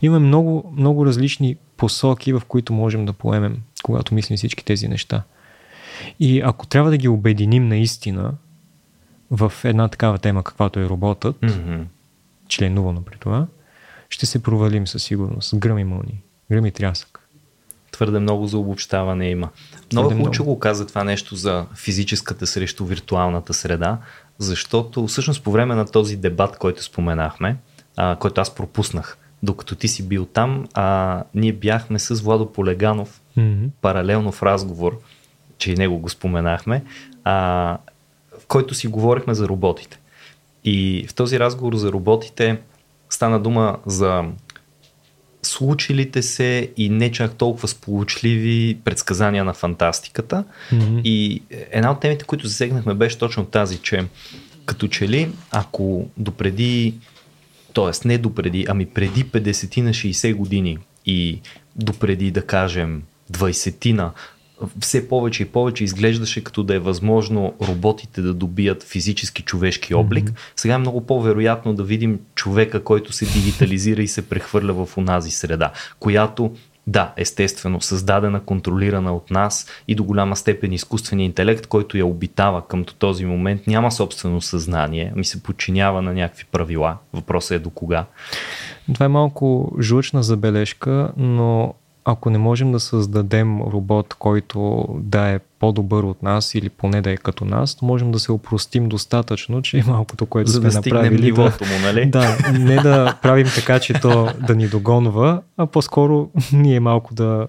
Имаме 0.01 0.27
много, 0.27 0.73
много 0.77 1.05
различни 1.05 1.55
посоки, 1.81 2.33
в 2.33 2.41
които 2.47 2.73
можем 2.73 3.05
да 3.05 3.13
поемем, 3.13 3.57
когато 3.83 4.15
мислим 4.15 4.37
всички 4.37 4.65
тези 4.65 4.87
неща. 4.87 5.23
И 6.19 6.41
ако 6.41 6.67
трябва 6.67 6.89
да 6.89 6.97
ги 6.97 7.07
обединим 7.07 7.67
наистина 7.67 8.33
в 9.31 9.53
една 9.63 9.87
такава 9.87 10.17
тема, 10.17 10.43
каквато 10.43 10.79
е 10.79 10.89
роботът, 10.89 11.39
Mm-hmm. 11.41 11.83
членувано 12.47 13.01
при 13.01 13.17
това, 13.17 13.47
ще 14.09 14.25
се 14.25 14.43
провалим 14.43 14.87
със 14.87 15.03
сигурност. 15.03 15.55
Гръм 15.55 15.77
и 15.77 15.83
мълни. 15.83 16.21
Гръм 16.51 16.65
и 16.65 16.71
трясък. 16.71 17.19
Твърде 17.91 18.19
много 18.19 18.47
за 18.47 18.57
обобщаване 18.57 19.29
има. 19.29 19.49
Много 19.91 20.09
хубаво, 20.09 20.45
го 20.45 20.59
каза 20.59 20.87
това 20.87 21.03
нещо 21.03 21.35
за 21.35 21.65
физическата 21.75 22.47
срещу 22.47 22.85
виртуалната 22.85 23.53
среда, 23.53 23.97
защото 24.37 25.07
всъщност 25.07 25.43
по 25.43 25.51
време 25.51 25.75
на 25.75 25.85
този 25.85 26.17
дебат, 26.17 26.57
който 26.57 26.83
споменахме, 26.83 27.57
а, 27.97 28.15
който 28.15 28.41
аз 28.41 28.55
пропуснах, 28.55 29.17
докато 29.43 29.75
ти 29.75 29.87
си 29.87 30.07
бил 30.07 30.25
там, 30.25 30.67
а, 30.73 31.23
ние 31.35 31.53
бяхме 31.53 31.99
с 31.99 32.21
Владо 32.21 32.53
Полеганов 32.53 33.21
Mm-hmm. 33.37 33.69
паралелно 33.81 34.31
в 34.31 34.43
разговор, 34.43 34.99
че 35.57 35.71
и 35.71 35.75
него 35.75 35.97
го 35.97 36.09
споменахме, 36.09 36.83
а, 37.23 37.33
в 38.41 38.45
който 38.47 38.73
си 38.73 38.87
говорихме 38.87 39.33
за 39.33 39.47
роботите. 39.47 39.99
И 40.63 41.05
в 41.09 41.13
този 41.13 41.39
разговор 41.39 41.75
за 41.75 41.91
роботите 41.91 42.59
стана 43.09 43.39
дума 43.39 43.77
за 43.85 44.23
случилите 45.43 46.21
се 46.21 46.71
и 46.77 46.89
не 46.89 47.11
чак 47.11 47.33
толкова 47.33 47.67
сполучливи 47.67 48.77
предсказания 48.83 49.43
на 49.43 49.53
фантастиката. 49.53 50.43
Mm-hmm. 50.71 51.01
И 51.03 51.43
една 51.49 51.91
от 51.91 51.99
темите, 51.99 52.25
които 52.25 52.47
засегнахме, 52.47 52.93
беше 52.93 53.17
точно 53.17 53.45
тази, 53.45 53.77
че 53.77 54.05
като 54.65 54.87
че 54.87 55.07
ли, 55.07 55.31
ако 55.51 56.07
допреди, 56.17 56.93
т.е. 57.73 58.07
не 58.07 58.17
допреди, 58.17 58.65
ами 58.69 58.85
преди 58.85 59.25
50 59.25 59.81
на 59.81 59.89
60 59.89 60.35
години 60.35 60.77
и 61.05 61.41
допреди, 61.75 62.31
да 62.31 62.41
кажем, 62.41 63.03
20 63.31 63.91
на 63.91 64.11
все 64.79 65.07
повече 65.07 65.43
и 65.43 65.45
повече 65.45 65.83
изглеждаше 65.83 66.43
като 66.43 66.63
да 66.63 66.75
е 66.75 66.79
възможно 66.79 67.53
роботите 67.61 68.21
да 68.21 68.33
добият 68.33 68.83
физически 68.83 69.41
човешки 69.41 69.93
облик. 69.93 70.25
Mm-hmm. 70.25 70.51
Сега 70.55 70.73
е 70.73 70.77
много 70.77 71.05
по-вероятно 71.05 71.73
да 71.73 71.83
видим 71.83 72.19
човека, 72.35 72.83
който 72.83 73.13
се 73.13 73.25
дигитализира 73.25 74.01
и 74.01 74.07
се 74.07 74.29
прехвърля 74.29 74.85
в 74.85 74.97
онази 74.97 75.31
среда, 75.31 75.71
която 75.99 76.55
да, 76.87 77.13
естествено, 77.17 77.81
създадена, 77.81 78.39
контролирана 78.39 79.15
от 79.15 79.31
нас 79.31 79.67
и 79.87 79.95
до 79.95 80.03
голяма 80.03 80.35
степен 80.35 80.73
изкуственият 80.73 81.29
интелект, 81.29 81.67
който 81.67 81.97
я 81.97 82.05
обитава 82.05 82.67
към 82.67 82.85
този 82.85 83.25
момент, 83.25 83.67
няма 83.67 83.91
собствено 83.91 84.41
съзнание, 84.41 85.13
ми 85.15 85.25
се 85.25 85.43
подчинява 85.43 86.01
на 86.01 86.13
някакви 86.13 86.45
правила. 86.51 86.97
Въпросът 87.13 87.51
е 87.51 87.59
до 87.59 87.69
кога. 87.69 88.05
Това 88.93 89.05
е 89.05 89.09
малко 89.09 89.73
жлъчна 89.81 90.23
забележка, 90.23 91.11
но 91.17 91.73
ако 92.05 92.29
не 92.29 92.37
можем 92.37 92.71
да 92.71 92.79
създадем 92.79 93.61
робот, 93.61 94.13
който 94.13 94.85
да 94.93 95.29
е 95.29 95.39
по-добър 95.59 96.03
от 96.03 96.23
нас 96.23 96.55
или 96.55 96.69
поне 96.69 97.01
да 97.01 97.11
е 97.11 97.17
като 97.17 97.45
нас, 97.45 97.75
то 97.75 97.85
можем 97.85 98.11
да 98.11 98.19
се 98.19 98.31
опростим 98.31 98.89
достатъчно, 98.89 99.61
че 99.61 99.83
малкото, 99.87 100.25
което 100.25 100.51
За 100.51 100.59
сме 100.59 100.65
да 100.65 100.71
стигнем 100.71 101.03
направили. 101.03 101.21
нивото 101.21 101.65
му, 101.65 101.79
нали? 101.83 102.05
Да, 102.05 102.37
не 102.53 102.75
да 102.75 103.17
правим 103.21 103.47
така, 103.55 103.79
че 103.79 103.93
то 103.93 104.29
да 104.47 104.55
ни 104.55 104.67
догонва, 104.67 105.41
а 105.57 105.65
по-скоро 105.65 106.29
ние 106.53 106.79
малко 106.79 107.13
да, 107.13 107.47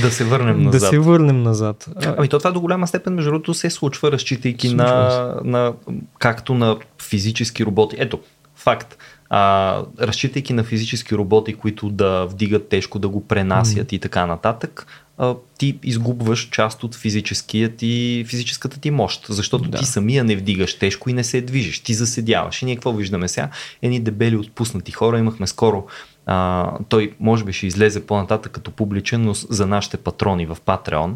Да 0.00 0.10
се 0.10 0.24
върнем 0.24 0.62
назад. 0.62 0.80
да 0.80 0.86
се 0.86 0.98
върнем 0.98 1.42
назад. 1.42 1.88
Ами 2.18 2.28
то 2.28 2.38
това 2.38 2.50
до 2.50 2.60
голяма 2.60 2.86
степен, 2.86 3.14
между 3.14 3.30
другото, 3.30 3.54
се 3.54 3.70
случва, 3.70 4.12
разчитайки 4.12 4.68
Случва 4.68 4.84
на, 4.84 5.34
на, 5.44 5.72
както 6.18 6.54
на 6.54 6.76
физически 7.02 7.64
роботи. 7.64 7.96
Ето, 7.98 8.18
факт. 8.62 8.98
А, 9.30 9.82
разчитайки 10.00 10.52
на 10.52 10.64
физически 10.64 11.14
роботи, 11.14 11.54
които 11.54 11.90
да 11.90 12.24
вдигат 12.24 12.68
тежко, 12.68 12.98
да 12.98 13.08
го 13.08 13.26
пренасят 13.26 13.88
mm. 13.88 13.94
и 13.94 13.98
така 13.98 14.26
нататък, 14.26 14.86
а, 15.18 15.34
ти 15.58 15.78
изгубваш 15.82 16.48
част 16.48 16.84
от 16.84 16.94
физическият 16.94 17.76
ти, 17.76 18.24
физическата 18.28 18.80
ти 18.80 18.90
мощ, 18.90 19.26
защото 19.28 19.68
Да. 19.68 19.78
ти 19.78 19.84
самия 19.84 20.24
не 20.24 20.36
вдигаш 20.36 20.78
тежко 20.78 21.10
и 21.10 21.12
не 21.12 21.24
се 21.24 21.40
движиш, 21.40 21.80
ти 21.80 21.94
заседяваш. 21.94 22.62
И 22.62 22.64
ние 22.64 22.76
какво 22.76 22.92
виждаме 22.92 23.28
сега? 23.28 23.48
Едни 23.82 24.00
дебели 24.00 24.36
отпуснати 24.36 24.92
хора, 24.92 25.18
имахме 25.18 25.46
скоро 25.46 25.86
а, 26.26 26.70
той 26.88 27.12
може 27.20 27.44
би 27.44 27.52
ще 27.52 27.66
излезе 27.66 28.06
по-нататък 28.06 28.52
като 28.52 28.70
публичен, 28.70 29.22
но 29.22 29.34
за 29.34 29.66
нашите 29.66 29.96
патрони 29.96 30.46
в 30.46 30.56
Patreon. 30.66 31.12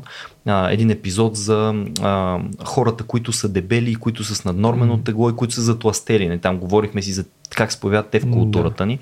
А, 0.47 0.71
един 0.71 0.91
епизод 0.91 1.37
за 1.37 1.85
а, 2.03 2.41
хората, 2.65 3.05
които 3.05 3.33
са 3.33 3.49
дебели, 3.49 3.91
и 3.91 3.95
които 3.95 4.25
са 4.25 4.35
с 4.35 4.45
наднормено 4.45 4.99
тегло 4.99 5.31
и 5.31 5.37
които 5.37 5.55
са 5.55 5.63
затластели. 5.63 6.29
Не, 6.29 6.39
там 6.39 6.59
говорихме 6.59 7.03
си 7.03 7.13
за 7.13 7.25
как 7.57 7.73
се 7.73 7.81
появяват 7.81 8.11
те 8.11 8.21
в 8.21 8.31
културата 8.31 8.87
ни. 8.87 8.99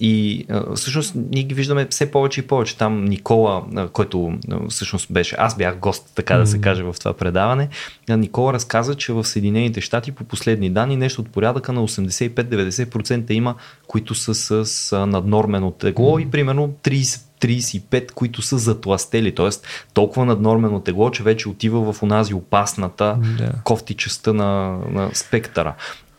И 0.00 0.44
а, 0.50 0.74
всъщност 0.74 1.12
ние 1.30 1.42
ги 1.42 1.54
виждаме 1.54 1.86
все 1.90 2.10
повече 2.10 2.40
и 2.40 2.46
повече. 2.46 2.76
Там 2.76 3.04
Никола, 3.04 3.64
а, 3.76 3.88
който 3.88 4.32
а, 4.50 4.68
всъщност 4.68 5.12
беше, 5.12 5.36
аз 5.38 5.56
бях 5.56 5.78
гост, 5.78 6.12
така 6.14 6.36
да 6.36 6.46
се 6.46 6.60
каже, 6.60 6.82
в 6.82 6.96
това 6.98 7.12
предаване. 7.12 7.68
А, 8.10 8.16
Никола 8.16 8.52
разказа, 8.52 8.94
че 8.94 9.12
в 9.12 9.24
Съединените 9.24 9.80
щати 9.80 10.12
по 10.12 10.24
последни 10.24 10.70
данни 10.70 10.96
нещо 10.96 11.20
от 11.20 11.28
порядъка 11.28 11.72
на 11.72 11.88
85-90% 11.88 13.30
има, 13.30 13.54
които 13.86 14.14
са 14.14 14.34
с 14.64 14.92
а, 14.92 15.06
наднормено 15.06 15.70
тегло 15.70 16.18
и 16.18 16.30
примерно 16.30 16.74
30 16.84 17.22
35, 17.40 18.12
които 18.12 18.42
са 18.42 18.58
затластели, 18.58 19.34
т.е. 19.34 19.48
толкова 19.94 20.26
наднормено 20.26 20.80
тегло, 20.80 21.10
че 21.10 21.22
вече 21.22 21.48
отива 21.48 21.92
в 21.92 22.02
онази 22.02 22.34
опасната 22.34 23.18
Да. 23.38 23.52
кофти 23.64 23.94
частта 23.94 24.32
на, 24.32 24.78
на 24.90 25.10
спектъра. 25.14 25.74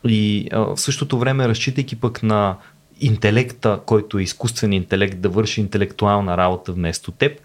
И 0.08 0.48
а, 0.52 0.60
в 0.60 0.78
същото 0.78 1.20
време, 1.20 1.48
разчитайки 1.48 1.96
пък 1.96 2.24
на 2.24 2.56
интелекта, 3.02 3.80
който 3.86 4.18
е 4.18 4.24
изкуствен 4.24 4.74
интелект, 4.74 5.20
да 5.20 5.30
върши 5.30 5.62
интелектуална 5.62 6.38
работа 6.38 6.74
вместо 6.74 7.12
теб, 7.12 7.42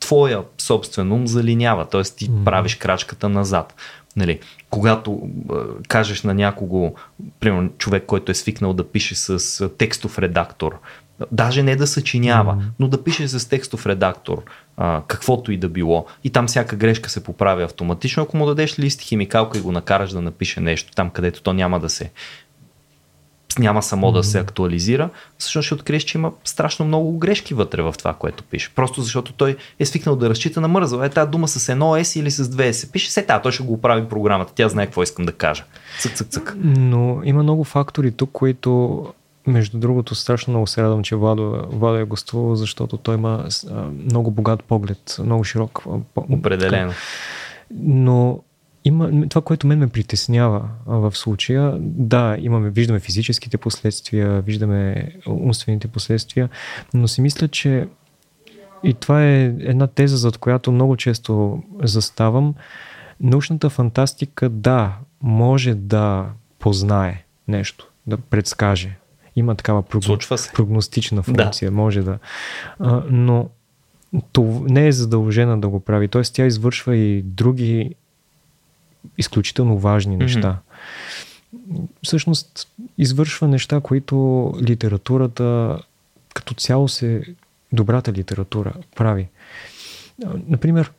твоя 0.00 0.42
собствен 0.58 1.12
ум 1.12 1.26
залинява, 1.26 1.84
т.е. 1.88 2.02
ти 2.02 2.30
Мгм. 2.30 2.44
правиш 2.44 2.74
крачката 2.74 3.28
назад. 3.28 3.74
Нали, 4.16 4.38
когато 4.70 5.20
а, 5.50 5.54
кажеш 5.88 6.22
на 6.22 6.34
някого, 6.34 6.94
примерно 7.40 7.70
човек, 7.78 8.04
който 8.06 8.32
е 8.32 8.34
свикнал 8.34 8.72
да 8.72 8.88
пише 8.88 9.14
с 9.14 9.68
текстов 9.68 10.18
редактор, 10.18 10.78
даже 11.32 11.62
не 11.62 11.76
да 11.76 11.86
съчинява, 11.86 12.52
Мгм. 12.54 12.64
но 12.78 12.88
да 12.88 13.04
пише 13.04 13.28
с 13.28 13.48
текстов 13.48 13.86
редактор, 13.86 14.42
а, 14.76 15.02
каквото 15.06 15.52
и 15.52 15.56
да 15.56 15.68
било, 15.68 16.06
и 16.24 16.30
там 16.30 16.46
всяка 16.46 16.76
грешка 16.76 17.10
се 17.10 17.24
поправя 17.24 17.64
автоматично, 17.64 18.22
ако 18.22 18.36
му 18.36 18.46
дадеш 18.46 18.78
лист 18.78 19.00
химикалка 19.00 19.58
и 19.58 19.60
го 19.60 19.72
накараш 19.72 20.10
да 20.10 20.20
напише 20.20 20.60
нещо 20.60 20.92
там, 20.94 21.10
където 21.10 21.42
то 21.42 21.52
няма 21.52 21.80
да 21.80 21.90
се 21.90 22.10
няма 23.58 23.82
само 23.82 24.12
да 24.12 24.24
се 24.24 24.38
актуализира, 24.38 25.10
всъщност 25.38 25.66
ще 25.66 25.74
откриеш, 25.74 26.02
че 26.02 26.18
има 26.18 26.32
страшно 26.44 26.86
много 26.86 27.18
грешки 27.18 27.54
вътре 27.54 27.82
в 27.82 27.94
това, 27.98 28.14
което 28.14 28.44
пише. 28.44 28.72
Просто 28.74 29.02
защото 29.02 29.32
той 29.32 29.56
е 29.78 29.86
свикнал 29.86 30.16
да 30.16 30.30
разчита 30.30 30.60
на 30.60 30.68
мързал. 30.68 31.02
Е, 31.02 31.08
тази 31.08 31.30
дума 31.30 31.48
с 31.48 31.68
едно 31.68 31.96
S 31.96 32.20
или 32.20 32.30
с 32.30 32.48
две 32.48 32.72
S. 32.72 32.92
Пише 32.92 33.10
се 33.10 33.22
та, 33.22 33.42
той 33.42 33.52
ще 33.52 33.62
го 33.62 33.72
оправи 33.72 34.08
програмата. 34.08 34.52
Тя 34.54 34.68
знае 34.68 34.86
какво 34.86 35.02
искам 35.02 35.24
да 35.24 35.32
кажа. 35.32 35.64
Цък, 36.00 36.12
цък, 36.12 36.28
цък. 36.28 36.54
Но 36.64 37.20
има 37.24 37.42
много 37.42 37.64
фактори 37.64 38.12
тук, 38.12 38.30
които 38.32 39.04
между 39.46 39.78
другото 39.78 40.14
страшно 40.14 40.50
много 40.50 40.66
се 40.66 40.82
радвам, 40.82 41.02
че 41.02 41.16
Владо, 41.16 41.66
Владо 41.70 41.96
е 41.98 42.04
гостувал, 42.04 42.54
защото 42.54 42.96
той 42.96 43.14
има 43.14 43.48
много 44.12 44.30
богат 44.30 44.64
поглед, 44.64 45.16
много 45.24 45.44
широк. 45.44 45.82
Определено. 46.16 46.92
Но 47.70 48.40
има 48.88 49.28
това, 49.28 49.42
което 49.42 49.66
мен 49.66 49.78
ме 49.78 49.88
притеснява 49.88 50.68
в 50.86 51.16
случая. 51.16 51.76
Да, 51.80 52.36
имаме, 52.40 52.70
виждаме 52.70 53.00
физическите 53.00 53.58
последствия, 53.58 54.42
виждаме 54.42 55.12
умствените 55.26 55.88
последствия, 55.88 56.48
но 56.94 57.08
си 57.08 57.20
мисля, 57.20 57.48
че 57.48 57.86
и 58.84 58.94
това 58.94 59.24
е 59.24 59.44
една 59.44 59.86
теза, 59.86 60.16
зад 60.16 60.38
която 60.38 60.72
много 60.72 60.96
често 60.96 61.62
заставам. 61.82 62.54
Научната 63.20 63.70
фантастика, 63.70 64.48
да, 64.48 64.96
може 65.22 65.74
да 65.74 66.26
познае 66.58 67.24
нещо, 67.48 67.88
да 68.06 68.16
предскаже. 68.16 68.96
Има 69.36 69.54
такава 69.54 69.82
прогно... 69.82 70.18
Прогностична 70.54 71.22
функция, 71.22 71.70
да. 71.70 71.76
може 71.76 72.02
да. 72.02 72.18
А, 72.78 73.02
но 73.10 73.48
то 74.32 74.64
не 74.68 74.86
е 74.86 74.92
задължена 74.92 75.60
да 75.60 75.68
го 75.68 75.80
прави. 75.80 76.08
Тоест 76.08 76.34
тя 76.34 76.46
извършва 76.46 76.96
и 76.96 77.22
други 77.22 77.94
изключително 79.18 79.78
важни 79.78 80.16
неща. 80.16 80.58
Mm-hmm. 80.58 81.86
Всъщност 82.02 82.68
извършва 82.98 83.48
неща, 83.48 83.80
които 83.80 84.52
литературата 84.62 85.78
като 86.34 86.54
цяло 86.54 86.88
се 86.88 87.22
добрата 87.72 88.12
литература 88.12 88.74
прави. 88.96 89.28
Например, 90.46 90.92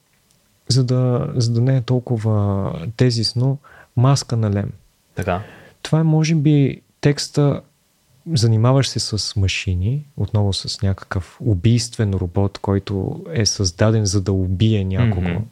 за 0.68 0.84
да, 0.84 1.32
за 1.36 1.52
да 1.54 1.62
не 1.62 1.78
е 1.78 1.82
толкова 1.82 2.72
тезисно, 2.98 3.58
маска 3.98 4.38
на 4.38 4.52
Лем. 4.54 4.72
Така. 5.16 5.44
Това 5.82 6.00
е, 6.00 6.04
може 6.04 6.36
би, 6.36 6.82
текста 7.02 7.62
занимаваш 8.34 8.88
се 8.88 9.00
с 9.00 9.36
машини, 9.36 10.06
отново 10.18 10.54
с 10.54 10.82
някакъв 10.82 11.38
убийствен 11.42 12.14
робот, 12.14 12.58
който 12.58 13.24
е 13.34 13.46
създаден 13.46 14.06
за 14.06 14.22
да 14.22 14.32
убие 14.32 14.84
някого. 14.84 15.28
Mm-hmm. 15.28 15.44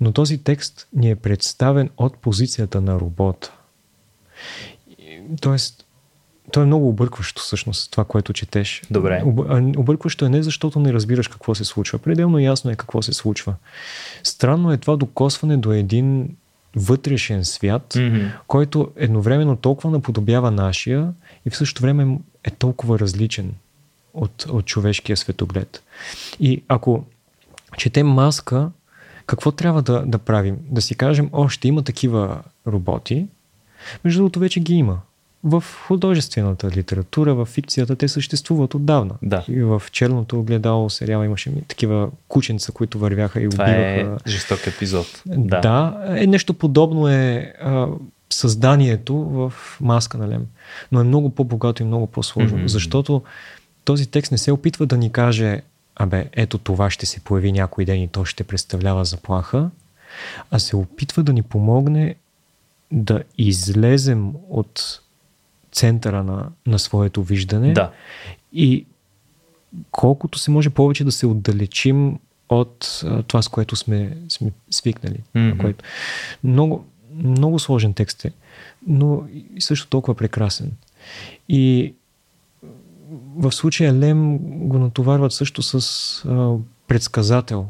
Но 0.00 0.12
този 0.12 0.38
текст 0.38 0.88
ни 0.92 1.10
е 1.10 1.16
представен 1.16 1.90
от 1.96 2.18
позицията 2.18 2.80
на 2.80 3.00
робота. 3.00 3.52
Тоест, 5.40 5.86
то 6.52 6.62
е 6.62 6.66
много 6.66 6.88
объркващо 6.88 7.42
всъщност 7.42 7.90
това, 7.90 8.04
което 8.04 8.32
четеш. 8.32 8.82
Добре. 8.90 9.22
Объркващо 9.76 10.24
е 10.24 10.28
не 10.28 10.42
защото 10.42 10.80
не 10.80 10.92
разбираш 10.92 11.28
какво 11.28 11.54
се 11.54 11.64
случва. 11.64 11.98
Пределно 11.98 12.38
ясно 12.38 12.70
е 12.70 12.76
какво 12.76 13.02
се 13.02 13.12
случва. 13.12 13.54
Странно 14.22 14.72
е 14.72 14.76
това 14.76 14.96
докосване 14.96 15.56
до 15.56 15.72
един 15.72 16.36
вътрешен 16.76 17.44
свят, 17.44 17.94
mm-hmm. 17.94 18.30
който 18.46 18.90
едновременно 18.96 19.56
толкова 19.56 19.90
наподобява 19.90 20.50
нашия 20.50 21.12
и 21.46 21.50
в 21.50 21.56
същото 21.56 21.82
време 21.82 22.18
е 22.44 22.50
толкова 22.50 22.98
различен 22.98 23.54
от, 24.14 24.46
от 24.48 24.66
човешкия 24.66 25.16
светоглед. 25.16 25.82
И 26.40 26.62
ако 26.68 27.04
четем 27.76 28.06
маска, 28.06 28.70
какво 29.26 29.52
трябва 29.52 29.82
да, 29.82 30.02
да 30.06 30.18
правим? 30.18 30.56
Да 30.70 30.80
си 30.80 30.94
кажем, 30.94 31.28
о, 31.32 31.48
ще 31.48 31.68
има 31.68 31.82
такива 31.82 32.38
роботи. 32.66 33.26
Между 34.04 34.18
другото, 34.18 34.40
вече 34.40 34.60
ги 34.60 34.74
има. 34.74 34.98
В 35.44 35.64
художествената 35.86 36.70
литература, 36.70 37.34
в 37.34 37.44
фикцията, 37.44 37.96
те 37.96 38.08
съществуват 38.08 38.74
отдавна. 38.74 39.14
Да. 39.22 39.44
И 39.48 39.62
в 39.62 39.82
черното 39.92 40.40
огледало 40.40 40.90
сериала 40.90 41.24
имаше 41.24 41.52
такива 41.68 42.10
кученца, 42.28 42.72
които 42.72 42.98
вървяха 42.98 43.40
и 43.40 43.48
Това 43.48 43.64
убиваха. 43.64 44.20
е 44.26 44.30
жесток 44.30 44.66
епизод. 44.66 45.22
Да. 45.26 45.60
да 45.60 46.04
е, 46.16 46.26
нещо 46.26 46.54
подобно 46.54 47.08
е 47.08 47.52
а, 47.62 47.86
създанието 48.30 49.16
в 49.16 49.52
маска 49.80 50.18
на 50.18 50.28
Лем. 50.28 50.46
Но 50.92 51.00
е 51.00 51.04
много 51.04 51.30
по-богато 51.30 51.82
и 51.82 51.86
много 51.86 52.06
по-сложно. 52.06 52.58
Mm-hmm. 52.58 52.66
Защото 52.66 53.22
този 53.84 54.06
текст 54.06 54.32
не 54.32 54.38
се 54.38 54.52
опитва 54.52 54.86
да 54.86 54.96
ни 54.96 55.12
каже 55.12 55.62
абе, 55.96 56.28
ето 56.32 56.58
това 56.58 56.90
ще 56.90 57.06
се 57.06 57.20
появи 57.20 57.52
някой 57.52 57.84
ден 57.84 58.02
и 58.02 58.08
то 58.08 58.24
ще 58.24 58.44
представлява 58.44 59.04
заплаха, 59.04 59.70
а 60.50 60.58
се 60.58 60.76
опитва 60.76 61.22
да 61.22 61.32
ни 61.32 61.42
помогне 61.42 62.14
да 62.92 63.22
излезем 63.38 64.32
от 64.48 65.00
центъра 65.72 66.24
на, 66.24 66.48
на 66.66 66.78
своето 66.78 67.22
виждане 67.22 67.72
да. 67.72 67.90
и 68.52 68.86
колкото 69.90 70.38
се 70.38 70.50
може 70.50 70.70
повече 70.70 71.04
да 71.04 71.12
се 71.12 71.26
отдалечим 71.26 72.18
от 72.48 73.02
а, 73.04 73.22
това, 73.22 73.42
с 73.42 73.48
което 73.48 73.76
сме, 73.76 74.16
сме 74.28 74.50
свикнали. 74.70 75.18
Mm-hmm. 75.36 75.60
Което... 75.60 75.84
Много, 76.44 76.86
много 77.14 77.58
сложен 77.58 77.94
текст 77.94 78.24
е, 78.24 78.32
но 78.86 79.24
и 79.54 79.60
също 79.60 79.86
толкова 79.86 80.14
прекрасен. 80.14 80.72
И 81.48 81.94
в 83.36 83.52
случая 83.52 83.94
Лем 83.94 84.38
го 84.68 84.78
натоварват 84.78 85.32
също 85.32 85.62
с 85.62 86.24
а, 86.24 86.54
предсказател 86.88 87.66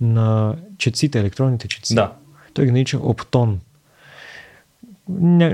на 0.00 0.56
четците, 0.78 1.20
електронните 1.20 1.68
четци. 1.68 1.94
Да. 1.94 2.12
Той 2.54 2.64
ги 2.64 2.70
нарича 2.70 2.98
оптон. 2.98 3.60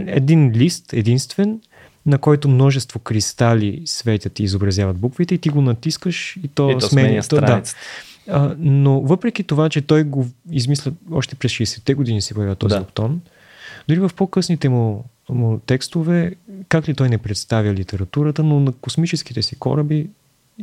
Един 0.06 0.50
лист, 0.50 0.92
единствен, 0.92 1.60
на 2.06 2.18
който 2.18 2.48
множество 2.48 3.00
кристали 3.00 3.82
светят 3.84 4.38
и 4.38 4.42
изобразяват 4.42 4.96
буквите 4.98 5.34
и 5.34 5.38
ти 5.38 5.48
го 5.48 5.62
натискаш 5.62 6.38
и 6.42 6.48
то, 6.48 6.70
И 6.70 6.74
то 6.74 6.80
сменя 6.80 7.22
сменя 7.22 7.46
да. 7.46 7.62
А, 8.28 8.54
но 8.58 9.00
въпреки 9.00 9.44
това, 9.44 9.68
че 9.68 9.80
той 9.80 10.04
го 10.04 10.26
измисля 10.50 10.92
още 11.12 11.34
през 11.34 11.52
60-те 11.52 11.94
години 11.94 12.22
се 12.22 12.34
появява 12.34 12.56
този 12.56 12.74
да. 12.74 12.80
оптон, 12.80 13.20
дори 13.88 13.98
в 13.98 14.10
по-късните 14.16 14.68
му, 14.68 15.04
му 15.28 15.58
текстове, 15.66 16.34
как 16.68 16.88
ли 16.88 16.94
той 16.94 17.08
не 17.08 17.18
представя 17.18 17.74
литературата, 17.74 18.42
но 18.42 18.60
на 18.60 18.72
космическите 18.72 19.42
си 19.42 19.56
кораби, 19.56 20.08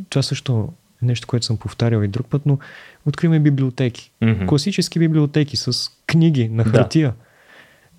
това 0.08 0.22
също 0.22 0.68
е 1.02 1.06
нещо, 1.06 1.26
което 1.26 1.46
съм 1.46 1.56
повтарял 1.56 2.02
и 2.02 2.08
друг 2.08 2.26
път, 2.26 2.46
но 2.46 2.58
откриваме 3.06 3.40
библиотеки. 3.40 4.10
Мгм. 4.22 4.46
Класически 4.46 4.98
библиотеки 4.98 5.56
с 5.56 5.90
книги 6.06 6.48
на 6.48 6.64
Да. 6.64 6.70
хартия. 6.70 7.14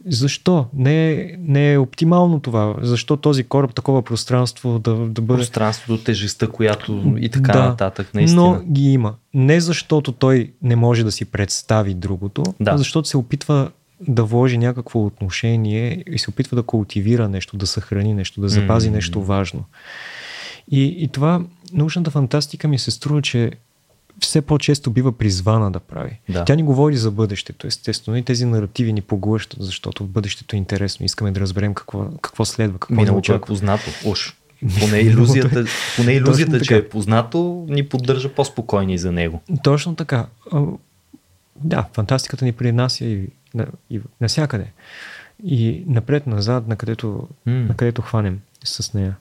Защо? 0.07 0.65
Не 0.73 1.11
е, 1.11 1.35
не 1.39 1.73
е 1.73 1.77
оптимално 1.77 2.39
това. 2.39 2.75
Защо 2.81 3.17
този 3.17 3.43
кораб, 3.43 3.73
такова 3.75 4.01
пространство 4.01 4.79
да, 4.79 4.93
да 4.95 5.21
бъде... 5.21 5.39
Пространството, 5.39 6.03
тежестта, 6.03 6.47
която 6.47 7.13
и 7.17 7.29
така 7.29 7.51
Да, 7.51 7.63
нататък, 7.69 8.13
наистина. 8.13 8.41
Но 8.41 8.61
ги 8.71 8.91
има. 8.91 9.15
Не 9.33 9.59
защото 9.59 10.11
той 10.11 10.51
не 10.61 10.75
може 10.75 11.03
да 11.03 11.11
си 11.11 11.25
представи 11.25 11.93
другото, 11.93 12.43
Да. 12.59 12.71
а 12.71 12.77
защото 12.77 13.07
се 13.07 13.17
опитва 13.17 13.71
да 13.99 14.23
вложи 14.23 14.57
някакво 14.57 15.05
отношение 15.05 16.03
и 16.07 16.19
се 16.19 16.29
опитва 16.29 16.55
да 16.55 16.63
култивира 16.63 17.29
нещо, 17.29 17.57
да 17.57 17.67
съхрани 17.67 18.13
нещо, 18.13 18.41
да 18.41 18.49
запази 18.49 18.89
М. 18.89 18.95
нещо 18.95 19.23
важно. 19.23 19.63
И, 20.71 20.83
и 20.83 21.07
това 21.07 21.41
научната 21.73 22.11
фантастика 22.11 22.67
ми 22.67 22.79
се 22.79 22.91
струва, 22.91 23.21
че 23.21 23.51
все 24.19 24.41
по-често 24.41 24.91
бива 24.91 25.11
призвана 25.11 25.71
да 25.71 25.79
прави. 25.79 26.19
Да. 26.29 26.45
Тя 26.45 26.55
ни 26.55 26.63
говори 26.63 26.97
за 26.97 27.11
бъдещето, 27.11 27.67
естествено, 27.67 28.17
и 28.17 28.23
тези 28.23 28.45
наративи 28.45 28.93
ни 28.93 29.01
поглъщат, 29.01 29.63
защото 29.63 30.03
бъдещето 30.03 30.55
е 30.55 30.59
интересно. 30.59 31.05
Искаме 31.05 31.31
да 31.31 31.39
разберем 31.39 31.73
какво, 31.73 32.09
какво 32.21 32.45
следва, 32.45 32.79
какво 32.79 32.93
ни 32.93 33.01
Миналото 33.01 33.33
е 33.33 33.41
познато. 33.41 33.83
Уж. 34.05 34.35
Поне 34.79 34.99
илюзията, 34.99 35.65
поне 35.95 36.13
илюзията 36.13 36.51
Точно 36.51 36.65
че 36.65 36.77
е 36.77 36.89
познато, 36.89 37.65
ни 37.69 37.85
поддържа 37.85 38.29
по-спокойни 38.29 38.97
за 38.97 39.11
него. 39.11 39.41
Точно 39.63 39.95
така. 39.95 40.25
Да, 41.55 41.85
фантастиката 41.93 42.45
ни 42.45 42.51
принася 42.51 43.05
и, 43.05 43.27
на, 43.55 43.67
и 43.89 44.01
насякъде. 44.21 44.71
И 45.43 45.83
напред-назад, 45.87 46.67
на 46.67 46.75
където, 46.75 47.27
М. 47.45 47.53
на 47.53 47.75
където 47.75 48.01
хванем 48.01 48.41
с 48.63 48.93
нея. 48.93 49.15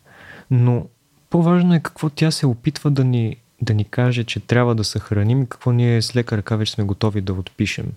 Но 0.51 0.87
по-важно 1.31 1.75
е 1.75 1.81
какво 1.81 2.11
тя 2.11 2.31
се 2.31 2.47
опитва 2.47 2.91
да 2.91 3.05
ни, 3.05 3.37
да 3.63 3.75
ни 3.75 3.85
каже, 3.85 4.25
че 4.25 4.41
трябва 4.41 4.75
да 4.75 4.85
съхраним 4.85 5.43
и 5.43 5.49
какво 5.49 5.73
ние 5.73 6.03
с 6.03 6.17
лека 6.17 6.37
ръка 6.37 6.57
вече 6.57 6.73
сме 6.73 6.85
готови 6.85 7.21
да 7.21 7.33
отпишем. 7.33 7.93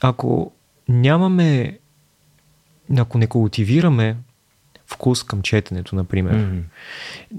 Ако 0.00 0.52
нямаме, 0.88 1.78
ако 2.96 3.18
не 3.18 3.26
култивираме 3.26 4.16
вкус 4.86 5.22
към 5.22 5.42
четенето, 5.42 5.96
например, 5.96 6.34
М. 6.34 6.62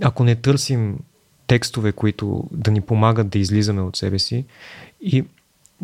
ако 0.02 0.24
не 0.24 0.36
търсим 0.36 1.00
текстове, 1.48 1.92
които 1.92 2.50
да 2.52 2.72
ни 2.72 2.82
помагат 2.82 3.30
да 3.30 3.40
излизаме 3.40 3.82
от 3.82 3.96
себе 3.96 4.20
си. 4.20 4.46
И 5.02 5.26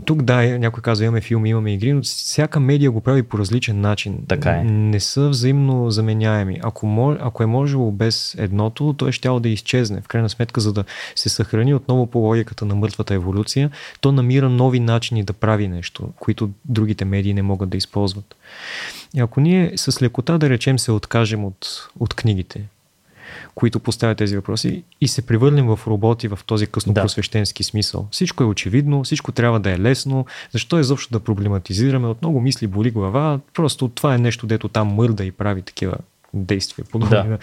тук, 0.06 0.22
да, 0.22 0.44
е, 0.46 0.60
някой 0.60 0.82
казва, 0.82 1.06
имаме 1.06 1.22
филми, 1.22 1.50
имаме 1.50 1.74
игри, 1.74 1.94
но 1.94 2.02
всяка 2.02 2.60
медия 2.60 2.92
го 2.92 3.02
прави 3.02 3.24
по 3.24 3.38
различен 3.38 3.82
начин. 3.82 4.18
Така 4.28 4.52
е. 4.52 4.64
Не 4.64 5.00
са 5.00 5.30
взаимно 5.30 5.92
заменяеми. 5.92 6.60
Ако, 6.64 6.86
мож, 6.86 7.18
ако 7.20 7.44
е 7.44 7.46
можело 7.46 7.92
без 7.92 8.36
едното, 8.38 8.96
то 8.98 9.08
е 9.08 9.12
щяло 9.12 9.40
да 9.40 9.50
изчезне. 9.50 10.02
В 10.02 10.08
крайна 10.08 10.30
сметка, 10.30 10.62
за 10.62 10.74
да 10.74 10.84
се 11.16 11.30
съхрани 11.30 11.74
отново 11.74 12.08
по 12.08 12.20
логиката 12.20 12.66
на 12.66 12.76
мъртвата 12.76 13.14
еволюция, 13.14 13.72
то 14.02 14.12
намира 14.12 14.50
нови 14.50 14.80
начини 14.80 15.24
да 15.24 15.34
прави 15.34 15.68
нещо, 15.68 16.10
които 16.20 16.50
другите 16.66 17.06
медии 17.06 17.34
не 17.34 17.42
могат 17.42 17.70
да 17.70 17.78
използват. 17.78 18.36
И 19.16 19.20
ако 19.20 19.42
ние 19.42 19.74
с 19.76 20.02
лекота, 20.02 20.38
да 20.38 20.50
речем, 20.50 20.80
се 20.80 20.92
откажем 20.92 21.46
от, 21.46 21.90
от 22.00 22.14
книгите, 22.14 22.64
които 23.60 23.80
поставят 23.80 24.18
тези 24.18 24.36
въпроси 24.36 24.84
и 25.02 25.08
се 25.08 25.22
превърнем 25.22 25.68
в 25.68 25.80
роботи 25.88 26.28
в 26.28 26.40
този 26.46 26.68
късно 26.68 26.94
Да. 26.94 27.02
просвещенски 27.02 27.64
смисъл. 27.64 28.08
Всичко 28.12 28.44
е 28.44 28.46
очевидно, 28.46 29.04
всичко 29.04 29.32
трябва 29.32 29.60
да 29.60 29.72
е 29.72 29.80
лесно. 29.80 30.26
Защо 30.52 30.80
изобщо 30.80 31.12
да 31.12 31.20
проблематизираме? 31.20 32.08
От 32.08 32.22
много 32.22 32.42
мисли 32.42 32.68
боли 32.68 32.92
глава. 32.92 33.40
Просто 33.54 33.88
това 33.88 34.16
е 34.16 34.18
нещо, 34.18 34.48
дето 34.48 34.68
там 34.68 34.88
мърда 34.88 35.26
и 35.26 35.32
прави 35.32 35.62
такива 35.62 35.96
действия. 36.34 36.86
Подобни. 36.92 37.30
Да. 37.30 37.38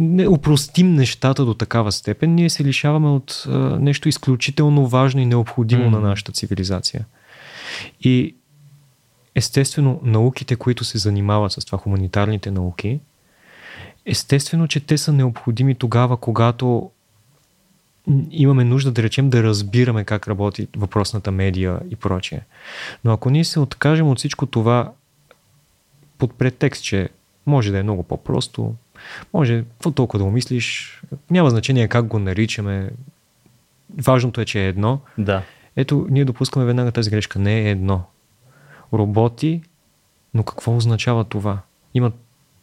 Не 0.00 0.28
упростим 0.28 0.94
нещата 0.94 1.44
до 1.44 1.54
такава 1.54 1.92
степен, 1.92 2.34
ние 2.34 2.50
се 2.50 2.64
лишаваме 2.64 3.08
от 3.08 3.44
а, 3.48 3.58
нещо 3.80 4.08
изключително 4.08 4.86
важно 4.86 5.20
и 5.20 5.26
необходимо 5.26 5.84
М. 5.84 5.90
на 5.90 6.08
нашата 6.08 6.32
цивилизация. 6.32 7.06
И 8.00 8.34
естествено, 9.34 10.00
науките, 10.02 10.56
които 10.56 10.84
се 10.84 10.98
занимават 10.98 11.52
с 11.52 11.64
това, 11.64 11.78
хуманитарните 11.78 12.50
науки, 12.50 13.00
естествено, 14.08 14.68
че 14.68 14.80
те 14.80 14.98
са 14.98 15.12
необходими 15.12 15.74
тогава, 15.74 16.16
когато 16.16 16.90
имаме 18.30 18.64
нужда, 18.64 18.92
да 18.92 19.02
речем, 19.02 19.30
да 19.30 19.42
разбираме 19.42 20.04
как 20.04 20.28
работи 20.28 20.68
въпросната 20.76 21.30
медия 21.30 21.80
и 21.90 21.96
прочее. 21.96 22.40
Но 23.04 23.12
ако 23.12 23.30
ние 23.30 23.44
се 23.44 23.60
откажем 23.60 24.08
от 24.08 24.18
всичко 24.18 24.46
това 24.46 24.92
под 26.18 26.34
претекст, 26.34 26.84
че 26.84 27.08
може 27.46 27.72
да 27.72 27.78
е 27.78 27.82
много 27.82 28.02
по-просто, 28.02 28.74
може 29.34 29.62
какво 29.62 29.90
толкова 29.90 30.18
да 30.18 30.24
умислиш, 30.24 31.00
няма 31.30 31.50
значение 31.50 31.88
как 31.88 32.06
го 32.06 32.18
наричаме, 32.18 32.90
важното 33.98 34.40
е, 34.40 34.44
че 34.44 34.64
е 34.64 34.68
едно, 34.68 35.00
Да. 35.18 35.42
ето, 35.76 36.06
ние 36.10 36.24
допускаме 36.24 36.66
веднага 36.66 36.92
тази 36.92 37.10
грешка. 37.10 37.38
Не 37.38 37.60
е 37.60 37.70
едно. 37.70 38.02
Роботи, 38.92 39.62
но 40.34 40.42
какво 40.42 40.76
означава 40.76 41.24
това? 41.24 41.58
Има 41.94 42.12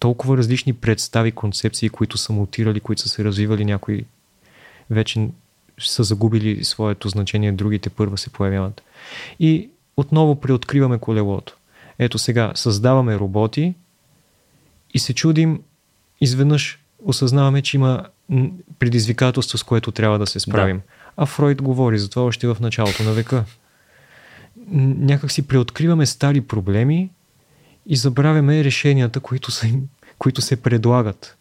толкова 0.05 0.37
различни 0.37 0.73
представи, 0.73 1.31
концепции, 1.31 1.89
които 1.89 2.17
са 2.17 2.33
мутирали, 2.33 2.79
които 2.79 3.01
са 3.01 3.09
се 3.09 3.23
развивали, 3.23 3.65
някои 3.65 4.05
вече 4.89 5.27
са 5.79 6.03
загубили 6.03 6.63
своето 6.63 7.09
значение, 7.09 7.51
другите 7.51 7.89
първа 7.89 8.17
се 8.17 8.29
появяват. 8.29 8.81
И 9.39 9.69
отново 9.97 10.35
преоткриваме 10.35 10.97
колелото. 10.97 11.57
Ето 11.99 12.17
сега, 12.17 12.51
създаваме 12.55 13.19
роботи 13.19 13.73
и 14.93 14.99
се 14.99 15.13
чудим, 15.13 15.61
изведнъж 16.21 16.79
осъзнаваме, 17.05 17.61
че 17.61 17.77
има 17.77 18.05
предизвикателство, 18.79 19.57
с 19.57 19.63
което 19.63 19.91
трябва 19.91 20.19
да 20.19 20.27
се 20.27 20.39
справим. 20.39 20.81
А 21.17 21.25
Фройд 21.25 21.61
говори 21.61 21.99
за 21.99 22.09
това 22.09 22.23
още 22.23 22.47
в 22.47 22.57
началото 22.61 23.03
на 23.03 23.11
века. 23.11 23.45
Някак 24.71 25.31
си 25.31 25.47
преоткриваме 25.47 26.05
стари 26.05 26.41
проблеми 26.41 27.09
и 27.87 27.95
забравяме 27.95 28.63
решенията, 28.63 29.19
които, 29.19 29.51
са, 29.51 29.67
им- 29.67 29.87
които 30.19 30.41
се 30.41 30.55
предлагат. 30.61 31.37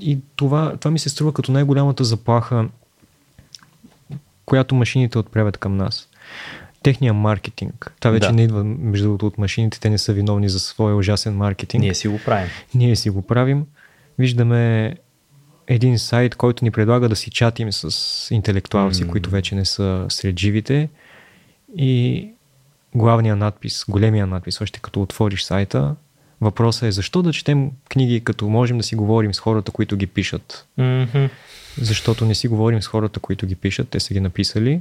И 0.00 0.18
това, 0.36 0.76
това 0.76 0.90
ми 0.90 0.98
се 0.98 1.08
струва 1.08 1.32
като 1.32 1.52
най-голямата 1.52 2.04
заплаха, 2.04 2.68
която 4.46 4.74
машините 4.74 5.18
отправят 5.18 5.56
към 5.58 5.76
нас. 5.76 6.08
Техния 6.82 7.14
маркетинг. 7.14 7.94
Това 8.00 8.10
вече 8.10 8.26
Да. 8.26 8.32
не 8.32 8.42
идва, 8.42 8.64
между 8.64 9.04
другото, 9.04 9.26
от 9.26 9.38
машините. 9.38 9.80
Те 9.80 9.90
не 9.90 9.98
са 9.98 10.12
виновни 10.12 10.48
за 10.48 10.60
своя 10.60 10.96
ужасен 10.96 11.36
маркетинг. 11.36 11.82
Ние 11.82 11.94
си 11.94 12.08
го 12.08 12.20
правим. 12.24 12.48
Ние 12.74 12.96
си 12.96 13.10
го 13.10 13.22
правим. 13.22 13.66
Виждаме 14.18 14.94
един 15.66 15.98
сайт, 15.98 16.34
който 16.34 16.64
ни 16.64 16.70
предлага 16.70 17.08
да 17.08 17.16
си 17.16 17.30
чатим 17.30 17.72
с 17.72 18.34
интелектуалци, 18.34 19.04
М. 19.04 19.10
които 19.10 19.30
вече 19.30 19.54
не 19.54 19.64
са 19.64 20.06
сред 20.08 20.38
живите. 20.38 20.88
И 21.76 22.28
главният 22.94 23.38
надпис, 23.38 23.84
големия 23.88 24.26
надпис, 24.26 24.60
още 24.60 24.80
като 24.80 25.02
отвориш 25.02 25.42
сайта, 25.42 25.94
въпросът 26.42 26.82
е 26.82 26.92
защо 26.92 27.22
да 27.22 27.32
четем 27.32 27.70
книги, 27.88 28.24
като 28.24 28.48
можем 28.48 28.78
да 28.78 28.84
си 28.84 28.96
говорим 28.96 29.34
с 29.34 29.38
хората, 29.38 29.72
които 29.72 29.96
ги 29.96 30.06
пишат. 30.06 30.66
Мгм. 30.78 31.26
Защото 31.78 32.24
не 32.24 32.34
си 32.34 32.48
говорим 32.48 32.82
с 32.82 32.86
хората, 32.86 33.20
които 33.20 33.46
ги 33.46 33.54
пишат, 33.54 33.88
те 33.88 34.00
са 34.00 34.14
ги 34.14 34.20
написали. 34.20 34.80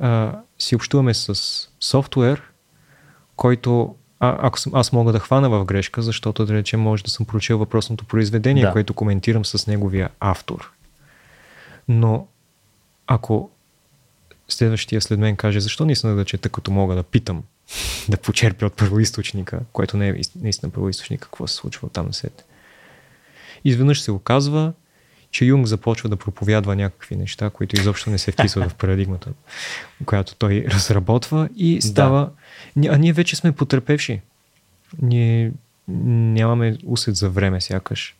А, 0.00 0.32
си 0.58 0.76
общуваме 0.76 1.14
с 1.14 1.34
софтуер, 1.80 2.42
който 3.36 3.94
а, 4.20 4.36
ако 4.40 4.60
съм, 4.60 4.74
аз 4.74 4.92
мога 4.92 5.12
да 5.12 5.18
хвана 5.18 5.50
в 5.50 5.64
грешка, 5.64 6.02
защото 6.02 6.46
да 6.46 6.54
речем 6.54 6.80
може 6.80 7.04
да 7.04 7.10
съм 7.10 7.26
прочел 7.26 7.58
въпросното 7.58 8.04
произведение, 8.04 8.64
Да. 8.64 8.72
което 8.72 8.94
коментирам 8.94 9.44
с 9.44 9.66
неговия 9.66 10.10
автор. 10.20 10.72
Но 11.88 12.26
ако 13.06 13.50
следващия 14.48 15.00
след 15.00 15.18
мен 15.18 15.36
каже, 15.36 15.60
защо 15.60 15.84
наистина 15.86 16.14
да 16.14 16.24
чета, 16.24 16.48
като 16.48 16.70
мога 16.70 16.94
да 16.94 17.02
питам, 17.02 17.42
да 18.08 18.16
почерпя 18.16 18.66
от 18.66 18.76
първоисточника, 18.76 19.60
което 19.72 19.96
не 19.96 20.08
е 20.08 20.14
ис- 20.14 20.42
наистина 20.42 20.72
първоисточник, 20.72 21.20
какво 21.20 21.46
се 21.46 21.54
случва 21.54 21.88
там 21.88 22.06
насет. 22.06 22.44
Изведнъж 23.64 24.00
се 24.00 24.10
оказва, 24.10 24.72
че 25.30 25.44
Юнг 25.44 25.66
започва 25.66 26.08
да 26.08 26.16
проповядва 26.16 26.76
някакви 26.76 27.16
неща, 27.16 27.50
които 27.50 27.80
изобщо 27.80 28.10
не 28.10 28.18
се 28.18 28.32
вписват 28.32 28.70
в 28.70 28.74
парадигмата, 28.74 29.32
която 30.04 30.34
той 30.34 30.66
разработва 30.68 31.48
и 31.56 31.82
става... 31.82 32.30
Да. 32.76 32.88
А 32.88 32.98
ние 32.98 33.12
вече 33.12 33.36
сме 33.36 33.52
потърпевши. 33.52 34.20
Ние 35.02 35.52
нямаме 35.88 36.76
усет 36.86 37.16
за 37.16 37.30
време, 37.30 37.60
сякаш. 37.60 38.16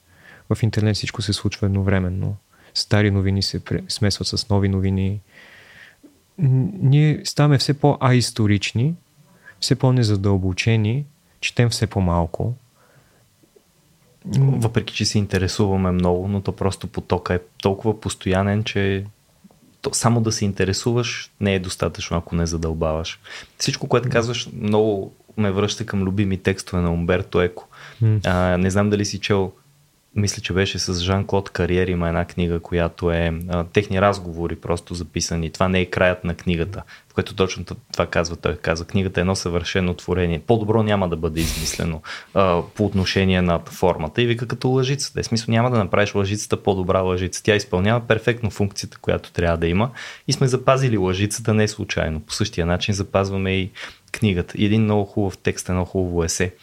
В 0.55 0.63
интернет 0.63 0.97
всичко 0.97 1.23
се 1.23 1.33
случва 1.33 1.67
едновременно. 1.67 2.37
Стари 2.75 3.11
новини 3.11 3.43
се 3.43 3.61
смесват 3.89 4.29
с 4.29 4.49
нови 4.49 4.69
новини. 4.69 5.21
Ние 6.39 7.21
ставаме 7.25 7.59
все 7.59 7.75
по-аисторични, 7.75 8.95
все 9.65 9.75
по-незадълбочени, 9.75 11.05
четем 11.41 11.71
все 11.71 11.87
по-малко. 11.87 12.55
въпреки 14.37 14.95
че 14.95 15.05
се 15.05 15.19
интересуваме 15.19 15.91
много, 15.91 16.29
но 16.29 16.41
то 16.41 16.53
просто 16.53 16.87
потока 16.87 17.35
е 17.35 17.41
толкова 17.63 18.01
постоянен, 18.01 18.65
че 18.65 19.05
то, 19.83 19.95
само 19.95 20.21
да 20.21 20.33
се 20.33 20.45
интересуваш 20.45 21.31
не 21.41 21.55
е 21.55 21.59
достатъчно, 21.59 22.17
ако 22.17 22.37
не 22.37 22.47
задълбаваш. 22.47 23.21
Всичко, 23.59 23.89
което 23.89 24.09
казваш, 24.09 24.49
много 24.61 25.13
ме 25.37 25.51
връща 25.51 25.87
към 25.87 26.03
любими 26.03 26.39
текстове 26.39 26.83
на 26.83 26.93
Умберто 26.93 27.41
Еко. 27.41 27.69
А, 28.25 28.59
не 28.59 28.71
знам 28.71 28.91
дали 28.91 29.05
си 29.05 29.19
чел 29.19 29.53
мисля, 30.17 30.43
че 30.43 30.53
беше 30.53 30.79
с 30.79 30.95
Жан-Клод 30.95 31.51
Кариер, 31.51 31.89
има 31.89 32.09
една 32.09 32.25
книга, 32.25 32.61
която 32.61 33.11
е 33.11 33.41
а, 33.49 33.65
техни 33.65 34.01
разговори 34.01 34.57
просто 34.57 34.95
записани. 34.95 35.51
Това 35.51 35.69
не 35.69 35.81
е 35.81 35.87
краят 35.87 36.25
на 36.25 36.35
книгата, 36.35 36.83
в 37.09 37.15
което 37.15 37.35
точно 37.35 37.65
това 37.93 38.07
казва. 38.07 38.37
Той 38.37 38.57
каза, 38.57 38.85
книгата 38.85 39.21
е 39.21 39.23
едно 39.23 39.37
съвършено 39.37 39.95
творение. 39.95 40.43
По-добро 40.47 40.83
няма 40.83 41.09
да 41.09 41.17
бъде 41.17 41.41
измислено 41.41 42.03
а, 42.35 42.63
по 42.75 42.85
отношение 42.85 43.43
на 43.43 43.59
формата. 43.59 44.23
И 44.23 44.27
вика 44.27 44.49
като 44.49 44.69
лъжицата. 44.69 45.21
Е 45.21 45.23
смисъл 45.23 45.53
няма 45.53 45.71
да 45.71 45.79
направиш 45.79 46.15
лъжицата 46.15 46.63
по-добра 46.63 47.01
лъжица. 47.01 47.43
Тя 47.43 47.55
изпълнява 47.55 48.01
перфектно 48.01 48.51
функцията, 48.51 48.99
която 49.01 49.33
трябва 49.33 49.59
да 49.59 49.67
има. 49.67 49.91
И 50.29 50.33
сме 50.33 50.47
запазили 50.47 50.99
лъжицата 50.99 51.55
не 51.55 51.69
случайно. 51.69 52.21
По 52.21 52.33
същия 52.33 52.67
начин 52.67 52.95
запазваме 52.95 53.51
и 53.51 53.71
книгата. 54.13 54.55
И 54.59 54.65
един 54.65 54.83
много 54.83 55.05
хубав 55.05 55.39
текст, 55.39 55.69
едно 55.69 55.85
хубаво 55.85 56.25
есе 56.25 56.55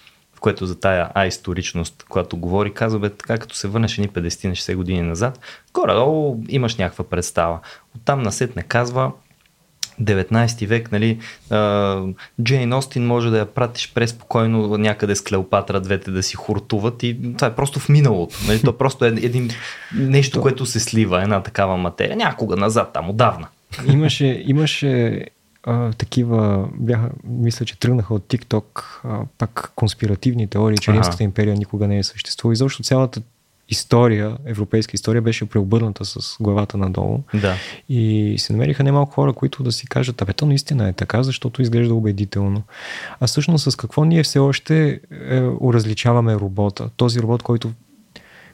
което 0.42 0.66
за 0.66 0.80
тая 0.80 1.10
а 1.14 1.26
историчност, 1.26 2.06
която 2.10 2.38
говори, 2.38 2.74
казва, 2.74 3.00
бе, 3.00 3.10
така 3.10 3.38
като 3.38 3.56
се 3.56 3.68
върнеш 3.68 3.98
едни 3.98 4.10
50-60 4.10 4.76
години 4.76 5.02
назад, 5.02 5.40
горе-долу 5.74 6.44
имаш 6.50 6.76
някаква 6.76 7.04
представа. 7.04 7.60
Оттам 7.96 8.22
насет 8.22 8.56
казва, 8.68 9.12
19 10.02 10.68
век, 10.68 10.92
нали, 10.92 11.20
Джейн 12.44 12.74
Остин 12.74 13.08
може 13.08 13.30
да 13.30 13.38
я 13.38 13.46
пратиш 13.46 13.94
преспокойно 13.94 14.78
някъде 14.78 15.16
с 15.16 15.22
Клеопатра, 15.22 15.80
двете 15.80 16.12
да 16.12 16.24
си 16.24 16.36
хуртуват 16.36 17.04
и 17.04 17.18
това 17.38 17.48
е 17.48 17.56
просто 17.56 17.80
в 17.80 17.90
миналото. 17.90 18.36
Нали, 18.48 18.62
то 18.62 18.78
просто 18.78 19.06
е 19.06 19.08
един, 19.08 19.50
нещо, 19.94 20.42
което 20.42 20.66
се 20.66 20.80
слива, 20.80 21.24
една 21.24 21.44
такава 21.44 21.78
материя. 21.78 22.16
Някога 22.16 22.56
назад, 22.56 22.94
там, 22.94 23.10
отдавна. 23.10 23.48
Имаше, 23.88 24.44
имаше 24.48 25.26
а, 25.64 25.94
такива 25.94 26.70
бяха, 26.74 27.10
мисля, 27.24 27.66
че 27.66 27.80
тръгнаха 27.80 28.14
от 28.14 28.24
TikTok 28.24 28.64
а, 29.04 29.20
пак 29.38 29.72
конспиративни 29.76 30.48
теории, 30.48 30.78
че 30.78 30.92
ага. 30.92 30.98
Римската 30.98 31.24
империя 31.24 31.56
никога 31.56 31.88
не 31.88 31.98
е 31.98 32.04
съществувала. 32.04 32.54
И 32.54 32.56
защо 32.56 32.84
цялата 32.84 33.22
история, 33.70 34.38
европейска 34.46 34.92
история 34.94 35.22
беше 35.22 35.46
преобърната 35.46 36.06
с 36.06 36.38
главата 36.40 36.78
надолу. 36.78 37.20
Да. 37.34 37.56
И 37.90 38.36
се 38.38 38.54
намериха 38.54 38.84
немалко 38.84 39.14
хора, 39.14 39.34
които 39.34 39.64
да 39.64 39.72
си 39.72 39.88
кажат, 39.88 40.22
абе 40.22 40.34
то 40.34 40.46
наистина 40.46 40.90
е 40.90 40.94
така, 40.94 41.24
защото 41.24 41.62
изглежда 41.62 41.96
убедително. 41.96 42.64
А 43.20 43.28
всъщност 43.28 43.72
с 43.72 43.76
какво 43.76 44.06
ние 44.06 44.24
все 44.24 44.40
още 44.40 45.00
е, 45.12 45.42
уразличаваме 45.42 46.36
робота? 46.36 46.90
Този 46.98 47.20
робот, 47.20 47.44
който 47.44 47.72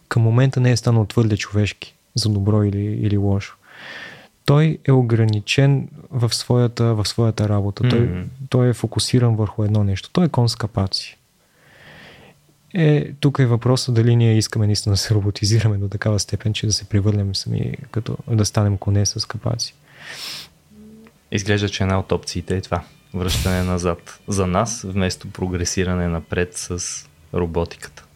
към 0.08 0.22
момента 0.22 0.60
не 0.60 0.72
е 0.72 0.78
станал 0.78 1.06
твърде 1.06 1.38
човешки, 1.38 1.96
за 2.16 2.30
добро 2.30 2.64
или, 2.64 2.86
или 2.86 3.18
лошо 3.18 3.58
той 4.48 4.78
е 4.88 4.91
ограничен 4.91 5.88
в 6.11 6.36
своята, 6.36 6.95
в 6.95 7.07
своята 7.07 7.49
работа. 7.49 7.84
Mm-hmm. 7.84 7.90
Той, 7.90 8.26
той 8.49 8.69
е 8.69 8.74
фокусиран 8.74 9.36
върху 9.36 9.64
едно 9.64 9.84
нещо. 9.84 10.10
Той 10.14 10.26
е 10.26 10.30
кон 10.30 10.49
с 10.49 10.56
капаци. 10.56 11.18
Е, 12.74 13.14
тук 13.14 13.40
е 13.40 13.45
въпросът 13.45 13.95
дали 13.95 14.15
ние 14.15 14.38
искаме 14.38 14.65
наистина 14.65 14.94
да 14.94 14.98
се 14.98 15.14
роботизираме 15.14 15.78
до 15.78 15.90
такава 15.90 16.19
степен, 16.19 16.53
че 16.53 16.65
да 16.65 16.74
се 16.74 16.86
превърнем 16.86 17.36
сами, 17.36 17.74
като 17.91 18.18
да 18.28 18.45
станем 18.45 18.78
коне 18.78 19.06
с 19.06 19.28
капаци. 19.28 19.76
Изглежда, 21.32 21.69
че 21.69 21.84
една 21.84 21.99
от 21.99 22.11
опциите 22.11 22.57
е 22.57 22.61
това. 22.61 22.84
Връщане 23.14 23.64
назад 23.64 24.19
за 24.28 24.48
нас, 24.48 24.82
вместо 24.82 25.32
прогресиране 25.32 26.07
напред 26.07 26.49
с 26.53 26.80
роботиката 27.34 28.07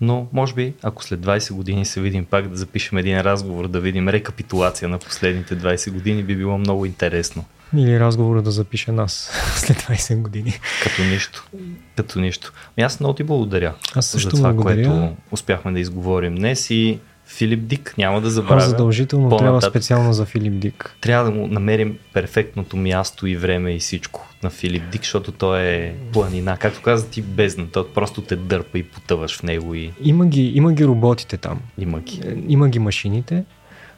но 0.00 0.26
може 0.32 0.54
би, 0.54 0.74
ако 0.82 1.04
след 1.04 1.20
20 1.20 1.52
години 1.52 1.84
се 1.84 2.00
видим 2.00 2.24
пак 2.24 2.48
да 2.48 2.56
запишем 2.56 2.98
един 2.98 3.20
разговор, 3.20 3.68
да 3.68 3.80
видим 3.80 4.08
рекапитулация 4.08 4.88
на 4.88 4.98
последните 4.98 5.58
20 5.58 5.90
години, 5.90 6.22
би 6.22 6.36
било 6.36 6.58
много 6.58 6.86
интересно. 6.86 7.44
Или 7.76 8.00
разговора 8.00 8.42
да 8.42 8.50
запише 8.50 8.92
нас 8.92 9.30
след 9.56 9.76
20 9.76 10.22
години. 10.22 10.60
Като 10.82 11.02
нищо. 11.02 11.48
Като 11.96 12.20
нищо. 12.20 12.52
И 12.76 12.82
аз 12.82 13.00
много 13.00 13.14
ти 13.14 13.22
благодаря. 13.22 13.74
Аз 13.94 14.06
също 14.06 14.30
за 14.30 14.36
това, 14.36 14.52
благодаря. 14.52 14.88
което 14.88 15.16
успяхме 15.30 15.72
да 15.72 15.80
изговорим 15.80 16.34
днес 16.34 16.70
и 16.70 16.98
Филип 17.28 17.60
Дик, 17.60 17.94
няма 17.98 18.20
да 18.20 18.30
забравя. 18.30 18.60
задължително 18.60 19.28
по-нататък. 19.28 19.46
трябва 19.46 19.62
специално 19.62 20.12
за 20.12 20.24
Филип 20.24 20.58
Дик. 20.58 20.96
Трябва 21.00 21.24
да 21.24 21.30
му 21.30 21.46
намерим 21.46 21.98
перфектното 22.12 22.76
място 22.76 23.26
и 23.26 23.36
време 23.36 23.74
и 23.74 23.78
всичко 23.78 24.28
на 24.42 24.50
Филип 24.50 24.82
Дик, 24.92 25.02
защото 25.02 25.32
той 25.32 25.62
е 25.62 25.94
планина. 26.12 26.56
Както 26.56 26.82
каза 26.82 27.08
ти, 27.08 27.22
бездна. 27.22 27.66
Той 27.72 27.88
просто 27.88 28.20
те 28.20 28.36
дърпа 28.36 28.78
и 28.78 28.82
потъваш 28.82 29.38
в 29.38 29.42
него. 29.42 29.74
И... 29.74 29.92
Има, 30.02 30.26
ги, 30.26 30.52
има 30.54 30.72
ги 30.72 30.86
роботите 30.86 31.36
там. 31.36 31.60
Има 31.78 32.00
ги. 32.00 32.20
Е, 32.24 32.36
има 32.48 32.68
ги 32.68 32.78
машините, 32.78 33.44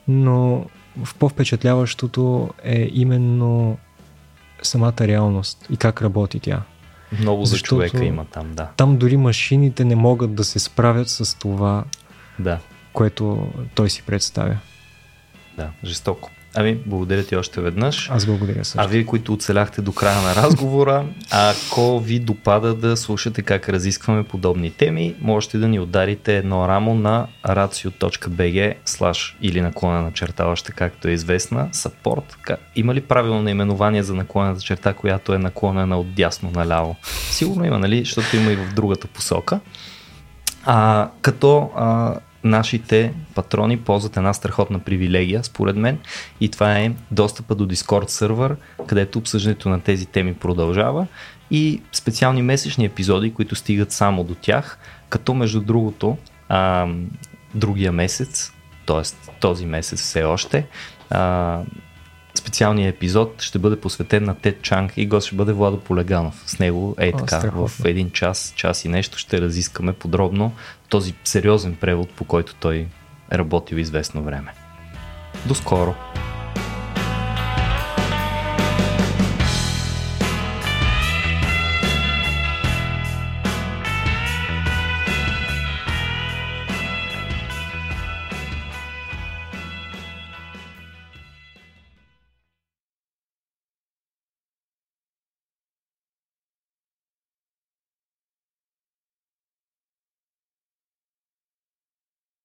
но 0.08 0.66
в 1.04 1.14
по-впечатляващото 1.14 2.50
е 2.64 2.88
именно 2.92 3.78
самата 4.62 5.00
реалност 5.00 5.66
и 5.70 5.76
как 5.76 6.02
работи 6.02 6.40
тя. 6.40 6.62
Много 7.20 7.44
за 7.44 7.50
Защото 7.50 7.68
човека 7.68 8.04
има 8.04 8.24
там, 8.24 8.52
да. 8.54 8.68
Там 8.76 8.96
дори 8.96 9.16
машините 9.16 9.84
не 9.84 9.96
могат 9.96 10.34
да 10.34 10.44
се 10.44 10.58
справят 10.58 11.08
с 11.08 11.38
това, 11.38 11.84
да 12.38 12.58
което 12.92 13.52
той 13.74 13.90
си 13.90 14.02
представя. 14.02 14.56
Да, 15.56 15.70
жестоко. 15.84 16.30
Ами, 16.54 16.78
благодаря 16.86 17.24
ти 17.24 17.36
още 17.36 17.60
веднъж. 17.60 18.10
Аз 18.10 18.26
благодаря 18.26 18.64
също. 18.64 18.78
А 18.80 18.86
вие, 18.86 19.06
които 19.06 19.32
оцеляхте 19.32 19.82
до 19.82 19.92
края 19.92 20.22
на 20.22 20.34
разговора, 20.34 21.04
ако 21.30 22.00
ви 22.00 22.18
допада 22.18 22.74
да 22.74 22.96
слушате 22.96 23.42
как 23.42 23.68
разискваме 23.68 24.24
подобни 24.24 24.70
теми, 24.70 25.14
можете 25.20 25.58
да 25.58 25.68
ни 25.68 25.80
ударите 25.80 26.36
едно 26.36 26.68
рамо 26.68 26.94
на 26.94 27.26
racio.bg 27.46 28.74
или 29.42 29.60
наклона 29.60 30.02
на 30.02 30.12
черта, 30.12 30.46
още 30.46 30.72
както 30.72 31.08
е 31.08 31.12
известна, 31.12 31.68
support. 31.72 32.56
Има 32.76 32.94
ли 32.94 33.00
правилно 33.00 33.42
наименование 33.42 34.02
за 34.02 34.14
наклонената 34.14 34.60
черта, 34.60 34.92
която 34.92 35.34
е 35.34 35.38
наклонена 35.38 35.98
от 35.98 36.14
дясно 36.14 36.50
наляво? 36.50 36.96
Сигурно 37.30 37.64
има, 37.64 37.78
нали? 37.78 37.98
Защото 37.98 38.36
има 38.36 38.52
и 38.52 38.56
в 38.56 38.74
другата 38.74 39.06
посока. 39.06 39.60
А, 40.64 41.08
като 41.22 41.70
а, 41.76 42.14
нашите 42.44 43.12
патрони 43.34 43.76
ползват 43.76 44.16
една 44.16 44.34
страхотна 44.34 44.78
привилегия, 44.78 45.44
според 45.44 45.76
мен, 45.76 45.98
и 46.40 46.48
това 46.48 46.78
е 46.78 46.92
достъпа 47.10 47.54
до 47.54 47.66
Discord 47.66 48.08
сервер, 48.08 48.56
където 48.86 49.18
обсъждането 49.18 49.68
на 49.68 49.80
тези 49.80 50.06
теми 50.06 50.34
продължава 50.34 51.06
и 51.50 51.82
специални 51.92 52.42
месечни 52.42 52.84
епизоди, 52.84 53.34
които 53.34 53.54
стигат 53.54 53.92
само 53.92 54.24
до 54.24 54.34
тях, 54.34 54.78
като 55.08 55.34
между 55.34 55.60
другото 55.60 56.16
а, 56.48 56.88
другия 57.54 57.92
месец, 57.92 58.52
т.е. 58.86 59.30
този 59.40 59.66
месец 59.66 60.00
все 60.00 60.24
още, 60.24 60.66
а, 61.10 61.60
специалният 62.34 62.96
епизод 62.96 63.42
ще 63.42 63.58
бъде 63.58 63.80
посветен 63.80 64.24
на 64.24 64.34
Тед 64.34 64.62
Чанг 64.62 64.92
и 64.96 65.06
гост 65.06 65.26
ще 65.26 65.36
бъде 65.36 65.52
Владо 65.52 65.80
Полеганов. 65.80 66.42
С 66.46 66.58
него 66.58 66.94
е 66.98 67.12
така, 67.12 67.50
в 67.54 67.70
един 67.84 68.10
час, 68.10 68.52
час 68.56 68.84
и 68.84 68.88
нещо 68.88 69.18
ще 69.18 69.40
разискаме 69.40 69.92
подробно 69.92 70.52
този 70.88 71.14
сериозен 71.24 71.76
превод, 71.76 72.10
по 72.10 72.24
който 72.24 72.54
той 72.54 72.86
е 73.30 73.38
работил 73.38 73.76
известно 73.76 74.22
време. 74.22 74.52
До 75.46 75.54
скоро! 75.54 75.94